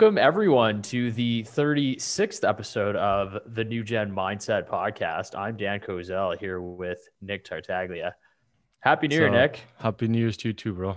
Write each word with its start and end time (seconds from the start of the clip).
Welcome, 0.00 0.16
everyone, 0.16 0.80
to 0.84 1.12
the 1.12 1.42
36th 1.42 2.48
episode 2.48 2.96
of 2.96 3.36
the 3.54 3.62
New 3.62 3.84
Gen 3.84 4.10
Mindset 4.10 4.66
Podcast. 4.66 5.38
I'm 5.38 5.58
Dan 5.58 5.78
Kozel 5.78 6.38
here 6.38 6.58
with 6.62 7.06
Nick 7.20 7.44
Tartaglia. 7.44 8.14
Happy 8.78 9.08
New 9.08 9.16
so, 9.16 9.20
Year, 9.24 9.30
Nick. 9.30 9.60
Happy 9.78 10.08
New 10.08 10.18
Year's 10.18 10.38
to 10.38 10.48
you, 10.48 10.54
too, 10.54 10.72
bro. 10.72 10.96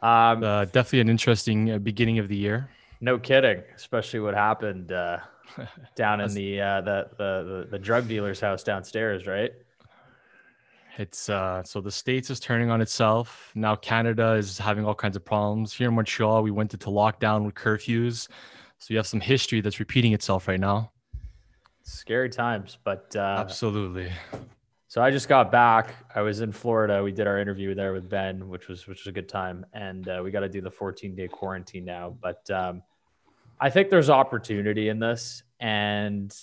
Um, 0.00 0.42
uh, 0.42 0.64
definitely 0.64 1.00
an 1.00 1.10
interesting 1.10 1.72
uh, 1.72 1.78
beginning 1.80 2.18
of 2.18 2.28
the 2.28 2.36
year. 2.36 2.70
No 3.02 3.18
kidding, 3.18 3.62
especially 3.76 4.20
what 4.20 4.32
happened 4.32 4.90
uh, 4.90 5.18
down 5.94 6.22
in 6.22 6.32
the, 6.32 6.62
uh, 6.62 6.80
the, 6.80 7.10
the 7.18 7.68
the 7.72 7.78
drug 7.78 8.08
dealer's 8.08 8.40
house 8.40 8.62
downstairs, 8.62 9.26
right? 9.26 9.52
It's 10.98 11.30
uh, 11.30 11.62
so 11.64 11.80
the 11.80 11.90
states 11.90 12.28
is 12.28 12.38
turning 12.38 12.70
on 12.70 12.80
itself. 12.82 13.50
Now 13.54 13.74
Canada 13.76 14.32
is 14.32 14.58
having 14.58 14.84
all 14.84 14.94
kinds 14.94 15.16
of 15.16 15.24
problems. 15.24 15.72
Here 15.72 15.88
in 15.88 15.94
Montreal, 15.94 16.42
we 16.42 16.50
went 16.50 16.72
into 16.74 16.88
lockdown 16.88 17.44
with 17.44 17.54
curfews. 17.54 18.28
So 18.78 18.92
you 18.92 18.96
have 18.98 19.06
some 19.06 19.20
history 19.20 19.60
that's 19.60 19.80
repeating 19.80 20.12
itself 20.12 20.48
right 20.48 20.60
now. 20.60 20.92
Scary 21.82 22.28
times, 22.28 22.78
but 22.84 23.14
uh, 23.16 23.36
absolutely. 23.38 24.12
So 24.86 25.02
I 25.02 25.10
just 25.10 25.28
got 25.28 25.50
back. 25.50 25.94
I 26.14 26.20
was 26.20 26.40
in 26.42 26.52
Florida. 26.52 27.02
We 27.02 27.12
did 27.12 27.26
our 27.26 27.38
interview 27.38 27.74
there 27.74 27.94
with 27.94 28.10
Ben, 28.10 28.48
which 28.48 28.68
was 28.68 28.86
which 28.86 29.00
was 29.00 29.06
a 29.06 29.12
good 29.12 29.28
time, 29.28 29.64
and 29.72 30.06
uh, 30.06 30.20
we 30.22 30.30
got 30.30 30.40
to 30.40 30.48
do 30.48 30.60
the 30.60 30.70
14 30.70 31.14
day 31.14 31.28
quarantine 31.28 31.86
now. 31.86 32.14
But 32.20 32.48
um, 32.50 32.82
I 33.58 33.70
think 33.70 33.88
there's 33.88 34.10
opportunity 34.10 34.90
in 34.90 34.98
this, 34.98 35.42
and 35.58 36.36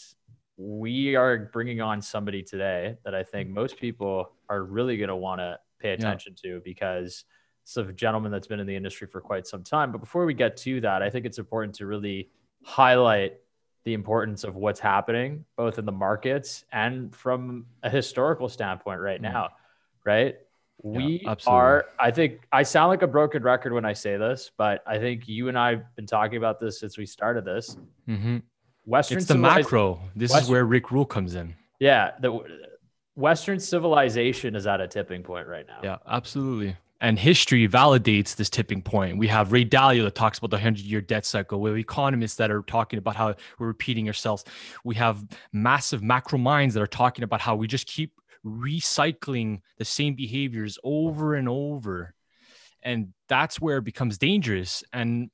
we 0.57 1.15
are 1.15 1.49
bringing 1.53 1.79
on 1.81 2.01
somebody 2.01 2.41
today 2.41 2.97
that 3.05 3.13
I 3.13 3.21
think 3.23 3.49
most 3.49 3.77
people 3.77 4.31
are 4.49 4.63
really 4.63 4.97
going 4.97 5.09
to 5.09 5.15
want 5.15 5.39
to 5.39 5.59
pay 5.79 5.91
attention 5.91 6.35
yeah. 6.43 6.53
to 6.53 6.61
because 6.63 7.23
it's 7.63 7.77
a 7.77 7.83
gentleman 7.93 8.31
that's 8.31 8.47
been 8.47 8.59
in 8.59 8.67
the 8.67 8.75
industry 8.75 9.07
for 9.07 9.21
quite 9.21 9.47
some 9.47 9.63
time. 9.63 9.91
But 9.91 9.99
before 9.99 10.25
we 10.25 10.33
get 10.33 10.57
to 10.57 10.81
that, 10.81 11.01
I 11.01 11.09
think 11.09 11.25
it's 11.25 11.37
important 11.37 11.75
to 11.75 11.85
really 11.85 12.29
highlight 12.63 13.37
the 13.85 13.93
importance 13.93 14.43
of 14.43 14.55
what's 14.55 14.79
happening 14.79 15.45
both 15.55 15.79
in 15.79 15.85
the 15.85 15.91
markets 15.91 16.65
and 16.71 17.15
from 17.15 17.65
a 17.83 17.89
historical 17.89 18.49
standpoint 18.49 18.99
right 18.99 19.19
mm. 19.19 19.31
now, 19.31 19.49
right? 20.03 20.37
We 20.81 21.21
yeah, 21.23 21.35
are, 21.45 21.85
I 21.99 22.09
think 22.11 22.39
I 22.53 22.63
sound 22.63 22.89
like 22.89 23.01
a 23.01 23.07
broken 23.07 23.43
record 23.43 23.73
when 23.73 23.83
I 23.83 23.91
say 23.91 24.15
this, 24.15 24.51
but 24.57 24.81
I 24.87 24.97
think 24.97 25.27
you 25.27 25.49
and 25.49 25.59
I 25.59 25.71
have 25.71 25.95
been 25.95 26.05
talking 26.05 26.37
about 26.37 26.59
this 26.59 26.79
since 26.79 26.97
we 26.97 27.05
started 27.05 27.43
this. 27.43 27.75
Mm-hmm. 28.07 28.37
Western 28.85 29.17
it's 29.17 29.27
the 29.27 29.35
macro. 29.35 29.99
This 30.15 30.31
Western, 30.31 30.45
is 30.45 30.49
where 30.49 30.65
Rick 30.65 30.89
Rule 30.91 31.05
comes 31.05 31.35
in. 31.35 31.53
Yeah, 31.79 32.11
the 32.21 32.39
Western 33.19 33.59
civilization 33.59 34.55
is 34.55 34.65
at 34.65 34.79
a 34.79 34.87
tipping 34.87 35.23
point 35.23 35.47
right 35.47 35.67
now. 35.67 35.79
Yeah, 35.83 35.97
absolutely. 36.07 36.77
And 37.01 37.19
history 37.19 37.67
validates 37.67 38.35
this 38.35 38.49
tipping 38.49 38.81
point. 38.81 39.17
We 39.17 39.27
have 39.27 39.51
Ray 39.51 39.65
Dalio 39.65 40.03
that 40.03 40.15
talks 40.15 40.37
about 40.37 40.51
the 40.51 40.57
100 40.57 40.79
year 40.79 41.01
debt 41.01 41.25
cycle. 41.25 41.61
We 41.61 41.69
have 41.69 41.79
economists 41.79 42.35
that 42.35 42.51
are 42.51 42.61
talking 42.61 42.97
about 42.97 43.15
how 43.15 43.35
we're 43.57 43.67
repeating 43.67 44.07
ourselves. 44.07 44.43
We 44.83 44.95
have 44.95 45.25
massive 45.53 46.01
macro 46.01 46.39
minds 46.39 46.73
that 46.75 46.81
are 46.81 46.87
talking 46.87 47.23
about 47.23 47.41
how 47.41 47.55
we 47.55 47.67
just 47.67 47.87
keep 47.87 48.13
recycling 48.45 49.61
the 49.77 49.85
same 49.85 50.15
behaviors 50.15 50.77
over 50.83 51.35
and 51.35 51.47
over. 51.47 52.13
And 52.83 53.13
that's 53.27 53.59
where 53.59 53.77
it 53.77 53.83
becomes 53.83 54.17
dangerous. 54.17 54.83
And 54.93 55.29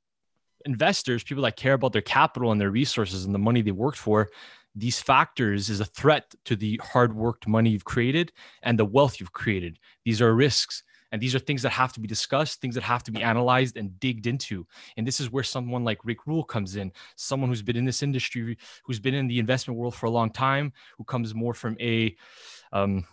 investors, 0.66 1.24
people 1.24 1.44
that 1.44 1.56
care 1.56 1.74
about 1.74 1.94
their 1.94 2.01
capital 2.01 2.51
and 2.51 2.59
their 2.59 2.72
resources 2.72 3.25
and 3.25 3.34
the 3.34 3.40
money 3.40 3.62
they 3.62 3.72
worked 3.72 3.97
for, 3.97 4.29
these 4.75 5.00
factors 5.00 5.69
is 5.69 5.80
a 5.80 5.86
threat 5.86 6.36
to 6.46 6.56
the 6.56 6.80
hard 6.84 7.16
worked 7.16 7.47
money 7.47 7.69
you've 7.69 7.86
created 7.86 8.31
and 8.63 8.78
the 8.78 8.86
wealth 8.86 9.19
you've 9.19 9.34
created. 9.34 9.80
These 10.03 10.22
are 10.22 10.36
risks. 10.36 10.84
And 11.12 11.22
these 11.22 11.34
are 11.34 11.40
things 11.40 11.62
that 11.62 11.69
have 11.69 11.94
to 11.94 12.02
be 12.02 12.09
discussed, 12.09 12.59
things 12.59 12.75
that 12.75 12.84
have 12.84 13.03
to 13.03 13.12
be 13.12 13.24
analyzed 13.24 13.78
and 13.78 13.97
digged 14.02 14.28
into. 14.28 14.68
And 14.97 15.08
this 15.08 15.22
is 15.22 15.31
where 15.31 15.46
someone 15.46 15.86
like 15.86 16.03
Rick 16.03 16.28
Rule 16.28 16.44
comes 16.44 16.75
in, 16.75 16.91
someone 17.16 17.50
who's 17.50 17.62
been 17.62 17.78
in 17.78 17.86
this 17.86 18.03
industry, 18.03 18.58
who's 18.84 19.00
been 19.00 19.13
in 19.13 19.28
the 19.28 19.40
investment 19.40 19.80
world 19.80 19.96
for 19.96 20.08
a 20.08 20.12
long 20.12 20.30
time, 20.30 20.74
who 20.97 21.06
comes 21.06 21.34
more 21.34 21.53
from 21.53 21.78
a 21.80 22.13
um, 22.74 23.06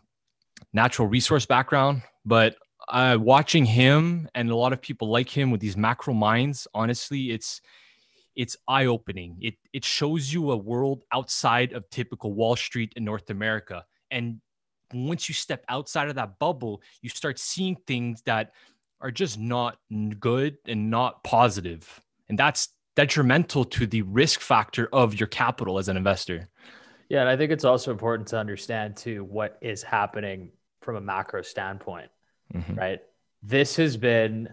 natural 0.72 1.06
resource 1.06 1.46
background, 1.46 2.02
but 2.24 2.56
uh, 2.88 3.16
watching 3.20 3.64
him 3.64 4.28
and 4.34 4.50
a 4.50 4.56
lot 4.56 4.72
of 4.72 4.82
people 4.82 5.08
like 5.08 5.28
him 5.28 5.50
with 5.50 5.60
these 5.60 5.76
macro 5.76 6.12
minds, 6.12 6.66
honestly, 6.74 7.30
it's 7.30 7.60
it's 8.36 8.56
eye 8.68 8.86
opening. 8.86 9.36
It 9.40 9.54
it 9.72 9.84
shows 9.84 10.32
you 10.32 10.50
a 10.50 10.56
world 10.56 11.04
outside 11.12 11.72
of 11.72 11.88
typical 11.90 12.32
Wall 12.32 12.56
Street 12.56 12.92
in 12.96 13.04
North 13.04 13.30
America, 13.30 13.84
and 14.10 14.40
once 14.92 15.28
you 15.28 15.34
step 15.34 15.64
outside 15.68 16.08
of 16.08 16.16
that 16.16 16.38
bubble, 16.38 16.82
you 17.00 17.08
start 17.08 17.38
seeing 17.38 17.76
things 17.86 18.22
that 18.26 18.52
are 19.00 19.10
just 19.10 19.38
not 19.38 19.78
good 20.20 20.56
and 20.66 20.90
not 20.90 21.24
positive, 21.24 22.00
and 22.28 22.38
that's 22.38 22.68
detrimental 22.94 23.64
to 23.64 23.86
the 23.86 24.02
risk 24.02 24.40
factor 24.40 24.88
of 24.92 25.18
your 25.18 25.26
capital 25.26 25.78
as 25.78 25.88
an 25.88 25.96
investor. 25.96 26.48
Yeah, 27.08 27.20
and 27.20 27.28
I 27.28 27.36
think 27.36 27.52
it's 27.52 27.64
also 27.64 27.90
important 27.90 28.28
to 28.28 28.38
understand 28.38 28.96
too 28.96 29.24
what 29.24 29.58
is 29.60 29.82
happening 29.82 30.50
from 30.82 30.96
a 30.96 31.00
macro 31.00 31.42
standpoint 31.42 32.10
mm-hmm. 32.54 32.74
right? 32.74 33.00
This 33.42 33.76
has 33.76 33.96
been, 33.96 34.48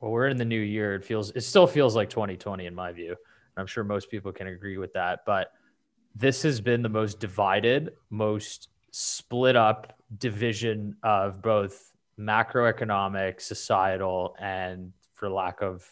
well, 0.00 0.10
we're 0.10 0.28
in 0.28 0.36
the 0.36 0.44
new 0.44 0.60
year. 0.60 0.94
It 0.94 1.04
feels, 1.04 1.30
it 1.32 1.42
still 1.42 1.66
feels 1.66 1.94
like 1.94 2.08
2020 2.10 2.66
in 2.66 2.74
my 2.74 2.92
view. 2.92 3.16
I'm 3.56 3.66
sure 3.66 3.84
most 3.84 4.10
people 4.10 4.32
can 4.32 4.46
agree 4.46 4.78
with 4.78 4.92
that. 4.94 5.20
But 5.26 5.52
this 6.14 6.42
has 6.42 6.60
been 6.60 6.82
the 6.82 6.88
most 6.88 7.20
divided, 7.20 7.92
most 8.08 8.68
split 8.90 9.56
up 9.56 9.94
division 10.18 10.96
of 11.02 11.42
both 11.42 11.92
macroeconomic, 12.18 13.40
societal, 13.40 14.34
and 14.38 14.92
for 15.14 15.28
lack 15.28 15.62
of 15.62 15.88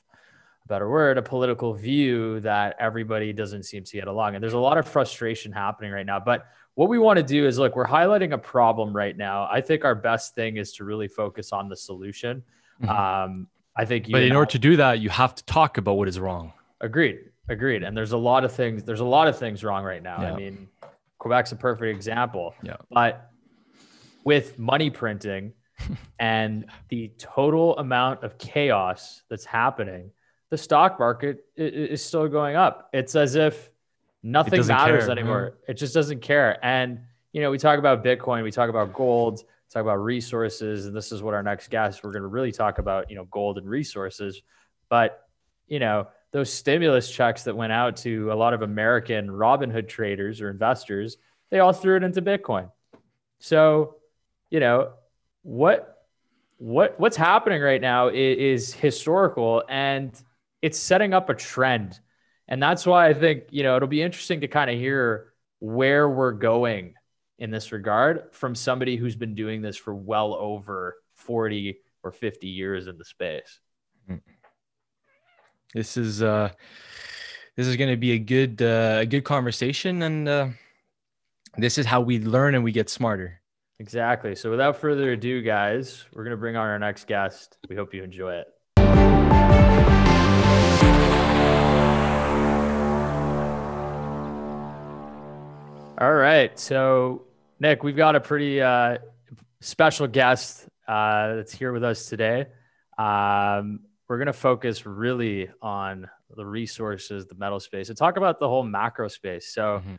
a 0.65 0.69
better 0.69 0.89
word, 0.89 1.19
a 1.19 1.23
political 1.23 1.75
view 1.75 2.41
that 2.41 2.77
everybody 2.81 3.33
doesn't 3.33 3.65
seem 3.65 3.85
to 3.85 3.97
get 3.97 4.09
along. 4.09 4.35
And 4.35 4.43
there's 4.43 4.55
a 4.55 4.59
lot 4.59 4.79
of 4.79 4.89
frustration 4.89 5.53
happening 5.53 5.93
right 5.93 6.07
now. 6.07 6.19
But 6.19 6.47
what 6.75 6.89
we 6.89 6.99
want 6.99 7.19
to 7.19 7.23
do 7.23 7.47
is 7.47 7.59
look, 7.59 7.77
we're 7.77 7.87
highlighting 7.87 8.33
a 8.33 8.39
problem 8.39 8.95
right 8.95 9.17
now. 9.17 9.49
I 9.51 9.61
think 9.61 9.85
our 9.85 9.95
best 9.95 10.35
thing 10.35 10.57
is 10.57 10.73
to 10.75 10.85
really 10.85 11.09
focus 11.09 11.53
on 11.53 11.69
the 11.69 11.77
solution. 11.77 12.43
Mm-hmm. 12.83 12.91
Um, 12.91 13.47
I 13.79 13.85
think, 13.85 14.11
but 14.11 14.23
in 14.23 14.35
order 14.35 14.51
to 14.51 14.59
do 14.59 14.77
that, 14.77 14.99
you 14.99 15.09
have 15.09 15.37
to 15.37 15.45
talk 15.45 15.79
about 15.79 15.97
what 15.97 16.09
is 16.09 16.19
wrong. 16.19 16.53
Agreed. 16.81 17.21
Agreed. 17.49 17.85
And 17.85 17.97
there's 17.97 18.13
a 18.13 18.19
lot 18.19 18.45
of 18.45 18.53
things, 18.53 18.83
there's 18.83 19.01
a 19.01 19.05
lot 19.05 19.29
of 19.29 19.39
things 19.39 19.63
wrong 19.63 19.85
right 19.85 20.03
now. 20.03 20.21
Yeah. 20.21 20.33
I 20.33 20.37
mean, 20.37 20.69
Quebec's 21.21 21.53
a 21.53 21.57
perfect 21.57 21.95
example. 21.95 22.55
Yeah. 22.63 22.77
But 22.91 23.31
with 24.25 24.59
money 24.59 24.91
printing 24.91 25.53
and 26.19 26.67
the 26.89 27.13
total 27.19 27.79
amount 27.79 28.25
of 28.25 28.37
chaos 28.37 29.23
that's 29.31 29.45
happening, 29.45 30.11
the 30.51 30.59
stock 30.59 30.99
market 30.99 31.45
is 31.57 32.05
still 32.05 32.27
going 32.27 32.57
up. 32.57 32.91
It's 32.93 33.15
as 33.15 33.37
if 33.37 33.71
nothing 34.23 34.67
matters 34.67 35.05
care. 35.05 35.11
anymore. 35.13 35.53
Mm-hmm. 35.53 35.71
It 35.71 35.75
just 35.75 35.95
doesn't 35.95 36.21
care. 36.21 36.59
And 36.65 37.01
you 37.33 37.43
know, 37.43 37.51
we 37.51 37.59
talk 37.59 37.79
about 37.79 38.03
Bitcoin, 38.03 38.43
we 38.43 38.51
talk 38.51 38.71
about 38.71 38.93
gold, 38.93 39.45
talk 39.71 39.83
about 39.83 39.97
resources, 39.97 40.87
and 40.87 40.97
this 40.97 41.13
is 41.13 41.23
what 41.23 41.35
our 41.35 41.43
next 41.43 41.69
guest 41.71 42.03
we're 42.03 42.13
going 42.13 42.23
to 42.23 42.29
really 42.29 42.53
talk 42.53 42.79
about. 42.79 43.11
You 43.11 43.17
know, 43.17 43.25
gold 43.27 43.59
and 43.59 43.69
resources, 43.69 44.41
but 44.89 45.25
you 45.67 45.79
know, 45.79 46.09
those 46.33 46.53
stimulus 46.53 47.11
checks 47.11 47.45
that 47.45 47.55
went 47.55 47.73
out 47.73 47.97
to 47.99 48.33
a 48.33 48.35
lot 48.35 48.55
of 48.55 48.63
American 48.63 49.29
Robinhood 49.29 49.89
traders 49.89 50.41
or 50.41 50.51
investors, 50.51 51.19
they 51.51 51.59
all 51.61 51.73
threw 51.73 51.97
it 51.97 52.03
into 52.03 52.23
Bitcoin. 52.23 52.71
So, 53.39 53.97
you 54.51 54.61
know, 54.61 54.93
what 55.43 56.07
what 56.57 56.99
what's 56.99 57.17
happening 57.17 57.61
right 57.61 57.81
now 57.81 58.09
is, 58.09 58.71
is 58.71 58.75
historical 58.75 59.63
and 59.69 60.13
it's 60.63 60.79
setting 60.79 61.15
up 61.15 61.29
a 61.31 61.35
trend 61.35 62.01
and 62.49 62.63
that's 62.63 62.87
why 62.87 63.09
I 63.09 63.15
think, 63.15 63.45
you 63.51 63.63
know, 63.63 63.77
it'll 63.77 63.89
be 63.89 64.03
interesting 64.03 64.41
to 64.41 64.49
kind 64.49 64.71
of 64.71 64.77
hear 64.77 65.35
where 65.61 66.09
we're 66.09 66.33
going 66.33 66.95
in 67.39 67.51
this 67.51 67.73
regard 67.73 68.25
from 68.33 68.55
somebody 68.55 68.97
who's 68.97 69.17
been 69.17 69.35
doing 69.35 69.63
this 69.63 69.77
for 69.77 69.95
well 69.95 70.35
over 70.35 70.97
40 71.15 71.79
or 72.03 72.13
50 72.13 72.47
years 72.47 72.87
in 72.87 72.99
the 72.99 73.05
space. 73.05 73.61
This 75.75 75.97
is 75.97 76.23
uh 76.23 76.51
this 77.57 77.67
is 77.67 77.77
going 77.77 77.91
to 77.91 77.97
be 77.97 78.13
a 78.13 78.19
good 78.19 78.63
uh, 78.63 78.99
a 79.01 79.07
good 79.07 79.25
conversation 79.25 80.03
and 80.03 80.29
uh 80.29 80.49
this 81.59 81.77
is 81.77 81.85
how 81.85 82.01
we 82.01 82.19
learn 82.21 82.55
and 82.55 82.65
we 82.65 82.73
get 82.73 82.89
smarter. 82.89 83.41
Exactly. 83.81 84.35
So 84.35 84.51
without 84.51 84.77
further 84.77 85.13
ado, 85.13 85.43
guys, 85.43 86.05
we're 86.13 86.25
going 86.25 86.33
to 86.33 86.37
bring 86.37 86.57
on 86.57 86.67
our 86.67 86.79
next 86.79 87.07
guest. 87.07 87.59
We 87.69 87.77
hope 87.77 87.95
you 87.95 88.03
enjoy 88.03 88.35
it. 88.35 88.49
All 96.01 96.15
right. 96.15 96.57
So, 96.59 97.23
Nick, 97.61 97.83
we've 97.83 97.97
got 97.97 98.15
a 98.15 98.21
pretty 98.21 98.61
uh, 98.61 98.99
special 99.61 100.07
guest 100.07 100.69
uh, 100.87 101.35
that's 101.35 101.53
here 101.53 101.73
with 101.73 101.83
us 101.83 102.07
today. 102.07 102.47
Um, 102.97 103.81
we're 104.07 104.19
going 104.19 104.27
to 104.27 104.33
focus 104.33 104.87
really 104.87 105.51
on 105.61 106.09
the 106.37 106.47
resources, 106.47 107.27
the 107.27 107.35
metal 107.35 107.59
space, 107.59 107.89
and 107.89 107.99
talk 107.99 108.17
about 108.17 108.39
the 108.39 108.49
whole 108.49 108.63
macro 108.63 109.09
space. 109.09 109.53
So, 109.53 109.81
mm-hmm. 109.81 109.97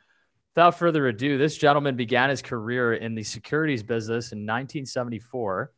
without 0.55 0.79
further 0.79 1.07
ado, 1.07 1.37
this 1.37 1.57
gentleman 1.57 1.97
began 1.97 2.29
his 2.29 2.41
career 2.41 2.93
in 2.93 3.13
the 3.13 3.23
securities 3.23 3.83
business 3.83 4.31
in 4.31 4.39
1974 4.39 5.71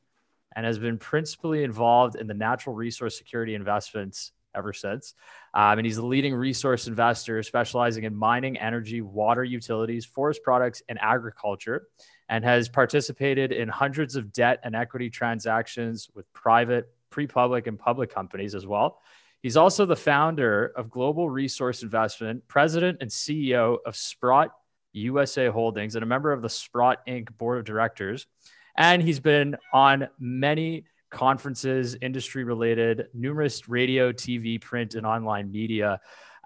and 0.56 0.66
has 0.66 0.78
been 0.78 1.00
principally 1.00 1.64
involved 1.64 2.16
in 2.16 2.28
the 2.28 2.34
natural 2.36 2.76
resource 2.76 3.18
security 3.18 3.56
investments 3.56 4.34
ever 4.56 4.74
since. 4.74 5.14
Um, 5.54 5.80
and 5.80 5.86
he's 5.86 5.98
a 5.98 6.06
leading 6.06 6.34
resource 6.34 6.88
investor 6.88 7.42
specializing 7.44 8.04
in 8.04 8.16
mining, 8.16 8.58
energy, 8.58 9.02
water 9.02 9.44
utilities, 9.44 10.06
forest 10.06 10.42
products, 10.44 10.82
and 10.90 11.00
agriculture, 11.02 11.88
and 12.30 12.44
has 12.44 12.70
participated 12.70 13.52
in 13.52 13.68
hundreds 13.68 14.16
of 14.16 14.32
debt 14.32 14.60
and 14.64 14.76
equity 14.76 15.10
transactions 15.10 16.10
with 16.16 16.32
private, 16.34 16.90
pre 17.10 17.28
public, 17.28 17.68
and 17.68 17.78
public 17.78 18.14
companies 18.14 18.56
as 18.56 18.66
well. 18.66 19.00
He's 19.42 19.58
also 19.58 19.86
the 19.86 19.96
founder 19.96 20.72
of 20.76 20.90
Global 20.90 21.30
Resource 21.30 21.82
Investment, 21.82 22.48
president 22.48 23.00
and 23.02 23.10
CEO 23.10 23.78
of 23.86 23.96
Sprott 23.96 24.52
USA 24.94 25.48
Holdings, 25.48 25.96
and 25.96 26.04
a 26.04 26.08
member 26.08 26.32
of 26.32 26.42
the 26.42 26.50
Sprott 26.50 27.06
Inc. 27.08 27.36
board 27.38 27.58
of 27.58 27.66
directors. 27.66 28.28
And 28.76 29.02
he's 29.02 29.20
been 29.20 29.58
on 29.74 30.08
many 30.20 30.86
conferences, 31.12 31.96
industry 32.02 32.44
related, 32.44 33.08
numerous 33.14 33.70
radio, 33.70 34.12
TV, 34.12 34.60
print, 34.60 34.96
and 34.96 35.06
online 35.06 35.52
media 35.52 36.00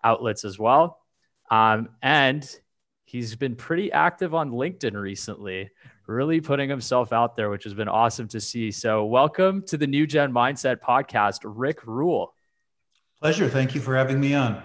outlets 0.03 0.43
as 0.43 0.59
well. 0.59 0.99
Um, 1.49 1.89
and 2.01 2.47
he's 3.05 3.35
been 3.35 3.55
pretty 3.55 3.91
active 3.91 4.33
on 4.33 4.51
LinkedIn 4.51 4.93
recently, 4.93 5.69
really 6.07 6.41
putting 6.41 6.69
himself 6.69 7.13
out 7.13 7.35
there, 7.35 7.49
which 7.49 7.63
has 7.63 7.73
been 7.73 7.87
awesome 7.87 8.27
to 8.29 8.41
see. 8.41 8.71
So, 8.71 9.05
welcome 9.05 9.61
to 9.67 9.77
the 9.77 9.87
New 9.87 10.05
Gen 10.07 10.33
Mindset 10.33 10.77
podcast, 10.81 11.39
Rick 11.43 11.85
Rule. 11.85 12.33
Pleasure. 13.21 13.47
Thank 13.47 13.75
you 13.75 13.81
for 13.81 13.95
having 13.95 14.19
me 14.19 14.33
on. 14.33 14.61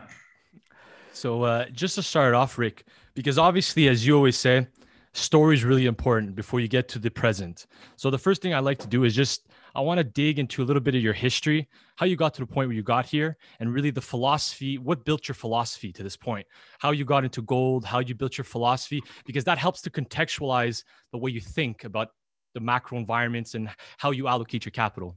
So, 1.12 1.42
uh, 1.42 1.66
just 1.66 1.94
to 1.96 2.02
start 2.02 2.34
off, 2.34 2.58
Rick, 2.58 2.84
because 3.14 3.38
obviously, 3.38 3.88
as 3.88 4.06
you 4.06 4.16
always 4.16 4.38
say, 4.38 4.66
story 5.12 5.54
is 5.54 5.64
really 5.64 5.86
important 5.86 6.34
before 6.34 6.60
you 6.60 6.68
get 6.68 6.88
to 6.88 6.98
the 6.98 7.10
present. 7.10 7.66
So, 7.96 8.10
the 8.10 8.18
first 8.18 8.40
thing 8.40 8.54
I 8.54 8.60
like 8.60 8.78
to 8.78 8.88
do 8.88 9.04
is 9.04 9.14
just 9.14 9.49
I 9.74 9.80
want 9.80 9.98
to 9.98 10.04
dig 10.04 10.38
into 10.38 10.62
a 10.62 10.64
little 10.64 10.80
bit 10.80 10.94
of 10.94 11.02
your 11.02 11.12
history, 11.12 11.68
how 11.96 12.06
you 12.06 12.16
got 12.16 12.34
to 12.34 12.40
the 12.40 12.46
point 12.46 12.68
where 12.68 12.76
you 12.76 12.82
got 12.82 13.06
here, 13.06 13.36
and 13.58 13.72
really 13.72 13.90
the 13.90 14.00
philosophy, 14.00 14.78
what 14.78 15.04
built 15.04 15.28
your 15.28 15.34
philosophy 15.34 15.92
to 15.92 16.02
this 16.02 16.16
point, 16.16 16.46
how 16.78 16.90
you 16.90 17.04
got 17.04 17.24
into 17.24 17.42
gold, 17.42 17.84
how 17.84 18.00
you 18.00 18.14
built 18.14 18.36
your 18.38 18.44
philosophy, 18.44 19.02
because 19.24 19.44
that 19.44 19.58
helps 19.58 19.82
to 19.82 19.90
contextualize 19.90 20.84
the 21.12 21.18
way 21.18 21.30
you 21.30 21.40
think 21.40 21.84
about 21.84 22.08
the 22.54 22.60
macro 22.60 22.98
environments 22.98 23.54
and 23.54 23.70
how 23.98 24.10
you 24.10 24.26
allocate 24.26 24.64
your 24.64 24.72
capital. 24.72 25.16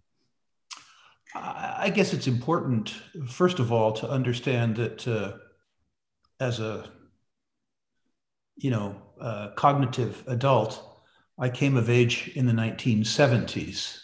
I 1.36 1.90
guess 1.90 2.14
it's 2.14 2.28
important, 2.28 2.90
first 3.28 3.58
of 3.58 3.72
all, 3.72 3.92
to 3.94 4.10
understand 4.10 4.76
that 4.76 5.08
uh, 5.08 5.34
as 6.40 6.60
a 6.60 6.90
you 8.56 8.70
know 8.70 8.96
uh, 9.20 9.50
cognitive 9.56 10.24
adult, 10.28 11.02
I 11.40 11.50
came 11.50 11.76
of 11.76 11.90
age 11.90 12.32
in 12.36 12.46
the 12.46 12.54
1970s. 12.54 14.03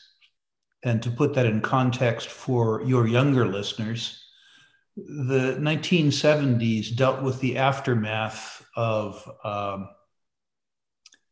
And 0.83 1.03
to 1.03 1.11
put 1.11 1.33
that 1.33 1.45
in 1.45 1.61
context 1.61 2.29
for 2.29 2.81
your 2.83 3.07
younger 3.07 3.45
listeners, 3.45 4.23
the 4.95 5.57
1970s 5.59 6.95
dealt 6.95 7.21
with 7.21 7.39
the 7.41 7.57
aftermath 7.57 8.65
of 8.75 9.29
um, 9.43 9.89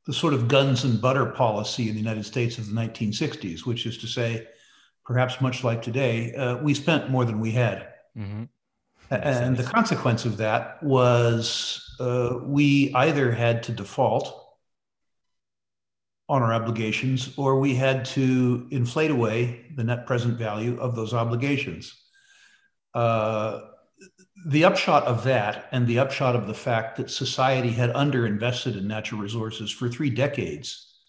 the 0.06 0.14
sort 0.14 0.34
of 0.34 0.48
guns 0.48 0.84
and 0.84 1.02
butter 1.02 1.26
policy 1.26 1.88
in 1.90 1.94
the 1.94 2.02
United 2.02 2.26
States 2.26 2.58
of 2.58 2.68
the 2.68 2.74
1960s, 2.74 3.66
which 3.66 3.86
is 3.86 3.98
to 4.00 4.08
say, 4.08 4.48
perhaps 5.06 5.40
much 5.42 5.64
like 5.64 5.82
today, 5.82 6.34
uh, 6.36 6.58
we 6.58 6.74
spent 6.74 7.10
more 7.10 7.26
than 7.26 7.40
we 7.40 7.52
had. 7.52 7.88
Mm-hmm. 8.18 8.44
And 9.10 9.56
the 9.56 9.64
consequence 9.64 10.26
of 10.26 10.38
that 10.38 10.84
was 10.84 11.96
uh, 12.00 12.40
we 12.44 12.94
either 12.94 13.32
had 13.32 13.64
to 13.64 13.72
default 13.72 14.47
on 16.29 16.44
our 16.44 16.53
obligations, 16.53 17.33
or 17.38 17.59
we 17.59 17.74
had 17.74 18.03
to 18.03 18.68
inflate 18.71 19.12
away 19.12 19.65
the 19.75 19.83
net 19.83 20.06
present 20.06 20.38
value 20.38 20.77
of 20.79 20.95
those 20.95 21.13
obligations. 21.13 21.94
Uh, 22.94 23.62
the 24.47 24.65
upshot 24.65 25.03
of 25.03 25.24
that, 25.24 25.68
and 25.71 25.88
the 25.88 26.00
upshot 26.00 26.35
of 26.35 26.47
the 26.47 26.53
fact 26.53 26.97
that 26.97 27.09
society 27.09 27.69
had 27.69 27.94
underinvested 27.94 28.77
in 28.77 28.88
natural 28.88 29.21
resources 29.21 29.71
for 29.71 29.88
three 29.88 30.09
decades 30.09 31.00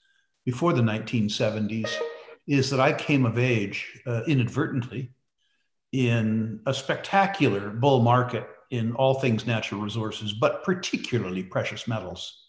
before 0.44 0.72
the 0.72 0.82
1970s, 0.82 1.90
is 2.46 2.70
that 2.70 2.80
I 2.80 2.92
came 2.92 3.26
of 3.26 3.38
age 3.38 4.00
uh, 4.06 4.22
inadvertently 4.26 5.12
in 5.92 6.60
a 6.66 6.72
spectacular 6.72 7.70
bull 7.70 8.00
market 8.00 8.48
in 8.70 8.92
all 8.94 9.14
things 9.14 9.46
natural 9.46 9.80
resources, 9.80 10.32
but 10.32 10.62
particularly 10.62 11.42
precious 11.42 11.88
metals 11.88 12.47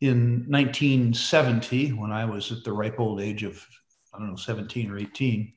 in 0.00 0.46
1970, 0.48 1.90
when 1.90 2.10
I 2.10 2.24
was 2.24 2.50
at 2.50 2.64
the 2.64 2.72
ripe 2.72 2.98
old 2.98 3.20
age 3.20 3.42
of, 3.42 3.64
I 4.14 4.18
don't 4.18 4.30
know, 4.30 4.36
17 4.36 4.90
or 4.90 4.98
18, 4.98 5.52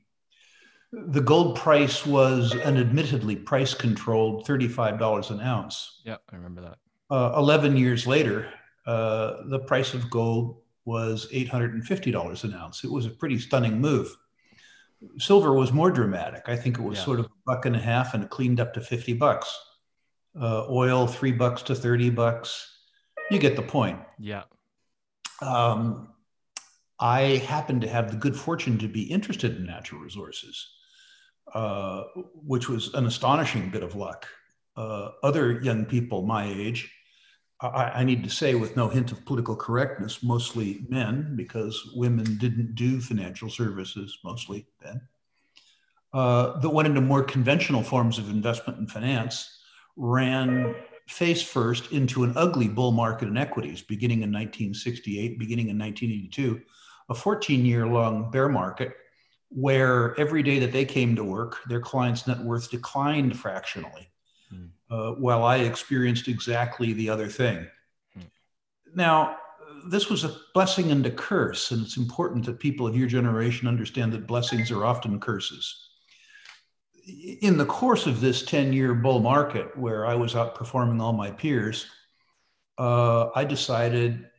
the 0.91 1.21
gold 1.21 1.55
price 1.55 2.05
was 2.05 2.53
an 2.53 2.77
admittedly 2.77 3.35
price 3.35 3.73
controlled 3.73 4.45
$35 4.45 5.31
an 5.31 5.39
ounce. 5.39 6.01
Yeah, 6.05 6.17
I 6.31 6.35
remember 6.35 6.61
that. 6.61 6.77
Uh, 7.09 7.33
11 7.37 7.77
years 7.77 8.05
later, 8.05 8.49
uh, 8.85 9.37
the 9.45 9.59
price 9.59 9.93
of 9.93 10.09
gold 10.09 10.57
was 10.85 11.27
$850 11.31 12.43
an 12.43 12.53
ounce. 12.53 12.83
It 12.83 12.91
was 12.91 13.05
a 13.05 13.11
pretty 13.11 13.39
stunning 13.39 13.79
move. 13.79 14.15
Silver 15.17 15.53
was 15.53 15.71
more 15.71 15.89
dramatic. 15.89 16.43
I 16.47 16.55
think 16.55 16.77
it 16.77 16.83
was 16.83 16.97
yeah. 16.97 17.05
sort 17.05 17.19
of 17.19 17.25
a 17.25 17.29
buck 17.45 17.65
and 17.65 17.75
a 17.75 17.79
half 17.79 18.13
and 18.13 18.23
it 18.23 18.29
cleaned 18.29 18.59
up 18.59 18.73
to 18.73 18.81
50 18.81 19.13
bucks. 19.13 19.57
Uh, 20.39 20.65
oil, 20.69 21.07
three 21.07 21.31
bucks 21.31 21.61
to 21.63 21.75
30 21.75 22.09
bucks 22.09 22.72
you 23.31 23.39
get 23.39 23.55
the 23.55 23.61
point. 23.61 23.99
Yeah. 24.19 24.43
Um, 25.41 26.09
I 26.99 27.43
happen 27.47 27.81
to 27.81 27.87
have 27.87 28.11
the 28.11 28.17
good 28.17 28.35
fortune 28.35 28.77
to 28.79 28.87
be 28.87 29.03
interested 29.03 29.57
in 29.57 29.65
natural 29.65 30.01
resources, 30.01 30.67
uh, 31.53 32.03
which 32.33 32.69
was 32.69 32.93
an 32.93 33.05
astonishing 33.05 33.69
bit 33.69 33.83
of 33.83 33.95
luck. 33.95 34.27
Uh, 34.75 35.09
other 35.21 35.59
young 35.61 35.85
people 35.85 36.23
my 36.23 36.45
age, 36.45 36.91
I, 37.59 37.91
I, 37.95 38.03
need 38.03 38.23
to 38.23 38.29
say, 38.29 38.55
with 38.55 38.75
no 38.75 38.87
hint 38.87 39.11
of 39.11 39.23
political 39.25 39.55
correctness, 39.55 40.23
mostly 40.23 40.85
men, 40.89 41.35
because 41.35 41.91
women 41.95 42.37
didn't 42.37 42.75
do 42.75 42.99
financial 42.99 43.49
services 43.49 44.17
mostly 44.23 44.65
then, 44.81 45.01
uh, 46.13 46.59
that 46.59 46.69
went 46.69 46.87
into 46.87 47.01
more 47.01 47.23
conventional 47.23 47.83
forms 47.83 48.17
of 48.17 48.29
investment 48.29 48.79
and 48.79 48.89
finance, 48.89 49.59
ran 49.95 50.75
face 51.07 51.41
first 51.41 51.91
into 51.91 52.23
an 52.23 52.33
ugly 52.35 52.67
bull 52.67 52.91
market 52.91 53.27
in 53.27 53.37
equities 53.37 53.81
beginning 53.81 54.19
in 54.19 54.31
1968, 54.31 55.37
beginning 55.37 55.69
in 55.69 55.77
1982, 55.77 56.61
a 57.09 57.13
14 57.13 57.65
year 57.65 57.85
long 57.85 58.31
bear 58.31 58.49
market 58.49 58.95
where 59.49 60.19
every 60.19 60.41
day 60.41 60.59
that 60.59 60.71
they 60.71 60.85
came 60.85 61.15
to 61.15 61.23
work, 61.23 61.59
their 61.67 61.79
clients' 61.79 62.25
net 62.25 62.39
worth 62.39 62.71
declined 62.71 63.37
fractionally, 63.37 64.09
mm. 64.51 64.69
uh, 64.89 65.11
while 65.11 65.43
I 65.43 65.57
experienced 65.57 66.27
exactly 66.27 66.93
the 66.93 67.09
other 67.09 67.27
thing. 67.27 67.67
Mm. 68.17 68.23
Now, 68.95 69.37
this 69.85 70.09
was 70.09 70.23
a 70.23 70.35
blessing 70.55 70.91
and 70.91 71.05
a 71.05 71.11
curse, 71.11 71.69
and 71.71 71.85
it's 71.85 71.97
important 71.97 72.45
that 72.45 72.59
people 72.59 72.87
of 72.87 72.95
your 72.95 73.07
generation 73.07 73.67
understand 73.67 74.11
that 74.13 74.25
blessings 74.25 74.71
are 74.71 74.85
often 74.85 75.19
curses 75.19 75.82
in 77.05 77.57
the 77.57 77.65
course 77.65 78.05
of 78.05 78.21
this 78.21 78.43
10 78.43 78.73
year 78.73 78.93
bull 78.93 79.19
market 79.19 79.75
where 79.77 80.05
I 80.05 80.15
was 80.15 80.33
outperforming 80.33 81.01
all 81.01 81.13
my 81.13 81.31
peers, 81.31 81.87
uh, 82.77 83.29
I 83.35 83.43
decided 83.43 84.29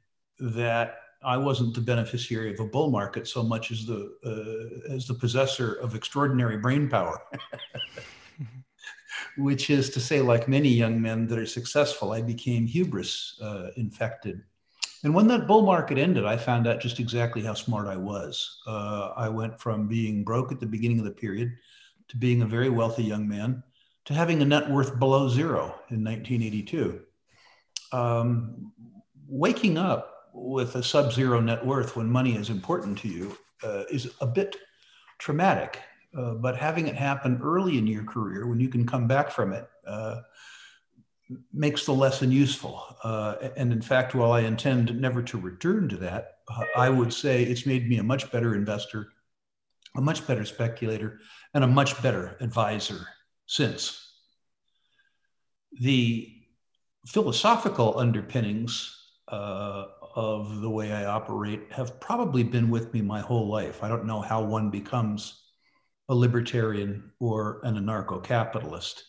that 0.41 0.97
I 1.23 1.37
wasn't 1.37 1.75
the 1.75 1.81
beneficiary 1.81 2.53
of 2.53 2.61
a 2.61 2.67
bull 2.67 2.91
market 2.91 3.27
so 3.27 3.43
much 3.43 3.71
as 3.71 3.87
the 3.87 4.15
uh, 4.25 4.93
as 4.93 5.07
the 5.07 5.15
possessor 5.15 5.75
of 5.75 5.95
extraordinary 5.95 6.59
brain 6.59 6.89
power, 6.89 7.19
which 9.39 9.71
is 9.71 9.91
to 9.91 10.01
say, 10.01 10.21
like 10.21 10.49
many 10.49 10.69
young 10.69 11.01
men 11.01 11.27
that 11.29 11.39
are 11.39 11.47
successful, 11.47 12.13
I 12.13 12.21
became 12.21 12.67
hubris 12.67 13.39
uh, 13.41 13.69
infected. 13.77 14.43
And 15.03 15.15
when 15.15 15.27
that 15.29 15.47
bull 15.47 15.63
market 15.63 15.99
ended, 15.99 16.25
I 16.25 16.37
found 16.37 16.67
out 16.67 16.81
just 16.81 16.99
exactly 16.99 17.43
how 17.43 17.55
smart 17.55 17.87
I 17.87 17.97
was. 17.97 18.61
Uh, 18.67 19.13
I 19.17 19.29
went 19.29 19.61
from 19.61 19.87
being 19.87 20.25
broke 20.25 20.51
at 20.51 20.61
the 20.61 20.67
beginning 20.67 20.99
of 20.99 21.05
the 21.05 21.11
period 21.11 21.53
to 22.09 22.17
being 22.17 22.43
a 22.43 22.47
very 22.47 22.69
wealthy 22.69 23.03
young 23.03 23.29
man 23.29 23.63
to 24.05 24.15
having 24.15 24.43
a 24.43 24.45
net 24.45 24.71
worth 24.71 24.99
below 24.99 25.29
zero 25.29 25.75
in 25.91 26.05
1982. 26.05 27.01
Um, 27.93 28.73
waking 29.27 29.79
up 29.79 30.29
with 30.33 30.75
a 30.75 30.83
sub 30.83 31.13
zero 31.13 31.41
net 31.41 31.65
worth 31.65 31.97
when 31.97 32.11
money 32.11 32.37
is 32.37 32.51
important 32.51 32.99
to 32.99 33.09
you 33.09 33.39
uh, 33.63 33.85
is 33.91 34.13
a 34.21 34.27
bit 34.27 34.57
traumatic. 35.19 35.81
Uh, 36.17 36.35
but 36.35 36.57
having 36.57 36.87
it 36.87 36.95
happen 36.95 37.41
early 37.43 37.79
in 37.79 37.87
your 37.87 38.05
career 38.05 38.47
when 38.47 38.61
you 38.61 38.69
can 38.69 38.87
come 38.87 39.09
back 39.09 39.31
from 39.31 39.53
it 39.53 39.69
uh, 39.87 40.21
makes 41.53 41.87
the 41.87 41.93
lesson 41.93 42.31
useful. 42.31 42.85
Uh, 43.03 43.37
and 43.57 43.73
in 43.73 43.83
fact, 43.83 44.15
while 44.15 44.33
I 44.33 44.41
intend 44.41 45.01
never 45.01 45.23
to 45.23 45.39
return 45.39 45.89
to 45.89 45.97
that, 45.99 46.39
uh, 46.49 46.63
I 46.77 46.91
would 46.91 47.13
say 47.13 47.43
it's 47.43 47.67
made 47.67 47.89
me 47.89 47.99
a 47.99 48.03
much 48.03 48.31
better 48.31 48.55
investor, 48.55 49.09
a 49.97 50.01
much 50.01 50.27
better 50.27 50.45
speculator, 50.45 51.21
and 51.55 51.65
a 51.65 51.69
much 51.69 52.01
better 52.03 52.37
advisor 52.41 53.07
since. 53.47 54.13
The 55.81 56.31
philosophical 57.07 57.99
underpinnings 57.99 58.97
uh, 59.29 59.87
of 60.15 60.61
the 60.61 60.71
way 60.71 60.93
I 60.93 61.07
operate 61.07 61.73
have 61.73 61.99
probably 62.01 62.43
been 62.43 62.71
with 62.71 62.93
me 62.93 63.03
my 63.03 63.21
whole 63.21 63.49
life. 63.49 63.83
I 63.83 63.89
don't 63.89 64.07
know 64.07 64.21
how 64.21 64.43
one 64.43 64.71
becomes 64.71 65.43
a 66.09 66.15
libertarian 66.15 67.11
or 67.19 67.61
an 67.65 67.77
anarcho 67.77 68.23
capitalist. 68.23 69.05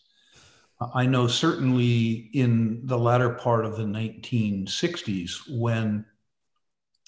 I 0.93 1.05
know 1.05 1.27
certainly 1.27 2.29
in 2.33 2.81
the 2.85 2.97
latter 2.97 3.29
part 3.29 3.65
of 3.65 3.77
the 3.77 3.83
1960s, 3.83 5.39
when 5.49 6.05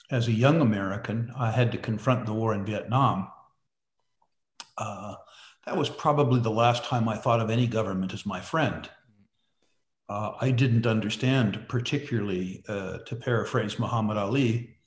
as 0.09 0.27
a 0.27 0.31
young 0.31 0.61
American, 0.61 1.31
I 1.35 1.51
had 1.51 1.71
to 1.73 1.77
confront 1.77 2.25
the 2.25 2.33
war 2.33 2.53
in 2.53 2.65
Vietnam. 2.65 3.27
Uh, 4.77 5.15
that 5.67 5.75
was 5.75 5.89
probably 5.89 6.39
the 6.39 6.49
last 6.49 6.85
time 6.85 7.09
I 7.09 7.17
thought 7.17 7.41
of 7.41 7.49
any 7.49 7.67
government 7.67 8.13
as 8.13 8.25
my 8.25 8.39
friend. 8.39 8.89
Uh, 10.07 10.31
I 10.39 10.49
didn't 10.51 10.87
understand, 10.87 11.59
particularly, 11.67 12.63
uh, 12.69 12.99
to 12.99 13.15
paraphrase 13.17 13.77
Muhammad 13.77 14.15
Ali, 14.15 14.77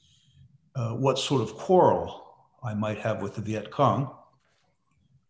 uh, 0.75 0.93
what 0.93 1.19
sort 1.19 1.43
of 1.43 1.55
quarrel 1.55 2.35
I 2.65 2.73
might 2.73 2.97
have 2.97 3.21
with 3.21 3.35
the 3.35 3.43
Viet 3.43 3.71
Cong. 3.71 4.11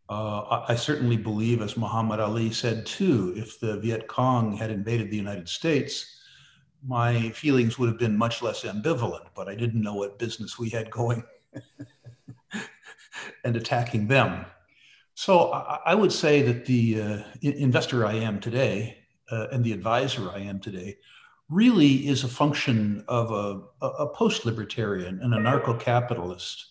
Uh, 0.09 0.43
I, 0.43 0.73
I 0.73 0.77
certainly 0.77 1.17
believe, 1.17 1.63
as 1.63 1.77
Muhammad 1.77 2.21
Ali 2.21 2.53
said 2.53 2.87
too, 2.87 3.35
if 3.37 3.59
the 3.59 3.81
Viet 3.81 4.07
Cong 4.07 4.57
had 4.57 4.71
invaded 4.71 5.11
the 5.11 5.17
United 5.17 5.49
States, 5.49 6.21
my 6.87 7.31
feelings 7.31 7.77
would 7.77 7.89
have 7.89 7.99
been 7.99 8.17
much 8.17 8.41
less 8.41 8.63
ambivalent, 8.63 9.27
but 9.35 9.49
I 9.49 9.57
didn't 9.57 9.83
know 9.83 9.97
what 9.97 10.17
business 10.17 10.61
we 10.61 10.69
had 10.69 10.93
going 10.93 11.25
and 13.45 13.57
attacking 13.57 14.07
them. 14.07 14.47
So 15.21 15.51
I, 15.51 15.95
would 15.95 16.13
say 16.13 16.41
that 16.41 16.65
the 16.65 17.03
uh, 17.03 17.19
investor 17.43 18.07
I 18.07 18.15
am 18.15 18.41
today 18.41 18.97
uh, 19.31 19.49
and 19.53 19.63
the 19.63 19.75
advisor 19.75 20.31
I 20.31 20.39
am 20.39 20.61
today 20.61 20.97
really 21.51 22.09
is 22.09 22.25
a 22.25 22.29
function 22.29 23.05
of 23.07 23.31
a, 23.31 23.61
a 23.87 24.07
post 24.07 24.47
libertarian, 24.47 25.21
an 25.21 25.33
anarcho 25.33 25.79
capitalist 25.79 26.65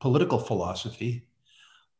political 0.00 0.38
philosophy 0.38 1.26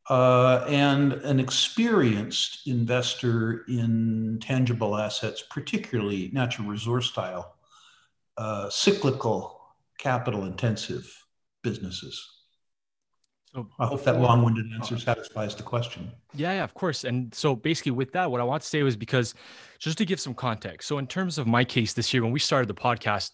uh, 0.09 0.65
and 0.67 1.13
an 1.13 1.39
experienced 1.39 2.65
investor 2.65 3.63
in 3.67 4.39
tangible 4.41 4.97
assets, 4.97 5.43
particularly 5.51 6.31
natural 6.33 6.67
resource 6.67 7.11
style, 7.11 7.57
uh, 8.39 8.71
cyclical, 8.71 9.61
capital 9.99 10.45
intensive 10.45 11.27
businesses. 11.61 12.38
So 13.53 13.67
I 13.79 13.87
hope 13.87 14.03
that 14.03 14.21
long 14.21 14.43
winded 14.43 14.67
answer 14.73 14.97
satisfies 14.99 15.55
the 15.55 15.63
question. 15.63 16.11
Yeah, 16.35 16.53
yeah, 16.53 16.63
of 16.63 16.75
course. 16.75 17.03
And 17.03 17.33
so 17.33 17.55
basically, 17.55 17.93
with 17.93 18.11
that, 18.11 18.29
what 18.29 18.41
I 18.41 18.43
want 18.43 18.61
to 18.61 18.67
say 18.67 18.83
was 18.83 18.95
because 18.95 19.33
just 19.79 19.97
to 19.97 20.05
give 20.05 20.19
some 20.19 20.35
context. 20.35 20.87
So, 20.87 20.99
in 20.99 21.07
terms 21.07 21.39
of 21.39 21.47
my 21.47 21.63
case 21.63 21.93
this 21.93 22.13
year, 22.13 22.21
when 22.21 22.31
we 22.31 22.39
started 22.39 22.67
the 22.67 22.75
podcast, 22.75 23.31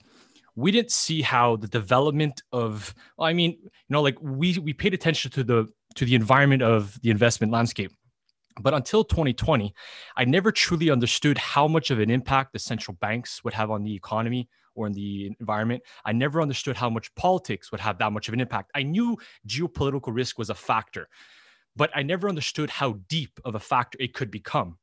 we 0.55 0.71
didn't 0.71 0.91
see 0.91 1.21
how 1.21 1.57
the 1.57 1.67
development 1.67 2.41
of, 2.53 2.95
I 3.19 3.33
mean, 3.33 3.57
you 3.61 3.69
know, 3.89 4.01
like 4.01 4.17
we 4.21 4.57
we 4.57 4.71
paid 4.71 4.93
attention 4.93 5.31
to 5.31 5.43
the 5.43 5.67
to 5.95 6.05
the 6.05 6.15
environment 6.15 6.61
of 6.61 6.99
the 7.01 7.09
investment 7.09 7.51
landscape. 7.51 7.91
But 8.61 8.73
until 8.73 9.03
2020, 9.03 9.73
I 10.15 10.23
never 10.23 10.49
truly 10.49 10.89
understood 10.89 11.37
how 11.37 11.67
much 11.67 11.91
of 11.91 11.99
an 11.99 12.09
impact 12.09 12.53
the 12.53 12.59
central 12.59 12.95
banks 13.01 13.43
would 13.43 13.53
have 13.53 13.69
on 13.69 13.83
the 13.83 13.93
economy 13.93 14.47
or 14.75 14.87
in 14.87 14.93
the 14.93 15.35
environment. 15.39 15.83
I 16.05 16.11
never 16.11 16.41
understood 16.41 16.77
how 16.77 16.89
much 16.89 17.13
politics 17.15 17.71
would 17.71 17.81
have 17.81 17.97
that 17.97 18.11
much 18.11 18.27
of 18.27 18.33
an 18.33 18.39
impact. 18.39 18.71
I 18.75 18.83
knew 18.83 19.17
geopolitical 19.47 20.13
risk 20.13 20.37
was 20.37 20.49
a 20.49 20.55
factor, 20.55 21.07
but 21.75 21.89
I 21.95 22.03
never 22.03 22.29
understood 22.29 22.69
how 22.69 22.99
deep 23.07 23.39
of 23.43 23.55
a 23.55 23.59
factor 23.59 23.97
it 23.99 24.13
could 24.13 24.31
become. 24.31 24.77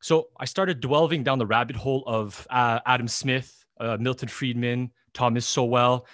So 0.00 0.28
I 0.38 0.46
started 0.46 0.80
delving 0.80 1.24
down 1.24 1.38
the 1.38 1.46
rabbit 1.46 1.76
hole 1.76 2.02
of 2.06 2.46
uh, 2.48 2.80
Adam 2.86 3.08
Smith, 3.08 3.64
uh, 3.78 3.98
Milton 4.00 4.28
Friedman, 4.28 4.90
Thomas 5.12 5.46
Sowell, 5.46 6.06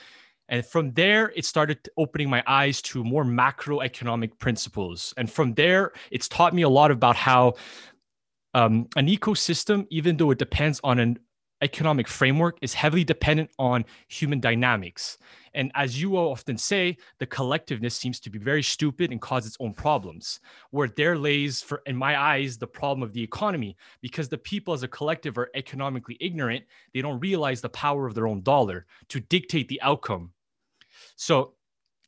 and 0.48 0.64
from 0.64 0.92
there, 0.92 1.32
it 1.34 1.44
started 1.44 1.88
opening 1.96 2.30
my 2.30 2.42
eyes 2.46 2.80
to 2.82 3.02
more 3.02 3.24
macroeconomic 3.24 4.38
principles. 4.38 5.12
And 5.16 5.30
from 5.30 5.54
there, 5.54 5.92
it's 6.10 6.28
taught 6.28 6.54
me 6.54 6.62
a 6.62 6.68
lot 6.68 6.90
about 6.90 7.16
how 7.16 7.54
um, 8.54 8.86
an 8.96 9.08
ecosystem, 9.08 9.86
even 9.90 10.16
though 10.16 10.30
it 10.30 10.38
depends 10.38 10.80
on 10.84 10.98
an 10.98 11.18
economic 11.62 12.08
framework, 12.08 12.58
is 12.62 12.75
heavily 12.75 13.04
dependent 13.04 13.50
on 13.58 13.84
human 14.08 14.40
dynamics. 14.40 15.18
And 15.54 15.72
as 15.75 16.00
you 16.00 16.16
often 16.16 16.58
say, 16.58 16.98
the 17.18 17.26
collectiveness 17.26 17.92
seems 17.92 18.20
to 18.20 18.30
be 18.30 18.38
very 18.38 18.62
stupid 18.62 19.10
and 19.10 19.20
cause 19.20 19.46
its 19.46 19.56
own 19.58 19.72
problems. 19.72 20.40
Where 20.70 20.88
there 20.88 21.16
lays, 21.16 21.62
for 21.62 21.82
in 21.86 21.96
my 21.96 22.20
eyes, 22.20 22.58
the 22.58 22.66
problem 22.66 23.02
of 23.02 23.12
the 23.12 23.22
economy, 23.22 23.76
because 24.02 24.28
the 24.28 24.38
people 24.38 24.75
as 24.75 24.82
a 24.82 24.88
collective 24.88 25.38
are 25.38 25.50
economically 25.54 26.16
ignorant. 26.20 26.64
They 26.92 27.00
don't 27.00 27.20
realize 27.20 27.60
the 27.60 27.70
power 27.70 28.06
of 28.06 28.14
their 28.14 28.26
own 28.26 28.42
dollar 28.42 28.86
to 29.08 29.20
dictate 29.20 29.68
the 29.68 29.80
outcome 29.82 30.32
so, 31.16 31.54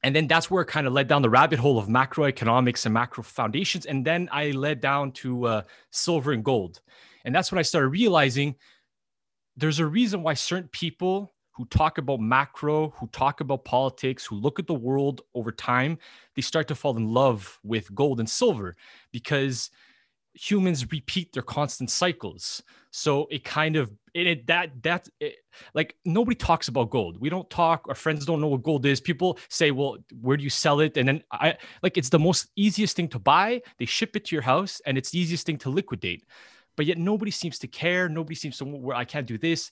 and 0.02 0.14
then 0.14 0.26
that's 0.26 0.50
where 0.50 0.62
it 0.62 0.66
kind 0.66 0.86
of 0.86 0.92
led 0.92 1.08
down 1.08 1.22
the 1.22 1.30
rabbit 1.30 1.58
hole 1.58 1.78
of 1.78 1.88
macroeconomics 1.88 2.84
and 2.84 2.94
macro 2.94 3.24
foundations. 3.24 3.86
And 3.86 4.04
then 4.04 4.28
I 4.30 4.50
led 4.52 4.80
down 4.80 5.12
to 5.12 5.46
uh, 5.46 5.62
silver 5.90 6.32
and 6.32 6.44
gold. 6.44 6.80
And 7.24 7.34
that's 7.34 7.50
when 7.50 7.58
I 7.58 7.62
started 7.62 7.88
realizing 7.88 8.54
there's 9.58 9.80
a 9.80 9.86
reason 9.86 10.22
why 10.22 10.34
certain 10.34 10.68
people 10.68 11.34
who 11.52 11.66
talk 11.66 11.98
about 11.98 12.20
macro, 12.20 12.90
who 12.90 13.08
talk 13.08 13.40
about 13.40 13.64
politics, 13.64 14.24
who 14.24 14.36
look 14.36 14.60
at 14.60 14.68
the 14.68 14.74
world 14.74 15.22
over 15.34 15.50
time, 15.50 15.98
they 16.36 16.42
start 16.42 16.68
to 16.68 16.74
fall 16.76 16.96
in 16.96 17.12
love 17.12 17.58
with 17.64 17.92
gold 17.94 18.20
and 18.20 18.30
silver 18.30 18.76
because 19.10 19.70
humans 20.34 20.92
repeat 20.92 21.32
their 21.32 21.42
constant 21.42 21.90
cycles. 21.90 22.62
So 22.92 23.26
it 23.30 23.42
kind 23.42 23.74
of 23.74 23.90
it, 24.14 24.46
that 24.46 24.70
that 24.84 25.08
it, 25.18 25.36
like 25.74 25.96
nobody 26.04 26.36
talks 26.36 26.68
about 26.68 26.90
gold. 26.90 27.18
We 27.20 27.28
don't 27.28 27.50
talk. 27.50 27.86
Our 27.88 27.96
friends 27.96 28.24
don't 28.24 28.40
know 28.40 28.46
what 28.46 28.62
gold 28.62 28.86
is. 28.86 29.00
People 29.00 29.38
say, 29.48 29.72
"Well, 29.72 29.98
where 30.20 30.36
do 30.36 30.44
you 30.44 30.50
sell 30.50 30.78
it?" 30.78 30.96
And 30.96 31.08
then 31.08 31.22
I 31.32 31.56
like 31.82 31.98
it's 31.98 32.08
the 32.08 32.18
most 32.20 32.48
easiest 32.54 32.94
thing 32.94 33.08
to 33.08 33.18
buy. 33.18 33.62
They 33.78 33.84
ship 33.84 34.14
it 34.14 34.26
to 34.26 34.36
your 34.36 34.42
house, 34.42 34.80
and 34.86 34.96
it's 34.96 35.10
the 35.10 35.18
easiest 35.18 35.44
thing 35.44 35.58
to 35.58 35.70
liquidate. 35.70 36.24
But 36.78 36.86
yet 36.86 36.96
nobody 36.96 37.30
seems 37.30 37.58
to 37.58 37.66
care. 37.66 38.08
Nobody 38.08 38.36
seems 38.36 38.56
to 38.58 38.64
where 38.64 38.96
I 38.96 39.04
can't 39.04 39.26
do 39.26 39.36
this. 39.36 39.70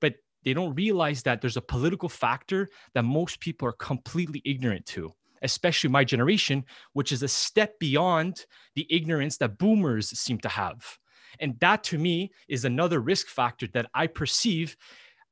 But 0.00 0.14
they 0.42 0.54
don't 0.54 0.74
realize 0.74 1.22
that 1.22 1.40
there's 1.40 1.56
a 1.58 1.62
political 1.62 2.08
factor 2.08 2.68
that 2.94 3.04
most 3.04 3.38
people 3.38 3.68
are 3.68 3.72
completely 3.72 4.42
ignorant 4.44 4.86
to 4.86 5.12
especially 5.42 5.88
my 5.88 6.04
generation, 6.04 6.64
which 6.92 7.12
is 7.12 7.22
a 7.22 7.28
step 7.28 7.78
beyond 7.78 8.44
the 8.74 8.86
ignorance 8.90 9.38
that 9.38 9.58
boomers 9.58 10.10
seem 10.10 10.38
to 10.38 10.48
have. 10.48 10.98
And 11.38 11.58
that 11.60 11.82
to 11.84 11.98
me 11.98 12.30
is 12.48 12.64
another 12.64 13.00
risk 13.00 13.28
factor 13.28 13.66
that 13.68 13.88
I 13.94 14.06
perceive 14.06 14.76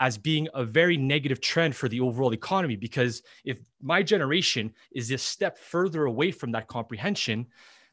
as 0.01 0.17
being 0.17 0.49
a 0.55 0.65
very 0.65 0.97
negative 0.97 1.41
trend 1.41 1.75
for 1.75 1.89
the 1.89 2.01
overall 2.01 2.33
economy. 2.33 2.77
Because 2.77 3.23
if 3.45 3.59
my 3.83 4.03
generation 4.03 4.73
is 4.93 5.11
a 5.11 5.19
step 5.19 5.59
further 5.59 6.05
away 6.05 6.31
from 6.31 6.53
that 6.53 6.69
comprehension, 6.69 7.47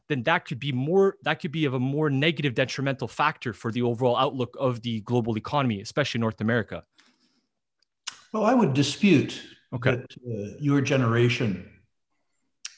then 0.08 0.22
that 0.22 0.44
could 0.44 0.58
be 0.58 0.72
more 0.72 1.16
that 1.22 1.40
could 1.40 1.52
be 1.52 1.64
of 1.64 1.74
a 1.74 1.80
more 1.80 2.10
negative 2.10 2.54
detrimental 2.54 3.08
factor 3.08 3.52
for 3.52 3.72
the 3.72 3.82
overall 3.82 4.16
outlook 4.16 4.56
of 4.58 4.82
the 4.82 5.00
global 5.00 5.36
economy 5.36 5.80
especially 5.80 6.20
north 6.20 6.40
america 6.40 6.82
well 8.32 8.44
i 8.44 8.54
would 8.54 8.74
dispute 8.74 9.42
okay. 9.72 9.90
that 9.90 10.16
uh, 10.26 10.56
your 10.60 10.80
generation 10.80 11.68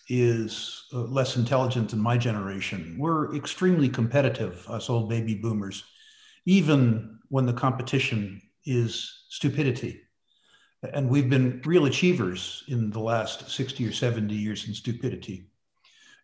is 0.09 0.87
uh, 0.93 1.01
less 1.01 1.37
intelligent 1.37 1.91
than 1.91 1.99
my 1.99 2.17
generation. 2.17 2.97
We're 2.99 3.35
extremely 3.37 3.89
competitive, 3.89 4.69
us 4.69 4.89
old 4.89 5.09
baby 5.09 5.35
boomers, 5.35 5.85
even 6.47 7.19
when 7.29 7.45
the 7.45 7.53
competition 7.53 8.41
is 8.65 9.25
stupidity. 9.29 10.01
And 10.95 11.09
we've 11.11 11.29
been 11.29 11.61
real 11.65 11.87
achievers 11.87 12.65
in 12.69 12.91
the 12.91 13.01
last 13.01 13.51
60 13.51 13.87
or 13.87 13.93
70 13.93 14.35
years 14.35 14.67
in 14.67 14.75
stupidity. 14.75 15.51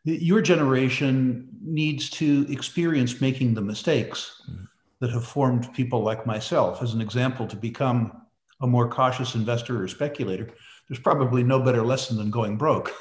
Your 0.04 0.42
generation 0.42 1.48
needs 1.62 2.10
to 2.10 2.46
experience 2.50 3.20
making 3.20 3.54
the 3.54 3.62
mistakes 3.62 4.42
mm. 4.50 4.68
that 5.00 5.10
have 5.10 5.24
formed 5.24 5.72
people 5.72 6.02
like 6.02 6.26
myself. 6.26 6.82
As 6.82 6.92
an 6.92 7.00
example, 7.00 7.46
to 7.46 7.56
become 7.56 8.22
a 8.60 8.66
more 8.66 8.88
cautious 8.88 9.34
investor 9.34 9.82
or 9.82 9.88
speculator, 9.88 10.50
there's 10.88 11.00
probably 11.00 11.42
no 11.42 11.60
better 11.60 11.82
lesson 11.82 12.18
than 12.18 12.30
going 12.30 12.56
broke. 12.56 12.92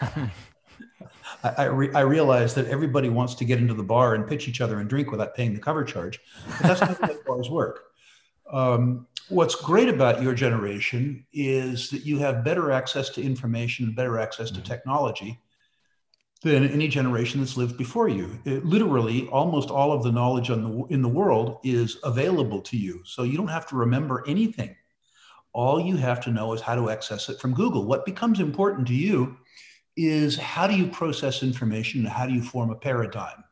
I, 1.44 1.50
I, 1.58 1.64
re- 1.64 1.92
I, 1.94 2.00
realize 2.00 2.54
that 2.54 2.66
everybody 2.66 3.10
wants 3.10 3.34
to 3.36 3.44
get 3.44 3.58
into 3.58 3.74
the 3.74 3.82
bar 3.82 4.14
and 4.14 4.26
pitch 4.26 4.48
each 4.48 4.60
other 4.60 4.80
and 4.80 4.88
drink 4.88 5.10
without 5.10 5.34
paying 5.34 5.54
the 5.54 5.60
cover 5.60 5.84
charge, 5.84 6.18
but 6.46 6.66
that's 6.66 6.80
not 6.80 7.00
how 7.00 7.14
bars 7.26 7.50
work. 7.50 7.84
Um, 8.50 9.06
what's 9.28 9.54
great 9.54 9.88
about 9.88 10.22
your 10.22 10.34
generation 10.34 11.26
is 11.32 11.90
that 11.90 12.06
you 12.06 12.18
have 12.18 12.44
better 12.44 12.72
access 12.72 13.10
to 13.10 13.22
information 13.22 13.86
and 13.86 13.94
better 13.94 14.18
access 14.18 14.50
to 14.50 14.60
mm-hmm. 14.60 14.64
technology 14.64 15.40
than 16.42 16.68
any 16.68 16.88
generation 16.88 17.40
that's 17.40 17.56
lived 17.56 17.76
before 17.76 18.08
you. 18.08 18.38
It, 18.44 18.64
literally, 18.64 19.26
almost 19.28 19.70
all 19.70 19.92
of 19.92 20.02
the 20.02 20.12
knowledge 20.12 20.48
the, 20.48 20.86
in 20.90 21.02
the 21.02 21.08
world 21.08 21.58
is 21.64 21.98
available 22.04 22.60
to 22.62 22.76
you. 22.76 23.02
So 23.04 23.24
you 23.24 23.36
don't 23.36 23.48
have 23.48 23.66
to 23.68 23.76
remember 23.76 24.24
anything 24.28 24.76
all 25.52 25.80
you 25.80 25.96
have 25.96 26.20
to 26.20 26.30
know 26.30 26.52
is 26.52 26.60
how 26.60 26.74
to 26.74 26.90
access 26.90 27.28
it 27.28 27.40
from 27.40 27.54
Google. 27.54 27.84
What 27.84 28.04
becomes 28.04 28.40
important 28.40 28.86
to 28.88 28.94
you 28.94 29.36
is 29.96 30.36
how 30.36 30.66
do 30.66 30.76
you 30.76 30.86
process 30.86 31.42
information 31.42 32.00
and 32.00 32.08
how 32.08 32.26
do 32.26 32.32
you 32.32 32.42
form 32.42 32.70
a 32.70 32.76
paradigm? 32.76 33.42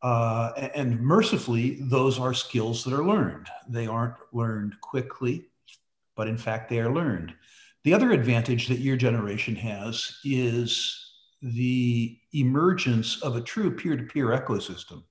Uh, 0.00 0.52
and 0.74 1.00
mercifully, 1.00 1.78
those 1.80 2.20
are 2.20 2.32
skills 2.32 2.84
that 2.84 2.94
are 2.94 3.04
learned. 3.04 3.48
They 3.68 3.88
aren't 3.88 4.14
learned 4.32 4.80
quickly, 4.80 5.46
but 6.14 6.28
in 6.28 6.38
fact, 6.38 6.68
they 6.68 6.78
are 6.78 6.94
learned. 6.94 7.34
The 7.82 7.94
other 7.94 8.12
advantage 8.12 8.68
that 8.68 8.78
your 8.78 8.96
generation 8.96 9.56
has 9.56 10.18
is 10.24 11.07
the 11.42 12.18
emergence 12.32 13.22
of 13.22 13.36
a 13.36 13.40
true 13.40 13.74
peer 13.74 13.96
to 13.96 14.02
peer 14.04 14.26
ecosystem. 14.28 15.04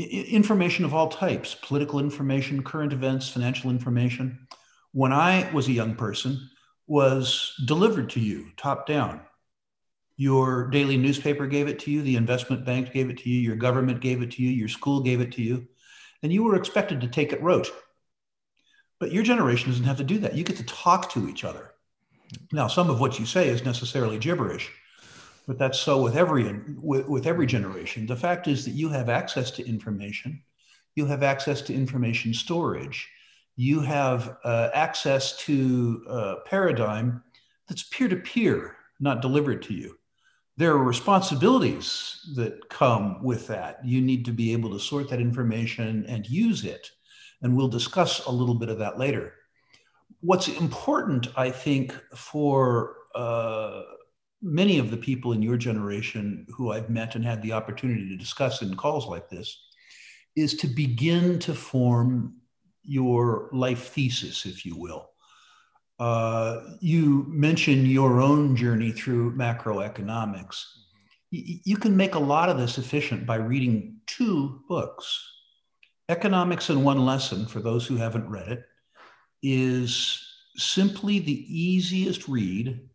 I- 0.00 0.04
information 0.04 0.84
of 0.84 0.94
all 0.94 1.08
types 1.08 1.54
political 1.54 2.00
information, 2.00 2.62
current 2.62 2.92
events, 2.92 3.28
financial 3.28 3.70
information. 3.70 4.46
When 4.92 5.12
I 5.12 5.50
was 5.52 5.68
a 5.68 5.72
young 5.72 5.94
person, 5.94 6.50
was 6.86 7.54
delivered 7.66 8.10
to 8.10 8.20
you 8.20 8.50
top 8.56 8.86
down. 8.86 9.20
Your 10.16 10.68
daily 10.68 10.96
newspaper 10.96 11.46
gave 11.46 11.68
it 11.68 11.78
to 11.80 11.90
you, 11.90 12.02
the 12.02 12.16
investment 12.16 12.64
bank 12.64 12.92
gave 12.92 13.10
it 13.10 13.18
to 13.18 13.30
you, 13.30 13.40
your 13.40 13.56
government 13.56 14.00
gave 14.00 14.22
it 14.22 14.32
to 14.32 14.42
you, 14.42 14.50
your 14.50 14.68
school 14.68 15.00
gave 15.00 15.20
it 15.20 15.30
to 15.32 15.42
you, 15.42 15.68
and 16.22 16.32
you 16.32 16.42
were 16.42 16.56
expected 16.56 17.00
to 17.02 17.06
take 17.06 17.32
it 17.32 17.42
rote. 17.42 17.70
But 18.98 19.12
your 19.12 19.22
generation 19.22 19.68
doesn't 19.68 19.84
have 19.84 19.98
to 19.98 20.04
do 20.04 20.18
that. 20.18 20.34
You 20.34 20.42
get 20.42 20.56
to 20.56 20.64
talk 20.64 21.10
to 21.10 21.28
each 21.28 21.44
other. 21.44 21.74
Now, 22.52 22.66
some 22.66 22.90
of 22.90 23.00
what 23.00 23.18
you 23.20 23.26
say 23.26 23.48
is 23.48 23.64
necessarily 23.64 24.18
gibberish, 24.18 24.70
but 25.48 25.58
that's 25.58 25.80
so 25.80 26.02
with 26.02 26.14
every 26.14 26.60
with, 26.76 27.08
with 27.08 27.26
every 27.26 27.46
generation. 27.46 28.06
The 28.06 28.14
fact 28.14 28.46
is 28.46 28.66
that 28.66 28.72
you 28.72 28.90
have 28.90 29.08
access 29.08 29.50
to 29.52 29.66
information, 29.66 30.42
you 30.94 31.06
have 31.06 31.22
access 31.22 31.62
to 31.62 31.74
information 31.74 32.34
storage, 32.34 33.08
you 33.56 33.80
have 33.80 34.36
uh, 34.44 34.68
access 34.74 35.38
to 35.38 36.04
a 36.06 36.34
paradigm 36.44 37.22
that's 37.66 37.84
peer 37.84 38.08
to 38.08 38.16
peer, 38.16 38.76
not 39.00 39.22
delivered 39.22 39.62
to 39.62 39.74
you. 39.74 39.96
There 40.58 40.72
are 40.72 40.84
responsibilities 40.84 42.20
that 42.34 42.68
come 42.68 43.22
with 43.22 43.46
that. 43.46 43.80
You 43.82 44.02
need 44.02 44.26
to 44.26 44.32
be 44.32 44.52
able 44.52 44.70
to 44.72 44.78
sort 44.78 45.08
that 45.08 45.20
information 45.20 46.04
and 46.06 46.28
use 46.28 46.64
it. 46.64 46.90
And 47.40 47.56
we'll 47.56 47.68
discuss 47.68 48.26
a 48.26 48.30
little 48.30 48.56
bit 48.56 48.68
of 48.68 48.78
that 48.78 48.98
later. 48.98 49.34
What's 50.20 50.48
important, 50.48 51.28
I 51.36 51.50
think, 51.50 51.94
for 52.14 52.96
uh, 53.14 53.82
many 54.40 54.78
of 54.78 54.90
the 54.90 54.96
people 54.96 55.32
in 55.32 55.42
your 55.42 55.56
generation 55.56 56.46
who 56.56 56.72
I've 56.72 56.90
met 56.90 57.14
and 57.14 57.24
had 57.24 57.42
the 57.42 57.52
opportunity 57.52 58.08
to 58.08 58.16
discuss 58.16 58.62
in 58.62 58.76
calls 58.76 59.06
like 59.06 59.28
this 59.28 59.66
is 60.36 60.54
to 60.54 60.66
begin 60.68 61.38
to 61.40 61.54
form 61.54 62.34
your 62.84 63.50
life 63.52 63.88
thesis, 63.88 64.46
if 64.46 64.64
you 64.64 64.76
will. 64.76 65.10
Uh, 65.98 66.60
you 66.80 67.26
mention 67.28 67.84
your 67.84 68.20
own 68.20 68.54
journey 68.54 68.92
through 68.92 69.34
macroeconomics. 69.36 70.64
Y- 71.32 71.60
you 71.64 71.76
can 71.76 71.96
make 71.96 72.14
a 72.14 72.20
lot 72.20 72.48
of 72.48 72.56
this 72.56 72.78
efficient 72.78 73.26
by 73.26 73.34
reading 73.34 73.96
two 74.06 74.62
books. 74.68 75.20
Economics 76.08 76.70
in 76.70 76.84
One 76.84 77.04
Lesson, 77.04 77.46
for 77.46 77.60
those 77.60 77.84
who 77.86 77.96
haven't 77.96 78.30
read 78.30 78.48
it, 78.48 78.64
is 79.42 80.24
simply 80.56 81.18
the 81.18 81.44
easiest 81.48 82.28
read 82.28 82.87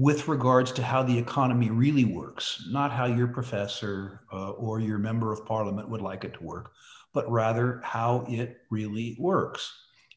with 0.00 0.28
regards 0.28 0.72
to 0.72 0.82
how 0.82 1.02
the 1.02 1.18
economy 1.18 1.68
really 1.68 2.06
works, 2.06 2.66
not 2.70 2.90
how 2.90 3.04
your 3.04 3.26
professor 3.26 4.22
uh, 4.32 4.52
or 4.52 4.80
your 4.80 4.96
member 4.96 5.30
of 5.30 5.44
parliament 5.44 5.90
would 5.90 6.00
like 6.00 6.24
it 6.24 6.32
to 6.32 6.42
work, 6.42 6.72
but 7.12 7.30
rather 7.30 7.82
how 7.84 8.24
it 8.26 8.62
really 8.70 9.14
works. 9.20 9.70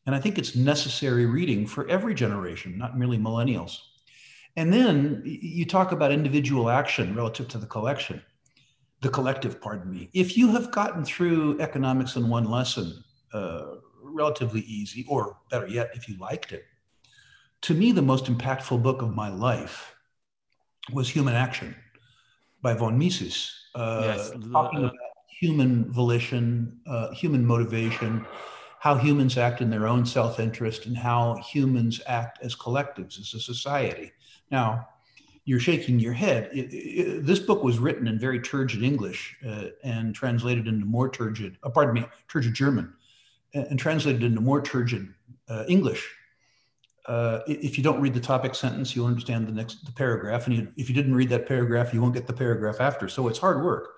And 0.05 0.15
I 0.15 0.21
think 0.21 0.37
it's 0.37 0.55
necessary 0.55 1.25
reading 1.25 1.67
for 1.67 1.85
every 1.89 2.13
generation, 2.13 2.77
not 2.77 2.97
merely 2.97 3.17
millennials. 3.17 3.77
And 4.55 4.71
then 4.71 5.21
you 5.25 5.65
talk 5.65 5.91
about 5.91 6.13
individual 6.13 6.69
action 6.69 7.13
relative 7.13 7.49
to 7.49 7.57
the 7.57 7.67
collection, 7.67 8.21
the 9.01 9.09
collective, 9.09 9.59
pardon 9.59 9.91
me. 9.91 10.09
If 10.13 10.37
you 10.37 10.47
have 10.53 10.71
gotten 10.71 11.03
through 11.03 11.59
economics 11.59 12.15
in 12.15 12.29
one 12.29 12.45
lesson 12.45 13.03
uh, 13.33 13.65
relatively 14.01 14.61
easy, 14.61 15.05
or 15.09 15.39
better 15.51 15.67
yet, 15.67 15.89
if 15.93 16.07
you 16.07 16.15
liked 16.19 16.53
it, 16.53 16.63
to 17.63 17.73
me, 17.73 17.93
the 17.93 18.01
most 18.01 18.25
impactful 18.25 18.83
book 18.83 19.01
of 19.01 19.15
my 19.15 19.29
life 19.29 19.95
was 20.91 21.09
Human 21.09 21.33
Action 21.33 21.73
by 22.61 22.73
von 22.73 22.97
Mises, 22.97 23.51
uh, 23.73 24.01
yes. 24.15 24.31
talking 24.51 24.79
about 24.79 24.93
human 25.39 25.91
volition, 25.91 26.79
uh, 26.85 27.11
human 27.11 27.45
motivation, 27.45 28.25
how 28.79 28.95
humans 28.95 29.37
act 29.37 29.61
in 29.61 29.69
their 29.69 29.87
own 29.87 30.05
self 30.05 30.41
interest, 30.41 30.85
and 30.87 30.97
how 30.97 31.35
humans 31.37 32.01
act 32.05 32.39
as 32.41 32.53
collectives, 32.53 33.17
as 33.17 33.33
a 33.33 33.39
society. 33.39 34.11
Now, 34.51 34.89
you're 35.45 35.61
shaking 35.61 35.99
your 35.99 36.13
head. 36.13 36.49
It, 36.53 36.73
it, 36.73 37.25
this 37.25 37.39
book 37.39 37.63
was 37.63 37.79
written 37.79 38.07
in 38.07 38.19
very 38.19 38.41
turgid 38.41 38.83
English 38.83 39.37
uh, 39.47 39.67
and 39.85 40.13
translated 40.13 40.67
into 40.67 40.85
more 40.85 41.09
turgid, 41.09 41.57
uh, 41.63 41.69
pardon 41.69 41.93
me, 41.93 42.05
turgid 42.27 42.53
German, 42.53 42.93
and, 43.53 43.67
and 43.67 43.79
translated 43.79 44.23
into 44.23 44.41
more 44.41 44.61
turgid 44.61 45.07
uh, 45.47 45.63
English. 45.69 46.13
Uh, 47.05 47.39
if 47.47 47.77
you 47.77 47.83
don't 47.83 47.99
read 47.99 48.13
the 48.13 48.19
topic 48.19 48.55
sentence, 48.55 48.95
you'll 48.95 49.07
understand 49.07 49.47
the 49.47 49.51
next 49.51 49.85
the 49.85 49.91
paragraph, 49.91 50.47
and 50.47 50.55
you, 50.55 50.67
if 50.77 50.87
you 50.89 50.95
didn't 50.95 51.15
read 51.15 51.29
that 51.29 51.45
paragraph, 51.47 51.93
you 51.93 52.01
won't 52.01 52.13
get 52.13 52.27
the 52.27 52.33
paragraph 52.33 52.79
after. 52.79 53.09
So 53.09 53.27
it's 53.27 53.39
hard 53.39 53.63
work. 53.63 53.95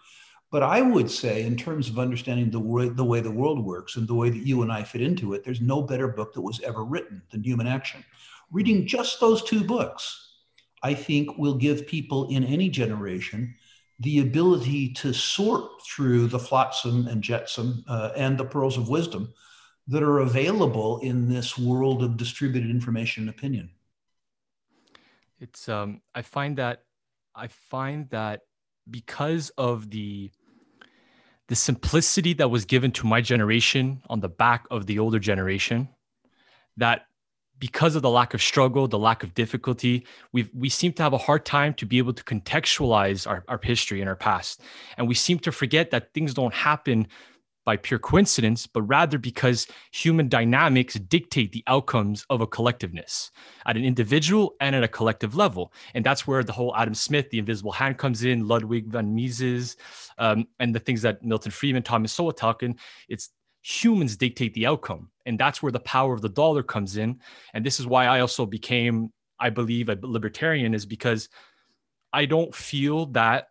But 0.51 0.63
I 0.63 0.81
would 0.81 1.11
say, 1.11 1.43
in 1.43 1.55
terms 1.55 1.89
of 1.89 1.99
understanding 1.99 2.49
the 2.49 2.59
way, 2.59 2.89
the 2.89 3.03
way 3.03 3.19
the 3.19 3.31
world 3.31 3.63
works 3.63 3.95
and 3.95 4.07
the 4.07 4.13
way 4.13 4.29
that 4.29 4.47
you 4.47 4.61
and 4.61 4.71
I 4.71 4.83
fit 4.83 5.01
into 5.01 5.33
it, 5.33 5.43
there's 5.43 5.61
no 5.61 5.81
better 5.81 6.07
book 6.07 6.33
that 6.33 6.41
was 6.41 6.61
ever 6.61 6.83
written 6.83 7.21
than 7.31 7.43
Human 7.43 7.67
Action. 7.67 8.03
Reading 8.51 8.87
just 8.87 9.19
those 9.19 9.43
two 9.43 9.63
books, 9.63 10.33
I 10.81 10.93
think, 10.93 11.37
will 11.37 11.55
give 11.55 11.87
people 11.87 12.29
in 12.29 12.43
any 12.43 12.69
generation 12.69 13.55
the 13.99 14.19
ability 14.19 14.93
to 14.93 15.13
sort 15.13 15.81
through 15.83 16.27
the 16.27 16.39
flotsam 16.39 17.07
and 17.07 17.21
jetsam 17.21 17.83
uh, 17.87 18.11
and 18.15 18.37
the 18.37 18.45
pearls 18.45 18.77
of 18.77 18.89
wisdom 18.89 19.33
that 19.87 20.01
are 20.01 20.19
available 20.19 20.99
in 20.99 21.29
this 21.29 21.57
world 21.57 22.03
of 22.03 22.17
distributed 22.17 22.69
information 22.69 23.23
and 23.23 23.29
opinion. 23.29 23.69
It's 25.39 25.69
um, 25.69 26.01
I 26.13 26.21
find 26.21 26.57
that 26.57 26.83
I 27.35 27.47
find 27.47 28.09
that 28.09 28.41
because 28.89 29.51
of 29.57 29.89
the 29.89 30.31
the 31.47 31.55
simplicity 31.55 32.33
that 32.33 32.49
was 32.49 32.65
given 32.65 32.91
to 32.91 33.05
my 33.05 33.21
generation 33.21 34.01
on 34.09 34.19
the 34.19 34.29
back 34.29 34.65
of 34.71 34.87
the 34.87 34.97
older 34.97 35.19
generation 35.19 35.89
that 36.77 37.05
because 37.59 37.95
of 37.95 38.01
the 38.01 38.09
lack 38.09 38.33
of 38.33 38.41
struggle 38.41 38.87
the 38.87 38.97
lack 38.97 39.23
of 39.23 39.33
difficulty 39.33 40.05
we 40.31 40.49
we 40.53 40.69
seem 40.69 40.93
to 40.93 41.03
have 41.03 41.13
a 41.13 41.17
hard 41.17 41.45
time 41.45 41.73
to 41.73 41.85
be 41.85 41.97
able 41.97 42.13
to 42.13 42.23
contextualize 42.23 43.27
our, 43.27 43.43
our 43.47 43.59
history 43.61 43.99
and 43.99 44.09
our 44.09 44.15
past 44.15 44.61
and 44.97 45.07
we 45.07 45.13
seem 45.15 45.37
to 45.39 45.51
forget 45.51 45.91
that 45.91 46.13
things 46.13 46.33
don't 46.33 46.53
happen 46.53 47.07
by 47.65 47.75
pure 47.75 47.99
coincidence, 47.99 48.67
but 48.67 48.83
rather 48.83 49.17
because 49.17 49.67
human 49.91 50.29
dynamics 50.29 50.93
dictate 50.93 51.51
the 51.51 51.63
outcomes 51.67 52.25
of 52.29 52.39
a 52.39 52.47
collectiveness 52.47 53.31
at 53.65 53.75
an 53.75 53.83
individual 53.83 54.53
and 54.61 54.75
at 54.75 54.83
a 54.83 54.87
collective 54.87 55.35
level. 55.35 55.73
And 55.95 56.05
that's 56.05 56.27
where 56.27 56.43
the 56.43 56.53
whole 56.53 56.75
Adam 56.75 56.93
Smith, 56.93 57.29
the 57.31 57.39
invisible 57.39 57.71
hand 57.71 57.97
comes 57.97 58.23
in, 58.23 58.47
Ludwig 58.47 58.87
von 58.87 59.13
Mises, 59.13 59.77
um, 60.19 60.47
and 60.59 60.73
the 60.73 60.79
things 60.79 61.01
that 61.01 61.23
Milton 61.23 61.51
Friedman, 61.51 61.83
Thomas 61.83 62.13
Sowell 62.13 62.31
talking. 62.31 62.77
It's 63.09 63.31
humans 63.61 64.15
dictate 64.15 64.53
the 64.53 64.67
outcome. 64.67 65.09
And 65.25 65.39
that's 65.39 65.63
where 65.63 65.71
the 65.71 65.79
power 65.79 66.13
of 66.13 66.21
the 66.21 66.29
dollar 66.29 66.61
comes 66.61 66.97
in. 66.97 67.19
And 67.55 67.65
this 67.65 67.79
is 67.79 67.87
why 67.87 68.05
I 68.05 68.19
also 68.19 68.45
became, 68.45 69.11
I 69.39 69.49
believe, 69.49 69.89
a 69.89 69.97
libertarian, 69.99 70.75
is 70.75 70.85
because 70.85 71.29
I 72.13 72.25
don't 72.25 72.53
feel 72.53 73.07
that 73.07 73.47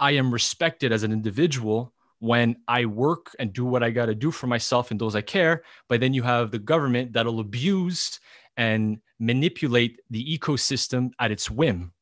I 0.00 0.12
am 0.12 0.32
respected 0.32 0.90
as 0.90 1.04
an 1.04 1.12
individual 1.12 1.94
when 2.22 2.54
I 2.68 2.84
work 2.84 3.34
and 3.40 3.52
do 3.52 3.64
what 3.64 3.82
I 3.82 3.90
got 3.90 4.06
to 4.06 4.14
do 4.14 4.30
for 4.30 4.46
myself 4.46 4.92
and 4.92 5.00
those 5.00 5.16
I 5.16 5.22
care. 5.22 5.64
But 5.88 5.98
then 5.98 6.14
you 6.14 6.22
have 6.22 6.52
the 6.52 6.58
government 6.60 7.14
that'll 7.14 7.40
abuse 7.40 8.20
and 8.56 8.98
manipulate 9.18 10.00
the 10.08 10.38
ecosystem 10.38 11.10
at 11.18 11.32
its 11.32 11.50
whim. 11.50 11.92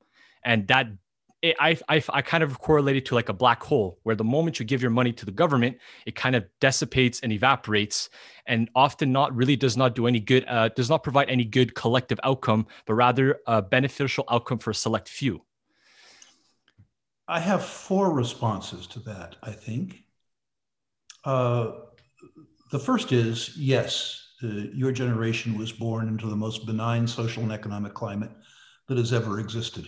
And 0.44 0.68
that 0.68 0.88
it, 1.40 1.56
I, 1.58 1.78
I, 1.88 2.04
I 2.10 2.20
kind 2.20 2.44
of 2.44 2.58
correlate 2.58 2.96
it 2.96 3.06
to 3.06 3.14
like 3.14 3.30
a 3.30 3.32
black 3.32 3.62
hole 3.62 3.98
where 4.02 4.14
the 4.14 4.22
moment 4.22 4.60
you 4.60 4.66
give 4.66 4.82
your 4.82 4.90
money 4.90 5.10
to 5.10 5.24
the 5.24 5.32
government, 5.32 5.78
it 6.04 6.16
kind 6.16 6.36
of 6.36 6.44
dissipates 6.60 7.20
and 7.20 7.32
evaporates 7.32 8.10
and 8.44 8.68
often 8.74 9.12
not 9.12 9.34
really 9.34 9.56
does 9.56 9.78
not 9.78 9.94
do 9.94 10.06
any 10.06 10.20
good, 10.20 10.44
uh, 10.48 10.68
does 10.68 10.90
not 10.90 11.02
provide 11.02 11.30
any 11.30 11.46
good 11.46 11.74
collective 11.74 12.20
outcome, 12.24 12.66
but 12.84 12.92
rather 12.92 13.38
a 13.46 13.62
beneficial 13.62 14.24
outcome 14.30 14.58
for 14.58 14.68
a 14.68 14.74
select 14.74 15.08
few. 15.08 15.40
I 17.26 17.40
have 17.40 17.64
four 17.64 18.12
responses 18.12 18.86
to 18.88 19.00
that, 19.00 19.36
I 19.42 19.52
think. 19.52 20.04
Uh, 21.24 21.72
the 22.70 22.78
first 22.78 23.12
is 23.12 23.56
yes, 23.56 24.34
uh, 24.42 24.46
your 24.72 24.92
generation 24.92 25.58
was 25.58 25.72
born 25.72 26.08
into 26.08 26.26
the 26.26 26.36
most 26.36 26.66
benign 26.66 27.06
social 27.06 27.42
and 27.42 27.52
economic 27.52 27.94
climate 27.94 28.30
that 28.88 28.98
has 28.98 29.12
ever 29.12 29.40
existed. 29.40 29.86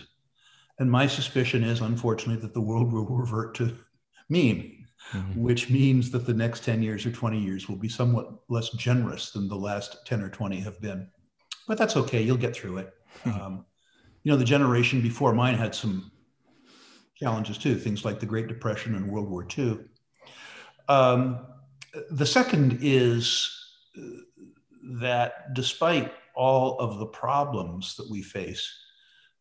And 0.79 0.89
my 0.89 1.07
suspicion 1.07 1.63
is, 1.63 1.81
unfortunately, 1.81 2.41
that 2.41 2.53
the 2.53 2.61
world 2.61 2.91
will 2.91 3.05
revert 3.05 3.55
to 3.55 3.75
mean, 4.29 4.85
mm-hmm. 5.11 5.41
which 5.41 5.69
means 5.69 6.11
that 6.11 6.25
the 6.25 6.33
next 6.33 6.63
10 6.63 6.81
years 6.81 7.05
or 7.05 7.11
20 7.11 7.39
years 7.39 7.69
will 7.69 7.75
be 7.75 7.89
somewhat 7.89 8.27
less 8.49 8.69
generous 8.71 9.31
than 9.31 9.47
the 9.47 9.55
last 9.55 10.05
10 10.05 10.21
or 10.21 10.29
20 10.29 10.59
have 10.61 10.79
been. 10.81 11.07
But 11.67 11.77
that's 11.77 11.95
okay, 11.97 12.21
you'll 12.21 12.37
get 12.37 12.55
through 12.55 12.77
it. 12.77 12.93
um, 13.25 13.65
you 14.23 14.31
know, 14.31 14.37
the 14.37 14.45
generation 14.45 15.01
before 15.01 15.33
mine 15.33 15.55
had 15.55 15.75
some 15.75 16.11
challenges 17.15 17.57
too, 17.57 17.75
things 17.75 18.03
like 18.03 18.19
the 18.19 18.25
Great 18.25 18.47
Depression 18.47 18.95
and 18.95 19.11
World 19.11 19.29
War 19.29 19.45
II. 19.57 19.79
Um, 20.89 21.45
the 22.09 22.25
second 22.25 22.79
is 22.81 23.49
that 24.83 25.53
despite 25.53 26.13
all 26.35 26.79
of 26.79 26.99
the 26.99 27.05
problems 27.05 27.95
that 27.95 28.09
we 28.09 28.21
face, 28.21 28.71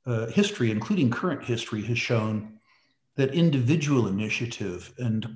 uh, 0.07 0.27
history, 0.27 0.71
including 0.71 1.11
current 1.11 1.45
history, 1.45 1.83
has 1.83 1.99
shown 1.99 2.59
that 3.17 3.35
individual 3.35 4.09
initiative 4.09 4.93
and 4.99 5.25
uh, 5.25 5.29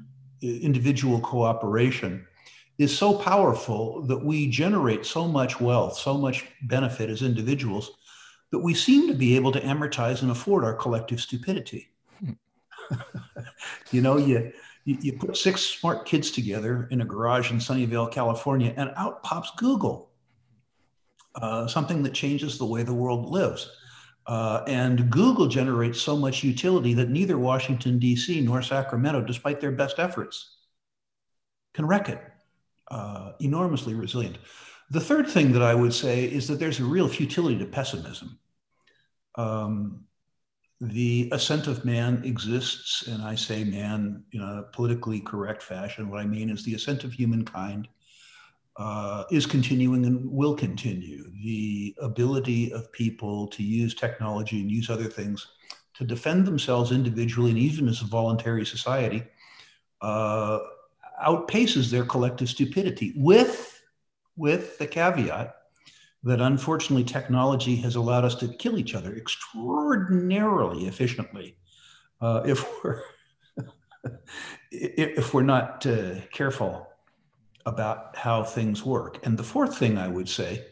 individual 0.47 1.21
cooperation 1.21 2.27
is 2.79 2.97
so 2.97 3.15
powerful 3.15 4.03
that 4.03 4.23
we 4.23 4.49
generate 4.49 5.07
so 5.07 5.27
much 5.27 5.61
wealth, 5.61 5.97
so 5.97 6.15
much 6.15 6.45
benefit 6.63 7.09
as 7.09 7.23
individuals 7.23 7.91
that 8.51 8.59
we 8.59 8.75
seem 8.75 9.09
to 9.09 9.15
be 9.15 9.35
able 9.35 9.51
to 9.53 9.61
amortize 9.61 10.23
and 10.23 10.31
afford 10.31 10.63
our 10.63 10.75
collective 10.75 11.21
stupidity. 11.21 11.89
you 13.91 14.01
know, 14.01 14.19
you, 14.19 14.53
you, 14.87 14.97
you 15.01 15.13
put 15.13 15.37
six 15.37 15.61
smart 15.61 16.07
kids 16.07 16.31
together 16.31 16.89
in 16.91 17.03
a 17.03 17.05
garage 17.05 17.51
in 17.51 17.59
Sunnyvale, 17.59 18.11
California, 18.11 18.73
and 18.77 18.93
out 18.97 19.23
pops 19.23 19.51
Google, 19.59 20.11
uh, 21.35 21.67
something 21.67 22.03
that 22.05 22.15
changes 22.15 22.57
the 22.57 22.65
way 22.65 22.83
the 22.83 22.95
world 22.95 23.27
lives. 23.27 23.69
Uh, 24.27 24.63
and 24.67 25.11
Google 25.11 25.49
generates 25.49 26.01
so 26.01 26.17
much 26.17 26.43
utility 26.43 26.95
that 26.95 27.11
neither 27.11 27.37
Washington, 27.37 27.99
D.C. 27.99 28.41
nor 28.41 28.63
Sacramento, 28.63 29.21
despite 29.23 29.61
their 29.61 29.73
best 29.73 29.99
efforts, 29.99 30.57
can 31.75 31.87
wreck 31.87 32.09
it. 32.09 32.23
Uh, 32.89 33.33
enormously 33.41 33.95
resilient. 33.95 34.39
The 34.91 35.01
third 35.01 35.29
thing 35.29 35.53
that 35.53 35.63
I 35.63 35.75
would 35.75 35.93
say 35.93 36.25
is 36.25 36.47
that 36.47 36.61
there's 36.61 36.79
a 36.79 36.85
real 36.85 37.09
futility 37.09 37.59
to 37.59 37.67
pessimism. 37.67 38.39
Um, 39.35 40.06
the 40.81 41.29
ascent 41.33 41.67
of 41.69 41.85
man 41.85 42.23
exists, 42.25 43.07
and 43.07 43.23
I 43.23 43.35
say 43.35 43.65
man 43.65 44.23
in 44.33 44.43
a 44.43 44.65
politically 44.73 45.21
correct 45.21 45.63
fashion. 45.63 46.11
What 46.11 46.21
I 46.21 46.27
mean 46.27 46.51
is 46.51 46.65
the 46.65 46.75
ascent 46.75 47.05
of 47.05 47.13
humankind 47.13 47.89
uh, 48.77 49.25
is 49.31 49.47
continuing 49.47 50.05
and 50.05 50.31
will 50.31 50.55
continue. 50.55 51.31
The 51.43 51.95
ability 52.01 52.73
of 52.73 52.93
people 52.93 53.49
to 53.49 53.63
use 53.63 53.95
technology 53.95 54.61
and 54.61 54.71
use 54.71 54.91
other 54.91 55.09
things 55.09 55.47
to 55.95 56.05
defend 56.05 56.47
themselves 56.47 56.93
individually 56.93 57.51
and 57.51 57.59
even 57.59 57.89
as 57.89 58.03
a 58.03 58.07
voluntary 58.07 58.67
society 58.67 59.25
uh, 60.03 60.59
outpaces 61.25 61.91
their 61.91 62.05
collective 62.05 62.51
stupidity 62.51 63.15
with, 63.17 63.81
with 64.37 64.77
the 64.77 64.87
caveat 64.87 65.56
that 66.27 66.41
unfortunately 66.41 67.05
technology 67.05 67.77
has 67.77 67.95
allowed 67.95 68.25
us 68.25 68.35
to 68.35 68.49
kill 68.49 68.79
each 68.79 68.97
other 68.97 69.15
extraordinarily 69.15 70.89
efficiently 70.89 71.57
uh, 72.21 72.43
if 72.45 72.67
we're 72.83 73.01
if 74.73 75.33
we're 75.33 75.43
not 75.43 75.87
uh, 75.87 76.17
careful 76.33 76.89
about 77.65 78.17
how 78.17 78.43
things 78.43 78.85
work. 78.85 79.25
And 79.25 79.39
the 79.39 79.45
fourth 79.45 79.79
thing 79.79 79.99
I 79.99 80.09
would 80.09 80.29
say 80.29 80.67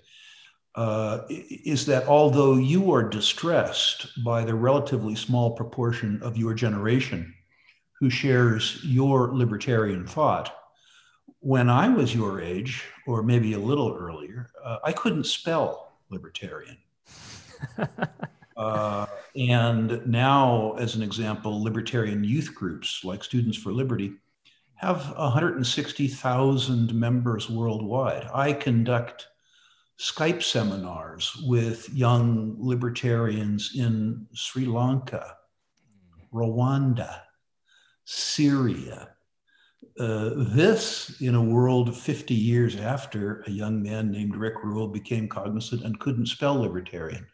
uh, 0.75 1.21
is 1.29 1.87
that 1.87 2.09
although 2.09 2.57
you 2.57 2.93
are 2.93 3.09
distressed 3.09 4.25
by 4.25 4.45
the 4.45 4.57
relatively 4.57 5.15
small 5.15 5.53
proportion 5.53 6.21
of 6.21 6.37
your 6.37 6.55
generation 6.55 7.33
who 8.01 8.11
shares 8.11 8.81
your 8.85 9.33
libertarian 9.33 10.05
thought, 10.05 10.53
when 11.45 11.69
I 11.69 11.91
was 11.91 12.15
your 12.15 12.41
age, 12.41 12.85
or 13.07 13.23
maybe 13.23 13.53
a 13.53 13.59
little 13.59 13.95
earlier, 13.95 14.49
uh, 14.65 14.79
I 14.83 14.93
couldn't 14.93 15.25
spell 15.25 15.93
libertarian. 16.09 16.79
uh, 18.57 19.07
and 19.37 20.07
now, 20.07 20.73
as 20.79 20.95
an 20.95 21.03
example, 21.03 21.63
libertarian 21.63 22.25
youth 22.25 22.55
groups 22.55 23.05
like 23.05 23.23
Students 23.23 23.59
for 23.59 23.73
Liberty 23.73 24.15
have 24.77 25.15
160,000 25.19 26.95
members 26.95 27.51
worldwide. 27.51 28.27
I 28.33 28.55
conduct 28.55 29.29
Skype 29.99 30.43
seminars 30.43 31.37
with 31.45 31.91
young 31.91 32.57
libertarians 32.59 33.73
in 33.77 34.27
Sri 34.33 34.65
Lanka, 34.65 35.37
Rwanda, 36.33 37.21
Syria, 38.05 39.14
uh, 39.99 40.31
this 40.37 41.21
in 41.21 41.35
a 41.35 41.43
world 41.43 41.97
50 41.97 42.35
years 42.35 42.77
after 42.77 43.43
a 43.47 43.51
young 43.51 43.83
man 43.83 44.11
named 44.11 44.35
Rick 44.35 44.65
Rule 44.65 44.89
became 44.89 45.29
cognizant 45.29 45.85
and 45.85 46.01
couldn't 46.01 46.27
spell 46.27 46.61
libertarian. 46.61 47.27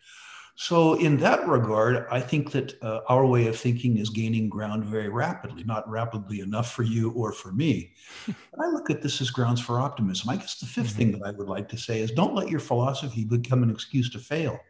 So, 0.56 0.92
in 0.94 1.16
that 1.18 1.48
regard, 1.48 2.06
I 2.10 2.20
think 2.20 2.50
that 2.50 2.82
uh, 2.82 3.00
our 3.08 3.24
way 3.24 3.46
of 3.46 3.58
thinking 3.58 3.96
is 3.96 4.10
gaining 4.10 4.50
ground 4.50 4.84
very 4.84 5.08
rapidly, 5.08 5.64
not 5.64 5.88
rapidly 5.88 6.40
enough 6.40 6.70
for 6.70 6.82
you 6.82 7.12
or 7.12 7.32
for 7.32 7.50
me. 7.50 7.94
I 8.28 8.66
look 8.66 8.90
at 8.90 9.00
this 9.00 9.22
as 9.22 9.30
grounds 9.30 9.62
for 9.62 9.80
optimism. 9.80 10.28
I 10.28 10.36
guess 10.36 10.56
the 10.56 10.66
5th 10.66 10.84
mm-hmm. 10.84 10.98
thing 10.98 11.12
that 11.12 11.22
I 11.26 11.30
would 11.30 11.48
like 11.48 11.70
to 11.70 11.78
say 11.78 12.00
is 12.00 12.10
don't 12.10 12.34
let 12.34 12.50
your 12.50 12.60
philosophy 12.60 13.24
become 13.24 13.62
an 13.62 13.70
excuse 13.70 14.10
to 14.10 14.18
fail. 14.18 14.60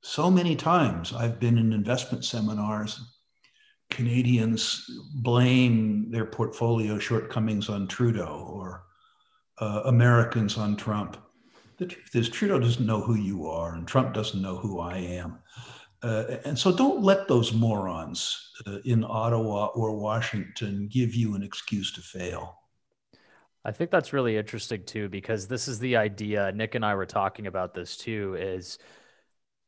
So 0.00 0.32
many 0.32 0.56
times 0.56 1.12
I've 1.12 1.38
been 1.38 1.58
in 1.58 1.72
investment 1.72 2.24
seminars 2.24 3.15
Canadians 3.90 4.90
blame 5.14 6.10
their 6.10 6.26
portfolio 6.26 6.98
shortcomings 6.98 7.68
on 7.68 7.86
Trudeau 7.88 8.50
or 8.52 8.84
uh, 9.58 9.82
Americans 9.86 10.58
on 10.58 10.76
Trump. 10.76 11.16
The 11.78 11.86
truth 11.86 12.14
is, 12.14 12.28
Trudeau 12.28 12.58
doesn't 12.58 12.86
know 12.86 13.00
who 13.00 13.16
you 13.16 13.46
are, 13.46 13.74
and 13.74 13.86
Trump 13.86 14.14
doesn't 14.14 14.40
know 14.40 14.56
who 14.56 14.80
I 14.80 14.96
am. 14.96 15.38
Uh, 16.02 16.36
and 16.44 16.58
so 16.58 16.74
don't 16.74 17.02
let 17.02 17.26
those 17.26 17.52
morons 17.52 18.52
uh, 18.66 18.78
in 18.84 19.04
Ottawa 19.04 19.66
or 19.66 19.98
Washington 19.98 20.88
give 20.90 21.14
you 21.14 21.34
an 21.34 21.42
excuse 21.42 21.92
to 21.92 22.00
fail. 22.00 22.58
I 23.64 23.72
think 23.72 23.90
that's 23.90 24.12
really 24.12 24.36
interesting 24.36 24.84
too, 24.84 25.08
because 25.08 25.48
this 25.48 25.68
is 25.68 25.78
the 25.78 25.96
idea. 25.96 26.52
Nick 26.52 26.74
and 26.74 26.84
I 26.84 26.94
were 26.94 27.06
talking 27.06 27.46
about 27.46 27.74
this 27.74 27.96
too. 27.96 28.36
Is 28.38 28.78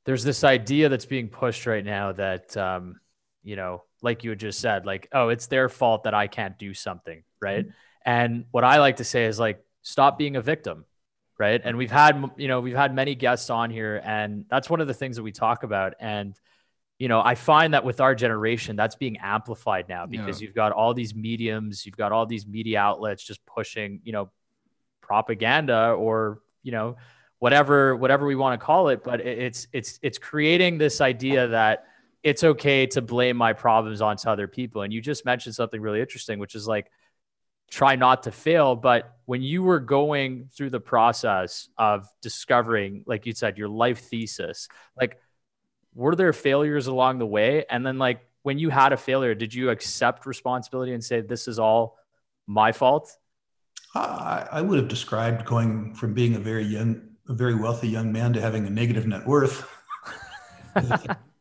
there's 0.04 0.22
this 0.22 0.44
idea 0.44 0.88
that's 0.88 1.06
being 1.06 1.28
pushed 1.28 1.66
right 1.66 1.84
now 1.84 2.12
that 2.12 2.56
um, 2.56 3.00
you 3.48 3.56
know 3.56 3.82
like 4.02 4.24
you 4.24 4.30
had 4.30 4.38
just 4.38 4.60
said, 4.60 4.86
like, 4.86 5.08
oh, 5.12 5.28
it's 5.28 5.46
their 5.46 5.68
fault 5.68 6.04
that 6.04 6.14
I 6.14 6.26
can't 6.26 6.58
do 6.58 6.74
something, 6.74 7.22
right? 7.40 7.64
Mm-hmm. 7.64 8.10
And 8.10 8.44
what 8.50 8.64
I 8.64 8.78
like 8.78 8.96
to 8.96 9.04
say 9.04 9.24
is 9.24 9.38
like, 9.38 9.64
stop 9.82 10.18
being 10.18 10.36
a 10.36 10.40
victim, 10.40 10.84
right? 11.38 11.60
And 11.62 11.76
we've 11.76 11.90
had, 11.90 12.30
you 12.36 12.48
know, 12.48 12.60
we've 12.60 12.76
had 12.76 12.94
many 12.94 13.14
guests 13.14 13.50
on 13.50 13.70
here, 13.70 14.00
and 14.04 14.44
that's 14.48 14.70
one 14.70 14.80
of 14.80 14.86
the 14.86 14.94
things 14.94 15.16
that 15.16 15.22
we 15.22 15.32
talk 15.32 15.62
about. 15.62 15.94
And 16.00 16.38
you 16.98 17.06
know, 17.06 17.22
I 17.24 17.36
find 17.36 17.74
that 17.74 17.84
with 17.84 18.00
our 18.00 18.16
generation, 18.16 18.74
that's 18.74 18.96
being 18.96 19.18
amplified 19.18 19.88
now 19.88 20.06
because 20.06 20.40
yeah. 20.40 20.46
you've 20.46 20.54
got 20.56 20.72
all 20.72 20.94
these 20.94 21.14
mediums, 21.14 21.86
you've 21.86 21.96
got 21.96 22.10
all 22.10 22.26
these 22.26 22.44
media 22.44 22.80
outlets 22.80 23.22
just 23.22 23.44
pushing, 23.46 24.00
you 24.02 24.10
know, 24.10 24.30
propaganda 25.00 25.90
or 25.92 26.40
you 26.64 26.72
know, 26.72 26.96
whatever 27.38 27.94
whatever 27.94 28.26
we 28.26 28.34
want 28.34 28.60
to 28.60 28.64
call 28.64 28.88
it. 28.88 29.04
But 29.04 29.20
it's 29.20 29.68
it's 29.72 30.00
it's 30.02 30.18
creating 30.18 30.78
this 30.78 31.00
idea 31.00 31.48
that 31.48 31.84
it's 32.22 32.42
okay 32.44 32.86
to 32.86 33.02
blame 33.02 33.36
my 33.36 33.52
problems 33.52 34.00
onto 34.00 34.28
other 34.28 34.48
people. 34.48 34.82
And 34.82 34.92
you 34.92 35.00
just 35.00 35.24
mentioned 35.24 35.54
something 35.54 35.80
really 35.80 36.00
interesting, 36.00 36.38
which 36.38 36.54
is 36.54 36.66
like 36.66 36.90
try 37.70 37.96
not 37.96 38.24
to 38.24 38.32
fail. 38.32 38.76
But 38.76 39.16
when 39.26 39.42
you 39.42 39.62
were 39.62 39.80
going 39.80 40.48
through 40.56 40.70
the 40.70 40.80
process 40.80 41.68
of 41.76 42.08
discovering, 42.22 43.04
like 43.06 43.26
you 43.26 43.34
said, 43.34 43.58
your 43.58 43.68
life 43.68 44.00
thesis, 44.00 44.68
like 44.98 45.18
were 45.94 46.14
there 46.14 46.32
failures 46.32 46.86
along 46.86 47.18
the 47.18 47.26
way? 47.26 47.64
And 47.68 47.84
then 47.86 47.98
like 47.98 48.20
when 48.42 48.58
you 48.58 48.70
had 48.70 48.92
a 48.92 48.96
failure, 48.96 49.34
did 49.34 49.52
you 49.52 49.70
accept 49.70 50.26
responsibility 50.26 50.92
and 50.92 51.04
say, 51.04 51.20
this 51.20 51.48
is 51.48 51.58
all 51.58 51.98
my 52.46 52.72
fault? 52.72 53.16
I 53.94 54.62
would 54.62 54.78
have 54.78 54.88
described 54.88 55.44
going 55.44 55.94
from 55.94 56.14
being 56.14 56.36
a 56.36 56.38
very 56.38 56.64
young, 56.64 57.02
a 57.28 57.34
very 57.34 57.54
wealthy 57.54 57.88
young 57.88 58.12
man 58.12 58.32
to 58.34 58.40
having 58.40 58.66
a 58.66 58.70
negative 58.70 59.06
net 59.06 59.26
worth. 59.26 59.68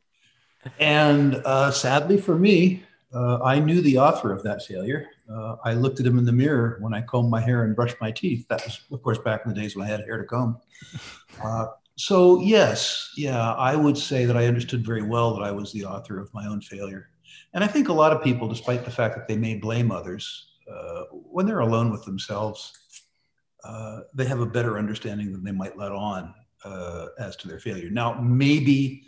and 0.80 1.36
uh, 1.46 1.72
sadly 1.72 2.18
for 2.18 2.38
me, 2.38 2.84
uh, 3.14 3.40
I 3.44 3.60
knew 3.60 3.82
the 3.82 3.98
author 3.98 4.32
of 4.32 4.44
that 4.44 4.64
failure. 4.64 5.08
Uh, 5.32 5.56
I 5.64 5.74
looked 5.74 6.00
at 6.00 6.06
him 6.06 6.18
in 6.18 6.26
the 6.26 6.32
mirror 6.32 6.78
when 6.82 6.94
I 6.94 7.02
combed 7.02 7.30
my 7.30 7.42
hair 7.42 7.64
and 7.64 7.76
brushed 7.76 7.98
my 8.02 8.12
teeth. 8.12 8.48
That 8.50 8.64
was, 8.64 8.82
of 8.92 9.02
course, 9.02 9.18
back 9.18 9.42
in 9.46 9.54
the 9.54 9.60
days 9.60 9.76
when 9.76 9.86
I 9.86 9.90
had 9.90 10.02
hair 10.02 10.18
to 10.18 10.26
comb. 10.26 10.60
Uh, 11.44 11.68
so, 11.98 12.42
yes, 12.42 13.12
yeah, 13.16 13.54
I 13.54 13.76
would 13.76 13.96
say 13.96 14.26
that 14.26 14.36
I 14.36 14.48
understood 14.48 14.84
very 14.84 15.04
well 15.04 15.36
that 15.36 15.44
I 15.44 15.52
was 15.52 15.72
the 15.72 15.86
author 15.86 16.20
of 16.20 16.34
my 16.34 16.48
own 16.48 16.62
failure. 16.62 17.10
And 17.54 17.64
I 17.64 17.68
think 17.68 17.90
a 17.90 17.94
lot 17.94 18.12
of 18.12 18.24
people, 18.24 18.48
despite 18.48 18.84
the 18.84 18.90
fact 18.90 19.16
that 19.18 19.28
they 19.28 19.38
may 19.38 19.54
blame 19.54 19.92
others, 19.92 20.48
uh, 20.68 21.04
when 21.12 21.46
they're 21.46 21.60
alone 21.60 21.92
with 21.92 22.04
themselves, 22.06 22.74
uh, 23.64 24.00
they 24.16 24.26
have 24.26 24.40
a 24.40 24.48
better 24.48 24.80
understanding 24.80 25.32
than 25.32 25.44
they 25.44 25.52
might 25.52 25.78
let 25.78 25.92
on 25.92 26.34
as 27.20 27.36
to 27.36 27.48
their 27.48 27.60
failure. 27.60 27.92
Now, 27.92 28.20
maybe 28.20 29.04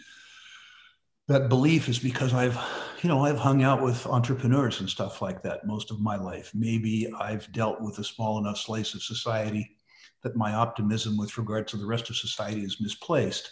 that 1.30 1.48
belief 1.48 1.88
is 1.88 2.00
because 2.00 2.34
I've, 2.34 2.58
you 3.04 3.08
know, 3.08 3.24
I've 3.24 3.38
hung 3.38 3.62
out 3.62 3.84
with 3.84 4.08
entrepreneurs 4.08 4.80
and 4.80 4.90
stuff 4.90 5.22
like 5.22 5.44
that 5.44 5.66
most 5.66 5.92
of 5.92 6.02
my 6.02 6.16
life. 6.16 6.52
Maybe 6.56 7.08
I've 7.20 7.50
dealt 7.52 7.80
with 7.82 8.00
a 8.00 8.04
small 8.04 8.40
enough 8.40 8.58
slice 8.58 8.96
of 8.96 9.04
society 9.04 9.78
that 10.24 10.36
my 10.36 10.56
optimism 10.56 11.18
with 11.18 11.38
regard 11.38 11.68
to 11.68 11.78
the 11.78 11.86
rest 11.86 12.10
of 12.10 12.18
society 12.18 12.62
is 12.62 12.82
misplaced. 12.82 13.52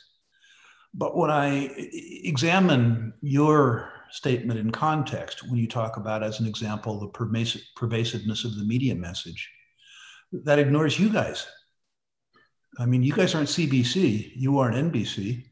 But 0.95 1.15
when 1.15 1.29
I 1.29 1.69
examine 2.23 3.13
your 3.21 3.91
statement 4.09 4.59
in 4.59 4.71
context, 4.71 5.43
when 5.47 5.57
you 5.57 5.67
talk 5.67 5.97
about, 5.97 6.23
as 6.23 6.39
an 6.39 6.47
example, 6.47 6.99
the 6.99 7.09
pervasive, 7.09 7.61
pervasiveness 7.75 8.43
of 8.43 8.57
the 8.57 8.65
media 8.65 8.95
message, 8.95 9.51
that 10.31 10.57
ignores 10.57 10.99
you 10.99 11.13
guys. 11.13 11.45
I 12.79 12.87
mean, 12.87 13.03
you 13.03 13.13
guys 13.13 13.35
aren't 13.35 13.49
CBC, 13.49 14.31
you 14.35 14.57
aren't 14.57 14.91
NBC, 14.91 15.43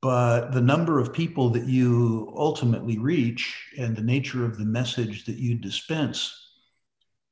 but 0.00 0.52
the 0.52 0.60
number 0.60 0.98
of 0.98 1.12
people 1.12 1.50
that 1.50 1.66
you 1.66 2.32
ultimately 2.36 2.98
reach 2.98 3.68
and 3.78 3.96
the 3.96 4.02
nature 4.02 4.44
of 4.44 4.56
the 4.56 4.64
message 4.64 5.24
that 5.24 5.36
you 5.36 5.56
dispense 5.56 6.52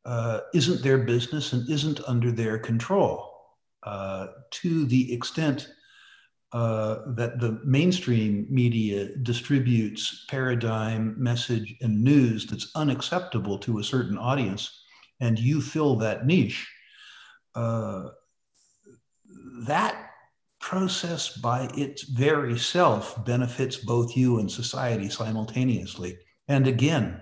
uh, 0.05 0.41
isn't 0.55 0.83
their 0.83 0.99
business 0.99 1.53
and 1.53 1.69
isn't 1.69 2.01
under 2.07 2.33
their 2.33 2.59
control. 2.59 3.33
Uh, 3.83 4.29
to 4.51 4.85
the 4.87 5.13
extent 5.13 5.69
uh, 6.53 6.99
that 7.09 7.39
the 7.39 7.61
mainstream 7.65 8.47
media 8.49 9.17
distributes 9.23 10.25
paradigm, 10.29 11.15
message, 11.19 11.75
and 11.83 12.03
news 12.03 12.47
that's 12.47 12.71
unacceptable 12.75 13.59
to 13.59 13.79
a 13.79 13.85
certain 13.85 14.17
audience, 14.17 14.83
and 15.21 15.39
you 15.39 15.61
fill 15.61 15.97
that 15.97 16.27
niche, 16.27 16.69
uh, 17.55 18.09
that 19.67 20.11
process 20.61 21.37
by 21.37 21.69
its 21.75 22.03
very 22.03 22.59
self 22.59 23.25
benefits 23.25 23.77
both 23.77 24.17
you 24.17 24.39
and 24.39 24.51
society 24.51 25.09
simultaneously. 25.09 26.19
And 26.49 26.67
again, 26.67 27.21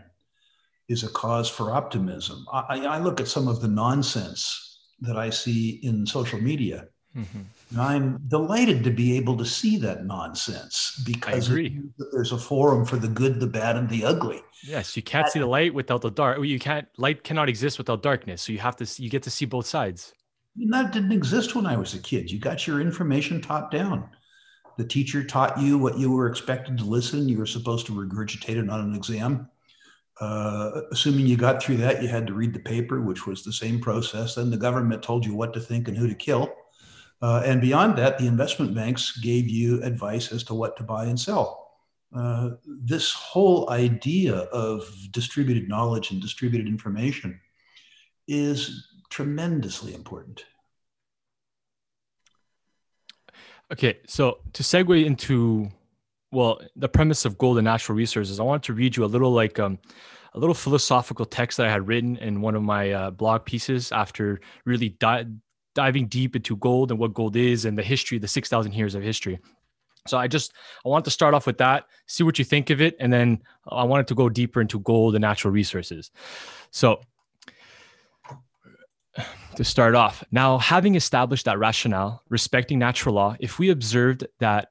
is 0.88 1.03
a 1.03 1.09
cause 1.09 1.49
for 1.49 1.73
optimism. 1.73 2.44
I, 2.53 2.85
I 2.87 2.99
look 2.99 3.20
at 3.20 3.29
some 3.29 3.49
of 3.49 3.62
the 3.62 3.68
nonsense 3.68 4.83
that 5.01 5.16
I 5.16 5.31
see 5.31 5.81
in 5.83 6.07
social 6.07 6.40
media 6.40 6.88
Mm-hmm. 7.16 7.40
And 7.70 7.81
I'm 7.81 8.20
delighted 8.29 8.83
to 8.85 8.90
be 8.90 9.16
able 9.16 9.37
to 9.37 9.44
see 9.44 9.77
that 9.79 10.05
nonsense 10.05 11.01
because 11.07 11.49
there's 12.12 12.33
a 12.33 12.38
forum 12.38 12.85
for 12.85 12.97
the 12.97 13.09
good, 13.09 13.40
the 13.40 13.47
bad, 13.47 13.77
and 13.77 13.88
the 13.88 14.05
ugly. 14.05 14.42
Yes, 14.64 14.97
you 14.97 15.03
can't 15.03 15.27
that, 15.27 15.33
see 15.33 15.38
the 15.38 15.47
light 15.47 15.75
without 15.75 16.03
the 16.03 16.11
dark. 16.11 16.42
You 16.42 16.59
can't 16.59 16.87
light 16.99 17.23
cannot 17.23 17.49
exist 17.49 17.79
without 17.79 18.03
darkness. 18.03 18.42
So 18.42 18.53
you 18.53 18.59
have 18.59 18.77
to 18.77 19.03
you 19.03 19.09
get 19.09 19.23
to 19.25 19.31
see 19.31 19.44
both 19.44 19.66
sides. 19.66 20.12
That 20.57 20.93
didn't 20.93 21.12
exist 21.12 21.55
when 21.55 21.67
I 21.67 21.77
was 21.77 21.95
a 21.95 21.99
kid. 21.99 22.31
You 22.31 22.38
got 22.38 22.67
your 22.67 22.81
information 22.81 23.40
top 23.40 23.71
down. 23.71 24.09
The 24.77 24.85
teacher 24.85 25.25
taught 25.25 25.61
you 25.61 25.79
what 25.79 25.99
you 25.99 26.11
were 26.11 26.29
expected 26.29 26.79
to 26.79 26.85
listen. 26.85 27.29
You 27.29 27.38
were 27.38 27.47
supposed 27.47 27.87
to 27.87 27.93
regurgitate 27.93 28.57
it 28.57 28.71
on 28.71 28.81
an 28.81 28.95
exam. 28.95 29.49
Uh, 30.21 30.83
assuming 30.93 31.27
you 31.27 31.37
got 31.37 31.62
through 31.62 31.79
that, 31.79 32.03
you 32.03 32.09
had 32.09 32.27
to 32.27 32.35
read 32.35 32.55
the 32.55 32.61
paper, 32.61 33.01
which 33.01 33.27
was 33.27 33.43
the 33.43 33.53
same 33.53 33.81
process. 33.81 34.37
Then 34.37 34.51
the 34.51 34.57
government 34.57 35.03
told 35.03 35.27
you 35.27 35.35
what 35.35 35.53
to 35.55 35.61
think 35.61 35.88
and 35.88 35.97
who 35.97 36.07
to 36.07 36.14
kill 36.14 36.55
uh, 37.25 37.43
and 37.45 37.61
beyond 37.61 37.97
that, 37.97 38.19
the 38.19 38.27
investment 38.27 38.75
banks 38.75 39.17
gave 39.17 39.49
you 39.49 39.83
advice 39.83 40.31
as 40.31 40.45
to 40.45 40.53
what 40.53 40.77
to 40.77 40.83
buy 40.83 41.07
and 41.07 41.19
sell. 41.19 41.71
Uh, 42.14 42.51
this 42.67 43.12
whole 43.12 43.71
idea 43.71 44.35
of 44.53 44.87
distributed 45.11 45.67
knowledge 45.67 46.11
and 46.11 46.21
distributed 46.21 46.67
information 46.67 47.40
is 48.29 48.88
tremendously 49.14 49.94
important. 49.94 50.44
Okay, 53.72 53.98
so 54.09 54.38
to 54.55 54.64
segue 54.64 55.05
into 55.05 55.70
well, 56.33 56.61
the 56.74 56.88
premise 56.88 57.24
of 57.24 57.38
gold 57.38 57.59
and 57.59 57.64
natural 57.64 57.96
resources, 57.96 58.40
I 58.40 58.42
wanted 58.42 58.64
to 58.64 58.72
read 58.72 58.96
you 58.96 59.05
a 59.05 59.07
little 59.07 59.31
like 59.31 59.61
um, 59.61 59.79
a 60.35 60.38
little 60.40 60.55
philosophical 60.55 61.24
text 61.24 61.59
that 61.59 61.66
I 61.68 61.70
had 61.70 61.87
written 61.87 62.16
in 62.16 62.40
one 62.40 62.57
of 62.57 62.64
my 62.64 62.90
uh, 62.90 63.11
blog 63.12 63.44
pieces 63.44 63.92
after 63.92 64.40
really 64.64 64.88
di- 64.88 65.27
diving 65.77 66.09
deep 66.09 66.35
into 66.35 66.57
gold 66.57 66.90
and 66.90 66.98
what 66.98 67.14
gold 67.14 67.37
is 67.37 67.66
and 67.66 67.79
the 67.79 67.85
history, 67.85 68.18
the 68.18 68.27
6,000 68.27 68.72
years 68.74 68.96
of 68.96 69.03
history. 69.05 69.38
So 70.09 70.18
I 70.18 70.27
just 70.27 70.53
I 70.85 70.88
want 70.88 71.05
to 71.05 71.12
start 71.12 71.35
off 71.35 71.46
with 71.46 71.59
that, 71.59 71.87
see 72.09 72.24
what 72.24 72.40
you 72.40 72.44
think 72.44 72.70
of 72.70 72.81
it, 72.81 72.96
and 72.98 73.12
then 73.12 73.42
I 73.68 73.85
wanted 73.85 74.09
to 74.09 74.16
go 74.16 74.29
deeper 74.29 74.61
into 74.61 74.81
gold 74.81 75.14
and 75.14 75.22
natural 75.22 75.53
resources. 75.53 76.11
So 76.72 77.00
to 79.57 79.64
start 79.64 79.95
off, 79.95 80.25
now 80.31 80.59
having 80.59 80.95
established 80.95 81.45
that 81.45 81.59
rationale, 81.59 82.23
respecting 82.29 82.79
natural 82.79 83.14
law, 83.14 83.37
if 83.40 83.59
we 83.59 83.71
observed 83.71 84.27
that 84.40 84.69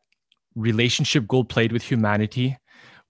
relationship 0.55 1.27
gold 1.27 1.49
played 1.49 1.71
with 1.71 1.83
humanity, 1.83 2.57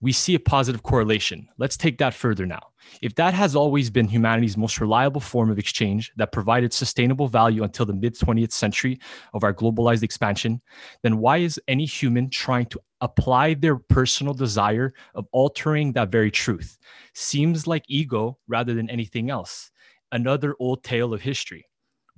we 0.03 0.11
see 0.11 0.35
a 0.35 0.39
positive 0.39 0.83
correlation. 0.83 1.47
Let's 1.57 1.77
take 1.77 1.97
that 1.99 2.13
further 2.13 2.45
now. 2.45 2.59
If 3.01 3.15
that 3.15 3.33
has 3.33 3.55
always 3.55 3.89
been 3.89 4.07
humanity's 4.07 4.57
most 4.57 4.81
reliable 4.81 5.21
form 5.21 5.49
of 5.49 5.57
exchange 5.57 6.11
that 6.17 6.33
provided 6.33 6.73
sustainable 6.73 7.29
value 7.29 7.63
until 7.63 7.85
the 7.85 7.93
mid 7.93 8.15
20th 8.15 8.51
century 8.51 8.99
of 9.33 9.45
our 9.45 9.53
globalized 9.53 10.03
expansion, 10.03 10.61
then 11.03 11.19
why 11.19 11.37
is 11.37 11.59
any 11.69 11.85
human 11.85 12.29
trying 12.29 12.65
to 12.67 12.81
apply 12.99 13.53
their 13.53 13.77
personal 13.77 14.33
desire 14.33 14.93
of 15.15 15.25
altering 15.31 15.93
that 15.93 16.09
very 16.09 16.31
truth? 16.31 16.77
Seems 17.13 17.65
like 17.65 17.85
ego 17.87 18.37
rather 18.47 18.73
than 18.73 18.89
anything 18.89 19.29
else. 19.29 19.71
Another 20.13 20.55
old 20.59 20.83
tale 20.83 21.11
of 21.11 21.21
history. 21.21 21.65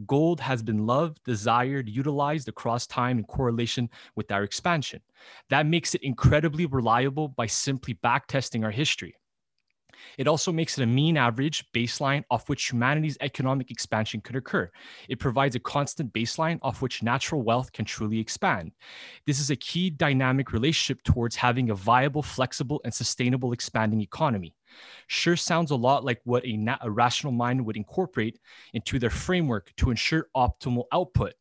Gold 0.06 0.42
has 0.42 0.62
been 0.62 0.86
loved, 0.86 1.22
desired, 1.24 1.88
utilized 1.88 2.50
across 2.50 2.86
time 2.86 3.20
in 3.20 3.24
correlation 3.24 3.90
with 4.18 4.34
our 4.34 4.44
expansion. 4.44 5.00
That 5.50 5.66
makes 5.66 5.96
it 5.96 6.04
incredibly 6.04 6.66
reliable 6.66 7.30
by 7.30 7.46
simply 7.46 7.94
backtesting 8.04 8.66
our 8.66 8.72
history. 8.72 9.16
It 10.18 10.28
also 10.28 10.52
makes 10.52 10.78
it 10.78 10.84
a 10.84 10.86
mean 10.86 11.16
average 11.16 11.64
baseline 11.72 12.26
off 12.30 12.50
which 12.50 12.70
humanity's 12.70 13.18
economic 13.22 13.72
expansion 13.72 14.20
could 14.20 14.36
occur. 14.36 14.70
It 15.08 15.20
provides 15.20 15.56
a 15.56 15.60
constant 15.62 16.12
baseline 16.12 16.60
off 16.64 16.82
which 16.82 17.02
natural 17.02 17.44
wealth 17.44 17.72
can 17.72 17.86
truly 17.86 18.20
expand. 18.20 18.74
This 19.26 19.40
is 19.40 19.52
a 19.52 19.56
key 19.56 19.90
dynamic 19.90 20.52
relationship 20.52 21.02
towards 21.04 21.38
having 21.38 21.70
a 21.70 21.76
viable, 21.76 22.24
flexible, 22.24 22.82
and 22.84 22.94
sustainable 22.94 23.54
expanding 23.54 24.02
economy 24.02 24.54
sure 25.08 25.36
sounds 25.36 25.72
a 25.72 25.76
lot 25.76 26.04
like 26.04 26.22
what 26.24 26.46
a, 26.46 26.58
na- 26.58 26.78
a, 26.82 26.90
rational 26.90 27.34
mind 27.34 27.66
would 27.66 27.78
incorporate 27.78 28.40
into 28.74 29.00
their 29.00 29.10
framework 29.10 29.72
to 29.78 29.90
ensure 29.90 30.28
optimal 30.36 30.86
output 30.92 31.34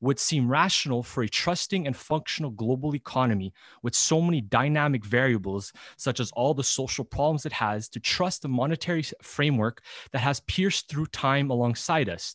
would 0.00 0.18
seem 0.18 0.50
rational 0.50 1.02
for 1.02 1.22
a 1.22 1.28
trusting 1.28 1.86
and 1.86 1.96
functional 1.96 2.50
global 2.50 2.94
economy 2.94 3.52
with 3.82 3.94
so 3.94 4.20
many 4.20 4.40
dynamic 4.40 5.04
variables, 5.04 5.72
such 5.96 6.20
as 6.20 6.30
all 6.32 6.54
the 6.54 6.64
social 6.64 7.04
problems 7.04 7.46
it 7.46 7.52
has, 7.52 7.88
to 7.88 8.00
trust 8.00 8.44
a 8.44 8.48
monetary 8.48 9.04
framework 9.22 9.82
that 10.10 10.18
has 10.18 10.40
pierced 10.40 10.88
through 10.88 11.06
time 11.06 11.50
alongside 11.50 12.08
us. 12.08 12.34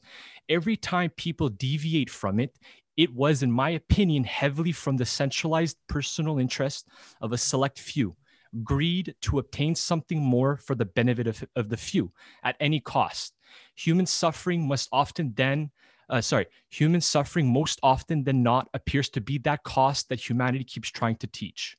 Every 0.50 0.78
time 0.78 1.12
people 1.17 1.50
deviate 1.50 2.10
from 2.10 2.39
it, 2.39 2.58
it 2.96 3.13
was, 3.13 3.43
in 3.43 3.52
my 3.52 3.72
opinion, 3.72 4.24
heavily 4.24 4.72
from 4.72 4.98
the 4.98 5.06
centralized 5.06 5.78
personal 5.88 6.39
interest 6.39 6.88
of 7.22 7.32
a 7.32 7.38
select 7.38 7.80
few 7.80 8.15
greed 8.63 9.15
to 9.22 9.39
obtain 9.39 9.76
something 9.76 10.20
more 10.20 10.58
for 10.58 10.76
the 10.76 10.86
benefit 10.86 11.28
of, 11.28 11.43
of 11.56 11.70
the 11.70 11.78
few 11.78 12.12
at 12.43 12.56
any 12.60 12.80
cost. 12.80 13.34
Human 13.76 14.06
suffering 14.06 14.67
must 14.67 14.89
often 14.91 15.34
then, 15.36 15.72
uh, 16.10 16.22
sorry, 16.22 16.48
human 16.70 17.02
suffering 17.02 17.52
most 17.52 17.80
often 17.84 18.24
than 18.24 18.43
not 18.43 18.70
appears 18.74 19.10
to 19.10 19.22
be 19.22 19.38
that 19.39 19.63
cost 19.63 20.10
that 20.10 20.30
humanity 20.30 20.63
keeps 20.63 20.89
trying 20.89 21.15
to 21.17 21.28
teach. 21.28 21.78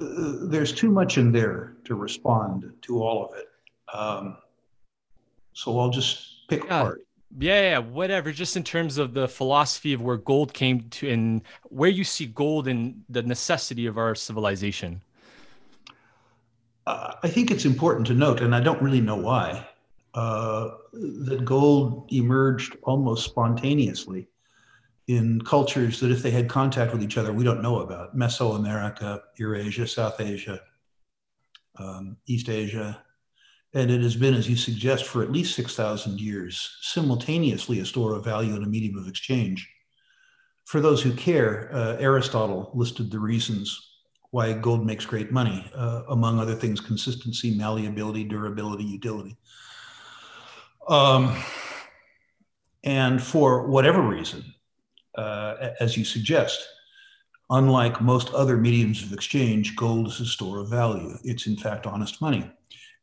Uh, 0.00 0.46
there's 0.48 0.72
too 0.72 0.90
much 0.90 1.18
in 1.18 1.30
there 1.30 1.76
to 1.84 1.94
respond 1.94 2.72
to 2.82 3.02
all 3.02 3.26
of 3.26 3.38
it. 3.38 3.46
Um, 3.94 4.38
so 5.52 5.78
I'll 5.78 5.90
just 5.90 6.48
pick 6.48 6.64
yeah. 6.64 6.82
part. 6.82 7.03
Yeah, 7.38 7.78
whatever. 7.78 8.32
Just 8.32 8.56
in 8.56 8.62
terms 8.62 8.98
of 8.98 9.12
the 9.14 9.26
philosophy 9.26 9.92
of 9.92 10.00
where 10.00 10.16
gold 10.16 10.52
came 10.54 10.88
to 10.90 11.10
and 11.10 11.42
where 11.64 11.90
you 11.90 12.04
see 12.04 12.26
gold 12.26 12.68
in 12.68 13.02
the 13.08 13.22
necessity 13.22 13.86
of 13.86 13.98
our 13.98 14.14
civilization. 14.14 15.02
Uh, 16.86 17.14
I 17.22 17.28
think 17.28 17.50
it's 17.50 17.64
important 17.64 18.06
to 18.08 18.14
note, 18.14 18.40
and 18.40 18.54
I 18.54 18.60
don't 18.60 18.80
really 18.82 19.00
know 19.00 19.16
why, 19.16 19.66
uh, 20.12 20.70
that 20.92 21.44
gold 21.44 22.08
emerged 22.12 22.76
almost 22.82 23.24
spontaneously 23.24 24.28
in 25.08 25.40
cultures 25.40 25.98
that, 26.00 26.10
if 26.10 26.22
they 26.22 26.30
had 26.30 26.48
contact 26.48 26.92
with 26.92 27.02
each 27.02 27.16
other, 27.18 27.32
we 27.32 27.42
don't 27.42 27.62
know 27.62 27.80
about 27.80 28.16
Mesoamerica, 28.16 29.20
Eurasia, 29.36 29.86
South 29.86 30.20
Asia, 30.20 30.60
um, 31.78 32.16
East 32.26 32.48
Asia, 32.48 33.02
and 33.74 33.90
it 33.90 34.02
has 34.02 34.14
been, 34.14 34.34
as 34.34 34.48
you 34.48 34.56
suggest, 34.56 35.04
for 35.04 35.22
at 35.22 35.32
least 35.32 35.56
6,000 35.56 36.20
years, 36.20 36.78
simultaneously 36.80 37.80
a 37.80 37.84
store 37.84 38.14
of 38.14 38.24
value 38.24 38.54
and 38.54 38.64
a 38.64 38.68
medium 38.68 38.96
of 38.96 39.08
exchange. 39.08 39.68
For 40.64 40.80
those 40.80 41.02
who 41.02 41.12
care, 41.12 41.70
uh, 41.74 41.96
Aristotle 41.98 42.70
listed 42.72 43.10
the 43.10 43.18
reasons 43.18 43.90
why 44.30 44.52
gold 44.52 44.86
makes 44.86 45.04
great 45.04 45.32
money, 45.32 45.68
uh, 45.74 46.02
among 46.08 46.38
other 46.38 46.54
things, 46.54 46.80
consistency, 46.80 47.56
malleability, 47.56 48.24
durability, 48.24 48.84
utility. 48.84 49.36
Um, 50.88 51.36
and 52.84 53.22
for 53.22 53.66
whatever 53.66 54.02
reason, 54.02 54.44
uh, 55.16 55.70
as 55.80 55.96
you 55.96 56.04
suggest, 56.04 56.66
unlike 57.50 58.00
most 58.00 58.32
other 58.34 58.56
mediums 58.56 59.02
of 59.02 59.12
exchange, 59.12 59.76
gold 59.76 60.08
is 60.08 60.20
a 60.20 60.26
store 60.26 60.58
of 60.58 60.68
value. 60.68 61.16
It's 61.24 61.46
in 61.46 61.56
fact 61.56 61.86
honest 61.86 62.20
money. 62.20 62.50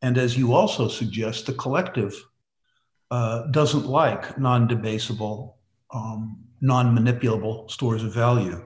And 0.02 0.18
as 0.18 0.38
you 0.38 0.54
also 0.54 0.88
suggest, 0.88 1.46
the 1.46 1.54
collective 1.54 2.14
uh, 3.12 3.48
doesn't 3.48 3.86
like 3.86 4.38
non 4.40 4.68
debasable, 4.68 5.54
um, 5.94 6.38
non 6.62 6.96
manipulable 6.96 7.70
stores 7.70 8.04
of 8.04 8.14
value. 8.14 8.64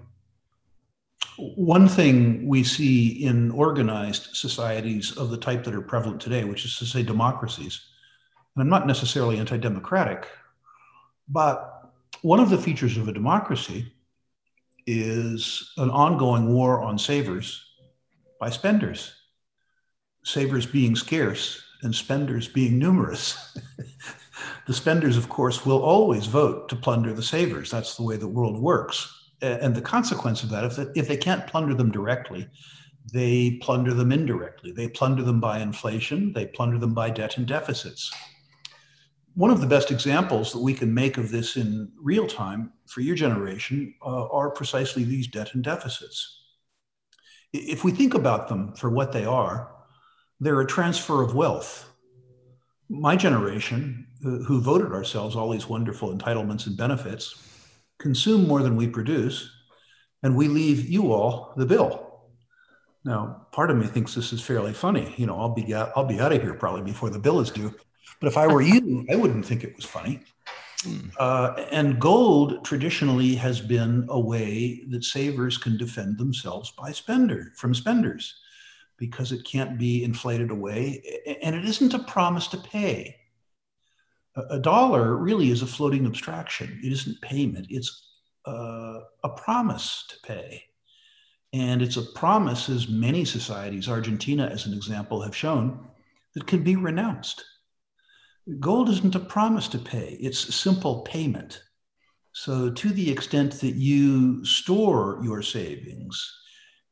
One 1.38 1.90
thing 1.90 2.48
we 2.48 2.64
see 2.64 3.26
in 3.26 3.52
organized 3.52 4.36
societies 4.36 5.18
of 5.18 5.30
the 5.30 5.38
type 5.38 5.66
that 5.66 5.76
are 5.76 5.82
prevalent 5.82 6.22
today, 6.22 6.46
which 6.46 6.64
is 6.64 6.78
to 6.80 6.86
say 6.86 7.04
democracies, 7.04 7.82
and 8.56 8.62
I'm 8.62 8.70
not 8.70 8.88
necessarily 8.88 9.38
anti 9.38 9.58
democratic, 9.58 10.28
but 11.28 11.92
one 12.22 12.40
of 12.40 12.50
the 12.50 12.58
features 12.58 12.98
of 12.98 13.08
a 13.08 13.14
democracy 13.14 13.92
is 14.88 15.74
an 15.78 15.90
ongoing 15.90 16.54
war 16.54 16.82
on 16.82 16.98
savers 16.98 17.66
by 18.40 18.50
spenders, 18.50 19.14
savers 20.26 20.66
being 20.66 20.96
scarce 20.96 21.64
and 21.84 21.96
spenders 21.96 22.48
being 22.48 22.78
numerous. 22.78 23.58
the 24.68 24.74
spenders, 24.74 25.18
of 25.18 25.30
course, 25.30 25.66
will 25.66 25.82
always 25.82 26.26
vote 26.26 26.68
to 26.70 26.76
plunder 26.76 27.14
the 27.14 27.24
savers. 27.24 27.72
That's 27.72 27.96
the 27.96 28.04
way 28.04 28.18
the 28.18 28.28
world 28.28 28.60
works. 28.60 29.12
And 29.42 29.76
the 29.76 29.82
consequence 29.82 30.44
of 30.44 30.50
that 30.50 30.64
is 30.64 30.76
that, 30.78 30.88
if 30.88 30.94
they, 30.94 31.00
if 31.00 31.08
they 31.08 31.18
can't 31.18 31.46
plunder 31.46 31.76
them 31.76 31.92
directly, 31.92 32.48
they 33.14 33.60
plunder 33.62 33.94
them 33.94 34.12
indirectly. 34.12 34.72
They 34.72 34.88
plunder 34.88 35.22
them 35.22 35.40
by 35.40 35.60
inflation, 35.60 36.34
they 36.34 36.48
plunder 36.48 36.80
them 36.80 36.94
by 36.94 37.12
debt 37.12 37.38
and 37.38 37.46
deficits. 37.46 38.12
One 39.36 39.52
of 39.52 39.62
the 39.62 39.68
best 39.68 39.92
examples 39.92 40.54
that 40.54 40.62
we 40.62 40.74
can 40.74 40.94
make 40.94 41.18
of 41.18 41.30
this 41.30 41.58
in 41.58 41.92
real 42.02 42.26
time 42.26 42.72
for 42.88 43.02
your 43.02 43.16
generation 43.16 43.94
uh, 44.02 44.28
are 44.30 44.50
precisely 44.50 45.04
these 45.04 45.28
debt 45.28 45.54
and 45.54 45.64
deficits. 45.64 46.42
If 47.54 47.84
we 47.84 47.92
think 47.92 48.14
about 48.14 48.48
them 48.48 48.74
for 48.74 48.90
what 48.90 49.12
they 49.12 49.26
are, 49.26 49.75
they're 50.40 50.62
a 50.62 50.68
transfer 50.68 51.22
of 51.22 51.36
wealth. 51.36 51.90
My 52.90 53.16
generation, 53.16 54.08
who 54.22 54.62
voted 54.62 54.92
ourselves 54.92 55.36
all 55.36 55.50
these 55.50 55.68
wonderful 55.68 56.16
entitlements 56.16 56.68
and 56.68 56.78
benefits, 56.78 57.42
consume 58.00 58.48
more 58.48 58.62
than 58.62 58.76
we 58.76 58.88
produce, 58.88 59.50
and 60.24 60.36
we 60.36 60.48
leave 60.48 60.90
you 60.90 61.12
all 61.12 61.54
the 61.58 61.66
bill. 61.66 62.02
Now, 63.04 63.48
part 63.52 63.70
of 63.70 63.78
me 63.78 63.86
thinks 63.86 64.16
this 64.16 64.34
is 64.34 64.42
fairly 64.42 64.74
funny. 64.74 65.14
You 65.18 65.28
know, 65.28 65.40
I'll 65.40 65.54
be 65.54 65.74
out, 65.74 65.92
I'll 65.96 66.06
be 66.06 66.20
out 66.20 66.34
of 66.34 66.42
here 66.42 66.56
probably 66.56 66.82
before 66.82 67.10
the 67.10 67.20
bill 67.20 67.40
is 67.40 67.52
due. 67.52 67.74
But 68.20 68.28
if 68.28 68.38
I 68.38 68.48
were 68.48 68.62
you, 68.62 69.06
I 69.12 69.16
wouldn't 69.16 69.46
think 69.46 69.64
it 69.64 69.76
was 69.76 69.86
funny. 69.86 70.22
Hmm. 70.84 71.10
Uh, 71.20 71.66
and 71.72 72.00
gold 72.00 72.66
traditionally 72.66 73.36
has 73.36 73.62
been 73.62 74.06
a 74.10 74.20
way 74.20 74.84
that 74.90 75.04
savers 75.04 75.58
can 75.58 75.78
defend 75.78 76.18
themselves 76.18 76.72
by 76.72 76.92
spender 76.92 77.54
from 77.56 77.74
spenders 77.74 78.36
because 78.98 79.32
it 79.32 79.46
can't 79.46 79.78
be 79.78 80.04
inflated 80.04 80.52
away 80.52 81.02
and 81.42 81.56
it 81.56 81.66
isn't 81.66 81.94
a 81.94 82.00
promise 82.00 82.48
to 82.48 82.58
pay. 82.58 83.16
A, 84.36 84.42
a 84.56 84.60
dollar 84.60 85.16
really 85.16 85.52
is 85.52 85.62
a 85.62 85.68
floating 85.68 86.06
abstraction. 86.06 86.80
It 86.84 86.92
isn't 86.92 87.22
payment. 87.22 87.68
It's 87.70 88.12
uh, 88.46 89.00
a 89.24 89.30
promise 89.30 90.06
to 90.10 90.16
pay. 90.28 90.64
And 91.54 91.82
it's 91.82 91.98
a 91.98 92.02
promise, 92.02 92.70
as 92.70 92.90
many 92.90 93.24
societies, 93.24 93.88
Argentina 93.88 94.48
as 94.48 94.66
an 94.66 94.74
example, 94.74 95.22
have 95.22 95.36
shown, 95.36 95.88
that 96.34 96.48
can 96.48 96.64
be 96.64 96.76
renounced. 96.76 97.44
Gold 98.60 98.90
isn't 98.90 99.16
a 99.16 99.20
promise 99.20 99.68
to 99.70 99.80
pay, 99.80 100.18
it's 100.20 100.54
simple 100.54 101.02
payment. 101.02 101.64
So, 102.34 102.70
to 102.70 102.90
the 102.90 103.10
extent 103.10 103.54
that 103.62 103.76
you 103.76 104.44
store 104.44 105.22
your 105.24 105.42
savings, 105.42 106.22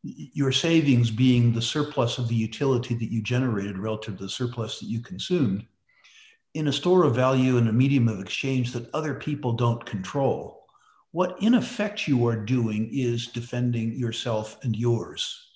your 0.03 0.51
savings 0.51 1.09
being 1.09 1.53
the 1.53 1.61
surplus 1.61 2.17
of 2.17 2.27
the 2.27 2.35
utility 2.35 2.93
that 2.93 3.11
you 3.11 3.21
generated 3.21 3.77
relative 3.77 4.17
to 4.17 4.23
the 4.23 4.29
surplus 4.29 4.79
that 4.79 4.87
you 4.87 5.01
consumed, 5.01 5.65
in 6.53 6.67
a 6.67 6.73
store 6.73 7.03
of 7.03 7.15
value 7.15 7.57
and 7.57 7.67
a 7.67 7.73
medium 7.73 8.07
of 8.07 8.19
exchange 8.19 8.73
that 8.73 8.93
other 8.93 9.13
people 9.13 9.53
don't 9.53 9.85
control, 9.85 10.67
what 11.11 11.41
in 11.41 11.53
effect 11.53 12.07
you 12.07 12.27
are 12.27 12.35
doing 12.35 12.89
is 12.91 13.27
defending 13.27 13.93
yourself 13.93 14.57
and 14.63 14.75
yours 14.75 15.47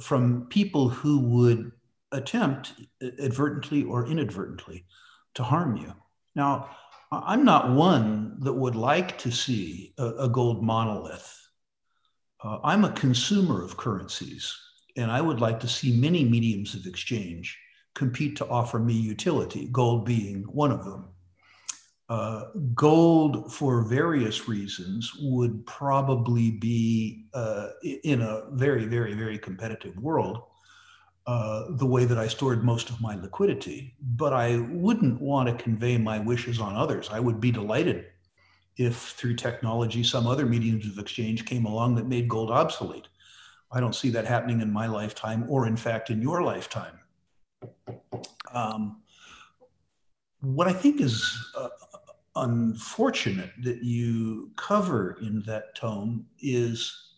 from 0.00 0.46
people 0.48 0.88
who 0.88 1.18
would 1.18 1.72
attempt 2.12 2.74
uh, 3.02 3.08
advertently 3.20 3.82
or 3.82 4.06
inadvertently 4.06 4.84
to 5.34 5.42
harm 5.42 5.76
you. 5.76 5.92
Now, 6.34 6.70
I'm 7.10 7.44
not 7.44 7.72
one 7.72 8.36
that 8.40 8.52
would 8.52 8.76
like 8.76 9.18
to 9.18 9.30
see 9.30 9.94
a, 9.98 10.06
a 10.20 10.28
gold 10.28 10.62
monolith. 10.62 11.41
Uh, 12.42 12.58
I'm 12.64 12.84
a 12.84 12.92
consumer 12.92 13.62
of 13.62 13.76
currencies, 13.76 14.56
and 14.96 15.10
I 15.10 15.20
would 15.20 15.40
like 15.40 15.60
to 15.60 15.68
see 15.68 15.96
many 15.96 16.24
mediums 16.24 16.74
of 16.74 16.86
exchange 16.86 17.58
compete 17.94 18.36
to 18.36 18.48
offer 18.48 18.78
me 18.78 18.94
utility, 18.94 19.68
gold 19.70 20.04
being 20.04 20.42
one 20.44 20.72
of 20.72 20.84
them. 20.84 21.08
Uh, 22.08 22.44
gold, 22.74 23.52
for 23.52 23.82
various 23.82 24.48
reasons, 24.48 25.12
would 25.20 25.64
probably 25.66 26.50
be 26.50 27.26
uh, 27.32 27.68
in 28.04 28.22
a 28.22 28.42
very, 28.50 28.86
very, 28.86 29.14
very 29.14 29.38
competitive 29.38 29.96
world 29.98 30.42
uh, 31.26 31.66
the 31.70 31.86
way 31.86 32.04
that 32.04 32.18
I 32.18 32.26
stored 32.26 32.64
most 32.64 32.90
of 32.90 33.00
my 33.00 33.14
liquidity. 33.14 33.94
But 34.16 34.32
I 34.32 34.58
wouldn't 34.70 35.20
want 35.20 35.48
to 35.48 35.62
convey 35.62 35.96
my 35.96 36.18
wishes 36.18 36.60
on 36.60 36.74
others. 36.74 37.08
I 37.10 37.20
would 37.20 37.40
be 37.40 37.52
delighted 37.52 38.06
if, 38.76 38.96
through 38.96 39.36
technology, 39.36 40.02
some 40.02 40.26
other 40.26 40.46
mediums 40.46 40.86
of 40.86 40.98
exchange 40.98 41.44
came 41.44 41.66
along 41.66 41.94
that 41.96 42.06
made 42.06 42.28
gold 42.28 42.50
obsolete. 42.50 43.08
I 43.70 43.80
don't 43.80 43.94
see 43.94 44.10
that 44.10 44.26
happening 44.26 44.60
in 44.60 44.72
my 44.72 44.86
lifetime, 44.86 45.46
or 45.48 45.66
in 45.66 45.76
fact, 45.76 46.10
in 46.10 46.20
your 46.20 46.42
lifetime. 46.42 46.98
Um, 48.52 49.02
what 50.40 50.66
I 50.66 50.72
think 50.72 51.00
is 51.00 51.52
uh, 51.56 51.68
unfortunate 52.36 53.50
that 53.62 53.82
you 53.82 54.50
cover 54.56 55.16
in 55.22 55.42
that 55.46 55.74
tome 55.74 56.26
is 56.40 57.12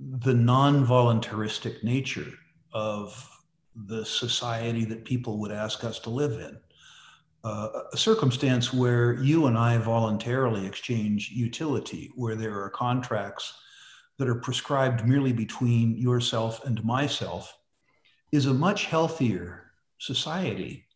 the 0.00 0.34
non 0.34 0.84
voluntaristic 0.84 1.82
nature 1.84 2.32
of 2.72 3.28
the 3.74 4.04
society 4.04 4.84
that 4.84 5.04
people 5.04 5.38
would 5.38 5.52
ask 5.52 5.84
us 5.84 5.98
to 6.00 6.10
live 6.10 6.32
in. 6.32 6.58
Uh, 7.44 7.82
a 7.92 7.96
circumstance 7.96 8.72
where 8.72 9.14
you 9.14 9.46
and 9.46 9.58
I 9.58 9.76
voluntarily 9.78 10.64
exchange 10.64 11.30
utility, 11.30 12.10
where 12.14 12.36
there 12.36 12.60
are 12.62 12.70
contracts 12.70 13.54
that 14.18 14.28
are 14.28 14.36
prescribed 14.36 15.06
merely 15.06 15.32
between 15.32 15.96
yourself 15.96 16.64
and 16.64 16.84
myself, 16.84 17.52
is 18.30 18.46
a 18.46 18.54
much 18.54 18.86
healthier 18.86 19.72
society 19.98 20.86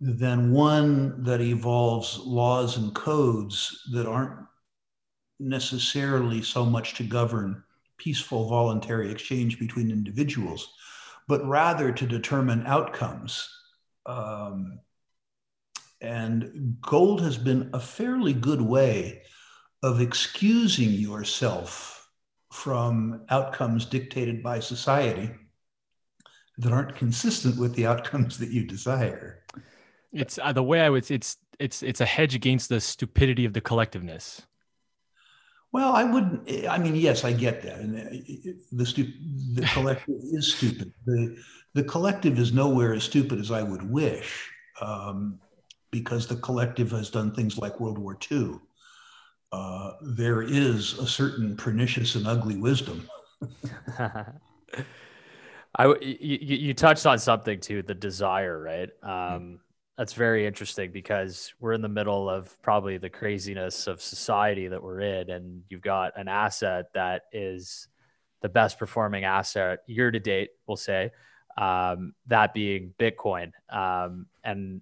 than 0.00 0.52
one 0.52 1.22
that 1.22 1.40
evolves 1.40 2.18
laws 2.20 2.78
and 2.78 2.94
codes 2.94 3.82
that 3.92 4.06
aren't 4.06 4.46
necessarily 5.38 6.42
so 6.42 6.64
much 6.64 6.94
to 6.94 7.04
govern 7.04 7.62
peaceful 7.98 8.48
voluntary 8.48 9.12
exchange 9.12 9.58
between 9.58 9.90
individuals, 9.90 10.72
but 11.28 11.46
rather 11.46 11.92
to 11.92 12.06
determine 12.06 12.66
outcomes. 12.66 13.48
Um, 14.06 14.80
and 16.02 16.76
gold 16.80 17.20
has 17.22 17.38
been 17.38 17.70
a 17.72 17.80
fairly 17.80 18.32
good 18.32 18.60
way 18.60 19.22
of 19.82 20.00
excusing 20.00 20.90
yourself 20.90 22.10
from 22.52 23.24
outcomes 23.30 23.86
dictated 23.86 24.42
by 24.42 24.60
society 24.60 25.30
that 26.58 26.72
aren't 26.72 26.94
consistent 26.94 27.56
with 27.58 27.74
the 27.74 27.86
outcomes 27.86 28.38
that 28.38 28.50
you 28.50 28.66
desire. 28.66 29.42
It's 30.12 30.38
uh, 30.38 30.52
the 30.52 30.62
way 30.62 30.80
I 30.80 30.90
would. 30.90 31.10
It's 31.10 31.38
it's 31.58 31.82
it's 31.82 32.00
a 32.00 32.06
hedge 32.06 32.34
against 32.34 32.68
the 32.68 32.80
stupidity 32.80 33.44
of 33.44 33.54
the 33.54 33.60
collectiveness. 33.60 34.42
Well, 35.72 35.92
I 35.94 36.04
wouldn't. 36.04 36.68
I 36.68 36.76
mean, 36.76 36.94
yes, 36.94 37.24
I 37.24 37.32
get 37.32 37.62
that, 37.62 37.78
and 37.78 37.96
uh, 37.96 38.52
the 38.72 38.84
stu- 38.84 39.12
the 39.54 39.62
collective 39.72 40.16
is 40.32 40.54
stupid. 40.54 40.92
the 41.06 41.42
The 41.74 41.84
collective 41.84 42.38
is 42.38 42.52
nowhere 42.52 42.92
as 42.92 43.04
stupid 43.04 43.38
as 43.40 43.50
I 43.50 43.62
would 43.62 43.90
wish, 43.90 44.50
um, 44.82 45.40
because 45.92 46.26
the 46.26 46.36
collective 46.36 46.90
has 46.90 47.10
done 47.10 47.32
things 47.32 47.58
like 47.58 47.78
World 47.78 47.98
War 47.98 48.18
II. 48.30 48.58
Uh, 49.52 49.92
there 50.00 50.42
is 50.42 50.98
a 50.98 51.06
certain 51.06 51.54
pernicious 51.56 52.16
and 52.16 52.26
ugly 52.26 52.56
wisdom. 52.56 53.08
I 55.76 55.86
you, 56.00 56.38
you 56.40 56.74
touched 56.74 57.06
on 57.06 57.18
something 57.18 57.60
too, 57.60 57.82
the 57.82 57.94
desire, 57.94 58.60
right? 58.60 58.88
Um, 59.02 59.60
that's 59.96 60.14
very 60.14 60.46
interesting 60.46 60.90
because 60.90 61.52
we're 61.60 61.74
in 61.74 61.82
the 61.82 61.88
middle 61.88 62.28
of 62.28 62.60
probably 62.62 62.96
the 62.98 63.10
craziness 63.10 63.86
of 63.86 64.00
society 64.00 64.68
that 64.68 64.82
we're 64.82 65.00
in, 65.00 65.30
and 65.30 65.62
you've 65.68 65.82
got 65.82 66.12
an 66.16 66.28
asset 66.28 66.86
that 66.94 67.24
is 67.32 67.88
the 68.40 68.48
best 68.48 68.78
performing 68.78 69.24
asset 69.24 69.80
year 69.86 70.10
to 70.10 70.18
date, 70.18 70.50
we'll 70.66 70.76
say, 70.76 71.10
um, 71.58 72.14
that 72.26 72.54
being 72.54 72.94
Bitcoin. 72.98 73.52
Um, 73.70 74.26
and 74.42 74.80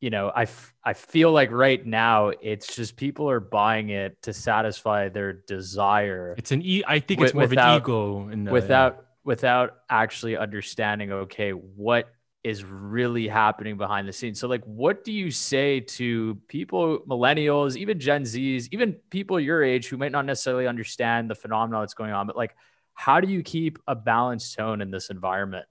you 0.00 0.10
know, 0.10 0.28
I, 0.28 0.42
f- 0.42 0.74
I 0.84 0.92
feel 0.92 1.32
like 1.32 1.50
right 1.50 1.84
now 1.84 2.28
it's 2.28 2.74
just 2.74 2.96
people 2.96 3.28
are 3.30 3.40
buying 3.40 3.90
it 3.90 4.20
to 4.22 4.32
satisfy 4.32 5.08
their 5.08 5.32
desire. 5.32 6.34
It's 6.38 6.52
an 6.52 6.62
e. 6.62 6.84
I 6.86 7.00
think 7.00 7.20
it's 7.20 7.34
more 7.34 7.48
without, 7.48 7.68
of 7.68 7.74
an 7.74 7.82
ego, 7.82 8.28
in, 8.28 8.44
without 8.44 9.04
without 9.24 9.78
actually 9.90 10.36
understanding. 10.36 11.10
Okay, 11.10 11.50
what 11.50 12.08
is 12.44 12.64
really 12.64 13.26
happening 13.26 13.76
behind 13.76 14.08
the 14.08 14.12
scenes. 14.12 14.38
So, 14.38 14.48
like, 14.48 14.64
what 14.64 15.04
do 15.04 15.12
you 15.12 15.30
say 15.30 15.80
to 15.80 16.36
people, 16.46 17.00
millennials, 17.00 17.76
even 17.76 17.98
Gen 17.98 18.22
Zs, 18.22 18.68
even 18.70 18.94
people 19.10 19.40
your 19.40 19.62
age 19.62 19.88
who 19.88 19.96
might 19.96 20.12
not 20.12 20.24
necessarily 20.24 20.66
understand 20.66 21.28
the 21.28 21.34
phenomenon 21.34 21.82
that's 21.82 21.94
going 21.94 22.12
on, 22.12 22.26
but 22.26 22.36
like, 22.36 22.54
how 22.94 23.20
do 23.20 23.28
you 23.28 23.42
keep 23.42 23.78
a 23.86 23.94
balanced 23.94 24.56
tone 24.56 24.80
in 24.80 24.90
this 24.90 25.10
environment? 25.10 25.66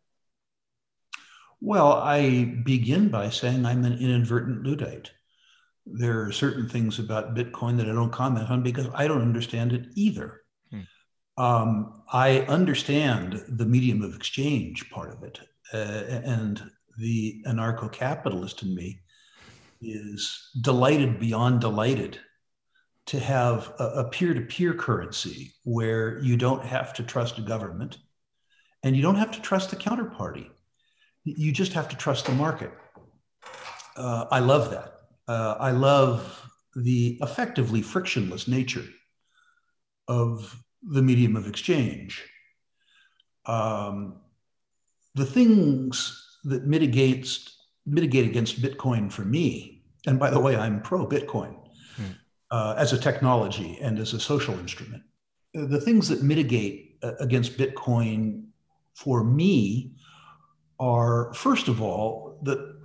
Well, 1.61 1.93
I 1.93 2.59
begin 2.63 3.09
by 3.09 3.29
saying 3.29 3.65
I'm 3.65 3.83
an 3.83 3.97
inadvertent 3.99 4.63
Luddite. 4.63 5.11
There 5.85 6.21
are 6.21 6.31
certain 6.31 6.69
things 6.69 6.99
about 6.99 7.35
Bitcoin 7.35 7.77
that 7.77 7.89
I 7.89 7.93
don't 7.93 8.11
comment 8.11 8.49
on 8.49 8.61
because 8.61 8.87
I 8.93 9.07
don't 9.07 9.21
understand 9.21 9.73
it 9.73 9.87
either. 9.95 10.41
Hmm. 10.69 10.81
Um, 11.41 12.03
I 12.11 12.41
understand 12.41 13.43
the 13.47 13.65
medium 13.65 14.01
of 14.03 14.15
exchange 14.15 14.89
part 14.89 15.11
of 15.11 15.23
it, 15.23 15.39
uh, 15.73 16.21
and 16.23 16.61
the 16.97 17.41
anarcho 17.47 17.91
capitalist 17.91 18.63
in 18.63 18.75
me 18.75 19.01
is 19.81 20.49
delighted 20.61 21.19
beyond 21.19 21.61
delighted 21.61 22.19
to 23.07 23.19
have 23.19 23.73
a 23.79 24.03
peer 24.03 24.33
to 24.33 24.41
peer 24.41 24.73
currency 24.73 25.53
where 25.63 26.19
you 26.19 26.35
don't 26.35 26.65
have 26.65 26.93
to 26.93 27.03
trust 27.03 27.37
a 27.37 27.41
government 27.41 27.97
and 28.83 28.97
you 28.97 29.01
don't 29.01 29.15
have 29.15 29.31
to 29.31 29.41
trust 29.41 29.69
the 29.69 29.77
counterparty. 29.77 30.49
You 31.35 31.51
just 31.51 31.73
have 31.73 31.89
to 31.89 31.97
trust 31.97 32.25
the 32.25 32.31
market. 32.31 32.71
Uh, 33.97 34.25
I 34.31 34.39
love 34.39 34.71
that. 34.71 34.93
Uh, 35.27 35.55
I 35.59 35.71
love 35.71 36.49
the 36.75 37.17
effectively 37.21 37.81
frictionless 37.81 38.47
nature 38.47 38.85
of 40.07 40.63
the 40.83 41.01
medium 41.01 41.35
of 41.35 41.47
exchange. 41.47 42.23
Um, 43.45 44.21
the 45.15 45.25
things 45.25 46.37
that 46.45 46.65
mitigates 46.65 47.57
mitigate 47.85 48.25
against 48.25 48.61
Bitcoin 48.61 49.11
for 49.11 49.25
me, 49.25 49.83
and 50.05 50.19
by 50.19 50.29
the 50.29 50.39
way, 50.39 50.55
I'm 50.55 50.81
pro 50.81 51.05
Bitcoin 51.05 51.57
hmm. 51.95 52.11
uh, 52.51 52.75
as 52.77 52.93
a 52.93 52.97
technology 52.97 53.77
and 53.81 53.99
as 53.99 54.13
a 54.13 54.19
social 54.19 54.57
instrument. 54.59 55.03
The 55.53 55.81
things 55.81 56.07
that 56.09 56.21
mitigate 56.21 56.99
uh, 57.01 57.13
against 57.19 57.57
Bitcoin 57.57 58.45
for 58.93 59.23
me 59.23 59.96
are, 60.79 61.33
first 61.33 61.67
of 61.67 61.81
all, 61.81 62.39
that 62.43 62.77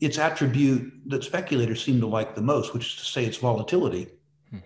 its 0.00 0.18
attribute 0.18 0.92
that 1.06 1.24
speculators 1.24 1.82
seem 1.82 2.00
to 2.00 2.06
like 2.06 2.34
the 2.34 2.42
most, 2.42 2.74
which 2.74 2.86
is 2.86 2.96
to 2.96 3.04
say 3.04 3.24
its 3.24 3.36
volatility, 3.36 4.08
hmm. 4.50 4.58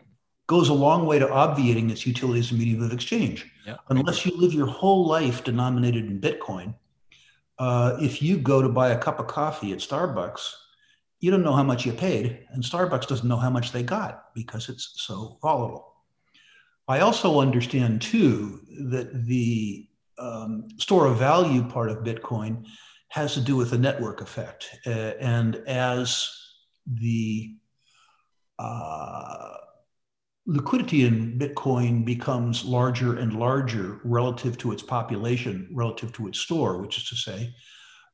goes 0.47 0.69
a 0.69 0.75
long 0.75 1.07
way 1.07 1.19
to 1.19 1.31
obviating 1.31 1.91
its 1.91 2.07
utility 2.07 2.41
as 2.41 2.51
a 2.51 2.55
medium 2.55 2.83
of 2.83 2.93
exchange. 2.93 3.51
Yeah. 3.67 3.77
Unless 3.89 4.27
you 4.27 4.37
live 4.37 4.53
your 4.53 4.67
whole 4.67 5.07
life 5.07 5.45
denominated 5.45 6.07
in 6.07 6.21
Bitcoin, 6.21 6.75
uh, 7.59 7.97
if 8.01 8.23
you 8.23 8.39
go 8.39 8.63
to 8.63 8.69
buy 8.69 8.91
a 8.91 8.99
cup 8.99 9.19
of 9.19 9.27
coffee 9.27 9.73
at 9.73 9.79
Starbucks, 9.79 10.53
you 11.21 11.31
don't 11.31 11.43
know 11.43 11.55
how 11.55 11.65
much 11.65 11.85
you 11.85 11.93
paid, 11.93 12.47
and 12.51 12.63
Starbucks 12.63 13.09
doesn't 13.09 13.29
know 13.29 13.37
how 13.37 13.51
much 13.51 13.73
they 13.73 13.83
got 13.83 14.33
because 14.35 14.69
it's 14.69 14.95
so 14.97 15.39
volatile. 15.43 15.95
I 16.87 17.01
also 17.01 17.41
understand 17.41 18.01
too 18.01 18.61
that 18.91 19.27
the 19.27 19.88
um, 20.19 20.69
store 20.79 21.07
of 21.07 21.19
value 21.19 21.63
part 21.65 21.91
of 21.91 21.99
Bitcoin 21.99 22.65
has 23.11 23.35
to 23.35 23.41
do 23.41 23.57
with 23.57 23.71
the 23.71 23.79
network 23.79 24.21
effect. 24.21 24.69
Uh, 24.87 25.13
and 25.21 25.57
as 25.67 26.31
the 26.87 27.55
uh, 28.59 29.55
liquidity 30.47 31.05
in 31.05 31.39
Bitcoin 31.39 32.05
becomes 32.05 32.65
larger 32.65 33.17
and 33.19 33.39
larger 33.39 34.01
relative 34.05 34.59
to 34.59 34.73
its 34.73 34.83
population, 34.83 35.69
relative 35.73 36.13
to 36.13 36.27
its 36.27 36.41
store, 36.41 36.81
which 36.81 36.99
is 36.99 37.09
to 37.09 37.17
say, 37.17 37.55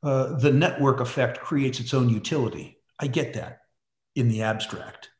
uh, 0.02 0.36
the 0.38 0.52
network 0.52 1.00
effect 1.00 1.40
creates 1.40 1.80
its 1.80 1.94
own 1.94 2.08
utility. 2.08 2.76
I 3.00 3.06
get 3.06 3.34
that 3.34 3.60
in 4.14 4.28
the 4.28 4.42
abstract. 4.42 5.10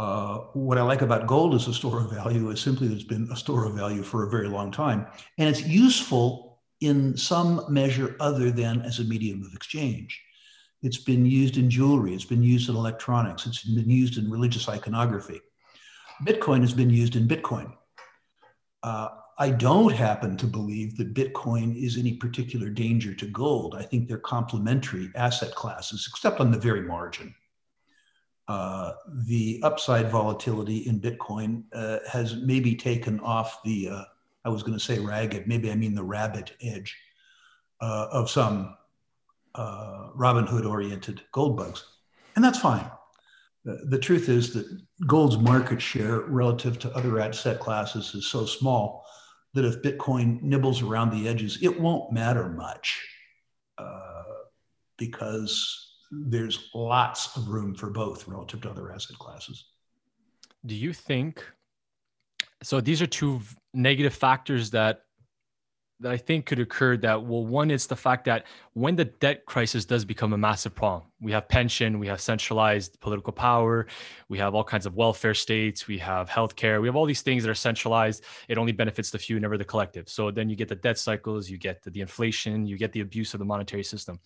Uh, 0.00 0.46
what 0.54 0.78
I 0.78 0.82
like 0.82 1.02
about 1.02 1.26
gold 1.26 1.54
as 1.54 1.68
a 1.68 1.74
store 1.74 2.00
of 2.00 2.10
value 2.10 2.48
is 2.48 2.58
simply 2.58 2.88
that 2.88 2.94
it's 2.94 3.04
been 3.04 3.28
a 3.30 3.36
store 3.36 3.66
of 3.66 3.74
value 3.74 4.02
for 4.02 4.24
a 4.24 4.30
very 4.30 4.48
long 4.48 4.70
time. 4.70 5.06
And 5.36 5.46
it's 5.46 5.66
useful 5.66 6.62
in 6.80 7.14
some 7.18 7.66
measure 7.68 8.16
other 8.18 8.50
than 8.50 8.80
as 8.80 8.98
a 8.98 9.04
medium 9.04 9.42
of 9.42 9.52
exchange. 9.52 10.18
It's 10.80 10.96
been 10.96 11.26
used 11.26 11.58
in 11.58 11.68
jewelry, 11.68 12.14
it's 12.14 12.24
been 12.24 12.42
used 12.42 12.70
in 12.70 12.76
electronics, 12.76 13.44
it's 13.44 13.62
been 13.62 13.90
used 13.90 14.16
in 14.16 14.30
religious 14.30 14.70
iconography. 14.70 15.42
Bitcoin 16.26 16.62
has 16.62 16.72
been 16.72 16.88
used 16.88 17.14
in 17.14 17.28
Bitcoin. 17.28 17.70
Uh, 18.82 19.08
I 19.38 19.50
don't 19.50 19.92
happen 19.92 20.38
to 20.38 20.46
believe 20.46 20.96
that 20.96 21.12
Bitcoin 21.12 21.76
is 21.76 21.98
any 21.98 22.14
particular 22.14 22.70
danger 22.70 23.12
to 23.12 23.26
gold. 23.26 23.74
I 23.78 23.82
think 23.82 24.08
they're 24.08 24.16
complementary 24.16 25.10
asset 25.14 25.54
classes, 25.54 26.08
except 26.10 26.40
on 26.40 26.50
the 26.50 26.58
very 26.58 26.80
margin. 26.80 27.34
Uh, 28.50 28.94
the 29.28 29.60
upside 29.62 30.10
volatility 30.10 30.78
in 30.78 31.00
Bitcoin 31.00 31.62
uh, 31.72 31.98
has 32.10 32.34
maybe 32.34 32.74
taken 32.74 33.20
off 33.20 33.62
the, 33.62 33.88
uh, 33.88 34.04
I 34.44 34.48
was 34.48 34.64
going 34.64 34.76
to 34.76 34.84
say 34.84 34.98
ragged, 34.98 35.46
maybe 35.46 35.70
I 35.70 35.76
mean 35.76 35.94
the 35.94 36.02
rabbit 36.02 36.50
edge 36.60 36.98
uh, 37.80 38.08
of 38.10 38.28
some 38.28 38.76
uh, 39.54 40.08
Robinhood 40.18 40.68
oriented 40.68 41.22
gold 41.30 41.56
bugs. 41.56 41.84
And 42.34 42.44
that's 42.44 42.58
fine. 42.58 42.90
the 43.64 43.98
truth 44.00 44.28
is 44.28 44.52
that 44.54 44.66
gold's 45.06 45.38
market 45.38 45.80
share 45.80 46.22
relative 46.22 46.76
to 46.80 46.96
other 46.96 47.20
asset 47.20 47.60
classes 47.60 48.16
is 48.16 48.26
so 48.26 48.46
small 48.46 49.06
that 49.54 49.64
if 49.64 49.80
Bitcoin 49.80 50.42
nibbles 50.42 50.82
around 50.82 51.12
the 51.12 51.28
edges, 51.28 51.56
it 51.62 51.80
won't 51.80 52.12
matter 52.12 52.48
much 52.48 53.00
because 54.96 55.89
there's 56.10 56.70
lots 56.74 57.36
of 57.36 57.48
room 57.48 57.74
for 57.74 57.90
both 57.90 58.26
relative 58.26 58.62
to 58.62 58.70
other 58.70 58.92
asset 58.92 59.18
classes. 59.18 59.66
Do 60.66 60.74
you 60.74 60.92
think 60.92 61.44
so? 62.62 62.80
These 62.80 63.00
are 63.00 63.06
two 63.06 63.40
negative 63.72 64.14
factors 64.14 64.70
that 64.70 65.02
that 66.00 66.10
I 66.12 66.16
think 66.16 66.46
could 66.46 66.58
occur. 66.58 66.96
That 66.96 67.22
well, 67.22 67.44
one 67.44 67.70
is 67.70 67.86
the 67.86 67.96
fact 67.96 68.24
that 68.24 68.46
when 68.72 68.96
the 68.96 69.04
debt 69.04 69.44
crisis 69.46 69.84
does 69.84 70.04
become 70.04 70.32
a 70.32 70.38
massive 70.38 70.74
problem, 70.74 71.04
we 71.20 71.32
have 71.32 71.48
pension, 71.48 71.98
we 71.98 72.06
have 72.06 72.20
centralized 72.20 72.98
political 73.00 73.32
power, 73.32 73.86
we 74.28 74.38
have 74.38 74.54
all 74.54 74.64
kinds 74.64 74.86
of 74.86 74.94
welfare 74.94 75.34
states, 75.34 75.86
we 75.86 75.98
have 75.98 76.28
healthcare, 76.28 76.80
we 76.80 76.88
have 76.88 76.96
all 76.96 77.06
these 77.06 77.22
things 77.22 77.42
that 77.44 77.50
are 77.50 77.54
centralized. 77.54 78.24
It 78.48 78.58
only 78.58 78.72
benefits 78.72 79.10
the 79.10 79.18
few, 79.18 79.38
never 79.38 79.58
the 79.58 79.64
collective. 79.64 80.08
So 80.08 80.30
then 80.30 80.48
you 80.48 80.56
get 80.56 80.68
the 80.68 80.76
debt 80.76 80.98
cycles, 80.98 81.50
you 81.50 81.58
get 81.58 81.82
the, 81.82 81.90
the 81.90 82.00
inflation, 82.00 82.66
you 82.66 82.78
get 82.78 82.92
the 82.92 83.00
abuse 83.00 83.34
of 83.34 83.38
the 83.38 83.46
monetary 83.46 83.84
system. 83.84 84.18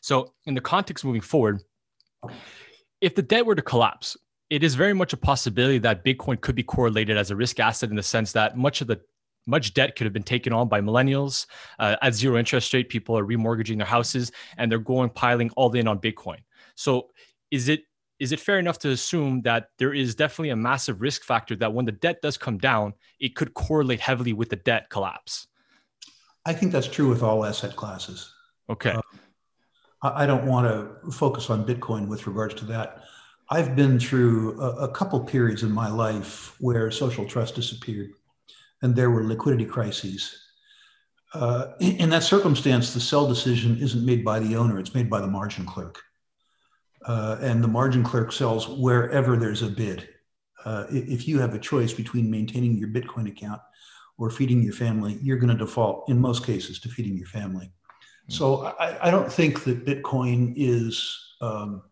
So 0.00 0.32
in 0.46 0.54
the 0.54 0.60
context 0.60 1.04
moving 1.04 1.20
forward, 1.20 1.62
if 3.00 3.14
the 3.14 3.22
debt 3.22 3.44
were 3.44 3.54
to 3.54 3.62
collapse, 3.62 4.16
it 4.48 4.62
is 4.62 4.76
very 4.76 4.94
much 4.94 5.12
a 5.12 5.16
possibility 5.16 5.78
that 5.78 6.04
Bitcoin 6.04 6.40
could 6.40 6.54
be 6.54 6.62
correlated 6.62 7.16
as 7.16 7.30
a 7.30 7.36
risk 7.36 7.58
asset 7.58 7.90
in 7.90 7.96
the 7.96 8.02
sense 8.02 8.30
that 8.32 8.56
much 8.56 8.80
of 8.80 8.86
the 8.86 9.00
much 9.46 9.74
debt 9.74 9.96
could 9.96 10.04
have 10.04 10.12
been 10.12 10.22
taken 10.22 10.52
on 10.52 10.68
by 10.68 10.80
millennials 10.80 11.46
uh, 11.78 11.96
at 12.02 12.14
zero 12.14 12.36
interest 12.38 12.72
rate. 12.74 12.88
People 12.88 13.16
are 13.16 13.24
remortgaging 13.24 13.78
their 13.78 13.86
houses 13.86 14.32
and 14.58 14.70
they're 14.70 14.78
going 14.78 15.10
piling 15.10 15.50
all 15.56 15.72
in 15.74 15.88
on 15.88 15.98
Bitcoin. 15.98 16.38
So 16.74 17.08
is 17.50 17.68
it 17.68 17.84
is 18.18 18.32
it 18.32 18.40
fair 18.40 18.58
enough 18.58 18.78
to 18.78 18.90
assume 18.90 19.42
that 19.42 19.68
there 19.78 19.92
is 19.92 20.14
definitely 20.14 20.48
a 20.48 20.56
massive 20.56 21.02
risk 21.02 21.22
factor 21.22 21.54
that 21.56 21.72
when 21.72 21.84
the 21.84 21.92
debt 21.92 22.22
does 22.22 22.38
come 22.38 22.56
down, 22.56 22.94
it 23.20 23.36
could 23.36 23.52
correlate 23.52 24.00
heavily 24.00 24.32
with 24.32 24.48
the 24.48 24.56
debt 24.56 24.88
collapse? 24.88 25.48
I 26.46 26.54
think 26.54 26.72
that's 26.72 26.86
true 26.86 27.10
with 27.10 27.22
all 27.22 27.44
asset 27.44 27.76
classes. 27.76 28.32
Okay. 28.70 28.90
Uh, 28.90 29.02
I 30.02 30.24
don't 30.24 30.46
want 30.46 30.66
to 30.66 31.10
focus 31.10 31.50
on 31.50 31.66
Bitcoin 31.66 32.08
with 32.08 32.26
regards 32.26 32.54
to 32.54 32.64
that. 32.66 33.02
I've 33.50 33.76
been 33.76 33.98
through 34.00 34.60
a, 34.60 34.84
a 34.84 34.88
couple 34.88 35.20
periods 35.20 35.62
in 35.62 35.70
my 35.70 35.88
life 35.88 36.56
where 36.58 36.90
social 36.90 37.26
trust 37.26 37.54
disappeared 37.54 38.12
and 38.82 38.94
there 38.94 39.10
were 39.10 39.24
liquidity 39.24 39.64
crises. 39.64 40.42
Uh, 41.34 41.72
in, 41.80 41.96
in, 41.96 42.10
that 42.10 42.22
circumstance, 42.22 42.94
the 42.94 43.00
sell 43.00 43.26
decision 43.26 43.76
isn't 43.78 44.04
made 44.04 44.24
by 44.24 44.38
the 44.38 44.56
owner, 44.56 44.78
it's 44.78 44.94
made 44.94 45.10
by 45.10 45.20
the 45.20 45.26
margin 45.26 45.66
clerk. 45.66 46.00
Uh, 47.04 47.36
and 47.40 47.62
the 47.62 47.68
margin 47.68 48.02
clerk 48.02 48.32
sells 48.32 48.68
wherever 48.68 49.36
there's 49.36 49.62
a 49.62 49.68
bid. 49.68 50.08
Uh, 50.64 50.86
if 50.90 51.28
you 51.28 51.38
have 51.38 51.54
a 51.54 51.58
choice 51.58 51.92
between 51.92 52.30
maintaining 52.30 52.76
your 52.76 52.88
Bitcoin 52.88 53.28
account 53.28 53.60
or 54.18 54.30
feeding 54.30 54.62
your 54.62 54.72
family, 54.72 55.18
you're 55.22 55.36
going 55.36 55.52
to 55.52 55.58
default 55.58 56.08
in 56.08 56.20
most 56.20 56.44
cases 56.44 56.80
to 56.80 56.88
feeding 56.88 57.16
your 57.16 57.28
family. 57.28 57.66
Mm-hmm. 57.66 58.32
So 58.32 58.74
I, 58.80 59.08
I, 59.08 59.10
don't 59.10 59.32
think 59.32 59.62
that 59.64 59.84
Bitcoin 59.84 60.54
is 60.56 61.36
um, 61.40 61.82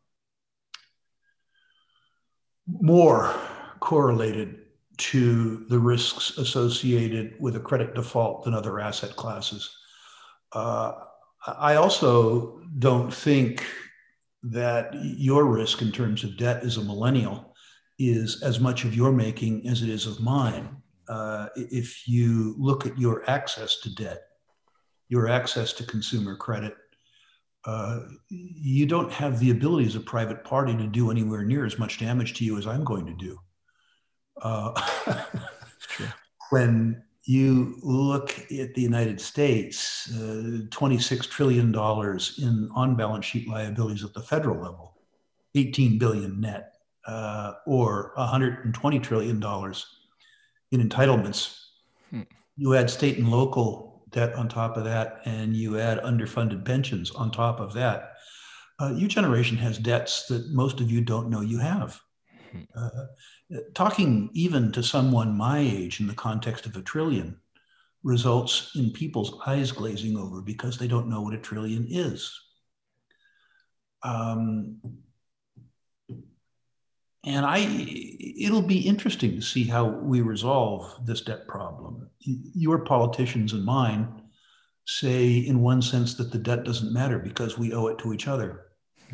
more 2.66 3.34
correlated 3.78 4.63
to 4.96 5.64
the 5.68 5.78
risks 5.78 6.38
associated 6.38 7.34
with 7.40 7.56
a 7.56 7.60
credit 7.60 7.94
default 7.94 8.44
than 8.44 8.54
other 8.54 8.80
asset 8.80 9.16
classes. 9.16 9.76
Uh, 10.52 10.92
I 11.46 11.74
also 11.76 12.60
don't 12.78 13.12
think 13.12 13.64
that 14.44 14.94
your 14.94 15.46
risk 15.46 15.82
in 15.82 15.90
terms 15.90 16.22
of 16.22 16.36
debt 16.36 16.62
as 16.62 16.76
a 16.76 16.84
millennial 16.84 17.54
is 17.98 18.42
as 18.42 18.60
much 18.60 18.84
of 18.84 18.94
your 18.94 19.12
making 19.12 19.66
as 19.68 19.82
it 19.82 19.88
is 19.88 20.06
of 20.06 20.20
mine. 20.20 20.76
Uh, 21.08 21.48
if 21.56 22.06
you 22.08 22.54
look 22.58 22.86
at 22.86 22.98
your 22.98 23.28
access 23.28 23.80
to 23.80 23.94
debt, 23.94 24.22
your 25.08 25.28
access 25.28 25.72
to 25.74 25.84
consumer 25.84 26.36
credit, 26.36 26.74
uh, 27.66 28.00
you 28.28 28.86
don't 28.86 29.12
have 29.12 29.38
the 29.38 29.50
ability 29.50 29.86
as 29.86 29.96
a 29.96 30.00
private 30.00 30.44
party 30.44 30.76
to 30.76 30.86
do 30.86 31.10
anywhere 31.10 31.44
near 31.44 31.64
as 31.64 31.78
much 31.78 31.98
damage 31.98 32.34
to 32.34 32.44
you 32.44 32.58
as 32.58 32.66
I'm 32.66 32.84
going 32.84 33.06
to 33.06 33.14
do. 33.14 33.38
Uh, 34.42 34.72
when 36.50 37.02
you 37.24 37.78
look 37.82 38.38
at 38.50 38.74
the 38.74 38.82
United 38.82 39.20
States, 39.20 40.10
uh, 40.14 40.66
$26 40.68 41.30
trillion 41.30 41.68
in 41.68 42.68
on 42.74 42.96
balance 42.96 43.24
sheet 43.24 43.48
liabilities 43.48 44.04
at 44.04 44.12
the 44.12 44.20
federal 44.20 44.56
level, 44.56 44.98
18 45.54 45.98
billion 45.98 46.40
net, 46.40 46.74
uh, 47.06 47.54
or 47.66 48.12
$120 48.18 49.02
trillion 49.02 49.36
in 50.72 50.88
entitlements 50.88 51.64
Hmm. 52.14 52.22
You 52.56 52.74
add 52.74 52.90
state 52.90 53.18
and 53.18 53.30
local 53.30 54.04
debt 54.10 54.34
on 54.34 54.48
top 54.48 54.76
of 54.76 54.84
that, 54.84 55.20
and 55.24 55.56
you 55.56 55.78
add 55.78 55.98
underfunded 55.98 56.64
pensions 56.64 57.10
on 57.10 57.30
top 57.30 57.60
of 57.60 57.72
that. 57.74 58.12
Uh, 58.80 58.92
your 58.94 59.08
generation 59.08 59.56
has 59.56 59.78
debts 59.78 60.26
that 60.26 60.50
most 60.50 60.80
of 60.80 60.90
you 60.90 61.00
don't 61.00 61.30
know 61.30 61.40
you 61.40 61.58
have. 61.58 62.00
Hmm. 62.52 62.62
Uh, 62.76 63.06
talking 63.74 64.30
even 64.32 64.72
to 64.72 64.82
someone 64.82 65.36
my 65.36 65.58
age 65.58 66.00
in 66.00 66.06
the 66.06 66.14
context 66.14 66.66
of 66.66 66.76
a 66.76 66.82
trillion 66.82 67.38
results 68.02 68.72
in 68.74 68.90
people's 68.90 69.38
eyes 69.46 69.72
glazing 69.72 70.16
over 70.16 70.40
because 70.40 70.78
they 70.78 70.88
don't 70.88 71.08
know 71.08 71.22
what 71.22 71.34
a 71.34 71.38
trillion 71.38 71.86
is. 71.88 72.38
Um, 74.02 74.80
and 77.26 77.46
I, 77.46 77.60
it'll 78.38 78.62
be 78.62 78.86
interesting 78.86 79.36
to 79.36 79.42
see 79.42 79.64
how 79.64 79.86
we 79.86 80.20
resolve 80.20 81.06
this 81.06 81.22
debt 81.22 81.48
problem. 81.48 82.10
Your 82.20 82.80
politicians 82.80 83.54
and 83.54 83.64
mine 83.64 84.22
say, 84.86 85.38
in 85.38 85.62
one 85.62 85.80
sense, 85.80 86.14
that 86.16 86.30
the 86.30 86.38
debt 86.38 86.64
doesn't 86.64 86.92
matter 86.92 87.18
because 87.18 87.56
we 87.56 87.72
owe 87.72 87.86
it 87.86 87.96
to 87.98 88.12
each 88.12 88.28
other. 88.28 88.66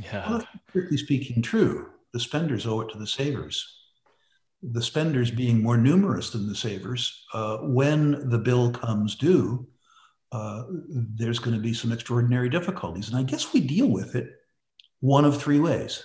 Yeah. 0.03 0.29
Well, 0.29 0.49
strictly 0.69 0.97
speaking, 0.97 1.43
true. 1.43 1.91
The 2.13 2.19
spenders 2.19 2.67
owe 2.67 2.81
it 2.81 2.91
to 2.91 2.99
the 2.99 3.07
savers 3.07 3.80
the 4.63 4.83
spenders 4.83 5.31
being 5.31 5.63
more 5.63 5.77
numerous 5.77 6.31
than 6.31 6.49
the 6.49 6.55
savers, 6.55 7.25
uh, 7.33 7.59
when 7.59 8.29
the 8.29 8.39
bill 8.39 8.71
comes 8.71 9.17
due, 9.17 9.67
uh, 10.33 10.65
there's 10.89 11.39
going 11.39 11.57
to 11.57 11.63
be 11.63 11.75
some 11.75 11.93
extraordinary 11.93 12.49
difficulties. 12.49 13.09
And 13.09 13.17
I 13.17 13.23
guess 13.23 13.53
we 13.53 13.61
deal 13.61 13.89
with 13.89 14.15
it 14.15 14.31
one 15.01 15.25
of 15.25 15.41
three 15.41 15.61
ways. 15.61 16.05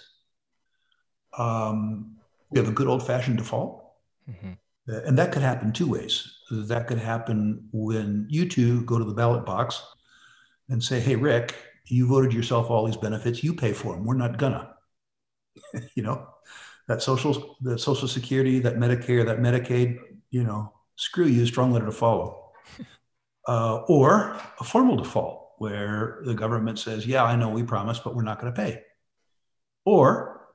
Um, 1.38 2.16
we 2.50 2.60
have 2.60 2.70
a 2.70 2.74
good 2.74 2.88
old 2.88 3.06
fashioned 3.06 3.38
default. 3.38 3.92
Mm-hmm. 4.30 4.54
Uh, 4.90 5.02
and 5.06 5.18
that 5.18 5.32
could 5.32 5.42
happen 5.42 5.72
two 5.72 5.90
ways. 5.90 6.38
That 6.50 6.88
could 6.88 7.00
happen 7.00 7.68
when 7.72 8.28
you 8.30 8.48
two 8.48 8.82
go 8.86 8.98
to 8.98 9.06
the 9.06 9.14
ballot 9.14 9.46
box 9.46 9.84
and 10.70 10.84
say, 10.84 11.00
hey, 11.00 11.16
Rick, 11.16 11.56
you 11.86 12.08
voted 12.08 12.34
yourself 12.34 12.70
all 12.70 12.86
these 12.86 12.98
benefits, 12.98 13.44
you 13.44 13.54
pay 13.54 13.74
for 13.74 13.96
them. 13.96 14.06
We're 14.06 14.16
not 14.16 14.38
gonna. 14.38 14.74
you 15.96 16.04
know, 16.04 16.28
that 16.88 17.02
social 17.02 17.56
the 17.62 17.78
social 17.78 18.08
security 18.08 18.60
that 18.60 18.76
medicare 18.76 19.26
that 19.26 19.40
medicaid 19.40 19.98
you 20.30 20.44
know 20.44 20.72
screw 20.96 21.26
you 21.26 21.46
strong 21.46 21.72
letter 21.72 21.86
to 21.86 21.92
follow. 21.92 22.42
Uh, 23.48 23.84
or 23.90 24.36
a 24.60 24.64
formal 24.64 24.96
default 24.96 25.52
where 25.60 26.20
the 26.26 26.34
government 26.34 26.80
says 26.80 27.06
yeah 27.06 27.24
i 27.24 27.36
know 27.36 27.48
we 27.48 27.62
promised 27.62 28.04
but 28.04 28.16
we're 28.16 28.24
not 28.24 28.42
going 28.42 28.52
to 28.52 28.60
pay. 28.60 28.82
Or 29.86 30.48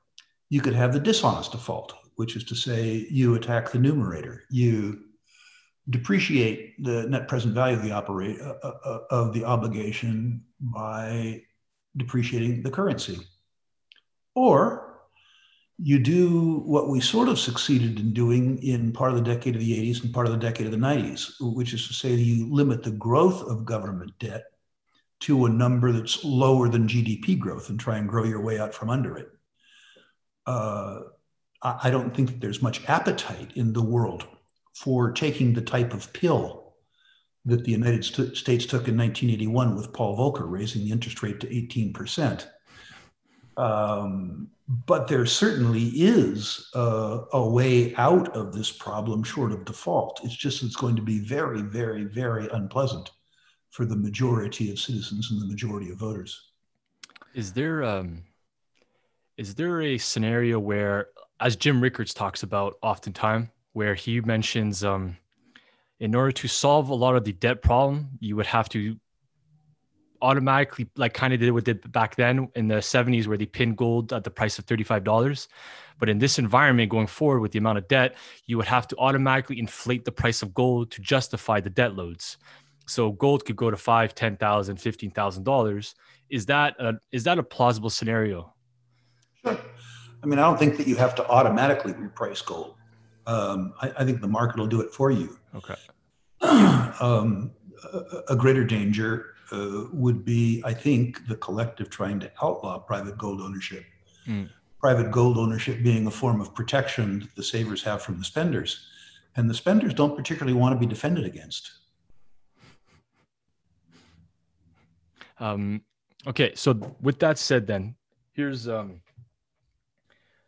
you 0.49 0.61
could 0.61 0.75
have 0.75 0.93
the 0.93 0.99
dishonest 0.99 1.53
default 1.53 1.95
which 2.21 2.37
is 2.37 2.45
to 2.45 2.55
say 2.55 3.07
you 3.11 3.35
attack 3.35 3.73
the 3.73 3.79
numerator. 3.79 4.45
You 4.51 5.05
depreciate 5.89 6.75
the 6.85 7.09
net 7.09 7.29
present 7.29 7.55
value 7.55 7.79
of 7.79 7.83
the 7.83 7.93
operate 7.93 8.39
uh, 8.43 8.57
uh, 8.63 8.79
uh 8.85 8.99
of 9.11 9.33
the 9.33 9.47
obligation 9.47 10.45
by 10.61 11.43
depreciating 11.97 12.63
the 12.63 12.71
currency. 12.71 13.19
Or 14.35 14.90
you 15.83 15.99
do 15.99 16.59
what 16.67 16.89
we 16.89 17.01
sort 17.01 17.29
of 17.29 17.39
succeeded 17.39 17.99
in 17.99 18.13
doing 18.13 18.63
in 18.63 18.93
part 18.93 19.13
of 19.13 19.17
the 19.17 19.35
decade 19.35 19.55
of 19.55 19.61
the 19.61 19.93
80s 19.93 20.03
and 20.03 20.13
part 20.13 20.27
of 20.27 20.33
the 20.33 20.39
decade 20.39 20.67
of 20.67 20.73
the 20.73 20.79
90s, 20.79 21.33
which 21.41 21.73
is 21.73 21.87
to 21.89 21.95
say 21.95 22.13
you 22.13 22.53
limit 22.53 22.83
the 22.83 22.91
growth 22.91 23.43
of 23.43 23.65
government 23.65 24.13
debt 24.19 24.45
to 25.21 25.47
a 25.47 25.49
number 25.49 25.91
that's 25.91 26.23
lower 26.23 26.69
than 26.69 26.89
GDP 26.89 27.39
growth 27.39 27.71
and 27.71 27.81
try 27.81 27.97
and 27.97 28.09
grow 28.09 28.25
your 28.25 28.43
way 28.43 28.59
out 28.59 28.75
from 28.75 28.91
under 28.91 29.17
it. 29.17 29.29
Uh, 30.47 31.01
I 31.63 31.91
don't 31.91 32.15
think 32.15 32.29
that 32.31 32.41
there's 32.41 32.63
much 32.63 32.87
appetite 32.89 33.53
in 33.55 33.73
the 33.73 33.83
world 33.83 34.27
for 34.75 35.13
taking 35.13 35.53
the 35.53 35.61
type 35.61 35.93
of 35.93 36.13
pill 36.13 36.75
that 37.45 37.65
the 37.65 37.71
United 37.73 38.05
States 38.05 38.67
took 38.67 38.89
in 38.89 38.97
1981 38.97 39.77
with 39.77 39.93
Paul 39.93 40.17
Volcker 40.17 40.51
raising 40.51 40.85
the 40.85 40.91
interest 40.91 41.23
rate 41.23 41.41
to 41.41 41.47
18%. 41.47 42.47
Um, 43.57 44.49
but 44.87 45.09
there 45.09 45.27
certainly 45.27 45.87
is 45.87 46.71
a, 46.75 47.25
a, 47.33 47.49
way 47.49 47.95
out 47.97 48.37
of 48.37 48.53
this 48.53 48.71
problem 48.71 49.25
short 49.25 49.51
of 49.51 49.65
default. 49.65 50.21
It's 50.23 50.37
just 50.37 50.63
it's 50.63 50.77
going 50.77 50.95
to 50.97 51.03
be 51.03 51.19
very, 51.19 51.63
very, 51.63 52.05
very 52.05 52.49
unpleasant 52.53 53.11
for 53.71 53.85
the 53.85 53.97
majority 53.97 54.71
of 54.71 54.79
citizens 54.79 55.31
and 55.31 55.41
the 55.41 55.47
majority 55.47 55.91
of 55.91 55.99
voters. 55.99 56.51
Is 57.35 57.53
there 57.53 57.83
um, 57.83 58.23
is 59.37 59.55
there 59.55 59.81
a 59.81 59.99
scenario 59.99 60.59
where, 60.61 61.09
as 61.41 61.57
Jim 61.57 61.81
Rickards 61.81 62.15
talks 62.15 62.43
about 62.43 62.77
oftentimes, 62.83 63.49
where 63.73 63.95
he 63.95 64.21
mentions 64.21 64.85
um, 64.85 65.17
in 65.99 66.15
order 66.15 66.33
to 66.33 66.49
solve 66.49 66.89
a 66.89 66.95
lot 66.95 67.17
of 67.17 67.25
the 67.25 67.33
debt 67.33 67.63
problem, 67.63 68.11
you 68.21 68.37
would 68.37 68.47
have 68.47 68.69
to 68.71 68.97
automatically 70.23 70.89
like 70.97 71.15
kind 71.15 71.33
of 71.33 71.41
did 71.41 71.51
what 71.51 71.65
did 71.65 71.91
back 71.93 72.17
then 72.17 72.49
in 72.55 72.69
the 72.69 72.77
70s 72.77 73.27
where 73.27 73.39
they 73.39 73.47
pinned 73.47 73.77
gold 73.77 74.13
at 74.13 74.25
the 74.25 74.31
price 74.31 74.59
of 74.59 74.67
$35 74.67 75.49
but 76.01 76.09
in 76.09 76.19
this 76.19 76.39
environment 76.39 76.91
going 76.91 77.07
forward 77.07 77.41
with 77.41 77.53
the 77.53 77.59
amount 77.59 77.79
of 77.79 77.87
debt 77.87 78.17
you 78.47 78.57
would 78.57 78.67
have 78.67 78.89
to 78.89 78.97
automatically 78.99 79.59
inflate 79.59 80.05
the 80.05 80.13
price 80.13 80.43
of 80.43 80.53
gold 80.55 80.91
to 80.91 81.01
justify 81.01 81.61
the 81.61 81.71
debt 81.71 81.95
loads. 81.95 82.39
So 82.87 83.13
gold 83.13 83.45
could 83.45 83.55
go 83.55 83.71
to 83.71 83.77
five 83.77 84.17
ten 84.17 84.37
thousand 84.37 84.79
fifteen 84.79 85.13
thousand 85.13 85.45
dollars. 85.45 85.95
Is 86.29 86.47
that 86.47 86.75
a, 86.81 86.95
is 87.13 87.23
that 87.25 87.39
a 87.39 87.43
plausible 87.43 87.91
scenario? 87.91 88.53
Sure. 89.45 89.61
I 90.23 90.27
mean 90.27 90.39
i 90.39 90.43
don't 90.43 90.59
think 90.59 90.77
that 90.77 90.87
you 90.87 90.97
have 90.97 91.15
to 91.15 91.29
automatically 91.29 91.93
reprice 91.93 92.45
gold. 92.45 92.75
Um, 93.27 93.75
I, 93.81 93.93
I, 93.99 94.05
think 94.05 94.21
the 94.21 94.29
market 94.29 94.59
will 94.59 94.67
do 94.67 94.81
it 94.81 94.93
for 94.93 95.11
you. 95.11 95.39
Okay. 95.55 95.77
Um, 97.01 97.53
a, 97.93 98.23
a 98.31 98.37
greater 98.37 98.65
danger 98.65 99.35
uh, 99.53 99.85
would 99.93 100.25
be, 100.25 100.63
I 100.65 100.73
think, 100.73 101.27
the 101.27 101.37
collective 101.37 101.91
trying 101.91 102.21
to 102.21 102.31
outlaw 102.43 102.79
private 102.79 103.19
gold 103.19 103.41
ownership. 103.41 103.85
Mm. 104.27 104.49
Private 104.81 105.11
gold 105.11 105.37
ownership 105.37 105.83
being 105.83 106.07
a 106.07 106.11
form 106.11 106.41
of 106.41 106.55
protection 106.55 107.21
that 107.21 107.35
the 107.37 107.43
savers 107.43 107.83
have 107.83 108.03
from 108.03 108.19
the 108.19 108.25
spenders. 108.25 108.87
And 109.37 109.49
the 109.49 109.55
spenders 109.55 109.95
don't 109.95 110.17
particularly 110.17 110.59
want 110.59 110.75
to 110.75 110.79
be 110.79 110.87
defended 110.87 111.25
against. 111.25 111.71
Um, 115.39 115.83
okay, 116.27 116.53
so 116.55 116.97
with 117.01 117.19
that 117.21 117.39
said, 117.39 117.67
then 117.67 117.95
here's 118.33 118.69
um, 118.69 119.01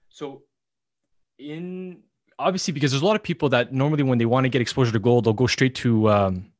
so 0.09 0.43
in 1.39 2.03
obviously 2.39 2.73
because 2.73 2.93
there's 2.93 3.03
a 3.03 3.07
lot 3.07 3.17
of 3.17 3.23
people 3.23 3.49
that 3.49 3.73
normally 3.73 4.03
when 4.03 4.19
they 4.19 4.27
want 4.27 4.45
to 4.45 4.49
get 4.49 4.61
exposure 4.61 4.93
to 4.93 4.99
gold, 4.99 5.25
they'll 5.25 5.33
go 5.33 5.47
straight 5.47 5.75
to 5.77 6.11
um, 6.11 6.52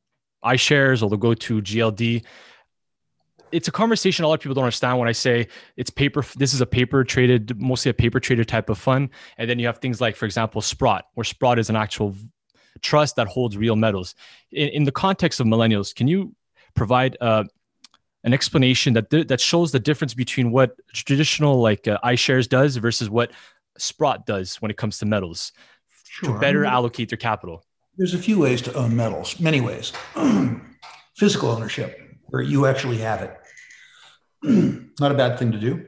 iShares 0.45 1.03
or 1.03 1.09
they'll 1.09 1.19
go 1.19 1.35
to 1.35 1.63
GLD. 1.63 2.25
It's 3.51 3.69
a 3.69 3.73
conversation 3.73 4.25
a 4.25 4.29
lot 4.29 4.35
of 4.35 4.41
people 4.41 4.55
don't 4.55 4.65
understand 4.65 4.99
when 4.99 5.09
I 5.09 5.13
say 5.13 5.49
it's 5.77 5.91
paper. 5.91 6.25
This 6.37 6.55
is 6.55 6.61
a 6.61 6.67
paper 6.67 7.05
traded, 7.05 7.61
mostly 7.61 7.91
a 7.91 7.95
paper 7.95 8.19
trader 8.19 8.45
type 8.45 8.71
of 8.71 8.79
fund. 8.79 9.11
And 9.37 9.49
then 9.49 9.59
you 9.59 9.67
have 9.67 9.79
things 9.79 10.01
like, 10.01 10.17
for 10.17 10.25
example, 10.25 10.63
Sprott, 10.63 11.05
where 11.15 11.25
Sprott 11.25 11.59
is 11.59 11.69
an 11.69 11.77
actual 11.77 12.15
trust 12.81 13.17
that 13.17 13.29
holds 13.29 13.57
real 13.57 13.77
metals. 13.77 14.15
In, 14.51 14.69
in 14.69 14.85
the 14.85 14.93
context 14.93 15.39
of 15.41 15.47
millennials, 15.47 15.95
can 15.95 16.09
you 16.09 16.35
provide 16.75 17.17
uh, 17.21 17.45
an 18.25 18.33
explanation 18.33 18.95
that 18.95 19.11
th- 19.11 19.29
that 19.29 19.41
shows 19.41 19.73
the 19.73 19.81
difference 19.81 20.15
between 20.15 20.51
what 20.51 20.77
traditional 20.93 21.61
like 21.61 21.89
uh, 21.89 21.99
iShares 22.05 22.49
does 22.49 22.77
versus 22.77 23.11
what 23.11 23.33
Sprott 23.79 24.27
does 24.27 24.57
when 24.57 24.71
it 24.71 24.77
comes 24.77 24.99
to 24.99 25.07
metals 25.07 25.53
sure. 26.05 26.35
to 26.35 26.41
better 26.41 26.65
allocate 26.65 27.09
their 27.09 27.19
capital? 27.19 27.65
There's 27.99 28.15
a 28.15 28.19
few 28.19 28.39
ways 28.39 28.63
to 28.63 28.75
own 28.75 28.97
metals, 28.97 29.39
many 29.39 29.61
ways. 29.61 29.93
Physical 31.17 31.51
ownership, 31.51 32.01
where 32.27 32.41
you 32.41 32.67
actually 32.67 32.99
have 32.99 33.21
it. 33.23 33.37
Not 35.01 35.13
a 35.13 35.15
bad 35.15 35.39
thing 35.39 35.53
to 35.53 35.59
do. 35.59 35.87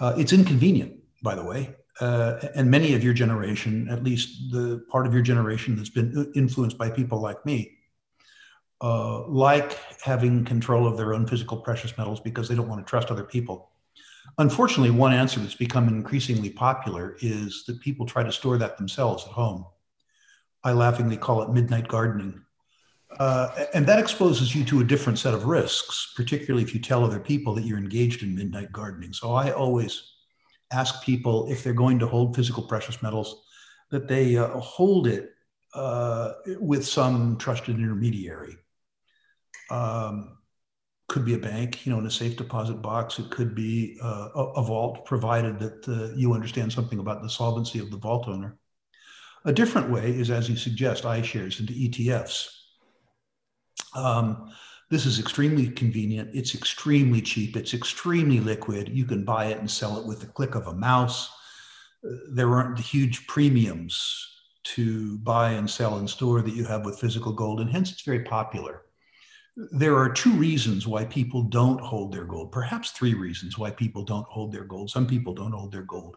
Uh, 0.00 0.14
it's 0.18 0.32
inconvenient, 0.32 0.96
by 1.22 1.36
the 1.36 1.44
way. 1.44 1.76
Uh, 2.00 2.40
and 2.56 2.68
many 2.68 2.94
of 2.94 3.04
your 3.04 3.14
generation, 3.14 3.88
at 3.88 4.02
least 4.02 4.50
the 4.50 4.84
part 4.90 5.06
of 5.06 5.14
your 5.14 5.22
generation 5.22 5.76
that's 5.76 5.88
been 5.88 6.32
influenced 6.34 6.76
by 6.76 6.90
people 6.90 7.20
like 7.20 7.46
me, 7.46 7.78
uh, 8.80 9.24
like 9.28 9.78
having 10.02 10.44
control 10.44 10.84
of 10.84 10.96
their 10.96 11.14
own 11.14 11.26
physical 11.28 11.58
precious 11.58 11.96
metals 11.96 12.18
because 12.18 12.48
they 12.48 12.56
don't 12.56 12.68
want 12.68 12.84
to 12.84 12.90
trust 12.90 13.12
other 13.12 13.22
people. 13.22 13.70
Unfortunately, 14.38 14.90
one 14.90 15.12
answer 15.12 15.38
that's 15.38 15.54
become 15.54 15.86
increasingly 15.86 16.50
popular 16.50 17.16
is 17.20 17.62
that 17.68 17.80
people 17.80 18.04
try 18.04 18.24
to 18.24 18.32
store 18.32 18.58
that 18.58 18.76
themselves 18.76 19.24
at 19.24 19.30
home. 19.30 19.64
I 20.64 20.72
laughingly 20.72 21.16
call 21.16 21.42
it 21.42 21.50
midnight 21.50 21.88
gardening. 21.88 22.40
Uh, 23.18 23.66
and 23.74 23.86
that 23.86 24.00
exposes 24.00 24.54
you 24.54 24.64
to 24.64 24.80
a 24.80 24.84
different 24.84 25.18
set 25.18 25.34
of 25.34 25.44
risks, 25.44 26.12
particularly 26.16 26.64
if 26.64 26.74
you 26.74 26.80
tell 26.80 27.04
other 27.04 27.20
people 27.20 27.54
that 27.54 27.64
you're 27.64 27.78
engaged 27.78 28.22
in 28.22 28.34
midnight 28.34 28.72
gardening. 28.72 29.12
So 29.12 29.34
I 29.34 29.52
always 29.52 30.14
ask 30.72 31.04
people 31.04 31.46
if 31.50 31.62
they're 31.62 31.74
going 31.74 31.98
to 32.00 32.06
hold 32.06 32.34
physical 32.34 32.64
precious 32.64 33.02
metals, 33.02 33.44
that 33.90 34.08
they 34.08 34.36
uh, 34.36 34.48
hold 34.58 35.06
it 35.06 35.30
uh, 35.74 36.32
with 36.58 36.84
some 36.84 37.36
trusted 37.36 37.76
intermediary. 37.76 38.56
Um, 39.70 40.38
could 41.08 41.24
be 41.24 41.34
a 41.34 41.38
bank, 41.38 41.84
you 41.84 41.92
know, 41.92 41.98
in 41.98 42.06
a 42.06 42.10
safe 42.10 42.36
deposit 42.36 42.80
box. 42.80 43.18
It 43.18 43.30
could 43.30 43.54
be 43.54 43.98
uh, 44.02 44.30
a, 44.34 44.42
a, 44.56 44.62
vault, 44.62 45.04
provided 45.04 45.58
that 45.58 45.88
uh, 45.88 46.14
you 46.16 46.32
understand 46.32 46.72
something 46.72 46.98
about 46.98 47.22
the 47.22 47.28
solvency 47.28 47.78
of 47.78 47.90
the 47.90 47.98
vault 47.98 48.26
owner. 48.26 48.56
A 49.44 49.52
different 49.52 49.90
way 49.90 50.10
is, 50.10 50.30
as 50.30 50.48
you 50.48 50.56
suggest, 50.56 51.04
iShares 51.04 51.60
into 51.60 51.74
ETFs. 51.74 52.48
Um, 53.94 54.50
this 54.90 55.06
is 55.06 55.18
extremely 55.18 55.68
convenient. 55.68 56.30
It's 56.34 56.54
extremely 56.54 57.20
cheap. 57.20 57.56
It's 57.56 57.74
extremely 57.74 58.40
liquid. 58.40 58.88
You 58.88 59.04
can 59.04 59.24
buy 59.24 59.46
it 59.46 59.58
and 59.58 59.70
sell 59.70 59.98
it 59.98 60.06
with 60.06 60.20
the 60.20 60.26
click 60.26 60.54
of 60.54 60.66
a 60.66 60.74
mouse. 60.74 61.30
There 62.30 62.54
aren't 62.54 62.76
the 62.76 62.82
huge 62.82 63.26
premiums 63.26 64.30
to 64.64 65.18
buy 65.18 65.50
and 65.50 65.68
sell 65.68 65.98
and 65.98 66.08
store 66.08 66.40
that 66.40 66.54
you 66.54 66.64
have 66.64 66.84
with 66.84 66.98
physical 66.98 67.32
gold, 67.32 67.60
and 67.60 67.70
hence 67.70 67.92
it's 67.92 68.02
very 68.02 68.24
popular. 68.24 68.82
There 69.56 69.96
are 69.96 70.08
two 70.08 70.32
reasons 70.32 70.86
why 70.86 71.04
people 71.04 71.42
don't 71.42 71.80
hold 71.80 72.12
their 72.12 72.24
gold, 72.24 72.50
perhaps 72.50 72.90
three 72.90 73.14
reasons 73.14 73.58
why 73.58 73.70
people 73.70 74.04
don't 74.04 74.26
hold 74.26 74.52
their 74.52 74.64
gold. 74.64 74.90
Some 74.90 75.06
people 75.06 75.34
don't 75.34 75.52
hold 75.52 75.72
their 75.72 75.82
gold 75.82 76.16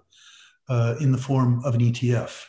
uh, 0.70 0.96
in 1.02 1.12
the 1.12 1.18
form 1.18 1.62
of 1.64 1.76
an 1.76 1.82
ETF. 1.82 2.46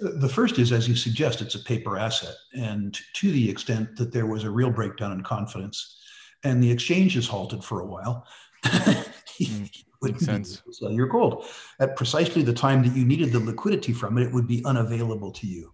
The 0.00 0.28
first 0.28 0.58
is, 0.58 0.72
as 0.72 0.88
you 0.88 0.94
suggest, 0.94 1.40
it's 1.40 1.54
a 1.54 1.64
paper 1.64 1.98
asset. 1.98 2.34
And 2.54 2.98
to 3.14 3.32
the 3.32 3.50
extent 3.50 3.96
that 3.96 4.12
there 4.12 4.26
was 4.26 4.44
a 4.44 4.50
real 4.50 4.70
breakdown 4.70 5.12
in 5.12 5.22
confidence 5.22 5.98
and 6.44 6.62
the 6.62 6.70
exchange 6.70 7.16
is 7.16 7.26
halted 7.26 7.64
for 7.64 7.80
a 7.80 7.86
while, 7.86 8.26
mm, 8.64 9.84
would 10.02 10.20
sense. 10.20 10.62
sell 10.70 10.92
your 10.92 11.06
gold. 11.06 11.46
At 11.80 11.96
precisely 11.96 12.42
the 12.42 12.52
time 12.52 12.82
that 12.82 12.96
you 12.96 13.04
needed 13.04 13.32
the 13.32 13.40
liquidity 13.40 13.92
from 13.92 14.18
it, 14.18 14.26
it 14.26 14.32
would 14.32 14.46
be 14.46 14.64
unavailable 14.64 15.32
to 15.32 15.46
you. 15.46 15.72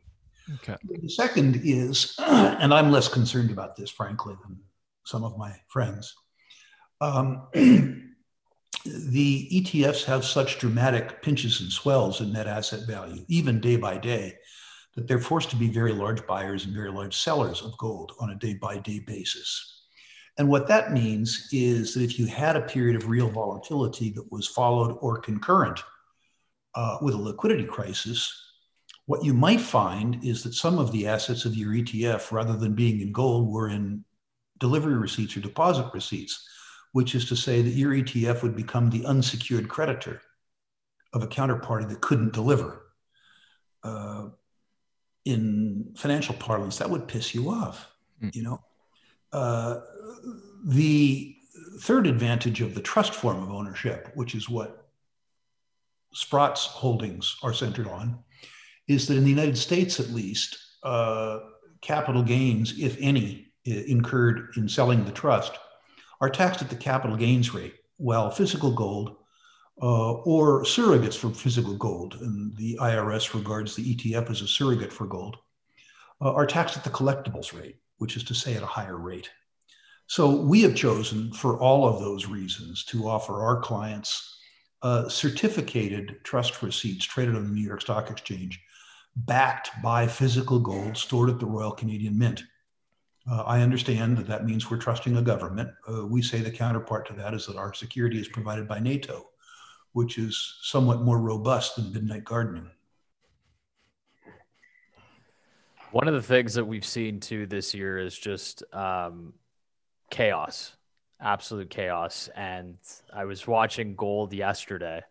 Okay. 0.56 0.76
The 0.84 1.08
second 1.08 1.60
is, 1.64 2.14
and 2.18 2.72
I'm 2.72 2.90
less 2.90 3.08
concerned 3.08 3.50
about 3.50 3.76
this, 3.76 3.90
frankly, 3.90 4.36
than 4.42 4.58
some 5.04 5.24
of 5.24 5.36
my 5.36 5.54
friends. 5.68 6.14
Um, 7.00 7.48
the 8.84 9.48
ETFs 9.50 10.04
have 10.04 10.24
such 10.24 10.58
dramatic 10.58 11.22
pinches 11.22 11.60
and 11.60 11.72
swells 11.72 12.20
in 12.20 12.32
net 12.32 12.46
asset 12.46 12.86
value, 12.86 13.24
even 13.28 13.60
day 13.60 13.76
by 13.76 13.96
day, 13.96 14.34
that 14.94 15.08
they're 15.08 15.18
forced 15.18 15.50
to 15.50 15.56
be 15.56 15.68
very 15.68 15.92
large 15.92 16.26
buyers 16.26 16.64
and 16.64 16.74
very 16.74 16.90
large 16.90 17.16
sellers 17.16 17.62
of 17.62 17.76
gold 17.78 18.12
on 18.20 18.30
a 18.30 18.34
day 18.36 18.54
by 18.54 18.78
day 18.78 19.00
basis. 19.00 19.82
And 20.36 20.48
what 20.48 20.68
that 20.68 20.92
means 20.92 21.48
is 21.52 21.94
that 21.94 22.02
if 22.02 22.18
you 22.18 22.26
had 22.26 22.56
a 22.56 22.62
period 22.62 22.96
of 22.96 23.08
real 23.08 23.30
volatility 23.30 24.10
that 24.10 24.30
was 24.30 24.46
followed 24.46 24.98
or 25.00 25.18
concurrent 25.18 25.82
uh, 26.74 26.98
with 27.00 27.14
a 27.14 27.18
liquidity 27.18 27.64
crisis, 27.64 28.32
what 29.06 29.24
you 29.24 29.32
might 29.32 29.60
find 29.60 30.24
is 30.24 30.42
that 30.42 30.54
some 30.54 30.78
of 30.78 30.90
the 30.92 31.06
assets 31.06 31.44
of 31.44 31.56
your 31.56 31.72
ETF, 31.72 32.32
rather 32.32 32.56
than 32.56 32.74
being 32.74 33.00
in 33.00 33.12
gold, 33.12 33.48
were 33.48 33.68
in 33.68 34.04
delivery 34.58 34.94
receipts 34.94 35.36
or 35.36 35.40
deposit 35.40 35.86
receipts 35.94 36.48
which 36.94 37.16
is 37.16 37.24
to 37.24 37.34
say 37.34 37.60
that 37.60 37.70
your 37.70 37.92
ETF 37.92 38.44
would 38.44 38.54
become 38.54 38.88
the 38.88 39.04
unsecured 39.04 39.68
creditor 39.68 40.22
of 41.12 41.24
a 41.24 41.26
counterparty 41.26 41.88
that 41.88 42.00
couldn't 42.00 42.32
deliver. 42.32 42.82
Uh, 43.82 44.28
in 45.24 45.92
financial 45.96 46.36
parlance, 46.36 46.78
that 46.78 46.88
would 46.88 47.08
piss 47.08 47.34
you 47.34 47.50
off. 47.50 47.90
Mm. 48.22 48.36
You 48.36 48.42
know, 48.44 48.60
uh, 49.32 49.80
the 50.66 51.34
third 51.80 52.06
advantage 52.06 52.60
of 52.60 52.76
the 52.76 52.80
trust 52.80 53.12
form 53.12 53.42
of 53.42 53.50
ownership, 53.50 54.12
which 54.14 54.36
is 54.36 54.48
what 54.48 54.86
Sprott's 56.12 56.64
holdings 56.64 57.36
are 57.42 57.52
centered 57.52 57.88
on, 57.88 58.20
is 58.86 59.08
that 59.08 59.16
in 59.16 59.24
the 59.24 59.30
United 59.30 59.58
States, 59.58 59.98
at 59.98 60.10
least, 60.10 60.56
uh, 60.84 61.40
capital 61.80 62.22
gains, 62.22 62.78
if 62.78 62.96
any, 63.00 63.48
incurred 63.64 64.50
in 64.56 64.68
selling 64.68 65.04
the 65.04 65.10
trust 65.10 65.58
are 66.20 66.30
taxed 66.30 66.62
at 66.62 66.70
the 66.70 66.76
capital 66.76 67.16
gains 67.16 67.54
rate, 67.54 67.74
while 67.96 68.30
physical 68.30 68.72
gold 68.72 69.16
uh, 69.82 70.12
or 70.12 70.62
surrogates 70.62 71.16
for 71.16 71.30
physical 71.30 71.76
gold, 71.76 72.16
and 72.20 72.56
the 72.56 72.78
IRS 72.80 73.34
regards 73.34 73.74
the 73.74 73.94
ETF 73.94 74.30
as 74.30 74.40
a 74.40 74.48
surrogate 74.48 74.92
for 74.92 75.06
gold, 75.06 75.36
uh, 76.20 76.32
are 76.32 76.46
taxed 76.46 76.76
at 76.76 76.84
the 76.84 76.90
collectibles 76.90 77.58
rate, 77.58 77.76
which 77.98 78.16
is 78.16 78.24
to 78.24 78.34
say 78.34 78.54
at 78.54 78.62
a 78.62 78.66
higher 78.66 78.98
rate. 78.98 79.30
So 80.06 80.36
we 80.36 80.62
have 80.62 80.76
chosen 80.76 81.32
for 81.32 81.58
all 81.58 81.88
of 81.88 82.00
those 82.00 82.26
reasons 82.26 82.84
to 82.86 83.08
offer 83.08 83.42
our 83.42 83.60
clients 83.60 84.38
uh, 84.82 85.08
certificated 85.08 86.18
trust 86.24 86.62
receipts 86.62 87.06
traded 87.06 87.34
on 87.34 87.44
the 87.44 87.54
New 87.54 87.66
York 87.66 87.80
Stock 87.80 88.10
Exchange, 88.10 88.60
backed 89.16 89.70
by 89.82 90.06
physical 90.06 90.58
gold 90.58 90.96
stored 90.96 91.30
at 91.30 91.40
the 91.40 91.46
Royal 91.46 91.72
Canadian 91.72 92.18
Mint. 92.18 92.42
Uh, 93.30 93.42
I 93.42 93.62
understand 93.62 94.18
that 94.18 94.26
that 94.26 94.44
means 94.44 94.70
we're 94.70 94.76
trusting 94.76 95.16
a 95.16 95.22
government. 95.22 95.70
Uh, 95.88 96.06
we 96.06 96.20
say 96.20 96.40
the 96.40 96.50
counterpart 96.50 97.06
to 97.06 97.14
that 97.14 97.32
is 97.32 97.46
that 97.46 97.56
our 97.56 97.72
security 97.72 98.20
is 98.20 98.28
provided 98.28 98.68
by 98.68 98.80
NATO, 98.80 99.30
which 99.92 100.18
is 100.18 100.58
somewhat 100.62 101.02
more 101.02 101.18
robust 101.18 101.76
than 101.76 101.92
midnight 101.92 102.24
gardening. 102.24 102.70
One 105.90 106.08
of 106.08 106.14
the 106.14 106.22
things 106.22 106.54
that 106.54 106.64
we've 106.64 106.84
seen 106.84 107.20
too 107.20 107.46
this 107.46 107.72
year 107.72 107.98
is 107.98 108.18
just 108.18 108.62
um, 108.74 109.32
chaos, 110.10 110.76
absolute 111.20 111.70
chaos. 111.70 112.28
And 112.34 112.76
I 113.14 113.24
was 113.24 113.46
watching 113.46 113.94
gold 113.94 114.34
yesterday, 114.34 115.02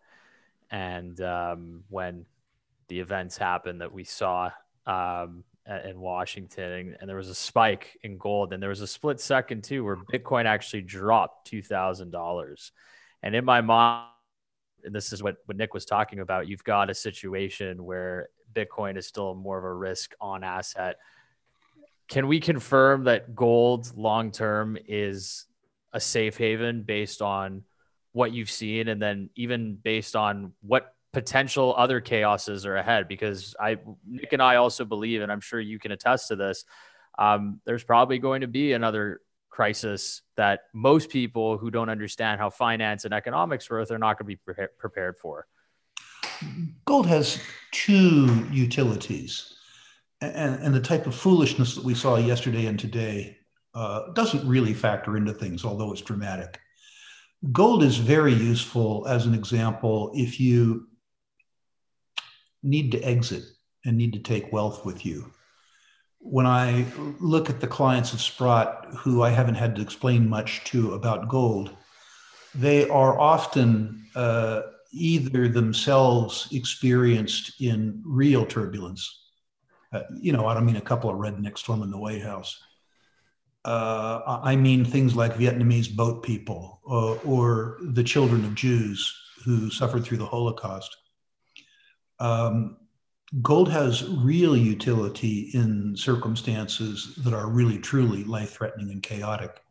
and 0.70 1.20
um, 1.22 1.84
when 1.90 2.26
the 2.90 3.00
events 3.00 3.38
happened 3.38 3.82
that 3.82 3.94
we 3.94 4.04
saw, 4.04 4.52
um, 4.86 5.46
in 5.66 6.00
Washington, 6.00 6.96
and 7.00 7.10
there 7.10 7.16
was 7.16 7.30
a 7.30 7.36
spike 7.36 7.98
in 8.04 8.18
gold, 8.18 8.52
and 8.52 8.62
there 8.62 8.70
was 8.70 8.82
a 8.82 8.88
split 8.88 9.20
second 9.20 9.64
too 9.64 9.84
where 9.84 9.96
mm-hmm. 9.96 10.16
Bitcoin 10.16 10.46
actually 10.46 10.82
dropped 10.82 11.48
two 11.48 11.62
thousand 11.62 12.12
dollars. 12.12 12.72
And 13.22 13.34
in 13.34 13.46
my 13.46 13.62
mind, 13.62 14.10
and 14.84 14.94
this 14.94 15.14
is 15.14 15.24
what 15.24 15.38
what 15.46 15.56
Nick 15.56 15.74
was 15.74 15.86
talking 15.86 16.20
about, 16.20 16.48
you've 16.48 16.64
got 16.64 16.90
a 16.90 16.94
situation 16.94 17.86
where 17.86 18.30
Bitcoin 18.54 18.98
is 18.98 19.08
still 19.08 19.36
more 19.36 19.58
of 19.58 19.64
a 19.64 19.74
risk 19.74 20.14
on 20.20 20.44
asset. 20.44 20.98
Can 22.10 22.28
we 22.28 22.42
confirm 22.42 23.06
that 23.06 23.34
gold 23.34 23.96
long 23.96 24.32
term 24.32 24.78
is 24.88 25.46
a 25.94 26.00
safe 26.00 26.38
haven 26.38 26.84
based 26.84 27.22
on 27.22 27.64
what 28.12 28.34
you've 28.34 28.52
seen, 28.52 28.90
and 28.90 29.02
then 29.02 29.30
even 29.36 29.76
based 29.76 30.16
on 30.16 30.52
what 30.62 30.94
potential 31.14 31.76
other 31.78 32.02
chaoses 32.02 32.66
are 32.66 32.76
ahead 32.76 33.08
because 33.08 33.56
I 33.60 33.78
Nick 34.06 34.34
and 34.34 34.42
I 34.42 34.56
also 34.58 34.84
believe, 34.84 35.22
and 35.22 35.32
I'm 35.32 35.40
sure 35.40 35.60
you 35.60 35.80
can 35.80 35.92
attest 35.92 36.28
to 36.30 36.36
this. 36.36 36.66
Um, 37.18 37.62
there's 37.66 37.84
probably 37.84 38.18
going 38.18 38.42
to 38.42 38.48
be 38.48 38.74
another 38.74 39.22
crisis 39.50 40.24
that 40.36 40.62
most 40.74 41.10
people 41.10 41.60
who 41.60 41.70
don't 41.70 41.90
understand 41.90 42.40
how 42.40 42.50
finance 42.50 43.06
and 43.06 43.14
economics 43.14 43.70
work 43.70 43.90
are 43.92 44.00
not 44.00 44.18
going 44.18 44.26
to 44.26 44.36
be 44.36 44.54
pre- 44.54 44.68
prepared 44.80 45.18
for. 45.18 45.46
Gold 46.86 47.06
has 47.06 47.40
two 47.72 48.48
utilities, 48.52 49.54
and, 50.22 50.60
and 50.62 50.74
the 50.74 50.82
type 50.82 51.06
of 51.06 51.14
foolishness 51.14 51.76
that 51.76 51.84
we 51.84 51.94
saw 51.94 52.18
yesterday 52.18 52.66
and 52.66 52.80
today 52.80 53.38
uh, 53.76 54.12
doesn't 54.14 54.48
really 54.48 54.74
factor 54.74 55.16
into 55.16 55.34
things, 55.34 55.64
although 55.64 55.92
it's 55.92 56.02
dramatic. 56.02 56.60
Gold 57.52 57.84
is 57.84 57.98
very 57.98 58.34
useful 58.34 59.06
as 59.08 59.28
an 59.28 59.36
example 59.36 60.12
if 60.16 60.40
you 60.40 60.88
need 62.64 62.92
to 62.94 63.02
exit 63.02 63.44
and 63.86 63.98
need 63.98 64.14
to 64.14 64.20
take 64.20 64.54
wealth 64.54 64.86
with 64.86 65.06
you. 65.06 65.32
When 66.20 66.46
I 66.46 66.86
look 67.20 67.50
at 67.50 67.60
the 67.60 67.68
clients 67.68 68.14
of 68.14 68.22
Sprott 68.22 68.88
who 68.98 69.22
I 69.22 69.30
haven't 69.30 69.56
had 69.56 69.76
to 69.76 69.82
explain 69.82 70.30
much 70.30 70.64
to 70.66 70.94
about 70.94 71.28
gold, 71.28 71.76
they 72.56 72.88
are 72.90 73.20
often 73.20 74.06
uh, 74.16 74.62
either 74.92 75.50
themselves 75.50 76.48
experienced 76.52 77.60
in 77.60 78.02
real 78.06 78.46
turbulence. 78.46 79.22
Uh, 79.92 80.04
you 80.22 80.32
know, 80.32 80.46
I 80.46 80.54
don't 80.54 80.66
mean 80.66 80.78
a 80.78 80.82
couple 80.82 81.10
of 81.10 81.18
rednecks 81.18 81.60
storming 81.60 81.92
the 81.92 81.98
White 81.98 82.22
House. 82.22 82.58
Uh, 83.66 84.40
I 84.44 84.56
mean 84.56 84.84
things 84.84 85.16
like 85.16 85.36
Vietnamese 85.36 85.94
boat 85.94 86.22
people 86.22 86.82
uh, 86.90 87.14
or 87.28 87.78
the 87.82 88.04
children 88.04 88.44
of 88.44 88.56
Jews 88.56 89.14
who 89.46 89.70
suffered 89.70 90.04
through 90.04 90.18
the 90.18 90.26
Holocaust 90.26 90.96
um, 92.20 92.78
gold 93.42 93.72
has 93.72 94.08
real 94.10 94.56
utility 94.56 95.50
in 95.54 95.96
circumstances 95.96 97.16
that 97.18 97.34
are 97.34 97.50
really, 97.50 97.80
truly 97.80 98.24
life 98.24 98.52
threatening 98.52 98.92
and 98.92 99.02
chaotic. 99.02 99.62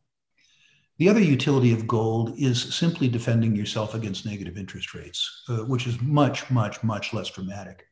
The 0.99 1.09
other 1.09 1.21
utility 1.21 1.73
of 1.73 1.87
gold 1.87 2.35
is 2.39 2.75
simply 2.75 3.09
defending 3.09 3.57
yourself 3.57 3.95
against 3.95 4.27
negative 4.27 4.57
interest 4.57 4.95
rates, 4.95 5.45
uh, 5.49 5.59
which 5.65 5.87
is 5.87 6.01
much, 6.01 6.51
much, 6.51 6.83
much 6.85 7.13
less 7.13 7.31
dramatic. 7.31 7.87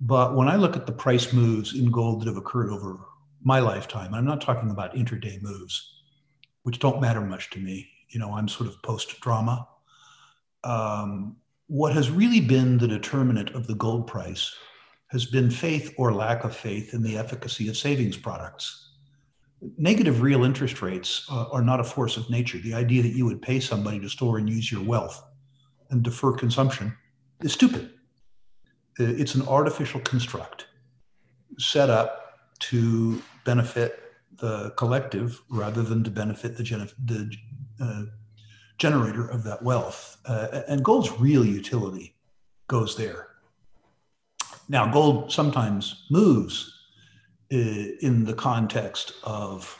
But 0.00 0.34
when 0.34 0.48
I 0.48 0.56
look 0.56 0.76
at 0.76 0.86
the 0.86 0.92
price 0.92 1.32
moves 1.32 1.74
in 1.74 1.90
gold 1.90 2.20
that 2.20 2.26
have 2.26 2.36
occurred 2.36 2.70
over 2.70 2.98
my 3.42 3.60
lifetime, 3.60 4.14
I'm 4.14 4.24
not 4.24 4.40
talking 4.40 4.70
about 4.70 4.94
intraday 4.94 5.40
moves, 5.40 6.02
which 6.64 6.78
don't 6.78 7.00
matter 7.00 7.20
much 7.20 7.50
to 7.50 7.58
me. 7.58 7.88
You 8.08 8.18
know, 8.18 8.32
I'm 8.32 8.48
sort 8.48 8.68
of 8.68 8.82
post 8.82 9.20
drama. 9.20 9.68
Um, 10.64 11.36
what 11.72 11.94
has 11.94 12.10
really 12.10 12.40
been 12.40 12.76
the 12.76 12.86
determinant 12.86 13.48
of 13.54 13.66
the 13.66 13.74
gold 13.74 14.06
price 14.06 14.54
has 15.06 15.24
been 15.24 15.50
faith 15.50 15.94
or 15.96 16.12
lack 16.12 16.44
of 16.44 16.54
faith 16.54 16.92
in 16.92 17.02
the 17.02 17.16
efficacy 17.16 17.66
of 17.66 17.78
savings 17.78 18.14
products. 18.14 18.90
Negative 19.78 20.20
real 20.20 20.44
interest 20.44 20.82
rates 20.82 21.24
uh, 21.30 21.46
are 21.50 21.62
not 21.62 21.80
a 21.80 21.84
force 21.84 22.18
of 22.18 22.28
nature. 22.28 22.58
The 22.58 22.74
idea 22.74 23.02
that 23.02 23.16
you 23.16 23.24
would 23.24 23.40
pay 23.40 23.58
somebody 23.58 23.98
to 24.00 24.08
store 24.10 24.36
and 24.36 24.50
use 24.50 24.70
your 24.70 24.82
wealth 24.82 25.22
and 25.88 26.02
defer 26.02 26.32
consumption 26.32 26.94
is 27.40 27.54
stupid. 27.54 27.88
It's 28.98 29.34
an 29.34 29.48
artificial 29.48 30.00
construct. 30.00 30.66
set 31.58 31.88
up 31.88 32.34
to 32.70 33.22
benefit 33.46 33.98
the 34.36 34.74
collective 34.76 35.40
rather 35.48 35.82
than 35.82 36.04
to 36.04 36.10
benefit 36.10 36.58
the, 36.58 36.64
gen- 36.64 36.90
the 37.06 37.32
uh, 37.80 38.02
generator 38.82 39.28
of 39.28 39.44
that 39.44 39.62
wealth. 39.62 40.16
Uh, 40.26 40.62
and 40.66 40.84
gold's 40.84 41.12
real 41.20 41.44
utility 41.44 42.16
goes 42.66 42.96
there. 42.96 43.28
Now, 44.68 44.90
gold 44.90 45.30
sometimes 45.30 46.06
moves 46.10 46.54
uh, 47.52 47.84
in 48.00 48.24
the 48.24 48.34
context 48.34 49.12
of, 49.22 49.78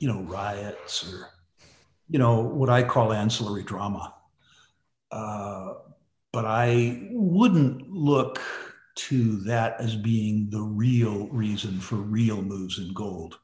you 0.00 0.08
know, 0.08 0.22
riots 0.22 1.08
or, 1.08 1.28
you 2.08 2.18
know, 2.18 2.40
what 2.40 2.68
I 2.68 2.82
call 2.82 3.12
ancillary 3.12 3.62
drama. 3.62 4.12
Uh, 5.12 5.74
but 6.32 6.44
I 6.44 7.08
wouldn't 7.12 7.92
look 7.92 8.40
to 8.94 9.36
that 9.42 9.76
as 9.78 9.94
being 9.94 10.50
the 10.50 10.62
real 10.62 11.28
reason 11.28 11.78
for 11.78 11.96
real 11.96 12.42
moves 12.42 12.78
in 12.78 12.92
gold. 12.92 13.38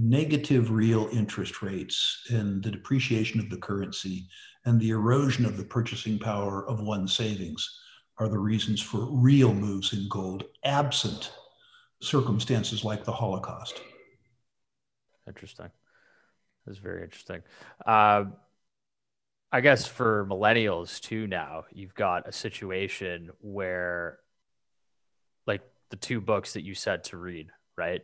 Negative 0.00 0.70
real 0.70 1.08
interest 1.12 1.60
rates 1.60 2.24
and 2.30 2.62
the 2.62 2.70
depreciation 2.70 3.40
of 3.40 3.50
the 3.50 3.56
currency 3.56 4.28
and 4.64 4.80
the 4.80 4.90
erosion 4.90 5.44
of 5.44 5.56
the 5.56 5.64
purchasing 5.64 6.20
power 6.20 6.64
of 6.68 6.80
one's 6.80 7.12
savings 7.12 7.80
are 8.18 8.28
the 8.28 8.38
reasons 8.38 8.80
for 8.80 9.06
real 9.10 9.52
moves 9.52 9.92
in 9.92 10.06
gold, 10.08 10.44
absent 10.64 11.32
circumstances 12.00 12.84
like 12.84 13.02
the 13.02 13.12
Holocaust. 13.12 13.80
Interesting. 15.26 15.70
That's 16.64 16.78
very 16.78 17.02
interesting. 17.02 17.42
Uh, 17.84 18.26
I 19.50 19.60
guess 19.62 19.86
for 19.86 20.26
millennials 20.30 21.00
too, 21.00 21.26
now 21.26 21.64
you've 21.72 21.94
got 21.94 22.28
a 22.28 22.32
situation 22.32 23.30
where, 23.40 24.20
like 25.46 25.62
the 25.90 25.96
two 25.96 26.20
books 26.20 26.52
that 26.52 26.62
you 26.62 26.74
said 26.74 27.04
to 27.04 27.16
read, 27.16 27.48
right? 27.76 28.02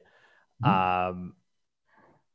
Mm-hmm. 0.64 1.10
Um, 1.10 1.34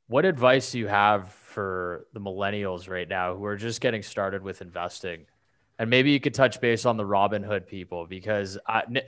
what 0.10 0.26
advice 0.26 0.72
do 0.72 0.80
you 0.80 0.88
have 0.88 1.30
for 1.30 2.07
the 2.14 2.20
millennials 2.20 2.89
right 2.89 3.07
now 3.07 3.36
who 3.36 3.45
are 3.45 3.55
just 3.55 3.80
getting 3.80 4.01
started 4.01 4.41
with 4.41 4.62
investing? 4.62 5.28
And 5.78 5.88
maybe 5.88 6.10
you 6.12 6.20
could 6.20 6.34
touch 6.34 6.60
base 6.60 6.86
on 6.86 6.97
the 6.97 7.03
Robinhood 7.03 7.68
people 7.68 8.07
because 8.07 8.57
I, 8.68 8.80
uh, 8.80 8.99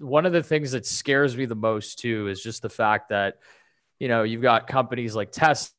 one 0.00 0.26
of 0.26 0.32
the 0.32 0.42
things 0.42 0.72
that 0.72 0.84
scares 0.84 1.36
me 1.36 1.46
the 1.46 1.54
most 1.54 2.00
too 2.00 2.26
is 2.26 2.42
just 2.42 2.60
the 2.60 2.68
fact 2.68 3.10
that, 3.10 3.36
you 4.00 4.08
know, 4.08 4.24
you've 4.24 4.42
got 4.42 4.66
companies 4.66 5.14
like 5.14 5.30
Tesla 5.30 5.70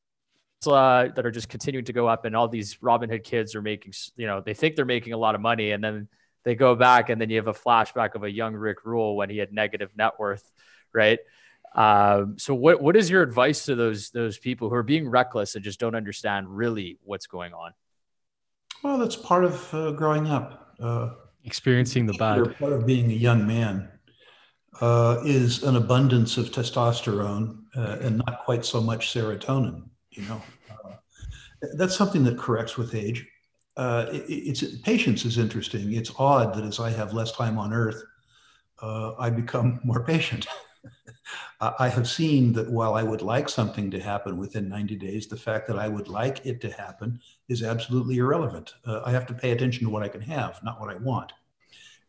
that 0.63 1.25
are 1.25 1.32
just 1.32 1.49
continuing 1.49 1.86
to 1.86 1.93
go 1.93 2.07
up, 2.07 2.23
and 2.23 2.34
all 2.34 2.47
these 2.47 2.77
Robinhood 2.77 3.25
kids 3.25 3.55
are 3.55 3.61
making, 3.61 3.93
you 4.15 4.27
know, 4.27 4.41
they 4.41 4.53
think 4.53 4.77
they're 4.77 4.86
making 4.86 5.11
a 5.11 5.17
lot 5.17 5.36
of 5.36 5.41
money, 5.41 5.71
and 5.71 5.84
then 5.84 6.07
they 6.45 6.55
go 6.55 6.73
back, 6.73 7.09
and 7.09 7.19
then 7.19 7.30
you 7.30 7.36
have 7.36 7.47
a 7.47 7.53
flashback 7.53 8.15
of 8.15 8.23
a 8.23 8.32
young 8.32 8.55
Rick 8.55 8.86
Rule 8.86 9.17
when 9.17 9.30
he 9.30 9.38
had 9.38 9.51
negative 9.51 9.91
net 9.97 10.13
worth, 10.17 10.49
right? 10.93 11.19
Um, 11.76 12.38
so 12.38 12.53
what 12.55 12.82
what 12.82 12.95
is 12.95 13.09
your 13.09 13.22
advice 13.22 13.65
to 13.65 13.76
those 13.76 14.09
those 14.09 14.38
people 14.38 14.70
who 14.70 14.76
are 14.76 14.84
being 14.84 15.07
reckless 15.07 15.55
and 15.55 15.63
just 15.63 15.80
don't 15.80 15.95
understand 15.95 16.49
really 16.49 16.97
what's 17.03 17.28
going 17.28 17.53
on? 17.53 17.74
Well, 18.84 18.97
that's 18.97 19.15
part 19.15 19.43
of 19.43 19.74
uh, 19.74 19.91
growing 19.91 20.28
up. 20.28 20.76
Uh, 20.80 21.11
Experiencing 21.43 22.05
the 22.05 22.13
bad. 22.13 22.57
Part 22.57 22.74
of 22.74 22.86
being 22.86 23.11
a 23.11 23.15
young 23.15 23.45
man 23.45 23.89
uh, 24.82 25.22
is 25.26 25.63
an 25.63 25.76
abundance 25.76 26.38
of 26.38 26.47
testosterone 26.47 27.63
uh, 27.76 27.97
and 28.01 28.17
not 28.26 28.43
quite 28.45 28.65
so 28.65 28.82
much 28.82 29.13
serotonin. 29.13 29.84
You 30.11 30.24
know, 30.24 30.41
uh, 30.72 30.93
that's 31.76 31.95
something 31.95 32.24
that 32.24 32.38
corrects 32.38 32.78
with 32.78 32.95
age. 32.95 33.28
Uh, 33.78 34.07
it, 34.11 34.26
it's 34.28 34.78
patience 34.80 35.24
is 35.24 35.38
interesting. 35.38 35.93
It's 35.93 36.11
odd 36.17 36.53
that 36.55 36.63
as 36.63 36.80
I 36.80 36.89
have 36.89 37.13
less 37.13 37.32
time 37.32 37.57
on 37.57 37.74
Earth, 37.74 38.01
I 38.82 39.30
become 39.30 39.80
more 39.84 40.03
patient. 40.03 40.47
I 41.62 41.89
have 41.89 42.07
seen 42.07 42.53
that 42.53 42.72
while 42.72 42.93
I 42.93 43.03
would 43.03 43.22
like 43.22 43.49
something 43.49 43.91
to 43.91 43.99
happen 43.99 44.38
within 44.38 44.70
90 44.70 44.95
days, 44.95 45.28
the 45.28 45.36
fact 45.36 45.68
that 45.68 45.78
I 45.78 45.89
would 45.89 46.07
like 46.07 46.45
it 46.45 46.62
to 46.62 46.72
happen 46.72 47.20
is 47.49 47.64
absolutely 47.64 48.18
irrelevant. 48.18 48.76
Uh, 48.86 49.01
I 49.05 49.12
have 49.12 49.26
to 49.26 49.34
pay 49.34 49.51
attention 49.51 49.84
to 49.84 49.89
what 49.89 50.03
I 50.03 50.07
can 50.07 50.22
have, 50.22 50.64
not 50.64 50.80
what 50.80 50.89
I 50.89 50.97
want. 50.97 51.34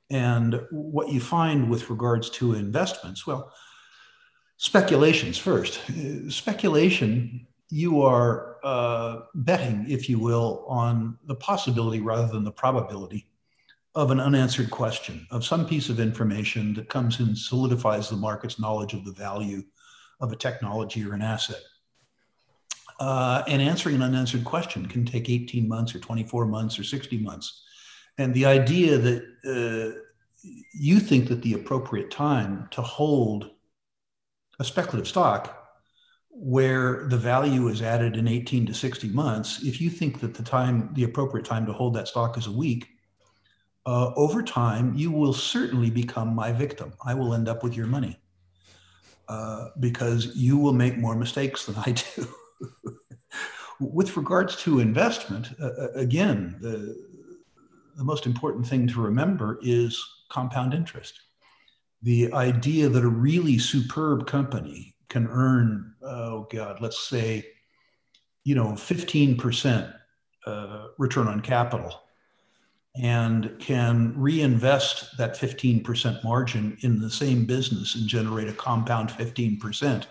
And 0.09 0.61
what 0.71 1.09
you 1.09 1.21
find 1.21 1.69
with 1.69 1.91
regards 1.91 2.31
to 2.31 2.55
investments, 2.55 3.27
well, 3.27 3.53
speculations 4.57 5.37
first. 5.37 5.81
Uh, 5.91 6.31
speculation, 6.31 7.47
you 7.71 8.03
are 8.03 8.59
uh, 8.63 9.23
betting, 9.35 9.85
if 9.89 10.09
you 10.09 10.21
will, 10.21 10.65
on 10.69 11.19
the 11.27 11.35
possibility 11.35 12.01
rather 12.01 12.29
than 12.29 12.45
the 12.45 12.53
probability 12.53 13.30
of 13.95 14.11
an 14.11 14.21
unanswered 14.21 14.71
question, 14.71 15.27
of 15.31 15.45
some 15.45 15.67
piece 15.67 15.89
of 15.89 15.99
information 15.99 16.75
that 16.75 16.89
comes 16.89 17.19
and 17.19 17.37
solidifies 17.37 18.09
the 18.09 18.17
market's 18.17 18.61
knowledge 18.61 18.95
of 18.95 19.05
the 19.05 19.13
value 19.13 19.63
of 20.21 20.33
a 20.33 20.37
technology 20.37 21.05
or 21.05 21.15
an 21.15 21.23
asset. 21.23 21.61
Uh, 23.01 23.43
and 23.49 23.63
answering 23.63 23.97
an 23.97 24.03
unanswered 24.03 24.45
question 24.45 24.87
can 24.87 25.05
take 25.05 25.29
18 25.29 25.67
months 25.67 25.95
or 25.95 25.99
24 25.99 26.47
months 26.47 26.79
or 26.79 26.85
60 26.85 27.19
months. 27.19 27.65
And 28.19 28.35
the 28.35 28.45
idea 28.45 28.99
that 28.99 29.23
uh, 29.47 29.99
you 30.75 31.01
think 31.01 31.29
that 31.29 31.43
the 31.43 31.55
appropriate 31.55 32.11
time 32.11 32.69
to 32.73 32.83
hold 32.83 33.51
a 34.59 34.65
speculative 34.65 35.09
stock 35.09 35.57
where 36.29 37.07
the 37.09 37.17
value 37.17 37.69
is 37.69 37.83
added 37.83 38.17
in 38.17 38.29
18 38.29 38.67
to 38.67 38.75
60 38.75 39.09
months, 39.09 39.63
if 39.63 39.81
you 39.81 39.91
think 39.91 40.21
that 40.21 40.35
the 40.35 40.43
time, 40.43 40.91
the 40.93 41.05
appropriate 41.05 41.47
time 41.47 41.67
to 41.67 41.73
hold 41.73 41.95
that 41.95 42.09
stock 42.09 42.39
is 42.39 42.47
a 42.47 42.53
week, 42.53 42.87
uh, 43.87 44.13
over 44.17 44.43
time, 44.43 44.95
you 44.95 45.11
will 45.11 45.33
certainly 45.33 45.91
become 45.91 46.35
my 46.35 46.53
victim. 46.53 46.93
I 47.05 47.15
will 47.15 47.35
end 47.35 47.49
up 47.49 47.63
with 47.63 47.77
your 47.77 47.87
money 47.87 48.19
uh, 49.29 49.69
because 49.79 50.37
you 50.37 50.59
will 50.59 50.73
make 50.73 50.99
more 50.99 51.15
mistakes 51.15 51.67
than 51.67 51.77
I 51.77 51.93
do. 51.93 52.29
with 53.81 54.17
regards 54.17 54.57
to 54.63 54.81
investment, 54.81 55.49
uh, 55.61 55.67
uh, 55.67 55.89
again, 55.95 56.57
the, 56.61 56.95
the 57.97 58.05
most 58.05 58.27
important 58.27 58.67
thing 58.67 58.87
to 58.89 59.01
remember 59.01 59.59
is 59.63 60.03
compound 60.29 60.75
interest. 60.75 61.21
The 62.03 62.33
idea 62.33 62.89
that 62.89 63.05
a 63.05 63.09
really 63.09 63.59
superb 63.59 64.27
company 64.27 64.95
can 65.09 65.27
earn, 65.27 65.95
oh 66.03 66.47
God, 66.53 66.81
let's 66.81 67.09
say, 67.09 67.47
you 68.45 68.55
know, 68.55 68.73
15% 68.73 69.95
uh, 70.47 70.87
return 70.99 71.29
on 71.29 71.41
capital 71.41 72.01
and 72.97 73.57
can 73.61 74.13
reinvest 74.17 75.17
that 75.17 75.37
15% 75.37 76.25
margin 76.25 76.77
in 76.81 77.01
the 77.01 77.11
same 77.11 77.45
business 77.45 77.95
and 77.95 78.09
generate 78.09 78.49
a 78.49 78.53
compound 78.53 79.11
15%. 79.11 80.07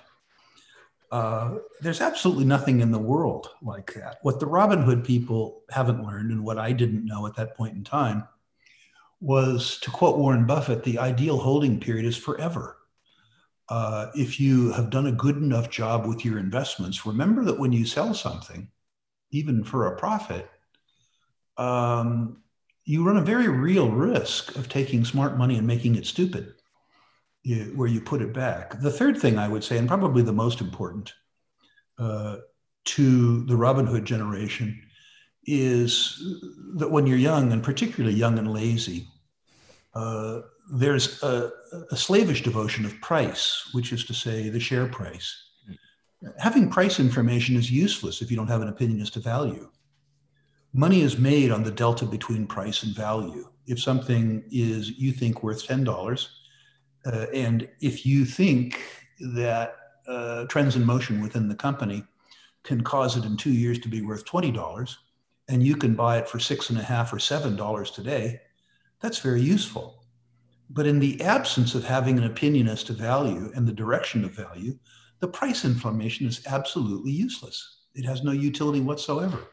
Uh, 1.11 1.55
there's 1.81 2.01
absolutely 2.01 2.45
nothing 2.45 2.81
in 2.81 2.91
the 2.91 2.99
world 2.99 3.49
like 3.61 3.93
that. 3.95 4.19
What 4.21 4.39
the 4.39 4.45
Robinhood 4.45 5.03
people 5.03 5.63
haven't 5.71 6.03
learned, 6.03 6.31
and 6.31 6.43
what 6.43 6.57
I 6.59 6.71
didn't 6.71 7.05
know 7.05 7.25
at 7.25 7.35
that 7.35 7.57
point 7.57 7.75
in 7.75 7.83
time, 7.83 8.27
was 9.19 9.79
to 9.79 9.91
quote 9.91 10.17
Warren 10.17 10.45
Buffett, 10.45 10.83
the 10.83 10.99
ideal 10.99 11.37
holding 11.37 11.79
period 11.79 12.05
is 12.05 12.15
forever. 12.15 12.77
Uh, 13.67 14.07
if 14.15 14.39
you 14.39 14.71
have 14.71 14.89
done 14.89 15.07
a 15.07 15.11
good 15.11 15.37
enough 15.37 15.69
job 15.69 16.07
with 16.07 16.23
your 16.23 16.39
investments, 16.39 17.05
remember 17.05 17.43
that 17.43 17.59
when 17.59 17.71
you 17.71 17.85
sell 17.85 18.13
something, 18.13 18.69
even 19.31 19.63
for 19.63 19.87
a 19.87 19.97
profit, 19.97 20.49
um, 21.57 22.37
you 22.89 23.03
run 23.03 23.17
a 23.17 23.21
very 23.21 23.47
real 23.47 23.91
risk 23.91 24.55
of 24.55 24.67
taking 24.67 25.05
smart 25.05 25.37
money 25.37 25.59
and 25.59 25.67
making 25.67 25.93
it 25.93 26.07
stupid 26.07 26.55
where 27.75 27.87
you 27.87 28.01
put 28.01 28.19
it 28.19 28.33
back. 28.33 28.81
The 28.81 28.89
third 28.89 29.15
thing 29.15 29.37
I 29.37 29.47
would 29.47 29.63
say, 29.63 29.77
and 29.77 29.87
probably 29.87 30.23
the 30.23 30.33
most 30.33 30.59
important 30.59 31.13
uh, 31.99 32.37
to 32.85 33.45
the 33.45 33.53
Robinhood 33.53 34.05
generation, 34.05 34.81
is 35.45 36.19
that 36.77 36.89
when 36.89 37.05
you're 37.05 37.19
young, 37.19 37.53
and 37.53 37.63
particularly 37.63 38.15
young 38.15 38.39
and 38.39 38.51
lazy, 38.51 39.07
uh, 39.93 40.41
there's 40.73 41.21
a, 41.21 41.51
a, 41.91 41.95
slavish 41.95 42.41
devotion 42.41 42.85
of 42.85 42.99
price, 43.01 43.69
which 43.71 43.93
is 43.93 44.03
to 44.05 44.15
say 44.15 44.49
the 44.49 44.59
share 44.59 44.87
price. 44.87 45.43
Having 46.39 46.71
price 46.71 46.99
information 46.99 47.55
is 47.55 47.71
useless 47.71 48.23
if 48.23 48.31
you 48.31 48.37
don't 48.37 48.47
have 48.47 48.63
an 48.63 48.69
opinion 48.69 48.99
as 48.99 49.11
to 49.11 49.19
value 49.19 49.69
money 50.73 51.01
is 51.01 51.17
made 51.17 51.51
on 51.51 51.63
the 51.63 51.71
delta 51.71 52.05
between 52.05 52.47
price 52.47 52.83
and 52.83 52.95
value. 52.95 53.49
If 53.65 53.81
something 53.81 54.43
is 54.51 54.91
you 54.97 55.11
think 55.11 55.43
worth 55.43 55.65
ten 55.65 55.83
dollars, 55.83 56.29
uh, 57.05 57.25
and 57.33 57.67
if 57.81 58.05
you 58.05 58.25
think 58.25 58.79
that 59.33 59.75
uh, 60.07 60.45
trends 60.45 60.75
in 60.75 60.85
motion 60.85 61.21
within 61.21 61.47
the 61.47 61.55
company 61.55 62.03
can 62.63 62.81
cause 62.81 63.15
it 63.15 63.25
in 63.25 63.37
two 63.37 63.53
years 63.53 63.79
to 63.79 63.89
be 63.89 64.01
worth 64.01 64.25
twenty 64.25 64.51
dollars, 64.51 64.97
and 65.47 65.63
you 65.63 65.75
can 65.75 65.95
buy 65.95 66.17
it 66.17 66.27
for 66.27 66.39
six 66.39 66.69
and 66.69 66.79
a 66.79 66.83
half 66.83 67.13
or 67.13 67.19
seven 67.19 67.55
dollars 67.55 67.91
today, 67.91 68.41
that's 69.01 69.19
very 69.19 69.41
useful. 69.41 70.03
But 70.71 70.85
in 70.85 70.99
the 70.99 71.19
absence 71.21 71.73
of 71.73 71.83
having 71.83 72.17
an 72.19 72.25
opinion 72.25 72.67
as 72.67 72.83
to 72.85 72.93
value 72.93 73.51
and 73.55 73.67
the 73.67 73.73
direction 73.73 74.23
of 74.23 74.31
value, 74.31 74.77
the 75.19 75.27
price 75.27 75.65
information 75.65 76.27
is 76.27 76.45
absolutely 76.45 77.11
useless. 77.11 77.77
It 77.95 78.05
has 78.05 78.23
no 78.23 78.31
utility 78.31 78.79
whatsoever 78.79 79.47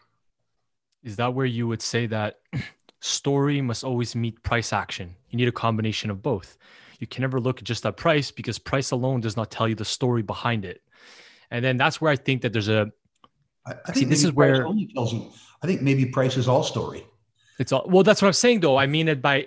is 1.06 1.16
that 1.16 1.32
where 1.32 1.46
you 1.46 1.68
would 1.68 1.80
say 1.80 2.06
that 2.06 2.40
story 3.00 3.62
must 3.62 3.84
always 3.84 4.14
meet 4.16 4.42
price 4.42 4.72
action? 4.72 5.14
You 5.30 5.38
need 5.38 5.48
a 5.48 5.52
combination 5.52 6.10
of 6.10 6.20
both. 6.20 6.58
You 6.98 7.06
can 7.06 7.22
never 7.22 7.40
look 7.40 7.58
at 7.58 7.64
just 7.64 7.84
that 7.84 7.96
price 7.96 8.30
because 8.32 8.58
price 8.58 8.90
alone 8.90 9.20
does 9.20 9.36
not 9.36 9.50
tell 9.50 9.68
you 9.68 9.76
the 9.76 9.84
story 9.84 10.22
behind 10.22 10.64
it. 10.64 10.82
And 11.50 11.64
then 11.64 11.76
that's 11.76 12.00
where 12.00 12.10
I 12.10 12.16
think 12.16 12.42
that 12.42 12.52
there's 12.52 12.68
a 12.68 12.90
I, 13.64 13.74
I 13.86 13.92
see 13.92 14.04
this 14.04 14.24
is 14.24 14.32
where 14.32 14.66
only 14.66 14.90
tells. 14.92 15.14
I 15.62 15.66
think 15.66 15.80
maybe 15.80 16.06
price 16.06 16.36
is 16.36 16.48
all 16.48 16.64
story. 16.64 17.06
It's 17.58 17.72
all 17.72 17.86
well. 17.88 18.02
That's 18.02 18.20
what 18.20 18.28
I'm 18.28 18.34
saying, 18.34 18.60
though. 18.60 18.76
I 18.76 18.86
mean 18.86 19.08
it 19.08 19.22
by 19.22 19.46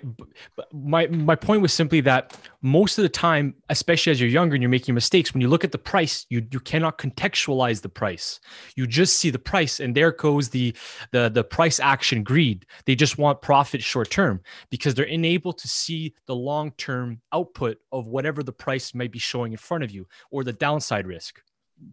my 0.72 1.06
my 1.06 1.36
point 1.36 1.62
was 1.62 1.72
simply 1.72 2.00
that 2.02 2.36
most 2.60 2.98
of 2.98 3.02
the 3.02 3.08
time, 3.08 3.54
especially 3.68 4.10
as 4.10 4.20
you're 4.20 4.28
younger 4.28 4.54
and 4.54 4.62
you're 4.62 4.70
making 4.70 4.94
mistakes, 4.94 5.32
when 5.32 5.40
you 5.40 5.48
look 5.48 5.62
at 5.62 5.72
the 5.72 5.78
price, 5.78 6.26
you 6.28 6.46
you 6.50 6.58
cannot 6.58 6.98
contextualize 6.98 7.82
the 7.82 7.88
price. 7.88 8.40
You 8.74 8.86
just 8.86 9.16
see 9.16 9.30
the 9.30 9.38
price, 9.38 9.78
and 9.78 9.94
there 9.94 10.10
goes 10.10 10.48
the 10.48 10.74
the 11.12 11.28
the 11.28 11.44
price 11.44 11.78
action 11.78 12.24
greed. 12.24 12.66
They 12.84 12.96
just 12.96 13.16
want 13.16 13.42
profit 13.42 13.82
short 13.82 14.10
term 14.10 14.40
because 14.70 14.94
they're 14.94 15.04
unable 15.04 15.52
to 15.52 15.68
see 15.68 16.14
the 16.26 16.34
long 16.34 16.72
term 16.72 17.20
output 17.32 17.78
of 17.92 18.06
whatever 18.06 18.42
the 18.42 18.52
price 18.52 18.94
might 18.94 19.12
be 19.12 19.20
showing 19.20 19.52
in 19.52 19.58
front 19.58 19.84
of 19.84 19.90
you 19.90 20.06
or 20.30 20.42
the 20.42 20.52
downside 20.52 21.06
risk. 21.06 21.40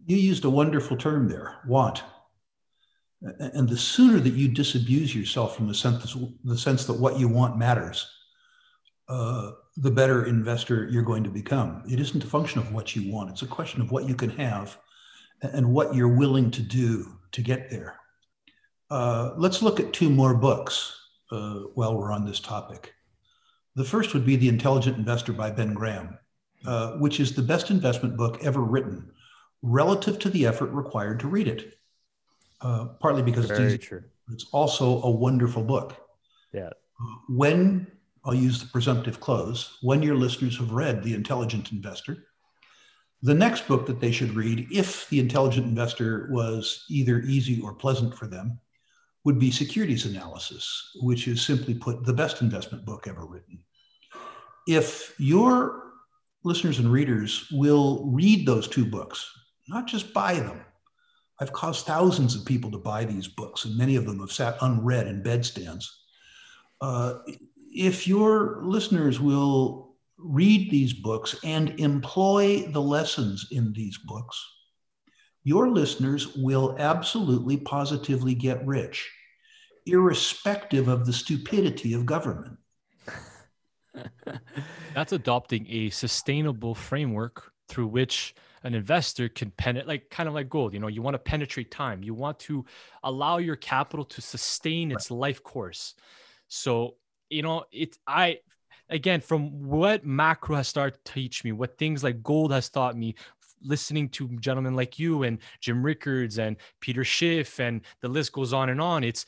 You 0.06 0.16
used 0.16 0.44
a 0.44 0.50
wonderful 0.50 0.96
term 0.96 1.28
there, 1.28 1.60
want. 1.66 2.02
And 3.20 3.68
the 3.68 3.76
sooner 3.76 4.20
that 4.20 4.34
you 4.34 4.48
disabuse 4.48 5.14
yourself 5.14 5.56
from 5.56 5.66
the 5.66 5.74
sense, 5.74 6.16
the 6.44 6.56
sense 6.56 6.84
that 6.84 6.92
what 7.00 7.18
you 7.18 7.26
want 7.26 7.58
matters, 7.58 8.08
uh, 9.08 9.52
the 9.76 9.90
better 9.90 10.26
investor 10.26 10.88
you're 10.90 11.02
going 11.02 11.24
to 11.24 11.30
become. 11.30 11.82
It 11.90 11.98
isn't 11.98 12.22
a 12.22 12.28
function 12.28 12.60
of 12.60 12.72
what 12.72 12.94
you 12.94 13.12
want, 13.12 13.30
it's 13.30 13.42
a 13.42 13.46
question 13.46 13.80
of 13.80 13.90
what 13.90 14.08
you 14.08 14.14
can 14.14 14.30
have 14.30 14.78
and 15.42 15.72
what 15.72 15.94
you're 15.94 16.16
willing 16.16 16.50
to 16.52 16.62
do 16.62 17.06
to 17.32 17.42
get 17.42 17.70
there. 17.70 17.98
Uh, 18.90 19.32
let's 19.36 19.62
look 19.62 19.80
at 19.80 19.92
two 19.92 20.10
more 20.10 20.34
books 20.34 20.96
uh, 21.30 21.60
while 21.74 21.96
we're 21.96 22.12
on 22.12 22.24
this 22.24 22.40
topic. 22.40 22.94
The 23.74 23.84
first 23.84 24.14
would 24.14 24.26
be 24.26 24.36
The 24.36 24.48
Intelligent 24.48 24.96
Investor 24.96 25.32
by 25.32 25.50
Ben 25.50 25.74
Graham, 25.74 26.18
uh, 26.66 26.92
which 26.94 27.20
is 27.20 27.34
the 27.34 27.42
best 27.42 27.70
investment 27.70 28.16
book 28.16 28.42
ever 28.42 28.60
written 28.60 29.10
relative 29.62 30.18
to 30.20 30.30
the 30.30 30.46
effort 30.46 30.70
required 30.70 31.20
to 31.20 31.28
read 31.28 31.48
it 31.48 31.77
uh, 32.60 32.86
partly 33.00 33.22
because 33.22 33.46
Very 33.46 33.64
it's 33.64 33.74
easy. 33.74 33.78
True. 33.78 34.04
It's 34.32 34.46
also 34.52 35.02
a 35.02 35.10
wonderful 35.10 35.62
book. 35.62 35.96
Yeah. 36.52 36.70
Uh, 37.00 37.16
when 37.28 37.86
I'll 38.24 38.34
use 38.34 38.60
the 38.60 38.68
presumptive 38.68 39.20
close, 39.20 39.78
when 39.82 40.02
your 40.02 40.16
listeners 40.16 40.58
have 40.58 40.72
read 40.72 41.02
The 41.02 41.14
Intelligent 41.14 41.72
Investor, 41.72 42.24
the 43.22 43.34
next 43.34 43.66
book 43.66 43.86
that 43.86 44.00
they 44.00 44.12
should 44.12 44.34
read, 44.34 44.68
if 44.70 45.08
The 45.08 45.18
Intelligent 45.18 45.66
Investor 45.66 46.28
was 46.30 46.84
either 46.88 47.20
easy 47.20 47.60
or 47.60 47.74
pleasant 47.74 48.14
for 48.14 48.26
them, 48.26 48.60
would 49.24 49.38
be 49.38 49.50
Securities 49.50 50.06
Analysis, 50.06 50.92
which 51.02 51.26
is 51.28 51.44
simply 51.44 51.74
put 51.74 52.04
the 52.04 52.12
best 52.12 52.40
investment 52.40 52.84
book 52.84 53.06
ever 53.08 53.26
written. 53.26 53.58
If 54.66 55.14
your 55.18 55.92
listeners 56.44 56.78
and 56.78 56.92
readers 56.92 57.48
will 57.50 58.06
read 58.06 58.46
those 58.46 58.68
two 58.68 58.84
books, 58.84 59.30
not 59.68 59.86
just 59.86 60.14
buy 60.14 60.34
them, 60.34 60.60
I've 61.40 61.52
caused 61.52 61.86
thousands 61.86 62.34
of 62.34 62.44
people 62.44 62.70
to 62.72 62.78
buy 62.78 63.04
these 63.04 63.28
books, 63.28 63.64
and 63.64 63.76
many 63.76 63.96
of 63.96 64.06
them 64.06 64.20
have 64.20 64.32
sat 64.32 64.56
unread 64.60 65.06
in 65.06 65.22
bedstands. 65.22 66.04
Uh, 66.80 67.14
if 67.72 68.08
your 68.08 68.60
listeners 68.64 69.20
will 69.20 69.96
read 70.16 70.70
these 70.70 70.92
books 70.92 71.36
and 71.44 71.78
employ 71.78 72.66
the 72.72 72.82
lessons 72.82 73.48
in 73.52 73.72
these 73.72 73.98
books, 73.98 74.44
your 75.44 75.70
listeners 75.70 76.36
will 76.36 76.76
absolutely 76.78 77.56
positively 77.56 78.34
get 78.34 78.66
rich, 78.66 79.08
irrespective 79.86 80.88
of 80.88 81.06
the 81.06 81.12
stupidity 81.12 81.94
of 81.94 82.04
government. 82.04 82.58
That's 84.94 85.12
adopting 85.12 85.66
a 85.68 85.90
sustainable 85.90 86.74
framework 86.74 87.52
through 87.68 87.86
which 87.86 88.34
an 88.64 88.74
investor 88.74 89.28
can 89.28 89.50
penetrate 89.52 89.88
like 89.88 90.10
kind 90.10 90.28
of 90.28 90.34
like 90.34 90.48
gold 90.48 90.72
you 90.72 90.78
know 90.78 90.88
you 90.88 91.02
want 91.02 91.14
to 91.14 91.18
penetrate 91.18 91.70
time. 91.70 92.02
You 92.02 92.14
want 92.14 92.38
to 92.40 92.64
allow 93.02 93.38
your 93.38 93.56
capital 93.56 94.04
to 94.06 94.20
sustain 94.20 94.92
its 94.92 95.10
life 95.10 95.42
course. 95.42 95.94
So 96.48 96.96
you 97.30 97.42
know 97.42 97.64
it 97.72 97.96
i 98.06 98.38
again 98.90 99.20
from 99.20 99.66
what 99.66 100.04
macro 100.04 100.56
has 100.56 100.68
started 100.68 100.98
to 101.04 101.12
teach 101.12 101.44
me 101.44 101.52
what 101.52 101.78
things 101.78 102.02
like 102.02 102.22
gold 102.22 102.52
has 102.52 102.68
taught 102.68 102.96
me 102.96 103.14
listening 103.62 104.08
to 104.08 104.28
gentlemen 104.38 104.74
like 104.74 104.98
you 104.98 105.24
and 105.24 105.38
jim 105.60 105.84
rickards 105.84 106.38
and 106.38 106.56
peter 106.80 107.04
schiff 107.04 107.60
and 107.60 107.82
the 108.00 108.08
list 108.08 108.32
goes 108.32 108.52
on 108.52 108.68
and 108.68 108.80
on 108.80 109.02
it's 109.02 109.26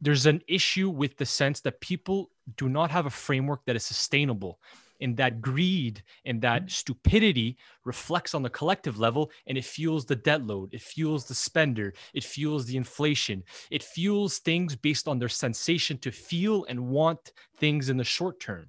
there's 0.00 0.26
an 0.26 0.40
issue 0.48 0.88
with 0.88 1.16
the 1.16 1.26
sense 1.26 1.60
that 1.60 1.80
people 1.80 2.30
do 2.56 2.68
not 2.68 2.90
have 2.90 3.06
a 3.06 3.10
framework 3.10 3.64
that 3.66 3.76
is 3.76 3.84
sustainable 3.84 4.58
and 5.02 5.16
that 5.16 5.40
greed 5.40 6.02
and 6.24 6.40
that 6.40 6.62
mm-hmm. 6.62 6.68
stupidity 6.68 7.56
reflects 7.84 8.34
on 8.34 8.42
the 8.42 8.50
collective 8.50 8.98
level 8.98 9.30
and 9.46 9.58
it 9.58 9.64
fuels 9.64 10.04
the 10.04 10.16
debt 10.16 10.46
load 10.46 10.72
it 10.72 10.80
fuels 10.80 11.24
the 11.26 11.34
spender 11.34 11.92
it 12.14 12.24
fuels 12.24 12.66
the 12.66 12.76
inflation 12.76 13.42
it 13.70 13.82
fuels 13.82 14.38
things 14.38 14.76
based 14.76 15.08
on 15.08 15.18
their 15.18 15.28
sensation 15.28 15.98
to 15.98 16.10
feel 16.10 16.64
and 16.68 16.80
want 16.80 17.32
things 17.56 17.88
in 17.88 17.96
the 17.96 18.04
short 18.04 18.40
term 18.40 18.66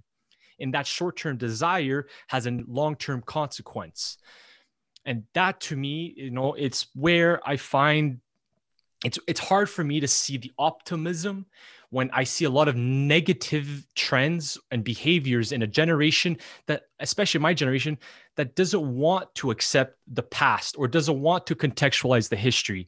and 0.59 0.73
that 0.73 0.87
short 0.87 1.15
term 1.15 1.37
desire 1.37 2.07
has 2.27 2.47
a 2.47 2.59
long 2.67 2.95
term 2.95 3.21
consequence 3.21 4.17
and 5.05 5.23
that 5.33 5.59
to 5.59 5.75
me 5.75 6.13
you 6.17 6.31
know 6.31 6.53
it's 6.53 6.87
where 6.95 7.39
i 7.47 7.55
find 7.55 8.19
it's 9.03 9.19
it's 9.27 9.39
hard 9.39 9.69
for 9.69 9.83
me 9.83 9.99
to 9.99 10.07
see 10.07 10.37
the 10.37 10.51
optimism 10.57 11.45
when 11.93 12.09
I 12.11 12.23
see 12.23 12.45
a 12.45 12.49
lot 12.49 12.67
of 12.67 12.75
negative 12.75 13.85
trends 13.93 14.57
and 14.71 14.83
behaviors 14.83 15.51
in 15.51 15.61
a 15.61 15.67
generation 15.67 16.37
that, 16.65 16.87
especially 16.99 17.39
my 17.39 17.53
generation, 17.53 17.99
that 18.35 18.55
doesn't 18.55 18.95
want 18.97 19.33
to 19.35 19.51
accept 19.51 19.95
the 20.07 20.23
past 20.23 20.75
or 20.75 20.87
doesn't 20.87 21.21
want 21.21 21.45
to 21.45 21.55
contextualize 21.55 22.29
the 22.29 22.35
history 22.35 22.87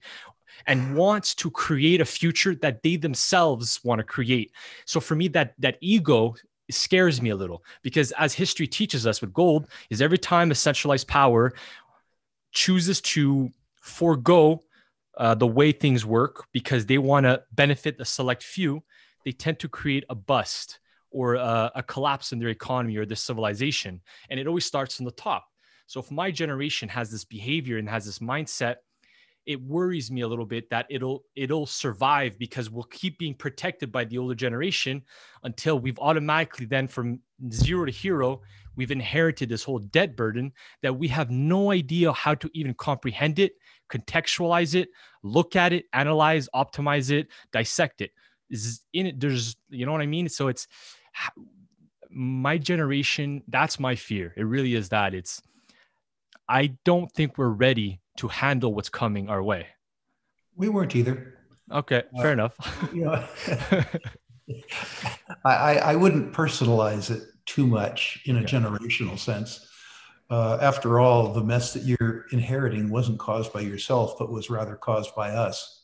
and 0.66 0.96
wants 0.96 1.36
to 1.36 1.52
create 1.52 2.02
a 2.02 2.06
future 2.06 2.56
that 2.56 2.82
they 2.82 2.96
themselves 2.96 3.80
want 3.84 4.00
to 4.00 4.04
create. 4.04 4.52
So 4.86 5.00
for 5.00 5.14
me, 5.14 5.28
that 5.30 5.54
that 5.60 5.78
ego 5.82 6.34
scares 6.72 7.22
me 7.22 7.30
a 7.30 7.36
little 7.36 7.64
because 7.84 8.12
as 8.14 8.34
history 8.34 8.66
teaches 8.66 9.06
us 9.06 9.22
with 9.22 9.32
gold, 9.32 9.68
is 9.92 10.02
every 10.02 10.18
time 10.18 10.50
a 10.50 10.56
centralized 10.56 11.08
power 11.08 11.54
chooses 12.54 13.02
to 13.02 13.52
forego 13.82 14.64
uh, 15.18 15.36
the 15.36 15.48
way 15.48 15.72
things 15.72 16.06
work 16.06 16.48
because 16.52 16.88
they 16.88 16.98
want 16.98 17.26
to 17.26 17.44
benefit 17.52 18.00
the 18.00 18.06
select 18.06 18.42
few, 18.42 18.84
they 19.26 19.32
tend 19.32 19.60
to 19.60 19.68
create 19.68 20.06
a 20.10 20.16
bust 20.16 20.80
or 21.12 21.36
a, 21.36 21.72
a 21.76 21.84
collapse 21.84 22.32
in 22.32 22.40
their 22.40 22.50
economy 22.50 22.96
or 22.98 23.06
their 23.06 23.16
civilization. 23.16 24.02
And 24.30 24.40
it 24.40 24.48
always 24.48 24.66
starts 24.66 24.96
from 24.96 25.06
the 25.06 25.12
top. 25.12 25.46
So 25.88 26.00
if 26.00 26.12
my 26.12 26.32
generation 26.32 26.90
has 26.90 27.12
this 27.12 27.26
behavior 27.26 27.78
and 27.78 27.90
has 27.90 28.06
this 28.06 28.20
mindset, 28.20 28.76
it 29.46 29.62
worries 29.62 30.10
me 30.10 30.22
a 30.22 30.28
little 30.28 30.46
bit 30.46 30.72
that 30.72 30.88
it'll 30.90 31.24
it'll 31.36 31.68
survive 31.68 32.40
because 32.40 32.72
we'll 32.72 32.86
keep 32.86 33.20
being 33.20 33.36
protected 33.36 33.92
by 33.92 34.04
the 34.04 34.18
older 34.18 34.34
generation 34.34 35.04
until 35.44 35.78
we've 35.78 36.00
automatically 36.00 36.66
then 36.66 36.88
from 36.88 37.20
zero 37.52 37.86
to 37.86 37.92
hero 37.92 38.42
we've 38.76 38.90
inherited 38.90 39.48
this 39.48 39.64
whole 39.64 39.78
debt 39.78 40.16
burden 40.16 40.52
that 40.82 40.98
we 40.98 41.08
have 41.08 41.30
no 41.30 41.70
idea 41.70 42.12
how 42.12 42.34
to 42.34 42.50
even 42.56 42.74
comprehend 42.74 43.38
it 43.38 43.52
contextualize 43.90 44.76
it, 44.76 44.90
look 45.24 45.56
at 45.56 45.74
it, 45.74 45.86
analyze, 45.94 46.50
optimize 46.54 47.12
it, 47.12 47.28
dissect 47.52 48.02
it. 48.02 48.12
Is 48.50 48.82
in 48.94 49.08
it, 49.08 49.20
there's, 49.20 49.56
you 49.70 49.86
know 49.86 49.92
what 49.92 50.02
I 50.02 50.06
mean? 50.06 50.30
So 50.30 50.48
it's 50.48 50.68
my 52.10 52.58
generation, 52.58 53.44
that's 53.48 53.80
my 53.80 53.96
fear. 53.96 54.34
It 54.38 54.44
really 54.44 54.76
is 54.76 54.90
that. 54.90 55.14
It's, 55.14 55.42
I 56.48 56.76
don't 56.86 57.12
think 57.12 57.38
we're 57.38 57.50
ready 57.50 58.02
to 58.18 58.28
handle 58.28 58.74
what's 58.74 58.90
coming 58.90 59.30
our 59.30 59.44
way. 59.44 59.68
We 60.56 60.70
weren't 60.70 60.96
either. 60.96 61.34
Okay, 61.72 62.04
uh, 62.18 62.22
fair 62.22 62.32
enough. 62.32 62.56
you 62.94 63.06
know, 63.06 63.26
I, 65.46 65.78
I 65.78 65.96
wouldn't 65.96 66.34
personalize 66.34 67.10
it 67.10 67.24
too 67.46 67.66
much 67.66 68.22
in 68.26 68.38
a 68.38 68.42
yeah. 68.42 68.48
generational 68.48 69.18
sense 69.18 69.68
uh, 70.30 70.58
after 70.62 71.00
all, 71.00 71.34
the 71.34 71.44
mess 71.44 71.74
that 71.74 71.84
you're 71.84 72.26
inheriting 72.32 72.90
wasn't 72.90 73.20
caused 73.20 73.54
by 73.54 73.60
yourself, 73.60 74.18
but 74.18 74.32
was 74.32 74.50
rather 74.50 74.76
caused 74.76 75.14
by 75.16 75.30
us. 75.30 75.84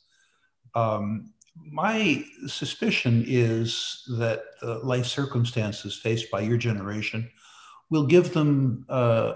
Um, 0.74 1.34
my 1.56 2.24
suspicion 2.48 3.24
is 3.28 4.04
that 4.18 4.44
the 4.62 4.80
life 4.80 5.06
circumstances 5.06 5.96
faced 5.96 6.32
by 6.32 6.42
your 6.42 6.58
generation 6.58 7.30
will 7.90 8.06
give 8.06 8.34
them 8.34 8.86
uh, 8.90 9.34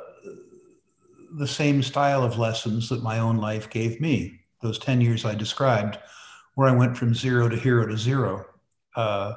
the 1.33 1.47
same 1.47 1.83
style 1.83 2.23
of 2.23 2.37
lessons 2.37 2.89
that 2.89 3.03
my 3.03 3.19
own 3.19 3.37
life 3.37 3.69
gave 3.69 3.99
me. 3.99 4.39
Those 4.61 4.79
10 4.79 5.01
years 5.01 5.25
I 5.25 5.35
described, 5.35 5.99
where 6.55 6.69
I 6.69 6.75
went 6.75 6.97
from 6.97 7.13
zero 7.13 7.49
to 7.49 7.55
hero 7.55 7.85
to 7.85 7.97
zero. 7.97 8.45
Uh, 8.95 9.35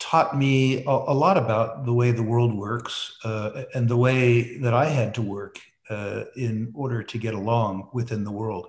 taught 0.00 0.36
me 0.36 0.84
a, 0.84 0.90
a, 0.90 1.14
lot 1.14 1.36
about 1.36 1.84
the 1.84 1.92
way 1.92 2.10
the 2.10 2.22
world 2.22 2.56
works 2.56 3.18
uh, 3.22 3.64
and 3.74 3.88
the 3.88 3.96
way 3.96 4.58
that 4.58 4.74
I 4.74 4.86
had 4.86 5.14
to 5.14 5.22
work 5.22 5.60
uh, 5.88 6.24
in 6.36 6.72
order 6.74 7.02
to 7.02 7.18
get 7.18 7.34
along 7.34 7.90
within 7.92 8.24
the 8.24 8.32
world. 8.32 8.66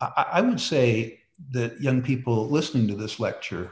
I, 0.00 0.26
I, 0.32 0.40
would 0.42 0.60
say 0.60 1.20
that 1.50 1.80
young 1.80 2.02
people 2.02 2.48
listening 2.48 2.88
to 2.88 2.94
this 2.94 3.20
lecture 3.20 3.70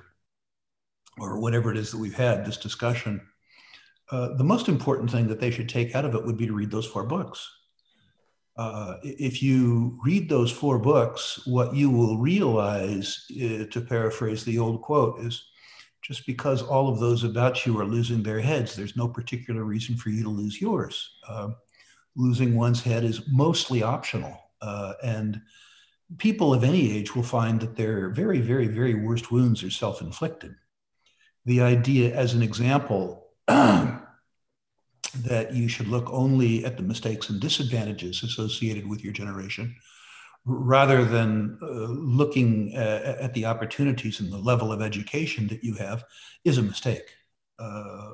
or 1.19 1.41
whatever 1.41 1.71
it 1.71 1.77
is 1.77 1.91
that 1.91 1.99
we've 1.99 2.17
had, 2.17 2.45
this 2.45 2.59
discussion, 2.59 3.21
uh, 4.11 4.35
the 4.35 4.45
most 4.45 4.69
important 4.69 5.11
thing 5.11 5.27
that 5.27 5.41
they 5.41 5.51
should 5.51 5.69
take 5.69 5.95
out 5.95 6.05
of 6.05 6.15
it 6.15 6.25
would 6.25 6.37
be 6.37 6.47
to 6.47 6.55
read 6.55 6.71
those 6.71 6.87
four 6.87 7.05
books. 7.05 7.49
Uh, 8.57 8.97
if 9.03 9.43
you 9.43 9.99
read 10.05 10.29
those 10.29 10.51
four 10.51 10.79
books, 10.79 11.41
what 11.47 11.75
you 11.75 11.91
will 11.91 12.19
realize, 12.19 13.27
uh, 13.33 13.65
to 13.71 13.85
paraphrase 13.87 14.45
the 14.45 14.59
old 14.59 14.81
quote, 14.81 15.21
is 15.21 15.47
just 16.03 16.25
because 16.25 16.63
all 16.63 16.89
of 16.89 17.01
those 17.01 17.25
about 17.25 17.67
you 17.67 17.79
are 17.79 17.85
losing 17.85 18.23
their 18.23 18.41
heads, 18.41 18.75
there's 18.75 18.97
no 18.97 19.09
particular 19.09 19.65
reason 19.65 19.97
for 19.97 20.11
you 20.11 20.23
to 20.23 20.31
lose 20.31 20.61
yours. 20.61 21.17
Uh, 21.29 21.51
losing 22.15 22.55
one's 22.55 22.83
head 22.83 23.05
is 23.05 23.23
mostly 23.31 23.83
optional. 23.83 24.39
Uh, 24.63 24.95
and 25.03 25.43
people 26.19 26.55
of 26.55 26.65
any 26.65 26.97
age 26.97 27.15
will 27.15 27.23
find 27.23 27.61
that 27.61 27.77
their 27.77 28.11
very, 28.11 28.41
very, 28.41 28.67
very 28.67 28.95
worst 28.95 29.31
wounds 29.33 29.63
are 29.63 29.71
self 29.71 30.01
inflicted. 30.01 30.55
The 31.45 31.61
idea, 31.61 32.15
as 32.15 32.35
an 32.35 32.43
example, 32.43 33.29
that 33.47 34.03
you 35.53 35.69
should 35.69 35.89
look 35.89 36.09
only 36.11 36.65
at 36.65 36.77
the 36.77 36.83
mistakes 36.83 37.31
and 37.31 37.41
disadvantages 37.41 38.23
associated 38.23 38.89
with 38.89 39.03
your 39.03 39.13
generation 39.13 39.75
rather 40.45 41.05
than 41.05 41.59
uh, 41.61 41.67
looking 41.67 42.73
uh, 42.77 43.17
at 43.21 43.35
the 43.35 43.45
opportunities 43.45 44.21
and 44.21 44.33
the 44.33 44.39
level 44.39 44.73
of 44.73 44.81
education 44.81 45.49
that 45.49 45.65
you 45.65 45.75
have 45.75 46.05
is 46.45 46.59
a 46.59 46.63
mistake. 46.63 47.17
Uh, 47.59 48.13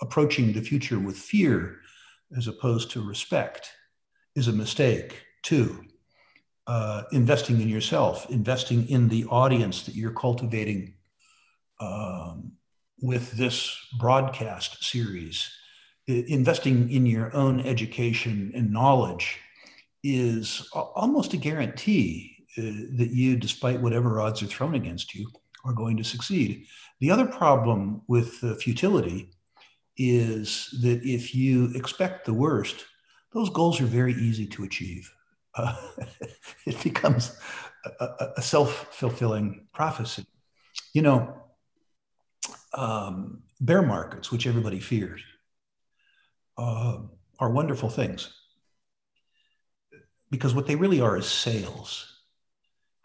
approaching 0.00 0.52
the 0.52 0.60
future 0.60 0.98
with 0.98 1.16
fear 1.16 1.78
as 2.36 2.48
opposed 2.48 2.90
to 2.90 3.06
respect 3.06 3.70
is 4.34 4.48
a 4.48 4.52
mistake 4.52 5.22
too. 5.42 5.84
Uh, 6.68 7.02
investing 7.12 7.62
in 7.62 7.68
yourself, 7.68 8.28
investing 8.28 8.86
in 8.90 9.08
the 9.08 9.24
audience 9.30 9.84
that 9.84 9.94
you're 9.94 10.12
cultivating 10.12 10.92
um, 11.80 12.52
with 13.00 13.32
this 13.32 13.74
broadcast 13.98 14.84
series, 14.84 15.50
investing 16.06 16.90
in 16.92 17.06
your 17.06 17.34
own 17.34 17.60
education 17.60 18.52
and 18.54 18.70
knowledge 18.70 19.38
is 20.04 20.68
almost 20.74 21.32
a 21.32 21.38
guarantee 21.38 22.36
uh, 22.58 22.62
that 22.98 23.12
you, 23.12 23.38
despite 23.38 23.80
whatever 23.80 24.20
odds 24.20 24.42
are 24.42 24.46
thrown 24.46 24.74
against 24.74 25.14
you, 25.14 25.26
are 25.64 25.72
going 25.72 25.96
to 25.96 26.04
succeed. 26.04 26.66
The 27.00 27.10
other 27.10 27.26
problem 27.26 28.02
with 28.08 28.44
uh, 28.44 28.56
futility 28.56 29.30
is 29.96 30.68
that 30.82 31.00
if 31.02 31.34
you 31.34 31.70
expect 31.74 32.26
the 32.26 32.34
worst, 32.34 32.84
those 33.32 33.48
goals 33.48 33.80
are 33.80 33.86
very 33.86 34.12
easy 34.12 34.46
to 34.48 34.64
achieve. 34.64 35.10
Uh, 35.58 35.74
it 36.66 36.82
becomes 36.82 37.36
a, 38.00 38.28
a 38.38 38.42
self 38.42 38.94
fulfilling 38.94 39.66
prophecy. 39.72 40.24
You 40.94 41.02
know, 41.02 41.42
um, 42.74 43.42
bear 43.60 43.82
markets, 43.82 44.30
which 44.30 44.46
everybody 44.46 44.80
fears, 44.80 45.20
uh, 46.56 46.98
are 47.38 47.50
wonderful 47.50 47.88
things 47.88 48.32
because 50.30 50.54
what 50.54 50.66
they 50.66 50.76
really 50.76 51.00
are 51.00 51.16
is 51.16 51.26
sales. 51.26 52.22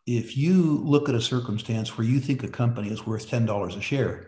If 0.05 0.35
you 0.35 0.81
look 0.83 1.07
at 1.07 1.15
a 1.15 1.21
circumstance 1.21 1.97
where 1.97 2.05
you 2.05 2.19
think 2.19 2.43
a 2.43 2.49
company 2.49 2.89
is 2.89 3.05
worth 3.05 3.29
$10 3.29 3.77
a 3.77 3.81
share, 3.81 4.27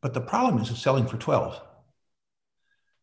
but 0.00 0.14
the 0.14 0.20
problem 0.20 0.62
is 0.62 0.70
it's 0.70 0.82
selling 0.82 1.06
for 1.06 1.16
12. 1.16 1.60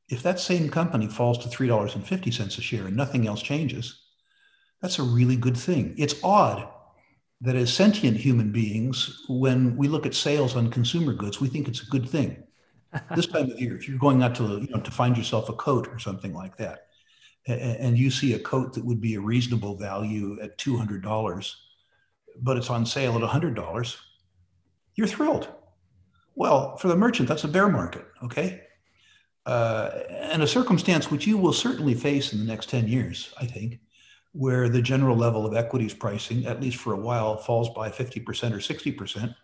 If 0.09 0.23
that 0.23 0.39
same 0.39 0.69
company 0.69 1.07
falls 1.07 1.39
to 1.39 1.49
$3.50 1.49 2.57
a 2.57 2.61
share 2.61 2.87
and 2.87 2.95
nothing 2.95 3.27
else 3.27 3.41
changes, 3.41 4.02
that's 4.83 4.99
a 4.99 5.03
really 5.03 5.37
good 5.37 5.55
thing. 5.55 5.95
It's 5.97 6.21
odd 6.23 6.67
that 7.39 7.55
as 7.55 7.73
sentient 7.73 8.17
human 8.17 8.51
beings, 8.51 9.23
when 9.29 9.77
we 9.77 9.87
look 9.87 10.05
at 10.05 10.13
sales 10.13 10.57
on 10.57 10.69
consumer 10.69 11.13
goods, 11.13 11.39
we 11.39 11.47
think 11.47 11.69
it's 11.69 11.83
a 11.83 11.89
good 11.89 12.07
thing. 12.07 12.43
this 13.15 13.25
time 13.25 13.49
of 13.49 13.59
year, 13.59 13.77
if 13.77 13.87
you're 13.87 13.97
going 13.97 14.21
out 14.21 14.35
to, 14.35 14.43
you 14.43 14.67
know, 14.69 14.81
to 14.81 14.91
find 14.91 15.17
yourself 15.17 15.47
a 15.47 15.53
coat 15.53 15.87
or 15.87 15.99
something 15.99 16.33
like 16.33 16.57
that, 16.57 16.87
and 17.47 17.97
you 17.97 18.11
see 18.11 18.33
a 18.33 18.39
coat 18.39 18.73
that 18.73 18.83
would 18.83 18.99
be 18.99 19.15
a 19.15 19.21
reasonable 19.21 19.77
value 19.77 20.37
at 20.41 20.57
$200, 20.57 21.53
but 22.41 22.57
it's 22.57 22.69
on 22.69 22.85
sale 22.85 23.15
at 23.15 23.21
$100, 23.21 23.97
you're 24.95 25.07
thrilled. 25.07 25.47
Well, 26.35 26.75
for 26.75 26.89
the 26.89 26.95
merchant, 26.97 27.29
that's 27.29 27.45
a 27.45 27.49
bear 27.49 27.69
market, 27.69 28.05
okay? 28.21 28.61
Uh, 29.45 29.91
and 30.09 30.43
a 30.43 30.47
circumstance 30.47 31.09
which 31.09 31.25
you 31.25 31.37
will 31.37 31.53
certainly 31.53 31.93
face 31.93 32.33
in 32.33 32.39
the 32.39 32.45
next 32.45 32.69
10 32.69 32.87
years, 32.89 33.33
I 33.39 33.45
think, 33.45 33.79
where 34.33 34.67
the 34.67 34.81
general 34.81 35.15
level 35.15 35.45
of 35.45 35.55
equities 35.55 35.93
pricing, 35.93 36.45
at 36.45 36.59
least 36.59 36.77
for 36.77 36.93
a 36.93 36.99
while, 36.99 37.37
falls 37.37 37.69
by 37.69 37.89
50% 37.89 38.19
or 38.51 38.57
60%. 38.57 39.35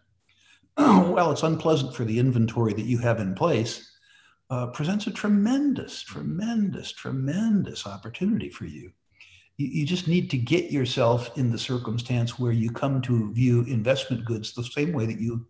well, 0.78 1.32
it's 1.32 1.44
unpleasant 1.44 1.96
for 1.96 2.06
the 2.06 2.20
inventory 2.20 2.74
that 2.74 2.86
you 2.86 2.98
have 2.98 3.20
in 3.20 3.36
place 3.36 3.92
uh, 4.50 4.68
presents 4.68 5.06
a 5.06 5.12
tremendous, 5.12 6.02
tremendous, 6.02 6.92
tremendous 6.92 7.86
opportunity 7.86 8.50
for 8.50 8.66
you. 8.66 8.92
you. 9.58 9.68
You 9.68 9.86
just 9.86 10.08
need 10.08 10.32
to 10.32 10.38
get 10.38 10.72
yourself 10.72 11.38
in 11.38 11.52
the 11.52 11.60
circumstance 11.60 12.40
where 12.40 12.52
you 12.52 12.72
come 12.72 13.02
to 13.04 13.32
view 13.32 13.62
investment 13.64 14.26
goods 14.26 14.54
the 14.54 14.64
same 14.64 14.92
way 14.92 15.06
that 15.06 15.20
you 15.20 15.46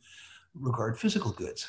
regard 0.53 0.99
physical 0.99 1.31
goods. 1.31 1.67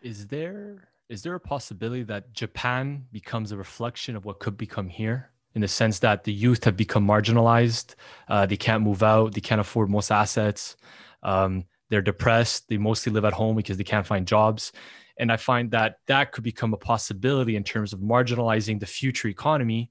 Is 0.00 0.28
there 0.28 0.88
is 1.08 1.22
there 1.22 1.34
a 1.34 1.40
possibility 1.40 2.02
that 2.02 2.34
Japan 2.34 3.06
becomes 3.12 3.50
a 3.50 3.56
reflection 3.56 4.14
of 4.14 4.26
what 4.26 4.40
could 4.40 4.58
become 4.58 4.88
here? 4.88 5.30
In 5.58 5.60
the 5.60 5.66
sense 5.66 5.98
that 5.98 6.22
the 6.22 6.32
youth 6.32 6.62
have 6.62 6.76
become 6.76 7.04
marginalized. 7.04 7.96
Uh, 8.28 8.46
they 8.46 8.56
can't 8.56 8.84
move 8.84 9.02
out. 9.02 9.34
They 9.34 9.40
can't 9.40 9.60
afford 9.60 9.90
most 9.90 10.12
assets. 10.12 10.76
Um, 11.24 11.64
they're 11.90 12.00
depressed. 12.00 12.68
They 12.68 12.78
mostly 12.78 13.10
live 13.10 13.24
at 13.24 13.32
home 13.32 13.56
because 13.56 13.76
they 13.76 13.82
can't 13.82 14.06
find 14.06 14.24
jobs. 14.24 14.70
And 15.18 15.32
I 15.32 15.36
find 15.36 15.72
that 15.72 15.96
that 16.06 16.30
could 16.30 16.44
become 16.44 16.74
a 16.74 16.76
possibility 16.76 17.56
in 17.56 17.64
terms 17.64 17.92
of 17.92 17.98
marginalizing 17.98 18.78
the 18.78 18.86
future 18.86 19.26
economy, 19.26 19.90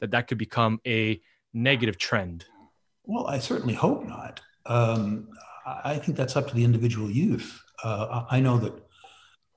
that 0.00 0.10
that 0.10 0.28
could 0.28 0.36
become 0.36 0.80
a 0.86 1.18
negative 1.54 1.96
trend. 1.96 2.44
Well, 3.04 3.26
I 3.26 3.38
certainly 3.38 3.72
hope 3.72 4.06
not. 4.06 4.42
Um, 4.66 5.30
I 5.64 5.96
think 5.96 6.18
that's 6.18 6.36
up 6.36 6.46
to 6.48 6.54
the 6.54 6.62
individual 6.62 7.10
youth. 7.10 7.58
Uh, 7.82 8.24
I 8.28 8.40
know 8.40 8.58
that 8.58 8.74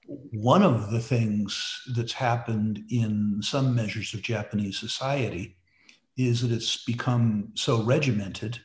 one 0.09 0.63
of 0.63 0.89
the 0.89 0.99
things 0.99 1.81
that's 1.95 2.13
happened 2.13 2.83
in 2.89 3.39
some 3.41 3.75
measures 3.75 4.13
of 4.13 4.23
Japanese 4.23 4.79
society 4.79 5.55
is 6.17 6.41
that 6.41 6.51
it's 6.51 6.83
become 6.83 7.49
so 7.53 7.83
regimented 7.83 8.59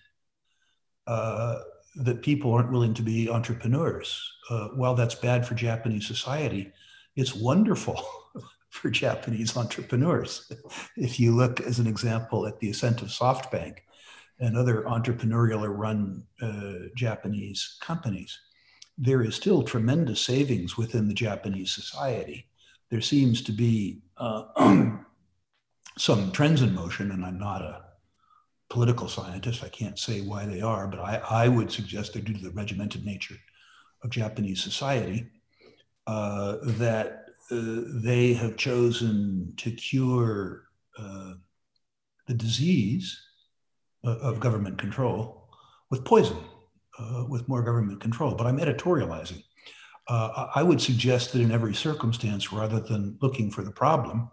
uh, 1.06 1.56
that 1.96 2.22
people 2.22 2.52
aren't 2.52 2.72
willing 2.72 2.94
to 2.94 3.02
be 3.02 3.28
entrepreneurs. 3.28 4.20
Uh, 4.48 4.68
while 4.68 4.94
that's 4.94 5.14
bad 5.14 5.46
for 5.46 5.54
Japanese 5.54 6.06
society, 6.06 6.72
it's 7.14 7.34
wonderful 7.34 8.02
for 8.70 8.88
Japanese 8.88 9.54
entrepreneurs. 9.56 10.50
If 10.96 11.20
you 11.20 11.36
look, 11.36 11.60
as 11.60 11.78
an 11.78 11.86
example, 11.86 12.46
at 12.46 12.58
the 12.58 12.70
ascent 12.70 13.02
of 13.02 13.08
SoftBank 13.08 13.76
and 14.40 14.56
other 14.56 14.82
entrepreneurial 14.82 15.68
run 15.68 16.24
uh, 16.40 16.88
Japanese 16.96 17.76
companies, 17.80 18.38
there 18.96 19.22
is 19.22 19.34
still 19.34 19.62
tremendous 19.62 20.20
savings 20.20 20.76
within 20.76 21.08
the 21.08 21.14
Japanese 21.14 21.72
society. 21.72 22.46
There 22.90 23.00
seems 23.00 23.42
to 23.42 23.52
be 23.52 24.02
uh, 24.16 24.44
some 25.98 26.32
trends 26.32 26.62
in 26.62 26.74
motion, 26.74 27.10
and 27.10 27.24
I'm 27.24 27.38
not 27.38 27.62
a 27.62 27.84
political 28.70 29.08
scientist. 29.08 29.64
I 29.64 29.68
can't 29.68 29.98
say 29.98 30.20
why 30.20 30.46
they 30.46 30.60
are, 30.60 30.86
but 30.86 31.00
I, 31.00 31.22
I 31.28 31.48
would 31.48 31.70
suggest 31.70 32.12
they're 32.12 32.22
due 32.22 32.34
to 32.34 32.42
the 32.42 32.50
regimented 32.50 33.04
nature 33.04 33.36
of 34.02 34.10
Japanese 34.10 34.62
society, 34.62 35.26
uh, 36.06 36.58
that 36.62 37.26
uh, 37.50 37.80
they 37.86 38.34
have 38.34 38.56
chosen 38.56 39.54
to 39.56 39.70
cure 39.70 40.64
uh, 40.98 41.32
the 42.26 42.34
disease 42.34 43.20
of 44.02 44.38
government 44.38 44.76
control 44.76 45.48
with 45.90 46.04
poison, 46.04 46.36
uh, 46.98 47.24
with 47.28 47.48
more 47.48 47.62
government 47.62 48.00
control. 48.00 48.34
But 48.34 48.46
I'm 48.46 48.58
editorializing. 48.58 49.42
Uh, 50.06 50.48
I 50.54 50.62
would 50.62 50.80
suggest 50.80 51.32
that 51.32 51.40
in 51.40 51.50
every 51.50 51.74
circumstance, 51.74 52.52
rather 52.52 52.80
than 52.80 53.16
looking 53.22 53.50
for 53.50 53.62
the 53.62 53.70
problem, 53.70 54.30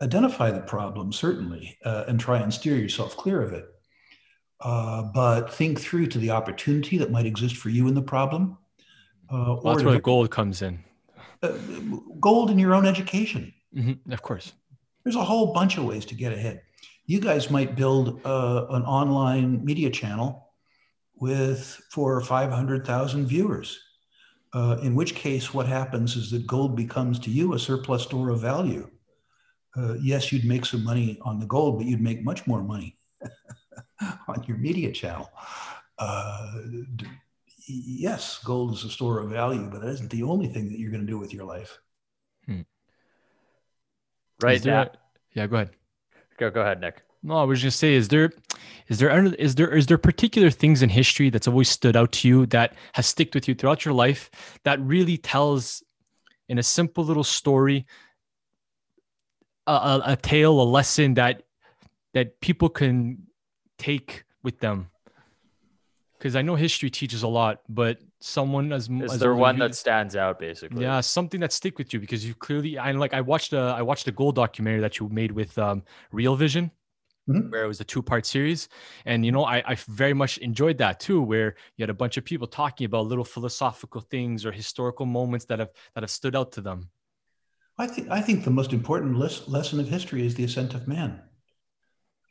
identify 0.00 0.50
the 0.50 0.60
problem, 0.60 1.12
certainly, 1.12 1.76
uh, 1.84 2.04
and 2.06 2.18
try 2.18 2.38
and 2.38 2.52
steer 2.52 2.76
yourself 2.76 3.16
clear 3.16 3.42
of 3.42 3.52
it. 3.52 3.64
Uh, 4.60 5.02
but 5.14 5.52
think 5.52 5.80
through 5.80 6.06
to 6.06 6.18
the 6.18 6.30
opportunity 6.30 6.98
that 6.98 7.10
might 7.10 7.26
exist 7.26 7.56
for 7.56 7.70
you 7.70 7.88
in 7.88 7.94
the 7.94 8.02
problem. 8.02 8.58
Uh, 9.30 9.56
well, 9.62 9.74
that's 9.74 9.82
where 9.82 9.94
the 9.94 10.00
gold 10.00 10.30
comes 10.30 10.62
in. 10.62 10.84
Uh, 11.42 11.52
gold 12.20 12.50
in 12.50 12.58
your 12.58 12.74
own 12.74 12.86
education. 12.86 13.52
Mm-hmm, 13.74 14.12
of 14.12 14.22
course. 14.22 14.52
There's 15.04 15.16
a 15.16 15.24
whole 15.24 15.52
bunch 15.54 15.78
of 15.78 15.84
ways 15.84 16.04
to 16.06 16.14
get 16.14 16.32
ahead. 16.32 16.62
You 17.06 17.20
guys 17.20 17.50
might 17.50 17.74
build 17.74 18.20
uh, 18.24 18.66
an 18.70 18.82
online 18.82 19.64
media 19.64 19.90
channel 19.90 20.49
with 21.20 21.80
four 21.90 22.16
or 22.16 22.20
500,000 22.20 23.26
viewers. 23.26 23.78
Uh, 24.52 24.78
in 24.82 24.96
which 24.96 25.14
case, 25.14 25.54
what 25.54 25.66
happens 25.66 26.16
is 26.16 26.30
that 26.30 26.46
gold 26.46 26.74
becomes 26.74 27.18
to 27.20 27.30
you 27.30 27.54
a 27.54 27.58
surplus 27.58 28.02
store 28.02 28.30
of 28.30 28.40
value 28.40 28.90
uh, 29.76 29.94
yes, 29.94 30.32
you'd 30.32 30.44
make 30.44 30.64
some 30.64 30.84
money 30.84 31.18
on 31.22 31.38
the 31.38 31.46
gold, 31.46 31.78
but 31.78 31.86
you'd 31.86 32.00
make 32.00 32.24
much 32.24 32.46
more 32.46 32.62
money 32.62 32.96
on 34.28 34.42
your 34.46 34.56
media 34.56 34.90
channel. 34.90 35.30
Uh, 35.98 36.52
yes, 37.66 38.40
gold 38.44 38.74
is 38.74 38.84
a 38.84 38.90
store 38.90 39.20
of 39.20 39.30
value, 39.30 39.68
but 39.70 39.80
that 39.80 39.90
isn't 39.90 40.10
the 40.10 40.22
only 40.22 40.48
thing 40.48 40.68
that 40.68 40.78
you're 40.78 40.90
going 40.90 41.06
to 41.06 41.10
do 41.10 41.18
with 41.18 41.32
your 41.32 41.44
life. 41.44 41.78
Hmm. 42.46 42.62
right 44.42 44.62
there, 44.62 44.84
now. 44.84 44.90
yeah, 45.34 45.46
go 45.46 45.56
ahead. 45.56 45.70
Go 46.38 46.50
go 46.50 46.62
ahead, 46.62 46.80
Nick. 46.80 47.02
No, 47.22 47.36
I 47.36 47.44
was 47.44 47.60
just 47.60 47.78
say, 47.78 47.94
is 47.94 48.08
there, 48.08 48.30
is 48.88 48.98
there, 48.98 49.34
is 49.34 49.54
there, 49.54 49.76
is 49.76 49.86
there 49.86 49.98
particular 49.98 50.50
things 50.50 50.80
in 50.82 50.88
history 50.88 51.28
that's 51.28 51.46
always 51.46 51.68
stood 51.68 51.94
out 51.96 52.12
to 52.12 52.28
you 52.28 52.46
that 52.46 52.74
has 52.94 53.06
sticked 53.06 53.34
with 53.34 53.46
you 53.46 53.54
throughout 53.54 53.84
your 53.84 53.92
life 53.92 54.30
that 54.64 54.80
really 54.80 55.18
tells, 55.18 55.82
in 56.48 56.58
a 56.58 56.62
simple 56.62 57.04
little 57.04 57.22
story, 57.24 57.84
a, 59.66 59.72
a, 59.72 60.02
a 60.06 60.16
tale, 60.16 60.60
a 60.60 60.64
lesson 60.64 61.14
that 61.14 61.42
that 62.14 62.40
people 62.40 62.68
can 62.68 63.18
take 63.78 64.24
with 64.42 64.58
them? 64.60 64.88
Because 66.18 66.34
I 66.36 66.42
know 66.42 66.54
history 66.54 66.90
teaches 66.90 67.22
a 67.22 67.28
lot, 67.28 67.60
but 67.68 67.98
someone 68.20 68.72
as 68.72 68.88
Is 68.88 69.12
as 69.12 69.20
there 69.20 69.34
one 69.34 69.56
you- 69.56 69.62
that 69.62 69.74
stands 69.74 70.16
out 70.16 70.38
basically? 70.38 70.82
yeah, 70.82 71.00
something 71.00 71.40
that 71.40 71.52
stick 71.52 71.78
with 71.78 71.92
you 71.92 72.00
because 72.00 72.26
you 72.26 72.34
clearly 72.34 72.78
I 72.78 72.92
like 72.92 73.12
I 73.14 73.20
watched 73.20 73.52
a 73.52 73.60
I 73.60 73.82
watched 73.82 74.08
a 74.08 74.12
gold 74.12 74.34
documentary 74.36 74.80
that 74.80 74.98
you 74.98 75.08
made 75.08 75.32
with 75.32 75.56
um, 75.58 75.82
Real 76.12 76.34
Vision, 76.34 76.70
Mhm. 77.30 77.50
where 77.50 77.64
it 77.64 77.68
was 77.68 77.80
a 77.80 77.84
two 77.84 78.02
part 78.02 78.26
series, 78.26 78.68
and 79.04 79.24
you 79.24 79.32
know 79.32 79.44
I 79.44 79.62
I 79.72 79.74
very 79.88 80.14
much 80.14 80.38
enjoyed 80.38 80.78
that 80.78 81.00
too, 81.00 81.22
where 81.22 81.54
you 81.76 81.82
had 81.82 81.90
a 81.90 81.94
bunch 81.94 82.16
of 82.16 82.24
people 82.24 82.46
talking 82.46 82.84
about 82.84 83.06
little 83.06 83.24
philosophical 83.24 84.00
things 84.00 84.44
or 84.44 84.52
historical 84.52 85.06
moments 85.06 85.44
that 85.46 85.58
have 85.58 85.70
that 85.94 86.02
have 86.02 86.10
stood 86.10 86.34
out 86.36 86.52
to 86.52 86.60
them. 86.60 86.90
I 87.78 87.86
think 87.86 88.08
I 88.10 88.20
think 88.20 88.44
the 88.44 88.50
most 88.50 88.72
important 88.72 89.16
les- 89.16 89.48
lesson 89.48 89.80
of 89.80 89.88
history 89.88 90.26
is 90.26 90.34
the 90.34 90.44
ascent 90.44 90.74
of 90.74 90.86
man. 90.88 91.22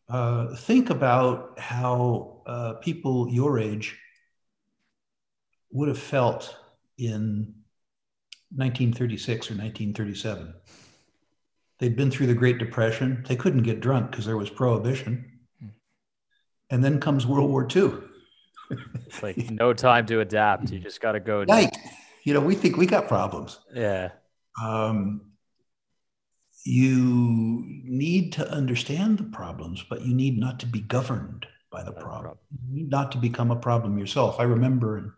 Uh, 0.10 0.56
think 0.56 0.90
about 0.90 1.60
how 1.60 2.42
uh, 2.48 2.74
people 2.82 3.30
your 3.32 3.60
age 3.60 3.98
would 5.72 5.88
have 5.88 6.00
felt 6.00 6.56
in 6.98 7.54
1936 8.52 9.52
or 9.52 9.56
1937. 9.56 10.54
They'd 11.80 11.96
been 11.96 12.12
through 12.12 12.28
the 12.28 12.34
Great 12.34 12.58
Depression. 12.58 13.24
They 13.28 13.36
couldn't 13.36 13.64
get 13.64 13.80
drunk 13.80 14.12
because 14.12 14.26
there 14.26 14.38
was 14.38 14.50
prohibition. 14.50 15.26
And 16.70 16.84
then 16.84 17.00
comes 17.00 17.26
World 17.26 17.50
War 17.50 17.68
II. 17.74 17.94
It's 19.08 19.24
like 19.24 19.38
no 19.50 19.74
time 19.74 20.06
to 20.08 20.20
adapt. 20.20 20.72
You 20.72 20.80
just 20.80 21.02
got 21.02 21.14
to 21.14 21.20
go. 21.20 21.44
Yike. 21.48 21.74
You 22.24 22.34
know, 22.34 22.42
we 22.42 22.54
think 22.54 22.78
we 22.78 22.86
got 22.86 23.08
problems. 23.08 23.60
Yeah. 23.74 24.10
um, 24.62 25.22
you 26.66 27.64
need 27.84 28.34
to 28.34 28.48
understand 28.52 29.18
the 29.18 29.24
problems, 29.24 29.84
but 29.90 30.02
you 30.02 30.14
need 30.14 30.38
not 30.38 30.60
to 30.60 30.66
be 30.66 30.82
governed 30.82 31.48
by 31.72 31.84
the 31.84 31.92
problem. 31.92 32.12
problem. 32.12 32.38
You 32.68 32.76
need 32.76 32.92
not 32.92 33.12
to 33.14 33.18
become 33.18 33.50
a 33.50 33.56
problem 33.56 33.98
yourself. 33.98 34.40
I 34.40 34.44
remember, 34.44 34.98
and 34.98 35.12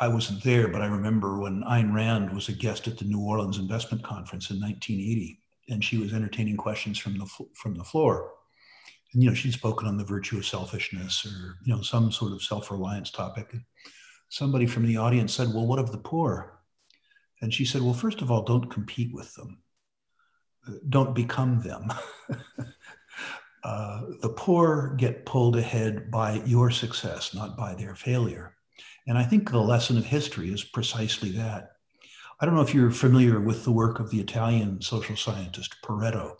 I 0.00 0.08
wasn't 0.08 0.42
there, 0.42 0.68
but 0.68 0.82
I 0.82 0.86
remember 0.86 1.38
when 1.38 1.62
Ayn 1.62 1.94
Rand 1.94 2.32
was 2.32 2.48
a 2.48 2.52
guest 2.52 2.88
at 2.88 2.98
the 2.98 3.04
New 3.04 3.20
Orleans 3.20 3.58
Investment 3.58 4.02
Conference 4.02 4.50
in 4.50 4.60
1980, 4.60 5.40
and 5.68 5.84
she 5.84 5.98
was 5.98 6.12
entertaining 6.12 6.56
questions 6.56 6.98
from 6.98 7.18
the 7.18 7.26
from 7.54 7.74
the 7.74 7.84
floor. 7.84 8.32
And 9.12 9.22
you 9.22 9.28
know, 9.28 9.34
she'd 9.34 9.52
spoken 9.52 9.86
on 9.86 9.96
the 9.96 10.04
virtue 10.04 10.38
of 10.38 10.46
selfishness, 10.46 11.26
or 11.26 11.56
you 11.64 11.74
know, 11.74 11.82
some 11.82 12.10
sort 12.10 12.32
of 12.32 12.42
self-reliance 12.42 13.10
topic. 13.10 13.54
Somebody 14.28 14.66
from 14.66 14.86
the 14.86 14.96
audience 14.96 15.34
said, 15.34 15.48
"Well, 15.52 15.66
what 15.66 15.78
of 15.78 15.92
the 15.92 15.98
poor?" 15.98 16.62
And 17.42 17.52
she 17.52 17.64
said, 17.64 17.82
Well, 17.82 17.92
first 17.92 18.22
of 18.22 18.30
all, 18.30 18.42
don't 18.42 18.70
compete 18.70 19.12
with 19.12 19.34
them, 19.34 19.58
don't 20.88 21.14
become 21.14 21.60
them. 21.60 21.92
uh, 23.64 24.02
the 24.22 24.30
poor 24.30 24.94
get 24.96 25.26
pulled 25.26 25.56
ahead 25.56 26.10
by 26.10 26.40
your 26.46 26.70
success, 26.70 27.34
not 27.34 27.56
by 27.56 27.74
their 27.74 27.96
failure. 27.96 28.54
And 29.08 29.18
I 29.18 29.24
think 29.24 29.50
the 29.50 29.58
lesson 29.58 29.98
of 29.98 30.06
history 30.06 30.52
is 30.52 30.62
precisely 30.62 31.30
that. 31.32 31.71
I 32.42 32.44
don't 32.44 32.56
know 32.56 32.62
if 32.62 32.74
you're 32.74 32.90
familiar 32.90 33.38
with 33.38 33.62
the 33.62 33.70
work 33.70 34.00
of 34.00 34.10
the 34.10 34.18
Italian 34.18 34.82
social 34.82 35.16
scientist 35.16 35.76
Pareto. 35.84 36.34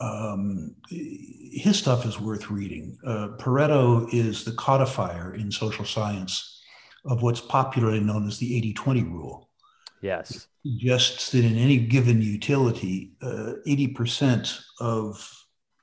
Um, 0.00 0.76
his 0.88 1.78
stuff 1.78 2.06
is 2.06 2.18
worth 2.18 2.50
reading. 2.50 2.96
Uh, 3.06 3.30
Pareto 3.38 4.08
is 4.14 4.44
the 4.44 4.52
codifier 4.52 5.34
in 5.34 5.52
social 5.52 5.84
science 5.84 6.62
of 7.04 7.20
what's 7.20 7.42
popularly 7.42 8.00
known 8.00 8.26
as 8.26 8.38
the 8.38 8.56
80 8.56 8.72
20 8.72 9.02
rule. 9.02 9.50
Yes. 10.00 10.30
It 10.30 10.46
Suggests 10.70 11.30
that 11.32 11.44
in 11.44 11.58
any 11.58 11.76
given 11.76 12.22
utility, 12.22 13.12
uh, 13.20 13.54
80% 13.66 14.58
of 14.80 15.30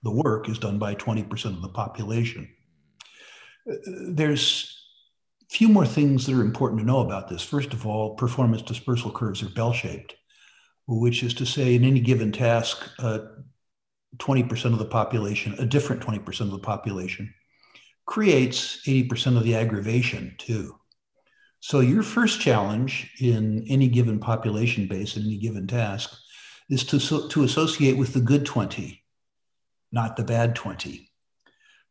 the 0.01 0.11
work 0.11 0.49
is 0.49 0.57
done 0.57 0.79
by 0.79 0.95
20% 0.95 1.45
of 1.45 1.61
the 1.61 1.69
population. 1.69 2.49
Uh, 3.69 3.75
There's 4.09 4.74
few 5.49 5.69
more 5.69 5.85
things 5.85 6.25
that 6.25 6.35
are 6.35 6.41
important 6.41 6.79
to 6.79 6.85
know 6.85 6.99
about 6.99 7.29
this. 7.29 7.43
First 7.43 7.73
of 7.73 7.85
all, 7.85 8.15
performance 8.15 8.61
dispersal 8.61 9.11
curves 9.11 9.43
are 9.43 9.49
bell 9.49 9.73
shaped, 9.73 10.15
which 10.87 11.23
is 11.23 11.33
to 11.35 11.45
say, 11.45 11.75
in 11.75 11.83
any 11.83 11.99
given 11.99 12.31
task, 12.31 12.89
uh, 12.99 13.19
20% 14.17 14.73
of 14.73 14.79
the 14.79 14.85
population, 14.85 15.55
a 15.59 15.65
different 15.65 16.01
20% 16.01 16.41
of 16.41 16.51
the 16.51 16.59
population, 16.59 17.33
creates 18.05 18.81
80% 18.87 19.37
of 19.37 19.43
the 19.43 19.55
aggravation 19.55 20.35
too. 20.37 20.75
So 21.59 21.79
your 21.79 22.03
first 22.03 22.39
challenge 22.39 23.11
in 23.19 23.65
any 23.67 23.87
given 23.87 24.19
population 24.19 24.87
base 24.87 25.17
in 25.17 25.23
any 25.23 25.37
given 25.37 25.67
task 25.67 26.15
is 26.69 26.83
to, 26.85 26.99
so, 26.99 27.27
to 27.29 27.43
associate 27.43 27.97
with 27.97 28.13
the 28.13 28.21
good 28.21 28.45
20, 28.45 29.03
not 29.91 30.15
the 30.15 30.23
bad 30.23 30.55
20. 30.55 31.09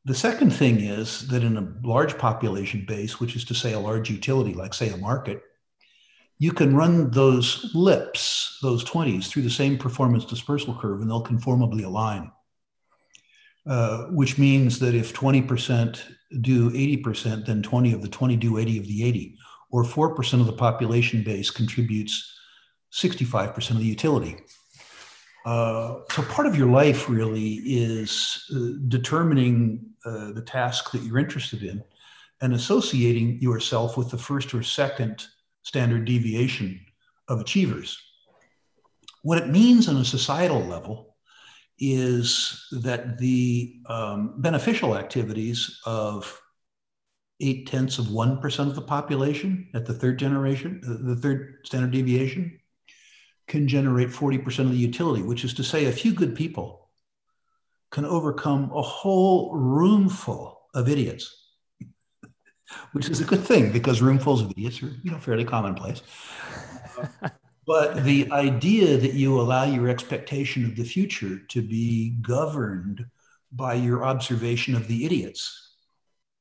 The 0.07 0.15
second 0.15 0.51
thing 0.51 0.81
is 0.81 1.27
that 1.29 1.43
in 1.43 1.57
a 1.57 1.73
large 1.83 2.19
population 2.19 2.85
base, 2.87 3.21
which 3.21 3.37
is 3.37 3.45
to 3.47 3.55
say 3.55 3.73
a 3.73 3.81
large 3.81 4.11
utility, 4.11 4.53
like 4.53 4.75
say 4.75 4.91
a 4.91 4.97
market, 4.99 5.41
you 6.39 6.53
can 6.53 6.77
run 6.77 7.11
those 7.11 7.71
lips, 7.75 8.59
those 8.61 8.85
20s, 8.85 9.29
through 9.29 9.43
the 9.43 9.51
same 9.51 9.79
performance 9.79 10.25
dispersal 10.27 10.77
curve 10.79 11.01
and 11.01 11.09
they'll 11.09 11.23
conformably 11.23 11.85
align. 11.85 12.31
Uh, 13.67 14.09
which 14.09 14.37
means 14.37 14.79
that 14.79 14.95
if 14.95 15.15
20% 15.15 15.99
do 16.43 16.71
80%, 16.71 17.47
then 17.47 17.63
20 17.63 17.95
of 17.95 18.03
the 18.03 18.09
20 18.09 18.37
do 18.37 18.59
80 18.59 18.79
of 18.79 18.87
the 18.87 19.05
80 19.05 19.39
or 19.71 19.85
4% 19.85 20.41
of 20.41 20.47
the 20.47 20.53
population 20.53 21.25
base 21.25 21.51
contributes 21.51 22.31
65% 22.93 23.71
of 23.71 23.79
the 23.79 23.85
utility. 23.85 24.37
Uh, 25.47 26.01
so 26.11 26.23
part 26.25 26.47
of 26.47 26.57
your 26.57 26.69
life 26.69 27.09
really 27.09 27.55
is 27.65 28.45
uh, 28.55 28.79
determining 28.89 29.94
uh, 30.05 30.33
the 30.33 30.43
task 30.43 30.91
that 30.93 31.03
you're 31.03 31.19
interested 31.19 31.63
in 31.63 31.83
and 32.41 32.53
associating 32.53 33.41
yourself 33.41 33.97
with 33.97 34.11
the 34.11 34.19
first 34.19 34.53
or 34.55 34.63
second 34.63 35.27
standard 35.63 36.05
deviation 36.05 36.81
of 37.29 37.41
achievers. 37.41 37.99
What 39.23 39.39
it 39.39 39.49
means 39.49 39.89
on 39.89 39.97
a 39.97 40.05
societal 40.05 40.61
level 40.61 41.17
is 41.79 42.67
that 42.73 43.19
the 43.19 43.81
um, 43.87 44.35
beneficial 44.39 44.97
activities 44.97 45.81
of 45.87 46.41
eight 47.41 47.67
tenths 47.67 47.99
of 47.99 48.07
1% 48.07 48.59
of 48.61 48.75
the 48.75 48.83
population 48.83 49.69
at 49.75 49.87
the 49.87 49.95
third 49.95 50.19
generation, 50.19 50.81
uh, 50.87 50.97
the 51.09 51.17
third 51.17 51.59
standard 51.65 51.91
deviation, 51.91 52.61
can 53.47 53.67
generate 53.67 54.09
40% 54.09 54.61
of 54.61 54.71
the 54.71 54.77
utility, 54.77 55.23
which 55.23 55.45
is 55.45 55.55
to 55.55 55.65
say, 55.65 55.87
a 55.87 55.93
few 55.93 56.15
good 56.15 56.35
people 56.35 56.84
can 57.95 58.05
overcome 58.05 58.73
a 58.75 58.83
whole 58.83 59.55
room 59.55 60.09
full 60.09 60.63
of 60.75 60.89
idiots, 60.89 61.53
which 62.91 63.09
is 63.09 63.21
a 63.21 63.25
good 63.25 63.45
thing 63.45 63.71
because 63.71 64.01
roomfuls 64.01 64.43
of 64.43 64.51
idiots 64.51 64.83
are 64.83 64.93
you 65.05 65.13
know, 65.13 65.19
fairly 65.19 65.45
commonplace. 65.45 66.03
but 67.67 68.03
the 68.03 68.29
idea 68.33 68.97
that 68.97 69.15
you 69.15 69.41
allow 69.41 69.63
your 69.63 69.89
expectation 69.89 70.65
of 70.65 70.75
the 70.75 70.83
future 70.83 71.39
to 71.49 71.63
be 71.63 72.17
governed 72.21 73.07
by 73.53 73.75
your 73.75 74.05
observation 74.05 74.75
of 74.75 74.89
the 74.89 75.05
idiots 75.05 75.77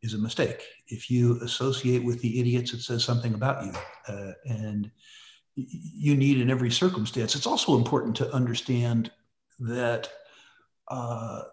is 0.02 0.16
a 0.16 0.18
mistake. 0.18 0.64
If 0.88 1.12
you 1.12 1.40
associate 1.44 2.04
with 2.04 2.20
the 2.22 2.40
idiots, 2.40 2.74
it 2.74 2.82
says 2.82 3.04
something 3.04 3.36
about 3.36 3.64
you. 3.64 3.74
Uh, 4.08 4.32
and 4.46 4.90
you 5.56 6.16
need 6.16 6.42
in 6.42 6.50
every 6.50 6.72
circumstance. 6.72 7.36
It's 7.36 7.46
also 7.46 7.78
important 7.78 8.16
to 8.16 8.34
understand 8.34 9.12
that 9.60 10.10
uh, 10.88 11.44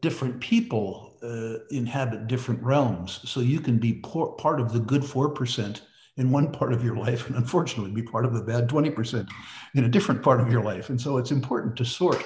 different 0.00 0.40
people 0.40 1.16
uh, 1.22 1.64
inhabit 1.70 2.26
different 2.26 2.62
realms. 2.62 3.20
So 3.24 3.40
you 3.40 3.60
can 3.60 3.78
be 3.78 3.94
part 3.94 4.60
of 4.60 4.72
the 4.72 4.80
good 4.80 5.02
4% 5.02 5.80
in 6.16 6.30
one 6.30 6.52
part 6.52 6.72
of 6.72 6.84
your 6.84 6.96
life 6.96 7.26
and 7.26 7.36
unfortunately 7.36 7.90
be 7.90 8.02
part 8.02 8.24
of 8.24 8.34
the 8.34 8.42
bad 8.42 8.68
20% 8.68 9.28
in 9.74 9.84
a 9.84 9.88
different 9.88 10.22
part 10.22 10.40
of 10.40 10.50
your 10.50 10.62
life. 10.62 10.90
And 10.90 11.00
so 11.00 11.16
it's 11.16 11.30
important 11.30 11.76
to 11.76 11.84
sort 11.84 12.22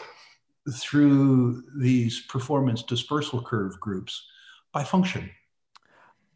through 0.72 1.62
these 1.78 2.22
performance 2.22 2.82
dispersal 2.82 3.42
curve 3.42 3.78
groups 3.78 4.26
by 4.72 4.82
function. 4.82 5.30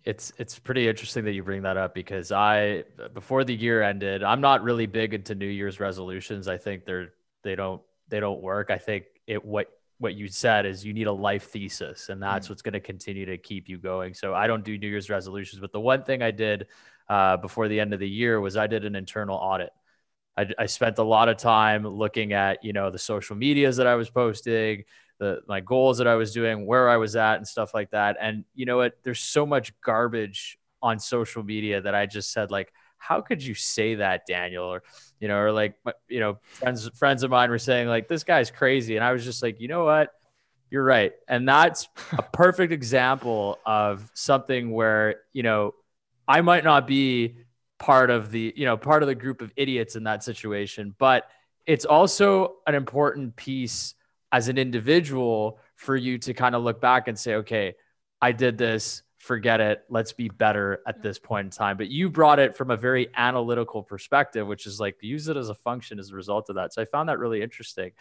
It's 0.04 0.32
it's 0.38 0.58
pretty 0.58 0.88
interesting 0.88 1.24
that 1.24 1.32
you 1.32 1.42
bring 1.42 1.62
that 1.62 1.76
up 1.76 1.92
because 1.94 2.32
I 2.32 2.84
before 3.12 3.44
the 3.44 3.54
year 3.54 3.82
ended, 3.82 4.22
I'm 4.22 4.40
not 4.40 4.62
really 4.62 4.86
big 4.86 5.12
into 5.12 5.34
New 5.34 5.46
Year's 5.46 5.78
resolutions. 5.78 6.48
I 6.48 6.56
think 6.56 6.86
they're 6.86 7.12
they 7.42 7.54
don't 7.54 7.82
they 8.08 8.20
don't 8.20 8.42
work. 8.42 8.70
I 8.70 8.78
think 8.78 9.04
it 9.26 9.44
what 9.44 9.68
what 9.98 10.14
you 10.14 10.28
said 10.28 10.64
is 10.64 10.84
you 10.84 10.94
need 10.94 11.06
a 11.06 11.12
life 11.12 11.50
thesis 11.50 12.08
and 12.08 12.22
that's 12.22 12.48
what's 12.48 12.62
going 12.62 12.72
to 12.72 12.80
continue 12.80 13.26
to 13.26 13.36
keep 13.36 13.68
you 13.68 13.76
going. 13.76 14.14
So 14.14 14.34
I 14.34 14.46
don't 14.46 14.64
do 14.64 14.78
New 14.78 14.88
Year's 14.88 15.10
resolutions, 15.10 15.60
but 15.60 15.72
the 15.72 15.80
one 15.80 16.04
thing 16.04 16.22
I 16.22 16.30
did 16.30 16.68
uh, 17.10 17.36
before 17.36 17.68
the 17.68 17.78
end 17.78 17.92
of 17.92 18.00
the 18.00 18.08
year 18.08 18.40
was 18.40 18.56
I 18.56 18.66
did 18.66 18.84
an 18.84 18.94
internal 18.94 19.36
audit. 19.36 19.70
I, 20.36 20.48
I 20.58 20.66
spent 20.66 20.98
a 20.98 21.02
lot 21.02 21.28
of 21.28 21.36
time 21.36 21.86
looking 21.86 22.32
at 22.32 22.64
you 22.64 22.72
know 22.72 22.90
the 22.90 22.98
social 22.98 23.36
medias 23.36 23.76
that 23.76 23.86
I 23.86 23.96
was 23.96 24.08
posting, 24.08 24.84
the 25.18 25.40
my 25.48 25.60
goals 25.60 25.98
that 25.98 26.06
I 26.06 26.14
was 26.14 26.32
doing, 26.32 26.66
where 26.66 26.88
I 26.88 26.96
was 26.96 27.16
at, 27.16 27.36
and 27.36 27.46
stuff 27.46 27.74
like 27.74 27.90
that. 27.90 28.16
And 28.20 28.44
you 28.54 28.64
know 28.64 28.78
what? 28.78 28.94
There's 29.02 29.20
so 29.20 29.44
much 29.44 29.78
garbage 29.82 30.58
on 30.80 30.98
social 30.98 31.42
media 31.42 31.82
that 31.82 31.94
I 31.94 32.06
just 32.06 32.32
said 32.32 32.50
like, 32.50 32.72
how 33.00 33.20
could 33.20 33.42
you 33.42 33.54
say 33.54 33.96
that, 33.96 34.26
Daniel? 34.26 34.64
Or 34.64 34.82
you 35.18 35.26
know, 35.26 35.38
or 35.38 35.50
like 35.50 35.74
you 36.08 36.20
know, 36.20 36.38
friends 36.42 36.88
friends 36.94 37.24
of 37.24 37.30
mine 37.30 37.50
were 37.50 37.58
saying 37.58 37.88
like 37.88 38.06
this 38.06 38.22
guy's 38.22 38.50
crazy, 38.50 38.94
and 38.94 39.04
I 39.04 39.12
was 39.12 39.24
just 39.24 39.42
like, 39.42 39.60
you 39.60 39.66
know 39.66 39.84
what? 39.84 40.14
You're 40.70 40.84
right. 40.84 41.12
And 41.26 41.48
that's 41.48 41.88
a 42.12 42.22
perfect 42.32 42.72
example 42.72 43.58
of 43.66 44.08
something 44.14 44.70
where, 44.70 45.16
you 45.32 45.42
know, 45.42 45.74
I 46.28 46.42
might 46.42 46.62
not 46.62 46.86
be 46.86 47.38
part 47.80 48.10
of 48.10 48.30
the, 48.30 48.52
you 48.56 48.66
know, 48.66 48.76
part 48.76 49.02
of 49.02 49.08
the 49.08 49.16
group 49.16 49.42
of 49.42 49.50
idiots 49.56 49.96
in 49.96 50.04
that 50.04 50.22
situation, 50.22 50.94
but 50.96 51.28
it's 51.66 51.84
also 51.84 52.56
an 52.66 52.76
important 52.76 53.34
piece 53.34 53.94
as 54.30 54.48
an 54.48 54.58
individual 54.58 55.58
for 55.74 55.96
you 55.96 56.18
to 56.18 56.34
kind 56.34 56.54
of 56.54 56.62
look 56.62 56.80
back 56.80 57.08
and 57.08 57.18
say, 57.18 57.34
okay, 57.36 57.74
I 58.22 58.32
did 58.32 58.56
this, 58.56 59.02
forget 59.20 59.60
it, 59.60 59.84
let's 59.90 60.14
be 60.14 60.30
better 60.30 60.80
at 60.86 61.02
this 61.02 61.18
point 61.18 61.44
in 61.44 61.50
time. 61.50 61.76
But 61.76 61.90
you 61.90 62.08
brought 62.08 62.38
it 62.38 62.56
from 62.56 62.70
a 62.70 62.76
very 62.76 63.08
analytical 63.14 63.82
perspective, 63.82 64.46
which 64.46 64.66
is 64.66 64.80
like 64.80 64.96
use 65.02 65.28
it 65.28 65.36
as 65.36 65.50
a 65.50 65.54
function 65.54 65.98
as 65.98 66.10
a 66.10 66.16
result 66.16 66.48
of 66.48 66.56
that. 66.56 66.72
So 66.72 66.80
I 66.80 66.86
found 66.86 67.10
that 67.10 67.18
really 67.18 67.42
interesting. 67.42 67.92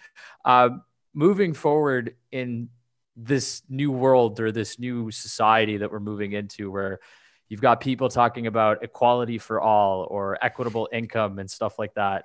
Um, 0.45 0.81
moving 1.13 1.53
forward 1.53 2.15
in 2.31 2.69
this 3.17 3.61
new 3.67 3.91
world 3.91 4.39
or 4.39 4.53
this 4.53 4.79
new 4.79 5.11
society 5.11 5.75
that 5.77 5.91
we're 5.91 5.99
moving 5.99 6.31
into 6.31 6.71
where 6.71 6.99
you've 7.49 7.59
got 7.59 7.81
people 7.81 8.07
talking 8.07 8.47
about 8.47 8.81
equality 8.81 9.37
for 9.37 9.59
all 9.59 10.03
or 10.09 10.37
equitable 10.41 10.87
income 10.93 11.37
and 11.37 11.51
stuff 11.51 11.77
like 11.77 11.93
that 11.95 12.23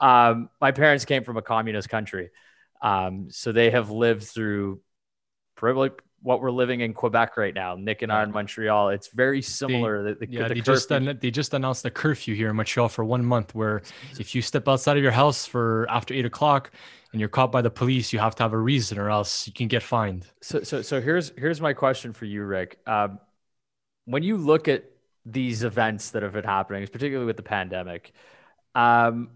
um, 0.00 0.48
my 0.60 0.70
parents 0.72 1.04
came 1.04 1.24
from 1.24 1.36
a 1.36 1.42
communist 1.42 1.90
country 1.90 2.30
um, 2.80 3.26
so 3.30 3.52
they 3.52 3.70
have 3.70 3.90
lived 3.90 4.22
through 4.22 4.80
probably 5.56 5.90
what 6.22 6.40
we're 6.40 6.50
living 6.50 6.80
in 6.80 6.92
Quebec 6.92 7.36
right 7.36 7.54
now. 7.54 7.74
Nick 7.74 8.02
and 8.02 8.12
I 8.12 8.22
in 8.22 8.30
Montreal. 8.30 8.90
It's 8.90 9.08
very 9.08 9.40
similar. 9.40 10.02
They, 10.02 10.12
the, 10.12 10.26
the, 10.26 10.32
yeah, 10.32 10.48
the 10.48 10.54
they 10.54 10.60
just 10.60 10.88
they 10.88 11.30
just 11.30 11.54
announced 11.54 11.82
the 11.82 11.90
curfew 11.90 12.34
here 12.34 12.50
in 12.50 12.56
Montreal 12.56 12.88
for 12.88 13.04
one 13.04 13.24
month, 13.24 13.54
where 13.54 13.82
if 14.18 14.34
you 14.34 14.42
step 14.42 14.68
outside 14.68 14.96
of 14.96 15.02
your 15.02 15.12
house 15.12 15.46
for 15.46 15.86
after 15.88 16.14
eight 16.14 16.26
o'clock, 16.26 16.70
and 17.12 17.20
you're 17.20 17.28
caught 17.28 17.50
by 17.50 17.62
the 17.62 17.70
police, 17.70 18.12
you 18.12 18.18
have 18.18 18.34
to 18.36 18.42
have 18.42 18.52
a 18.52 18.58
reason, 18.58 18.98
or 18.98 19.10
else 19.10 19.46
you 19.46 19.52
can 19.52 19.68
get 19.68 19.82
fined. 19.82 20.26
So, 20.42 20.62
so, 20.62 20.82
so 20.82 21.00
here's 21.00 21.32
here's 21.36 21.60
my 21.60 21.72
question 21.72 22.12
for 22.12 22.24
you, 22.24 22.44
Rick. 22.44 22.78
Um, 22.86 23.18
when 24.04 24.22
you 24.22 24.36
look 24.36 24.68
at 24.68 24.84
these 25.26 25.64
events 25.64 26.10
that 26.10 26.22
have 26.22 26.32
been 26.32 26.44
happening, 26.44 26.86
particularly 26.86 27.26
with 27.26 27.36
the 27.36 27.42
pandemic, 27.42 28.12
um, 28.74 29.30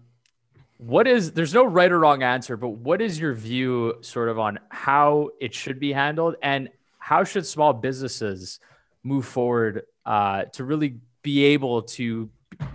what 0.77 1.07
is 1.07 1.31
there's 1.31 1.53
no 1.53 1.65
right 1.65 1.91
or 1.91 1.99
wrong 1.99 2.23
answer, 2.23 2.57
but 2.57 2.69
what 2.69 3.01
is 3.01 3.19
your 3.19 3.33
view, 3.33 3.95
sort 4.01 4.29
of, 4.29 4.39
on 4.39 4.59
how 4.69 5.29
it 5.39 5.53
should 5.53 5.79
be 5.79 5.93
handled, 5.93 6.35
and 6.41 6.69
how 6.99 7.23
should 7.23 7.45
small 7.45 7.73
businesses 7.73 8.59
move 9.03 9.25
forward 9.25 9.83
uh, 10.05 10.45
to 10.45 10.63
really 10.63 10.97
be 11.21 11.45
able 11.45 11.83
to 11.83 12.29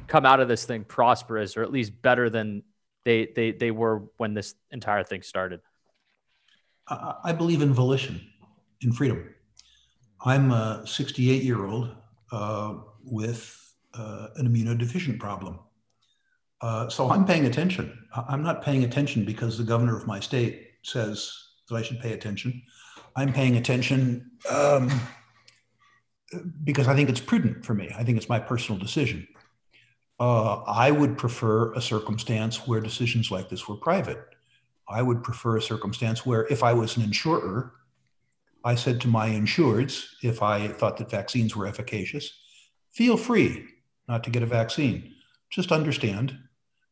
come 0.07 0.25
out 0.25 0.41
of 0.41 0.49
this 0.49 0.65
thing 0.65 0.85
prosperous, 0.85 1.57
or 1.57 1.63
at 1.63 1.71
least 1.71 2.01
better 2.01 2.31
than 2.31 2.63
they 3.05 3.29
they 3.35 3.53
they 3.53 3.71
were 3.71 4.05
when 4.17 4.35
this 4.35 4.55
entire 4.71 5.05
thing 5.05 5.23
started? 5.23 5.61
I 6.89 7.33
believe 7.33 7.63
in 7.63 7.73
volition, 7.73 8.21
in 8.81 8.93
freedom. 8.93 9.33
I'm 10.25 10.51
a 10.51 10.83
68 10.87 11.43
year 11.43 11.65
old 11.65 11.95
uh, 12.33 12.75
with 13.05 13.57
uh, 13.95 14.29
an 14.37 14.49
immunodeficient 14.49 15.19
problem. 15.19 15.61
Uh, 16.61 16.89
so 16.89 17.11
I'm 17.11 17.25
paying 17.25 17.47
attention. 17.47 18.07
I'm 18.29 18.43
not 18.43 18.63
paying 18.63 18.85
attention 18.85 19.25
because 19.25 19.57
the 19.57 19.65
governor 19.65 19.97
of 19.97 20.07
my 20.07 20.21
state 20.21 20.69
says 20.83 21.33
that 21.69 21.77
I 21.77 21.83
should 21.83 22.01
pay 22.01 22.13
attention. 22.13 22.63
I'm 23.17 23.33
paying 23.33 23.57
attention 23.57 24.31
um, 24.51 24.91
because 26.65 26.87
I 26.87 26.95
think 26.95 27.09
it's 27.09 27.21
prudent 27.21 27.65
for 27.65 27.75
me. 27.75 27.91
I 27.97 28.05
think 28.05 28.19
it's 28.19 28.29
my 28.29 28.39
personal 28.39 28.79
decision. 28.79 29.27
Uh, 30.19 30.63
I 30.67 30.91
would 30.91 31.17
prefer 31.17 31.73
a 31.73 31.81
circumstance 31.81 32.67
where 32.67 32.81
decisions 32.81 33.31
like 33.31 33.49
this 33.49 33.67
were 33.67 33.77
private. 33.77 34.23
I 34.87 35.03
would 35.03 35.23
prefer 35.23 35.57
a 35.57 35.63
circumstance 35.63 36.27
where, 36.27 36.47
if 36.49 36.63
I 36.63 36.75
was 36.75 36.97
an 36.97 37.05
insurer, 37.05 37.73
I 38.65 38.75
said 38.75 39.01
to 39.01 39.09
my 39.09 39.31
insureds, 39.31 40.09
if 40.23 40.43
I 40.43 40.69
thought 40.69 40.99
that 40.99 41.11
vaccines 41.11 41.57
were 41.57 41.67
efficacious, 41.67 42.31
feel 42.93 43.17
free 43.17 43.67
not 44.09 44.25
to 44.25 44.31
get 44.31 44.43
a 44.43 44.47
vaccine. 44.47 45.15
Just 45.49 45.73
understand 45.73 46.37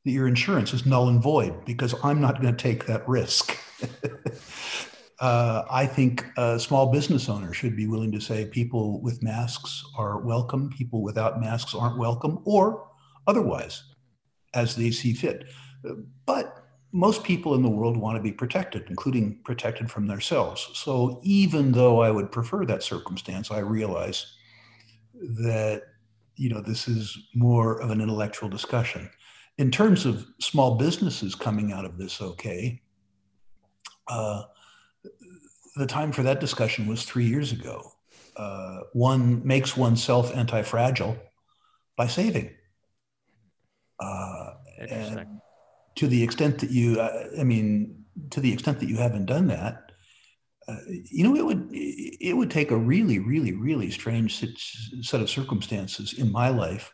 that 0.09 0.14
your 0.14 0.26
insurance 0.26 0.72
is 0.72 0.86
null 0.86 1.09
and 1.09 1.22
void 1.22 1.64
because 1.64 1.94
I'm 2.02 2.20
not 2.20 2.40
going 2.40 2.55
to 2.55 2.62
take 2.62 2.86
that 2.86 3.06
risk. 3.06 3.56
uh, 5.20 5.64
I 5.70 5.85
think 5.85 6.24
a 6.39 6.59
small 6.59 6.90
business 6.90 7.28
owner 7.28 7.52
should 7.52 7.76
be 7.76 7.86
willing 7.86 8.10
to 8.12 8.20
say 8.20 8.47
people 8.47 9.02
with 9.02 9.22
masks 9.22 9.85
are 9.97 10.20
welcome, 10.22 10.70
people 10.70 11.02
without 11.02 11.40
masks 11.40 11.74
aren't 11.74 11.98
welcome, 11.98 12.40
or 12.44 12.89
otherwise 13.26 13.85
as 14.55 14.76
they 14.76 14.90
see 14.90 15.12
fit. 15.12 15.44
But 16.24 16.64
most 16.93 17.22
people 17.22 17.55
in 17.55 17.62
the 17.62 17.68
world 17.68 17.97
want 17.98 18.16
to 18.16 18.22
be 18.22 18.32
protected, 18.32 18.86
including 18.89 19.40
protected 19.44 19.90
from 19.90 20.06
themselves. 20.06 20.70
So 20.72 21.20
even 21.22 21.72
though 21.72 22.01
I 22.01 22.10
would 22.10 22.32
prefer 22.32 22.64
that 22.64 22.82
circumstance, 22.82 23.51
I 23.51 23.59
realize 23.59 24.35
that 25.14 25.82
you 26.36 26.48
know 26.48 26.60
this 26.60 26.89
is 26.89 27.18
more 27.35 27.82
of 27.82 27.90
an 27.90 28.01
intellectual 28.01 28.48
discussion. 28.48 29.10
In 29.59 29.70
terms 29.70 30.06
of 30.06 30.26
small 30.40 30.76
businesses 30.76 31.35
coming 31.35 31.72
out 31.72 31.85
of 31.85 31.98
this, 31.98 32.20
okay, 32.22 32.80
uh, 34.06 34.44
the 35.76 35.86
time 35.86 36.12
for 36.12 36.22
that 36.22 36.40
discussion 36.40 36.86
was 36.86 37.05
three 37.05 37.26
years 37.26 37.52
ago. 37.52 37.93
Uh, 38.36 38.80
one 38.93 39.44
makes 39.47 39.76
oneself 39.76 40.35
anti-fragile 40.35 41.16
by 41.97 42.06
saving. 42.06 42.51
Uh, 44.01 44.55
and 44.78 45.40
to 45.97 46.06
the 46.06 46.22
extent 46.22 46.59
that 46.59 46.70
you, 46.70 47.01
uh, 47.01 47.24
I 47.39 47.43
mean, 47.43 48.05
to 48.30 48.40
the 48.40 48.52
extent 48.52 48.78
that 48.78 48.89
you 48.89 48.97
haven't 48.97 49.26
done 49.26 49.48
that, 49.48 49.90
uh, 50.68 50.76
you 50.86 51.24
know, 51.24 51.35
it 51.35 51.44
would 51.44 51.68
it 51.72 52.36
would 52.36 52.51
take 52.51 52.70
a 52.70 52.76
really, 52.76 53.18
really, 53.18 53.55
really 53.55 53.90
strange 53.90 54.39
set 55.02 55.20
of 55.20 55.30
circumstances 55.30 56.12
in 56.12 56.30
my 56.30 56.51
life 56.51 56.93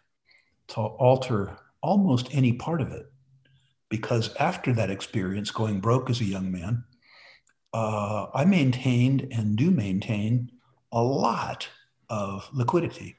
to 0.69 0.81
alter 0.81 1.59
almost 1.85 2.35
any 2.35 2.55
part 2.55 2.81
of 2.81 2.91
it. 2.91 3.07
Because 3.91 4.35
after 4.37 4.73
that 4.73 4.91
experience, 4.91 5.51
going 5.51 5.81
broke 5.81 6.09
as 6.11 6.21
a 6.21 6.25
young 6.25 6.51
man, 6.51 6.85
uh, 7.73 8.27
I 8.35 8.45
maintained 8.45 9.29
and 9.31 9.57
do 9.57 9.71
maintain 9.71 10.51
a 10.91 11.03
lot 11.03 11.69
of 12.09 12.49
liquidity. 12.53 13.17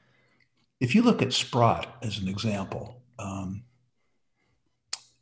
If 0.80 0.94
you 0.94 1.02
look 1.02 1.22
at 1.22 1.32
Sprott 1.32 1.86
as 2.02 2.18
an 2.18 2.28
example, 2.28 3.00
um, 3.18 3.62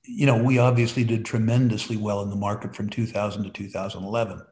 you 0.04 0.26
know, 0.26 0.42
we 0.42 0.58
obviously 0.58 1.04
did 1.04 1.24
tremendously 1.24 1.96
well 1.96 2.22
in 2.22 2.30
the 2.30 2.36
market 2.36 2.74
from 2.74 2.88
2000 2.88 3.44
to 3.44 3.50
2011. 3.50 4.42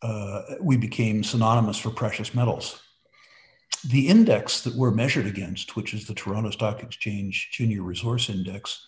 Uh, 0.00 0.42
we 0.60 0.76
became 0.76 1.24
synonymous 1.24 1.78
for 1.78 1.90
precious 1.90 2.34
metals. 2.34 2.80
The 3.86 4.08
index 4.08 4.62
that 4.62 4.74
we're 4.74 4.90
measured 4.90 5.26
against, 5.26 5.76
which 5.76 5.94
is 5.94 6.06
the 6.06 6.14
Toronto 6.14 6.50
Stock 6.50 6.82
Exchange 6.82 7.50
Junior 7.52 7.82
Resource 7.82 8.28
Index, 8.28 8.86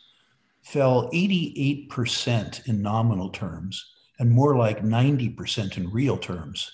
fell 0.63 1.11
88% 1.13 2.69
in 2.69 2.83
nominal 2.83 3.31
terms 3.31 3.93
and 4.19 4.31
more 4.31 4.57
like 4.57 4.83
90% 4.83 5.77
in 5.77 5.91
real 5.91 6.19
terms 6.19 6.71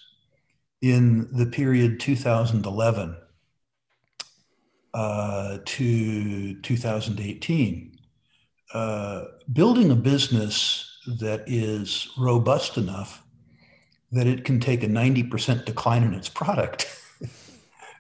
in 0.83 1.29
the 1.33 1.47
period 1.47 2.01
2011 2.01 3.17
uh, 4.93 5.59
to 5.65 6.61
2018 6.61 7.99
uh, 8.75 9.25
building 9.53 9.91
a 9.91 9.97
business 9.97 10.99
that 11.19 11.45
is 11.47 12.09
robust 12.19 12.77
enough 12.77 13.23
that 14.11 14.27
it 14.27 14.45
can 14.45 14.59
take 14.59 14.83
a 14.83 14.89
90% 14.89 15.65
decline 15.65 16.03
in 16.03 16.15
its 16.15 16.29
product 16.29 16.87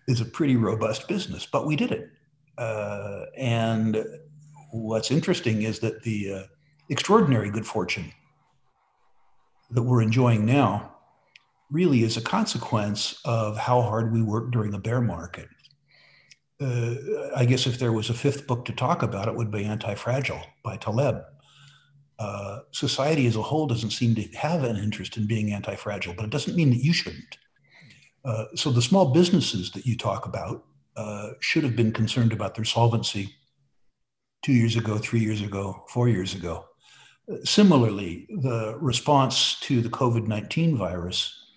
is 0.09 0.21
a 0.21 0.25
pretty 0.25 0.57
robust 0.57 1.09
business, 1.09 1.47
but 1.47 1.67
we 1.67 1.77
did 1.77 1.93
it. 1.93 2.11
Uh, 2.59 3.25
and 3.37 4.05
what's 4.73 5.11
interesting 5.11 5.63
is 5.63 5.81
that 5.81 6.03
the 6.03 6.33
uh, 6.33 6.43
extraordinary 6.89 7.51
good 7.51 7.67
fortune 7.67 8.13
that 9.71 9.83
we're 9.83 10.03
enjoying 10.03 10.45
now 10.47 10.93
really 11.71 12.03
is 12.03 12.17
a 12.17 12.21
consequence 12.21 13.21
of 13.25 13.57
how 13.57 13.83
hard 13.83 14.13
we 14.13 14.23
worked 14.23 14.53
during 14.53 14.73
a 14.75 14.79
bear 14.79 15.01
market 15.01 15.49
uh, 16.61 16.95
I 17.35 17.45
guess 17.45 17.67
if 17.67 17.79
there 17.79 17.93
was 17.93 18.11
a 18.11 18.15
fifth 18.15 18.47
book 18.47 18.65
to 18.67 18.73
talk 18.73 19.03
about, 19.03 19.29
it 19.29 19.35
would 19.35 19.51
be 19.51 19.65
Anti-Fragile 19.65 20.43
by 20.63 20.77
Taleb. 20.77 21.23
Uh, 22.19 22.61
society 22.71 23.27
as 23.27 23.37
a 23.37 23.43
whole 23.43 23.67
doesn't 23.67 23.91
seem 23.91 24.15
to 24.15 24.23
have 24.37 24.65
an 24.65 24.77
interest 24.77 25.19
in 25.19 25.27
being 25.27 25.53
anti-fragile, 25.53 26.15
but 26.15 26.25
it 26.25 26.31
doesn't 26.31 26.57
mean 26.57 26.71
that 26.71 26.83
you 26.83 26.95
shouldn't. 26.95 27.37
Uh, 28.27 28.47
so 28.57 28.71
the 28.71 28.83
small 28.83 29.13
businesses 29.13 29.71
that 29.71 29.87
you 29.87 29.97
talk 29.97 30.27
about 30.27 30.65
uh, 30.97 31.31
should 31.41 31.63
have 31.63 31.77
been 31.77 31.93
concerned 31.93 32.33
about 32.33 32.55
their 32.57 32.65
solvency 32.65 33.35
two 34.43 34.53
years 34.53 34.77
ago, 34.77 34.99
three 34.99 35.21
years 35.21 35.43
ago, 35.43 35.85
four 35.89 36.09
years 36.09 36.35
ago. 36.35 36.65
Similarly, 37.45 38.27
the 38.43 38.77
response 38.81 39.61
to 39.61 39.81
the 39.81 39.89
COVID 39.89 40.27
19 40.27 40.77
virus, 40.77 41.51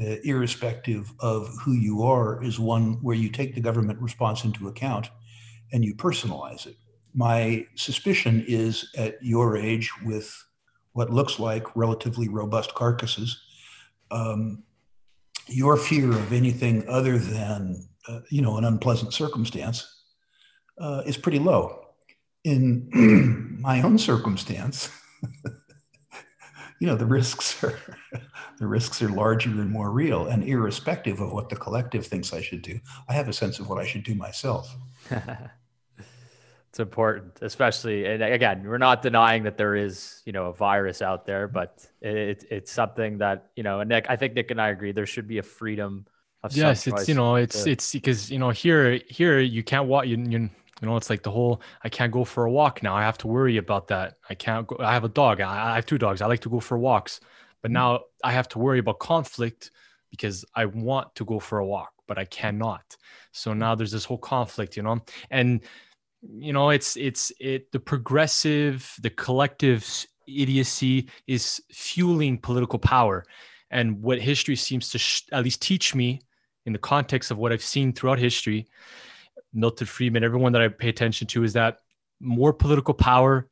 uh, 0.00 0.16
irrespective 0.24 1.12
of 1.20 1.48
who 1.64 1.72
you 1.72 2.02
are, 2.02 2.42
is 2.42 2.58
one 2.58 2.94
where 3.02 3.16
you 3.16 3.28
take 3.28 3.54
the 3.54 3.60
government 3.60 4.00
response 4.00 4.44
into 4.44 4.68
account 4.68 5.10
and 5.72 5.84
you 5.84 5.94
personalize 5.94 6.66
it. 6.66 6.76
My 7.14 7.66
suspicion 7.74 8.44
is 8.46 8.90
at 8.96 9.16
your 9.22 9.56
age, 9.56 9.90
with 10.04 10.44
what 10.92 11.10
looks 11.10 11.38
like 11.38 11.76
relatively 11.76 12.28
robust 12.28 12.74
carcasses, 12.74 13.40
um, 14.10 14.62
your 15.48 15.76
fear 15.76 16.10
of 16.10 16.32
anything 16.32 16.88
other 16.88 17.18
than 17.18 17.86
uh, 18.08 18.20
you 18.30 18.42
know 18.42 18.56
an 18.56 18.64
unpleasant 18.64 19.12
circumstance 19.12 20.02
uh, 20.78 21.02
is 21.06 21.16
pretty 21.16 21.38
low. 21.38 21.78
In 22.44 23.58
my 23.60 23.82
own 23.82 23.98
circumstance, 23.98 24.88
you 26.80 26.86
know 26.86 26.96
the 26.96 27.06
risks 27.06 27.62
are 27.62 27.78
the 28.58 28.66
risks 28.66 29.00
are 29.02 29.08
larger 29.08 29.50
and 29.50 29.70
more 29.70 29.90
real, 29.90 30.26
and 30.26 30.44
irrespective 30.44 31.20
of 31.20 31.32
what 31.32 31.48
the 31.48 31.56
collective 31.56 32.06
thinks 32.06 32.32
I 32.32 32.40
should 32.40 32.62
do, 32.62 32.80
I 33.08 33.12
have 33.12 33.28
a 33.28 33.32
sense 33.32 33.58
of 33.58 33.68
what 33.68 33.78
I 33.78 33.86
should 33.86 34.04
do 34.04 34.14
myself. 34.14 34.74
it's 36.72 36.80
important, 36.80 37.38
especially 37.42 38.06
and 38.06 38.22
again, 38.22 38.64
we're 38.64 38.78
not 38.78 39.02
denying 39.02 39.42
that 39.42 39.58
there 39.58 39.76
is 39.76 40.22
you 40.24 40.32
know 40.32 40.46
a 40.46 40.54
virus 40.54 41.02
out 41.02 41.26
there, 41.26 41.46
but 41.46 41.86
it, 42.00 42.46
it's 42.50 42.72
something 42.72 43.18
that 43.18 43.50
you 43.56 43.62
know. 43.62 43.80
And 43.80 43.90
Nick, 43.90 44.06
I 44.08 44.16
think 44.16 44.32
Nick 44.32 44.50
and 44.50 44.58
I 44.58 44.70
agree 44.70 44.90
there 44.90 45.04
should 45.04 45.28
be 45.28 45.36
a 45.36 45.42
freedom 45.42 46.06
of 46.42 46.56
yes. 46.56 46.86
It's 46.86 47.06
you 47.10 47.14
know 47.14 47.34
it's 47.34 47.64
to, 47.64 47.70
it's 47.70 47.92
because 47.92 48.30
you 48.30 48.38
know 48.38 48.48
here 48.48 48.98
here 49.06 49.38
you 49.38 49.62
can't 49.62 49.86
walk 49.86 50.06
you, 50.06 50.16
you 50.16 50.48
you 50.80 50.88
know, 50.88 50.96
it's 50.96 51.10
like 51.10 51.22
the 51.22 51.30
whole 51.30 51.60
I 51.84 51.90
can't 51.90 52.10
go 52.10 52.24
for 52.24 52.46
a 52.46 52.50
walk 52.50 52.82
now. 52.82 52.96
I 52.96 53.02
have 53.02 53.18
to 53.18 53.26
worry 53.26 53.58
about 53.58 53.88
that. 53.88 54.16
I 54.30 54.34
can't 54.34 54.66
go. 54.66 54.78
I 54.80 54.94
have 54.94 55.04
a 55.04 55.10
dog. 55.10 55.42
I, 55.42 55.72
I 55.72 55.74
have 55.74 55.84
two 55.84 55.98
dogs. 55.98 56.22
I 56.22 56.26
like 56.26 56.40
to 56.40 56.48
go 56.48 56.58
for 56.58 56.78
walks, 56.78 57.20
but 57.60 57.68
mm-hmm. 57.68 57.74
now 57.74 58.00
I 58.24 58.32
have 58.32 58.48
to 58.48 58.58
worry 58.58 58.78
about 58.78 58.98
conflict 58.98 59.72
because 60.10 60.42
I 60.54 60.64
want 60.64 61.14
to 61.16 61.26
go 61.26 61.38
for 61.38 61.58
a 61.58 61.66
walk, 61.66 61.92
but 62.08 62.16
I 62.18 62.24
cannot. 62.24 62.96
So 63.32 63.52
now 63.52 63.74
there's 63.74 63.92
this 63.92 64.06
whole 64.06 64.16
conflict, 64.16 64.74
you 64.74 64.82
know, 64.82 65.00
and 65.30 65.60
you 66.22 66.52
know 66.52 66.70
it's 66.70 66.96
it's 66.96 67.32
it 67.40 67.72
the 67.72 67.80
progressive 67.80 68.94
the 69.02 69.10
collective 69.10 70.06
idiocy 70.26 71.08
is 71.26 71.60
fueling 71.70 72.38
political 72.38 72.78
power. 72.78 73.24
And 73.70 74.02
what 74.02 74.20
history 74.20 74.54
seems 74.54 74.90
to 74.90 74.98
sh- 74.98 75.22
at 75.32 75.44
least 75.44 75.62
teach 75.62 75.94
me 75.94 76.20
in 76.66 76.72
the 76.72 76.78
context 76.78 77.30
of 77.30 77.38
what 77.38 77.50
i've 77.50 77.62
seen 77.62 77.92
throughout 77.92 78.20
history 78.20 78.66
milton 79.52 79.86
friedman 79.86 80.22
everyone 80.22 80.52
that 80.52 80.62
i 80.62 80.68
pay 80.68 80.88
attention 80.88 81.26
to 81.26 81.42
is 81.42 81.52
that 81.54 81.78
more 82.20 82.52
political 82.52 82.94
power 82.94 83.48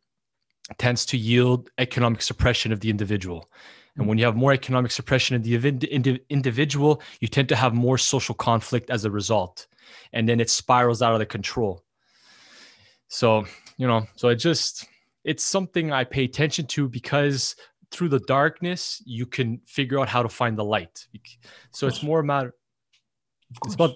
tends 0.78 1.04
to 1.06 1.16
yield 1.16 1.70
economic 1.78 2.22
suppression 2.22 2.72
of 2.72 2.80
the 2.80 2.90
individual. 2.90 3.50
And 3.96 4.06
when 4.06 4.18
you 4.18 4.24
have 4.24 4.36
more 4.36 4.52
economic 4.52 4.92
suppression 4.92 5.36
of 5.36 5.42
the 5.42 6.20
individual 6.30 7.02
you 7.20 7.28
tend 7.28 7.48
to 7.48 7.56
have 7.56 7.74
more 7.74 7.98
social 7.98 8.34
conflict 8.34 8.88
as 8.88 9.04
a 9.04 9.10
result. 9.10 9.66
And 10.12 10.28
then 10.28 10.40
it 10.40 10.48
spirals 10.48 11.02
out 11.02 11.12
of 11.12 11.18
the 11.18 11.26
control 11.26 11.84
so, 13.10 13.44
you 13.76 13.88
know, 13.88 14.06
so 14.14 14.28
it 14.28 14.36
just, 14.36 14.86
it's 15.24 15.44
something 15.44 15.92
I 15.92 16.04
pay 16.04 16.24
attention 16.24 16.66
to 16.68 16.88
because 16.88 17.56
through 17.90 18.08
the 18.08 18.20
darkness, 18.20 19.02
you 19.04 19.26
can 19.26 19.60
figure 19.66 19.98
out 19.98 20.08
how 20.08 20.22
to 20.22 20.28
find 20.28 20.56
the 20.56 20.64
light. 20.64 21.08
So 21.72 21.88
it's 21.88 22.04
more 22.04 22.20
a 22.20 22.24
matter, 22.24 22.54
it's 23.64 23.74
about, 23.74 23.94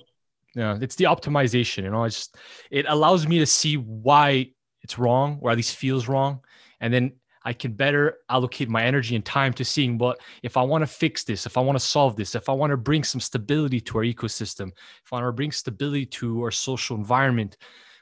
yeah, 0.56 0.78
it's 0.80 0.96
the 0.96 1.04
optimization, 1.04 1.84
you 1.84 1.90
know, 1.90 2.02
it's 2.02 2.16
just, 2.16 2.36
it 2.72 2.86
allows 2.88 3.26
me 3.28 3.38
to 3.38 3.46
see 3.46 3.76
why 3.76 4.50
it's 4.82 4.98
wrong 4.98 5.38
or 5.40 5.52
at 5.52 5.56
least 5.56 5.76
feels 5.76 6.08
wrong. 6.08 6.40
And 6.80 6.92
then 6.92 7.12
I 7.44 7.52
can 7.52 7.72
better 7.72 8.16
allocate 8.28 8.68
my 8.68 8.82
energy 8.82 9.14
and 9.14 9.24
time 9.24 9.52
to 9.54 9.64
seeing 9.64 9.96
what 9.96 10.18
if 10.42 10.56
I 10.56 10.62
want 10.62 10.82
to 10.82 10.86
fix 10.88 11.22
this, 11.22 11.46
if 11.46 11.56
I 11.56 11.60
want 11.60 11.78
to 11.78 11.84
solve 11.84 12.16
this, 12.16 12.34
if 12.34 12.48
I 12.48 12.52
want 12.52 12.72
to 12.72 12.76
bring 12.76 13.04
some 13.04 13.20
stability 13.20 13.80
to 13.82 13.98
our 13.98 14.04
ecosystem, 14.04 14.72
if 15.04 15.12
I 15.12 15.16
want 15.16 15.26
to 15.28 15.32
bring 15.32 15.52
stability 15.52 16.06
to 16.06 16.42
our 16.42 16.50
social 16.50 16.96
environment, 16.96 17.58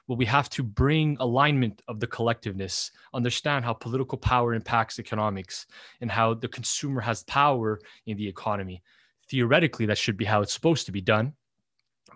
well, 0.07 0.17
we 0.17 0.27
have 0.27 0.51
to 0.51 0.63
bring 0.63 1.17
alignment 1.21 1.83
of 1.89 2.01
the 2.01 2.07
collectiveness, 2.07 2.91
understand 3.15 3.65
how 3.65 3.73
political 3.73 4.19
power 4.19 4.55
impacts 4.55 4.99
economics 4.99 5.67
and 6.01 6.11
how 6.11 6.35
the 6.35 6.49
consumer 6.49 7.01
has 7.01 7.23
power 7.25 7.81
in 8.07 8.17
the 8.17 8.29
economy. 8.29 8.83
Theoretically, 9.31 9.87
that 9.87 9.99
should 9.99 10.17
be 10.17 10.25
how 10.25 10.43
it's 10.43 10.53
supposed 10.53 10.87
to 10.87 10.93
be 10.93 11.01
done, 11.01 11.35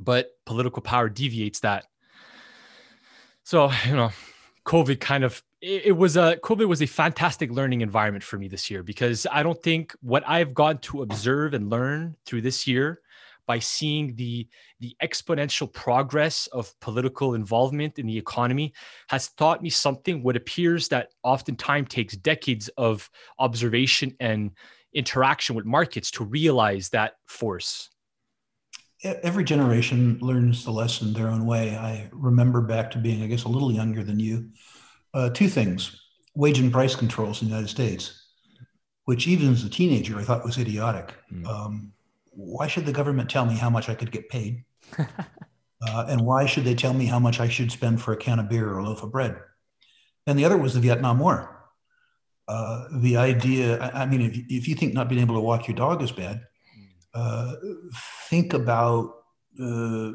but 0.00 0.30
political 0.44 0.82
power 0.82 1.08
deviates 1.08 1.60
that. 1.60 1.86
So, 3.44 3.70
you 3.86 3.94
know, 3.94 4.10
COVID 4.64 5.00
kind 5.00 5.24
of 5.24 5.42
it, 5.62 5.96
was 5.96 6.16
a 6.16 6.36
COVID 6.42 6.68
was 6.68 6.82
a 6.82 6.86
fantastic 6.86 7.50
learning 7.50 7.80
environment 7.80 8.22
for 8.22 8.38
me 8.38 8.46
this 8.46 8.70
year 8.70 8.82
because 8.82 9.26
I 9.32 9.42
don't 9.42 9.60
think 9.62 9.94
what 10.00 10.22
I've 10.28 10.52
gotten 10.52 10.78
to 10.82 11.02
observe 11.02 11.54
and 11.54 11.70
learn 11.70 12.16
through 12.26 12.42
this 12.42 12.66
year 12.66 13.00
by 13.47 13.59
seeing 13.59 14.14
the 14.16 14.48
the 14.81 14.94
exponential 15.02 15.73
progress 15.73 16.47
of 16.48 16.73
political 16.81 17.35
involvement 17.35 17.98
in 17.98 18.06
the 18.06 18.18
economy 18.18 18.73
has 19.09 19.31
taught 19.31 19.62
me 19.62 19.70
something. 19.70 20.23
What 20.23 20.36
appears 20.36 20.89
that 20.89 21.09
oftentimes 21.23 21.89
takes 21.89 22.16
decades 22.16 22.68
of 22.77 23.09
observation 23.39 24.14
and 24.20 24.51
interaction 24.94 25.55
with 25.55 25.64
markets 25.64 26.10
to 26.12 26.24
realize 26.24 26.89
that 26.90 27.14
force. 27.27 27.90
Every 29.02 29.44
generation 29.44 30.18
learns 30.20 30.64
the 30.64 30.70
lesson 30.70 31.12
their 31.12 31.28
own 31.28 31.47
way. 31.47 31.77
I 31.77 32.09
remember 32.12 32.62
back 32.62 32.90
to 32.93 32.98
being 32.98 33.23
i 33.23 33.27
guess 33.27 33.44
a 33.44 33.48
little 33.48 33.73
younger 33.73 34.02
than 34.02 34.18
you. 34.18 34.51
Uh, 35.14 35.31
two 35.31 35.48
things 35.48 36.02
wage 36.35 36.59
and 36.59 36.73
price 36.73 36.94
controls 36.94 37.40
in 37.40 37.48
the 37.48 37.55
united 37.55 37.70
states 37.70 38.23
which 39.05 39.27
even 39.27 39.52
as 39.52 39.64
a 39.64 39.70
teenager 39.70 40.18
i 40.18 40.23
thought 40.23 40.44
was 40.44 40.59
idiotic. 40.59 41.14
Mm. 41.32 41.47
um, 41.47 41.93
why 42.36 42.66
should 42.66 42.86
the 42.86 42.92
government 42.92 43.30
tell 43.30 43.46
me 43.46 43.54
how 43.54 43.70
much 43.70 43.88
I 43.88 43.94
could 43.94 44.12
get 44.12 44.28
paid? 44.28 44.64
uh, 44.98 46.04
and 46.08 46.20
why 46.20 46.46
should 46.46 46.64
they 46.64 46.74
tell 46.74 46.92
me 46.92 47.06
how 47.06 47.18
much 47.18 47.40
I 47.40 47.48
should 47.48 47.72
spend 47.72 48.00
for 48.00 48.12
a 48.12 48.16
can 48.16 48.38
of 48.38 48.48
beer 48.48 48.68
or 48.68 48.78
a 48.78 48.84
loaf 48.84 49.02
of 49.02 49.10
bread? 49.10 49.36
And 50.26 50.38
the 50.38 50.44
other 50.44 50.58
was 50.58 50.74
the 50.74 50.80
Vietnam 50.80 51.18
War. 51.18 51.52
Uh, 52.46 52.84
the 53.00 53.16
idea, 53.16 53.78
I, 53.78 54.02
I 54.02 54.06
mean, 54.06 54.20
if, 54.20 54.36
if, 54.48 54.68
you 54.68 54.74
think 54.74 54.94
not 54.94 55.08
being 55.08 55.20
able 55.20 55.34
to 55.34 55.40
walk 55.40 55.66
your 55.66 55.76
dog 55.76 56.02
is 56.02 56.12
bad, 56.12 56.42
uh, 57.14 57.54
think 58.28 58.52
about 58.52 59.14
uh, 59.60 60.12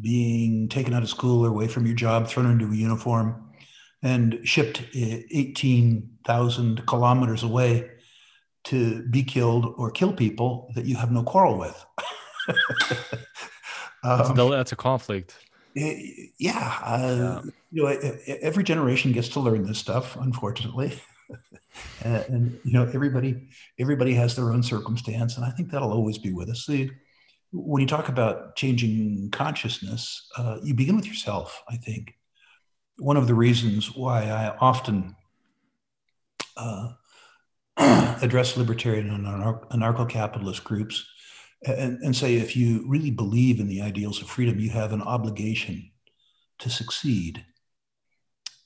being 0.00 0.68
taken 0.68 0.94
out 0.94 1.02
of 1.02 1.08
school 1.08 1.44
or 1.44 1.48
away 1.48 1.68
from 1.68 1.86
your 1.86 1.94
job, 1.94 2.26
thrown 2.26 2.50
into 2.50 2.72
a 2.72 2.76
uniform, 2.76 3.50
and 4.02 4.40
shipped 4.44 4.82
18,000 4.94 6.86
kilometers 6.86 7.42
away 7.42 7.90
to 8.66 9.02
be 9.08 9.22
killed 9.22 9.74
or 9.76 9.90
kill 9.90 10.12
people 10.12 10.70
that 10.74 10.84
you 10.84 10.96
have 10.96 11.12
no 11.12 11.22
quarrel 11.22 11.58
with. 11.58 11.86
um, 12.48 14.18
that's, 14.18 14.30
a, 14.30 14.34
that's, 14.50 14.72
a, 14.72 14.76
conflict. 14.76 15.36
Yeah, 15.74 16.78
uh, 16.84 17.42
yeah. 17.42 17.42
You 17.70 17.82
know, 17.82 17.88
every 18.40 18.64
generation 18.64 19.12
gets 19.12 19.28
to 19.30 19.40
learn 19.40 19.66
this 19.66 19.78
stuff, 19.78 20.16
unfortunately. 20.16 21.00
and, 22.02 22.24
and, 22.28 22.60
you 22.64 22.72
know, 22.72 22.90
everybody 22.92 23.48
everybody 23.78 24.14
has 24.14 24.34
their 24.34 24.52
own 24.52 24.62
circumstance, 24.62 25.36
and 25.36 25.44
I 25.44 25.50
think 25.50 25.70
that'll 25.70 25.92
always 25.92 26.18
be 26.18 26.32
with 26.32 26.48
us. 26.48 26.66
The, 26.66 26.90
when 27.52 27.80
you 27.80 27.86
talk 27.86 28.08
about 28.08 28.56
changing 28.56 29.30
consciousness, 29.30 30.28
uh, 30.36 30.58
you 30.62 30.74
begin 30.74 30.96
with 30.96 31.06
yourself. 31.06 31.62
I 31.68 31.76
think 31.76 32.14
one 32.98 33.16
of 33.16 33.26
the 33.26 33.34
reasons 33.34 33.94
why 33.94 34.24
I 34.24 34.56
often 34.58 35.14
uh, 36.56 36.92
address 38.22 38.56
libertarian 38.56 39.10
and 39.10 39.26
anarcho 39.26 40.08
capitalist 40.08 40.64
groups 40.64 41.06
and, 41.64 41.98
and 42.02 42.14
say 42.14 42.36
if 42.36 42.56
you 42.56 42.84
really 42.86 43.10
believe 43.10 43.60
in 43.60 43.68
the 43.68 43.80
ideals 43.80 44.20
of 44.20 44.28
freedom, 44.28 44.58
you 44.58 44.70
have 44.70 44.92
an 44.92 45.02
obligation 45.02 45.90
to 46.58 46.70
succeed. 46.70 47.44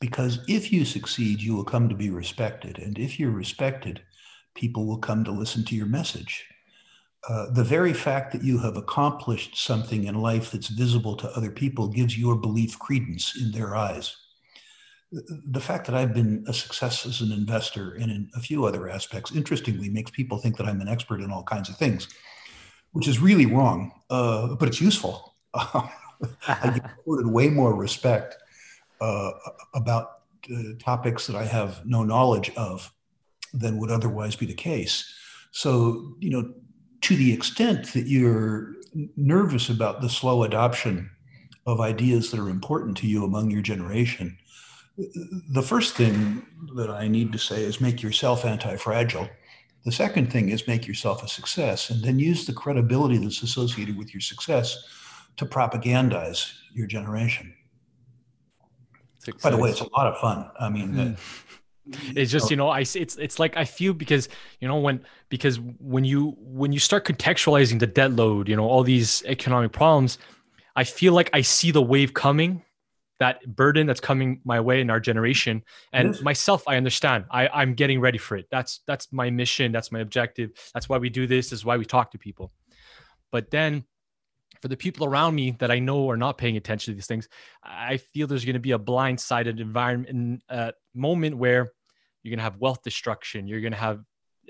Because 0.01 0.41
if 0.49 0.73
you 0.73 0.85
succeed, 0.85 1.41
you 1.41 1.55
will 1.55 1.65
come 1.65 1.89
to 1.89 1.95
be 1.95 2.11
respected. 2.11 2.79
And 2.79 2.99
if 2.99 3.19
you're 3.19 3.31
respected, 3.31 4.03
people 4.55 4.87
will 4.87 4.99
come 4.99 5.25
to 5.25 5.31
listen 5.31 5.65
to 5.67 5.77
your 5.77 5.87
message. 5.87 6.47
Uh, 7.29 7.51
the 7.51 7.65
very 7.65 7.93
fact 7.93 8.33
that 8.33 8.43
you 8.43 8.59
have 8.59 8.77
accomplished 8.77 9.57
something 9.57 10.05
in 10.05 10.15
life 10.15 10.51
that's 10.51 10.69
visible 10.69 11.17
to 11.17 11.31
other 11.37 11.51
people 11.51 11.87
gives 11.87 12.19
your 12.19 12.35
belief 12.35 12.79
credence 12.79 13.37
in 13.41 13.53
their 13.53 13.77
eyes 13.77 14.17
the 15.13 15.61
fact 15.61 15.87
that 15.87 15.95
I've 15.95 16.15
been 16.15 16.45
a 16.47 16.55
success 16.55 17.05
as 17.05 17.21
an 17.21 17.33
investor 17.33 17.95
and 17.95 18.11
in 18.11 18.31
a 18.35 18.41
few 18.41 18.65
other 18.65 18.89
aspects, 18.89 19.35
interestingly, 19.35 19.89
makes 19.89 20.11
people 20.11 20.39
think 20.39 20.57
that 20.57 20.67
I'm 20.67 20.81
an 20.81 20.89
expert 20.89 21.21
in 21.21 21.33
all 21.33 21.43
kinds 21.43 21.69
of 21.69 21.77
things, 21.77 22.09
which 22.93 23.09
is 23.09 23.19
really 23.19 23.47
wrong, 23.47 23.93
uh, 24.09 24.55
but 24.55 24.69
it's 24.69 24.81
useful. 24.81 25.35
I 25.55 25.91
get 26.47 26.97
quoted 27.03 27.27
way 27.27 27.49
more 27.49 27.75
respect 27.75 28.37
uh, 29.01 29.33
about 29.75 30.21
uh, 30.55 30.75
topics 30.79 31.27
that 31.27 31.37
I 31.37 31.45
have 31.45 31.85
no 31.85 32.05
knowledge 32.05 32.51
of 32.57 32.93
than 33.53 33.79
would 33.79 33.91
otherwise 33.91 34.37
be 34.37 34.47
the 34.47 34.55
case. 34.55 35.13
So, 35.51 36.15
you 36.21 36.31
know, 36.31 36.55
to 37.01 37.17
the 37.17 37.33
extent 37.33 37.93
that 37.95 38.07
you're 38.07 38.75
nervous 39.17 39.71
about 39.71 40.03
the 40.03 40.09
slow 40.09 40.45
adoption 40.45 41.11
of 41.67 41.81
ideas 41.81 42.31
that 42.31 42.41
are 42.41 42.49
important 42.49 42.97
to 42.99 43.07
you 43.09 43.25
among 43.25 43.51
your 43.51 43.63
generation, 43.63 44.37
the 45.51 45.63
first 45.63 45.95
thing 45.95 46.43
that 46.75 46.91
I 46.91 47.09
need 47.09 47.33
to 47.33 47.39
say 47.39 47.63
is 47.63 47.81
make 47.81 48.03
yourself 48.03 48.45
anti 48.45 48.77
fragile. 48.77 49.29
The 49.85 49.93
second 49.93 50.31
thing 50.31 50.51
is 50.51 50.67
make 50.67 50.87
yourself 50.87 51.23
a 51.23 51.29
success 51.29 51.91
and 51.91 52.03
then 52.03 52.19
use 52.19 52.47
the 52.47 52.53
credibility 52.53 53.17
that's 53.17 53.43
associated 53.43 53.97
with 53.97 54.13
your 54.13 54.21
success 54.21 54.77
to 55.37 55.47
propagandize 55.47 56.53
your 56.75 56.87
generation. 56.87 57.55
Success. 59.19 59.43
By 59.43 59.51
the 59.51 59.57
way, 59.57 59.71
it's 59.71 59.81
a 59.81 59.89
lot 59.97 60.07
of 60.07 60.19
fun. 60.19 60.51
I 60.59 60.69
mean, 60.69 60.93
mm 60.93 61.19
it's 62.15 62.31
just 62.31 62.51
you 62.51 62.57
know 62.57 62.69
i 62.69 62.81
it's 62.81 62.95
it's 62.95 63.39
like 63.39 63.57
i 63.57 63.65
feel 63.65 63.93
because 63.93 64.29
you 64.61 64.69
know 64.69 64.77
when 64.77 65.01
because 65.29 65.59
when 65.81 66.05
you 66.05 66.37
when 66.39 66.73
you 66.73 66.79
start 66.79 67.05
contextualizing 67.05 67.81
the 67.81 67.87
debt 67.87 68.13
load 68.13 68.49
you 68.49 68.55
know 68.55 68.65
all 68.65 68.83
these 68.83 69.23
economic 69.27 69.73
problems 69.73 70.19
i 70.77 70.85
feel 70.85 71.13
like 71.13 71.31
i 71.33 71.41
see 71.41 71.71
the 71.71 71.83
wave 71.83 72.15
coming 72.15 72.63
that 73.21 73.55
burden 73.55 73.87
that's 73.87 74.01
coming 74.01 74.41
my 74.45 74.59
way 74.59 74.81
in 74.81 74.91
our 74.91 74.99
generation. 74.99 75.63
And 75.93 76.15
yes. 76.15 76.23
myself 76.23 76.65
i 76.67 76.77
understand. 76.77 77.27
I 77.31 77.49
i'm 77.49 77.75
getting 77.75 78.01
ready 78.01 78.19
for 78.19 78.37
it. 78.37 78.47
That's 78.51 78.81
that's 78.87 79.13
my 79.13 79.31
mission. 79.31 79.71
That's 79.71 79.93
my 79.93 80.01
objective. 80.01 80.51
That's 80.75 80.89
why 80.89 80.99
we 80.99 81.11
do 81.11 81.27
this, 81.27 81.51
this 81.51 81.61
is 81.61 81.65
why 81.65 81.77
we 81.77 81.85
talk 81.85 82.11
to 82.13 82.19
people. 82.19 82.51
But 83.31 83.51
then 83.51 83.85
for 84.61 84.69
the 84.69 84.77
people 84.77 85.07
around 85.07 85.35
me 85.35 85.53
that 85.53 85.71
I 85.71 85.79
know 85.79 86.11
are 86.11 86.17
not 86.17 86.37
paying 86.37 86.57
attention 86.57 86.93
to 86.93 86.97
these 86.97 87.07
things, 87.07 87.29
I 87.63 87.99
feel 87.99 88.27
there's 88.27 88.45
going 88.45 88.55
to 88.55 88.61
be 88.61 88.73
a 88.73 88.79
blindsided 88.79 89.61
environment, 89.61 90.43
uh, 90.51 90.73
moment 90.95 91.37
where 91.37 91.71
you're 92.23 92.31
going 92.31 92.39
to 92.39 92.45
have 92.45 92.59
wealth 92.59 92.83
destruction. 92.83 93.47
You're 93.47 93.63
going 93.63 93.73
to 93.73 93.79
have 93.79 94.01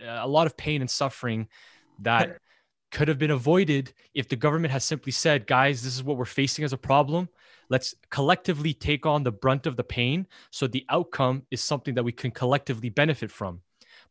uh, 0.03 0.21
a 0.23 0.27
lot 0.27 0.47
of 0.47 0.57
pain 0.57 0.81
and 0.81 0.91
suffering 0.91 1.49
that 2.01 2.39
could 2.91 3.09
have 3.09 3.19
been 3.19 3.31
avoided 3.31 3.93
if 4.15 4.29
the 4.29 4.37
government 4.37 4.73
has 4.73 4.85
simply 4.85 5.13
said, 5.13 5.47
guys, 5.47 5.83
this 5.83 5.95
is 5.95 6.03
what 6.03 6.17
we're 6.17 6.25
facing 6.25 6.65
as 6.65 6.73
a 6.73 6.79
problem. 6.79 7.29
Let's 7.71 7.95
collectively 8.11 8.75
take 8.75 9.07
on 9.07 9.23
the 9.23 9.33
brunt 9.33 9.67
of 9.67 9.77
the 9.77 9.85
pain. 9.85 10.27
So 10.51 10.67
the 10.67 10.85
outcome 10.91 11.45
is 11.51 11.63
something 11.63 11.95
that 11.95 12.03
we 12.03 12.13
can 12.13 12.33
collectively 12.33 12.91
benefit 12.91 13.31
from. 13.31 13.61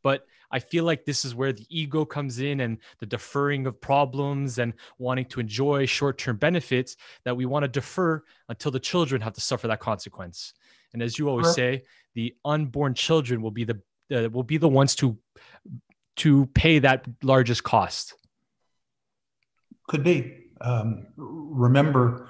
But 0.01 0.25
I 0.51 0.59
feel 0.59 0.83
like 0.83 1.05
this 1.05 1.25
is 1.25 1.35
where 1.35 1.53
the 1.53 1.65
ego 1.69 2.05
comes 2.05 2.39
in 2.39 2.61
and 2.61 2.79
the 2.99 3.05
deferring 3.05 3.67
of 3.67 3.79
problems 3.79 4.57
and 4.57 4.73
wanting 4.97 5.25
to 5.25 5.39
enjoy 5.39 5.85
short 5.85 6.17
term 6.17 6.37
benefits 6.37 6.95
that 7.25 7.35
we 7.35 7.45
want 7.45 7.63
to 7.63 7.67
defer 7.67 8.23
until 8.47 8.71
the 8.71 8.79
children 8.79 9.21
have 9.21 9.33
to 9.33 9.41
suffer 9.41 9.67
that 9.67 9.79
consequence. 9.79 10.53
And 10.93 11.03
as 11.03 11.19
you 11.19 11.29
always 11.29 11.53
say, 11.53 11.83
the 12.15 12.35
unborn 12.43 12.95
children 12.95 13.41
will 13.41 13.51
be 13.51 13.65
the 13.65 13.79
uh, 14.11 14.29
will 14.29 14.43
be 14.43 14.57
the 14.57 14.67
ones 14.67 14.95
to 14.95 15.17
to 16.17 16.47
pay 16.47 16.79
that 16.79 17.05
largest 17.21 17.63
cost. 17.63 18.15
Could 19.87 20.03
be. 20.03 20.45
Um, 20.61 21.07
remember 21.15 22.29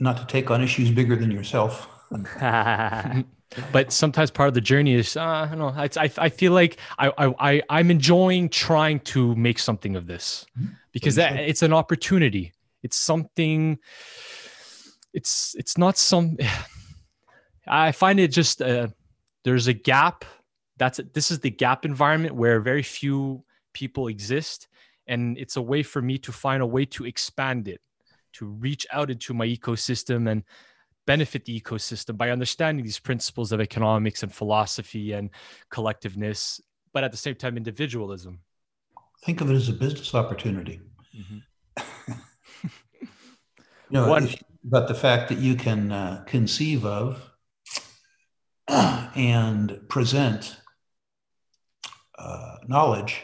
not 0.00 0.16
to 0.16 0.26
take 0.26 0.50
on 0.50 0.62
issues 0.62 0.90
bigger 0.90 1.16
than 1.16 1.30
yourself. 1.30 1.88
but 3.72 3.92
sometimes 3.92 4.30
part 4.30 4.48
of 4.48 4.54
the 4.54 4.60
journey 4.60 4.94
is 4.94 5.16
uh, 5.16 5.22
I 5.22 5.46
don't 5.46 5.58
know. 5.58 5.68
I, 5.68 5.88
I, 5.96 6.10
I 6.18 6.28
feel 6.28 6.52
like 6.52 6.78
I, 6.98 7.12
I 7.18 7.62
I'm 7.68 7.90
enjoying 7.90 8.48
trying 8.48 9.00
to 9.00 9.34
make 9.36 9.58
something 9.58 9.96
of 9.96 10.06
this 10.06 10.46
mm-hmm. 10.58 10.72
because 10.92 11.16
that, 11.16 11.36
it's 11.36 11.62
an 11.62 11.72
opportunity. 11.72 12.52
It's 12.82 12.96
something. 12.96 13.78
It's 15.12 15.54
it's 15.58 15.78
not 15.78 15.96
some. 15.96 16.36
I 17.66 17.92
find 17.92 18.20
it 18.20 18.28
just 18.28 18.60
uh, 18.60 18.88
there's 19.44 19.68
a 19.68 19.72
gap. 19.72 20.24
That's 20.76 21.00
this 21.12 21.30
is 21.30 21.40
the 21.40 21.50
gap 21.50 21.84
environment 21.84 22.34
where 22.34 22.60
very 22.60 22.82
few 22.82 23.44
people 23.72 24.08
exist, 24.08 24.68
and 25.06 25.38
it's 25.38 25.56
a 25.56 25.62
way 25.62 25.82
for 25.82 26.02
me 26.02 26.18
to 26.18 26.32
find 26.32 26.62
a 26.62 26.66
way 26.66 26.84
to 26.86 27.06
expand 27.06 27.68
it, 27.68 27.80
to 28.34 28.46
reach 28.46 28.86
out 28.92 29.10
into 29.10 29.34
my 29.34 29.46
ecosystem 29.46 30.30
and 30.30 30.44
benefit 31.06 31.44
the 31.44 31.60
ecosystem 31.60 32.16
by 32.16 32.30
understanding 32.30 32.84
these 32.84 32.98
principles 32.98 33.52
of 33.52 33.60
economics 33.60 34.22
and 34.22 34.32
philosophy 34.32 35.12
and 35.12 35.30
collectiveness, 35.70 36.60
but 36.92 37.04
at 37.04 37.10
the 37.10 37.16
same 37.16 37.34
time, 37.34 37.56
individualism. 37.56 38.40
Think 39.24 39.40
of 39.40 39.50
it 39.50 39.54
as 39.54 39.68
a 39.68 39.72
business 39.72 40.14
opportunity. 40.14 40.80
Mm-hmm. 41.16 42.12
you 43.02 43.08
know, 43.90 44.08
One, 44.08 44.28
but 44.62 44.88
the 44.88 44.94
fact 44.94 45.28
that 45.28 45.38
you 45.38 45.54
can 45.54 45.92
uh, 45.92 46.24
conceive 46.26 46.84
of 46.84 47.30
and 48.68 49.80
present 49.88 50.56
uh, 52.18 52.56
knowledge 52.66 53.22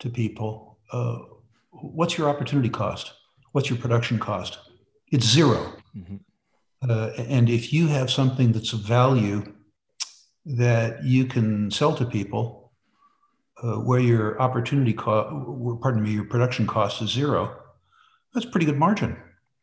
to 0.00 0.10
people, 0.10 0.78
uh, 0.92 1.18
what's 1.70 2.18
your 2.18 2.28
opportunity 2.28 2.68
cost? 2.68 3.12
What's 3.52 3.70
your 3.70 3.78
production 3.78 4.18
cost? 4.18 4.58
It's 5.10 5.26
0 5.26 5.72
mm-hmm. 5.96 6.16
Uh, 6.88 7.10
and 7.16 7.48
if 7.48 7.72
you 7.72 7.86
have 7.86 8.10
something 8.10 8.50
that's 8.50 8.72
of 8.72 8.80
value 8.80 9.54
that 10.44 11.04
you 11.04 11.24
can 11.26 11.70
sell 11.70 11.94
to 11.94 12.04
people 12.04 12.72
uh, 13.62 13.74
where 13.74 14.00
your 14.00 14.40
opportunity 14.42 14.92
cost, 14.92 15.30
pardon 15.80 16.02
me, 16.02 16.10
your 16.10 16.24
production 16.24 16.66
cost 16.66 17.00
is 17.00 17.10
zero, 17.10 17.56
that's 18.34 18.46
pretty 18.46 18.66
good 18.66 18.78
margin. 18.78 19.16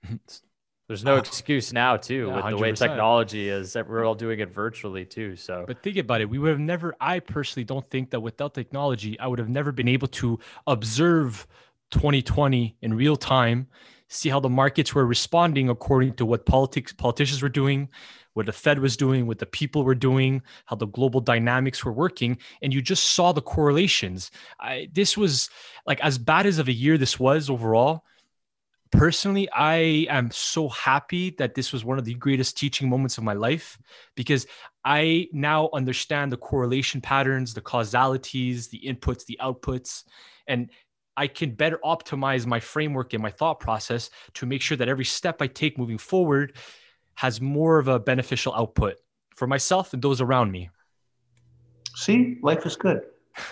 There's 0.88 1.04
no 1.04 1.18
excuse 1.18 1.72
now, 1.72 1.98
too, 1.98 2.30
yeah, 2.30 2.36
with 2.38 2.46
100%. 2.46 2.50
the 2.50 2.58
way 2.58 2.72
technology 2.72 3.48
is 3.48 3.74
that 3.74 3.88
we're 3.88 4.04
all 4.04 4.16
doing 4.16 4.40
it 4.40 4.50
virtually, 4.50 5.06
too. 5.06 5.36
So, 5.36 5.64
but 5.68 5.84
think 5.84 5.98
about 5.98 6.20
it. 6.22 6.28
We 6.28 6.40
would 6.40 6.50
have 6.50 6.60
never, 6.60 6.96
I 7.00 7.20
personally 7.20 7.64
don't 7.64 7.88
think 7.92 8.10
that 8.10 8.22
without 8.22 8.56
technology, 8.56 9.20
I 9.20 9.28
would 9.28 9.38
have 9.38 9.50
never 9.50 9.72
been 9.72 9.88
able 9.88 10.08
to 10.08 10.40
observe 10.66 11.46
2020 11.92 12.78
in 12.82 12.94
real 12.94 13.16
time 13.16 13.68
see 14.10 14.30
how 14.30 14.40
the 14.40 14.50
markets 14.50 14.94
were 14.94 15.06
responding 15.06 15.70
according 15.70 16.14
to 16.14 16.26
what 16.26 16.46
politics 16.46 16.92
politicians 16.92 17.42
were 17.42 17.50
doing, 17.50 17.88
what 18.34 18.48
the 18.48 18.52
Fed 18.52 18.80
was 18.80 18.98
doing, 18.98 19.28
what 19.28 19.38
the 19.38 19.46
people 19.46 19.84
were 19.84 19.96
doing, 19.96 20.42
how 20.66 20.76
the 20.76 20.88
global 20.88 21.22
dynamics 21.22 21.86
were 21.86 21.94
working, 21.94 22.38
and 22.62 22.74
you 22.74 22.82
just 22.82 23.04
saw 23.04 23.32
the 23.32 23.42
correlations. 23.42 24.32
I, 24.60 24.90
this 24.92 25.16
was 25.16 25.50
like 25.86 26.00
as 26.02 26.18
bad 26.18 26.46
as 26.46 26.58
of 26.58 26.68
a 26.68 26.74
year 26.74 26.98
this 26.98 27.20
was 27.20 27.50
overall. 27.50 28.04
Personally, 28.92 29.48
I 29.52 30.08
am 30.10 30.32
so 30.32 30.68
happy 30.70 31.36
that 31.38 31.54
this 31.54 31.72
was 31.72 31.86
one 31.86 32.00
of 32.00 32.06
the 32.06 32.16
greatest 32.16 32.58
teaching 32.58 32.90
moments 32.90 33.20
of 33.20 33.24
my 33.24 33.34
life 33.34 33.78
because 34.16 34.48
I 34.84 35.28
now 35.32 35.70
understand 35.74 36.32
the 36.32 36.38
correlation 36.38 37.00
patterns, 37.00 37.54
the 37.54 37.62
causalities, 37.62 38.70
the 38.70 38.82
inputs, 38.84 39.26
the 39.26 39.38
outputs, 39.40 40.06
and 40.48 40.72
I 41.20 41.28
can 41.28 41.52
better 41.52 41.80
optimize 41.84 42.46
my 42.46 42.62
framework 42.62 43.14
and 43.14 43.22
my 43.22 43.30
thought 43.30 43.60
process 43.60 44.10
to 44.36 44.46
make 44.46 44.62
sure 44.62 44.78
that 44.78 44.88
every 44.88 45.04
step 45.04 45.42
I 45.42 45.48
take 45.48 45.78
moving 45.78 45.98
forward 45.98 46.56
has 47.16 47.42
more 47.42 47.78
of 47.78 47.90
a 47.90 48.00
beneficial 48.00 48.54
output 48.56 48.96
for 49.36 49.46
myself 49.46 49.92
and 49.92 50.02
those 50.02 50.22
around 50.22 50.50
me. 50.50 50.70
See, 51.94 52.38
life 52.42 52.66
is 52.66 52.78
good. 52.78 53.02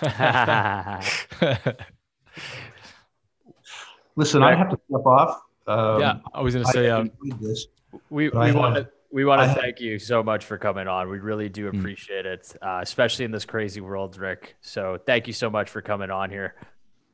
Listen, 4.16 4.42
I 4.42 4.54
have 4.54 4.70
to 4.70 4.80
step 4.88 5.04
off. 5.04 5.42
Um, 5.66 6.00
yeah, 6.00 6.20
I 6.32 6.40
was 6.40 6.54
going 6.54 6.64
to 6.64 6.72
say, 6.72 6.88
um, 6.88 7.10
this, 7.38 7.66
we, 8.08 8.30
we 8.30 8.52
want 8.52 8.76
to. 8.76 8.88
We 9.10 9.24
want 9.24 9.40
to 9.40 9.58
thank 9.58 9.80
you 9.80 9.98
so 9.98 10.22
much 10.22 10.44
for 10.44 10.58
coming 10.58 10.86
on. 10.86 11.08
We 11.08 11.18
really 11.18 11.48
do 11.48 11.70
hmm. 11.70 11.78
appreciate 11.78 12.26
it, 12.26 12.54
uh, 12.60 12.80
especially 12.82 13.24
in 13.24 13.30
this 13.30 13.46
crazy 13.46 13.80
world, 13.80 14.18
Rick. 14.18 14.56
So 14.60 14.98
thank 15.06 15.26
you 15.26 15.32
so 15.32 15.48
much 15.48 15.70
for 15.70 15.80
coming 15.80 16.10
on 16.10 16.28
here. 16.28 16.54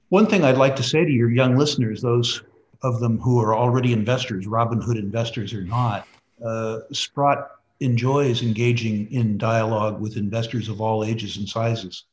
One 0.08 0.26
thing 0.26 0.44
I'd 0.44 0.58
like 0.58 0.76
to 0.76 0.82
say 0.82 1.04
to 1.04 1.10
your 1.10 1.30
young 1.30 1.56
listeners, 1.56 2.02
those 2.02 2.42
of 2.82 3.00
them 3.00 3.18
who 3.18 3.40
are 3.40 3.54
already 3.54 3.92
investors, 3.92 4.46
Robinhood 4.46 4.98
investors 4.98 5.54
or 5.54 5.62
not, 5.62 6.06
uh, 6.44 6.80
Sprott 6.92 7.50
enjoys 7.80 8.42
engaging 8.42 9.10
in 9.10 9.38
dialogue 9.38 10.00
with 10.00 10.16
investors 10.16 10.68
of 10.68 10.80
all 10.80 11.04
ages 11.04 11.36
and 11.36 11.48
sizes. 11.48 12.04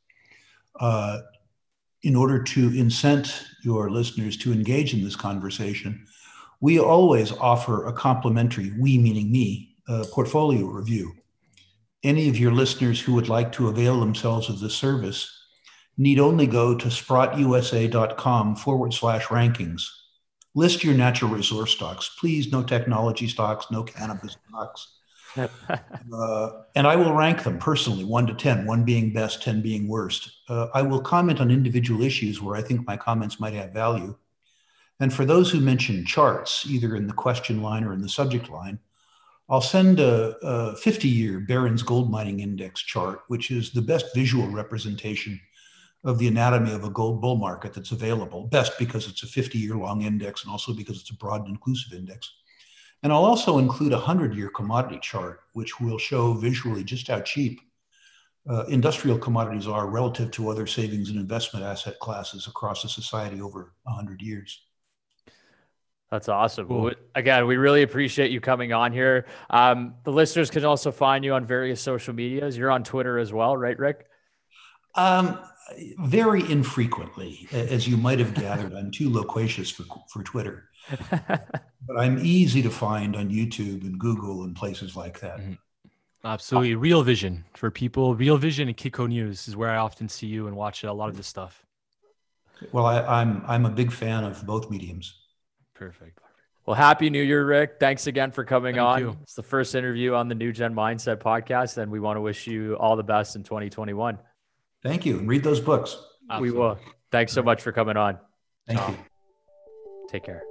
Uh, 0.80 1.20
in 2.04 2.16
order 2.16 2.42
to 2.42 2.72
incent 2.72 3.44
your 3.64 3.92
listeners 3.92 4.36
to 4.38 4.52
engage 4.52 4.94
in 4.94 5.04
this 5.04 5.16
conversation, 5.16 6.06
we 6.62 6.80
always 6.80 7.32
offer 7.34 7.88
a 7.88 7.94
complimentary, 7.94 8.72
we 8.80 8.98
meaning 8.98 9.32
me, 9.32 9.76
uh, 9.88 10.06
portfolio 10.12 10.66
review. 10.66 11.12
Any 12.04 12.30
of 12.30 12.38
your 12.40 12.52
listeners 12.52 13.00
who 13.00 13.14
would 13.14 13.30
like 13.30 13.52
to 13.54 13.68
avail 13.68 14.00
themselves 14.00 14.50
of 14.50 14.60
this 14.60 14.74
service 14.74 15.41
need 15.98 16.20
only 16.20 16.48
go 16.48 16.76
to 16.76 16.88
sprottusa.com 16.88 18.56
forward 18.56 18.94
slash 18.94 19.26
rankings. 19.26 19.84
List 20.54 20.84
your 20.84 20.96
natural 20.96 21.32
resource 21.32 21.72
stocks. 21.72 22.16
Please, 22.20 22.52
no 22.52 22.64
technology 22.64 23.28
stocks, 23.28 23.68
no 23.72 23.84
cannabis 23.84 24.36
stocks. 24.50 24.98
uh, 25.38 26.50
and 26.76 26.86
I 26.86 26.96
will 26.98 27.14
rank 27.14 27.44
them 27.44 27.58
personally, 27.58 28.04
one 28.04 28.28
to 28.28 28.34
10, 28.34 28.66
one 28.66 28.84
being 28.84 29.14
best, 29.14 29.42
10 29.44 29.62
being 29.62 29.88
worst. 29.88 30.30
Uh, 30.50 30.68
I 30.74 30.82
will 30.82 31.00
comment 31.00 31.40
on 31.40 31.52
individual 31.52 32.04
issues 32.04 32.42
where 32.42 32.56
I 32.56 32.62
think 32.62 32.86
my 32.86 32.98
comments 32.98 33.40
might 33.40 33.54
have 33.54 33.72
value. 33.72 34.16
And 35.00 35.14
for 35.14 35.26
those 35.26 35.50
who 35.50 35.62
mention 35.62 36.06
charts, 36.06 36.66
either 36.68 36.96
in 36.96 37.08
the 37.08 37.14
question 37.14 37.62
line 37.62 37.84
or 37.84 37.94
in 37.94 38.02
the 38.02 38.10
subject 38.10 38.50
line, 38.50 38.80
I'll 39.50 39.62
send 39.62 40.00
a, 40.00 40.36
a 40.46 40.76
50 40.76 41.08
year 41.08 41.40
Barron's 41.40 41.84
Gold 41.84 42.12
Mining 42.12 42.40
Index 42.40 42.82
chart, 42.82 43.22
which 43.28 43.52
is 43.52 43.72
the 43.72 43.82
best 43.82 44.14
visual 44.14 44.48
representation 44.48 45.40
of 46.04 46.18
the 46.18 46.28
anatomy 46.28 46.74
of 46.74 46.84
a 46.84 46.90
gold 46.90 47.22
bull 47.22 47.36
market 47.36 47.74
that's 47.74 47.92
available, 47.92 48.48
best 48.48 48.78
because 48.80 49.08
it's 49.08 49.24
a 49.24 49.28
50 49.28 49.58
year 49.58 49.76
long 49.76 50.02
index 50.02 50.44
and 50.44 50.52
also 50.52 50.74
because 50.74 51.00
it's 51.00 51.12
a 51.12 51.16
broad 51.16 51.42
and 51.42 51.50
inclusive 51.50 51.94
index. 51.94 52.32
And 53.04 53.12
I'll 53.12 53.26
also 53.26 53.58
include 53.58 53.94
a 53.94 53.98
100 53.98 54.36
year 54.36 54.50
commodity 54.50 55.00
chart, 55.02 55.42
which 55.54 55.80
will 55.80 55.98
show 55.98 56.34
visually 56.34 56.84
just 56.84 57.08
how 57.08 57.22
cheap 57.22 57.62
uh, 58.50 58.66
industrial 58.66 59.18
commodities 59.18 59.68
are 59.68 59.88
relative 59.88 60.32
to 60.32 60.50
other 60.50 60.66
savings 60.66 61.10
and 61.10 61.20
investment 61.20 61.64
asset 61.64 62.00
classes 62.00 62.48
across 62.48 62.82
the 62.82 62.90
society 62.90 63.42
over 63.42 63.74
100 63.84 64.22
years. 64.22 64.62
That's 66.10 66.28
awesome. 66.28 66.68
Cool. 66.68 66.82
Well, 66.82 66.94
again, 67.16 67.48
we 67.48 67.56
really 67.56 67.84
appreciate 67.84 68.32
you 68.32 68.42
coming 68.42 68.74
on 68.74 68.92
here. 68.92 69.26
Um, 69.50 69.96
the 70.04 70.12
listeners 70.12 70.50
can 70.50 70.66
also 70.66 70.92
find 70.92 71.24
you 71.24 71.34
on 71.34 71.46
various 71.46 71.80
social 71.80 72.14
medias. 72.14 72.58
You're 72.58 72.72
on 72.72 72.84
Twitter 72.84 73.18
as 73.18 73.32
well, 73.32 73.56
right, 73.56 73.80
Rick? 73.80 74.08
Um, 74.96 75.40
very 76.00 76.50
infrequently, 76.50 77.48
as 77.52 77.88
you 77.88 77.98
might 77.98 78.20
have 78.20 78.34
gathered. 78.34 78.74
I'm 78.74 78.92
too 78.92 79.12
loquacious 79.12 79.70
for, 79.70 79.84
for 80.10 80.24
Twitter, 80.24 80.66
but 81.10 81.98
I'm 81.98 82.20
easy 82.20 82.62
to 82.62 82.70
find 82.70 83.16
on 83.16 83.30
YouTube 83.30 83.82
and 83.84 84.00
Google 84.00 84.44
and 84.44 84.56
places 84.56 84.96
like 84.96 85.20
that. 85.22 85.40
Mm-hmm. 85.40 85.54
Absolutely. 86.24 86.76
Real 86.76 87.04
Vision 87.04 87.46
for 87.56 87.72
people. 87.72 88.16
Real 88.16 88.38
Vision 88.38 88.68
and 88.68 88.78
Kitco 88.78 89.08
News 89.08 89.48
is 89.48 89.56
where 89.56 89.72
I 89.72 89.78
often 89.78 90.08
see 90.08 90.28
you 90.28 90.48
and 90.48 90.56
watch 90.56 90.84
a 90.84 90.94
lot 90.94 91.10
of 91.10 91.18
this 91.18 91.28
stuff. 91.28 91.66
Well, 92.72 92.86
I, 92.86 93.02
I'm 93.02 93.44
I'm 93.48 93.66
a 93.66 93.72
big 93.72 93.92
fan 93.92 94.24
of 94.24 94.46
both 94.46 94.70
mediums. 94.70 95.16
Perfect. 95.74 96.20
Well, 96.66 96.76
happy 96.76 97.10
New 97.10 97.24
Year, 97.24 97.44
Rick. 97.44 97.78
Thanks 97.80 98.06
again 98.06 98.30
for 98.32 98.46
coming 98.46 98.76
Thank 98.76 98.86
on. 98.86 99.00
You. 99.00 99.18
It's 99.24 99.34
the 99.34 99.42
first 99.42 99.74
interview 99.74 100.14
on 100.14 100.28
the 100.28 100.36
New 100.36 100.52
Gen 100.52 100.76
Mindset 100.76 101.18
podcast, 101.18 101.78
and 101.80 101.92
we 101.92 102.00
want 102.00 102.18
to 102.18 102.22
wish 102.22 102.46
you 102.46 102.76
all 102.76 102.96
the 102.96 103.04
best 103.04 103.36
in 103.36 103.42
2021. 103.42 104.20
Thank 104.84 105.06
you. 105.06 105.20
And 105.20 105.28
read 105.28 105.44
those 105.44 105.60
books. 105.60 105.98
Absolutely. 106.30 106.58
We 106.58 106.58
will. 106.58 106.80
Thanks 107.12 107.34
so 107.34 107.44
much 107.44 107.62
for 107.62 107.72
coming 107.72 107.98
on. 107.98 108.18
Thank 108.68 108.80
you. 108.88 108.98
Take 110.10 110.24
care. 110.24 110.44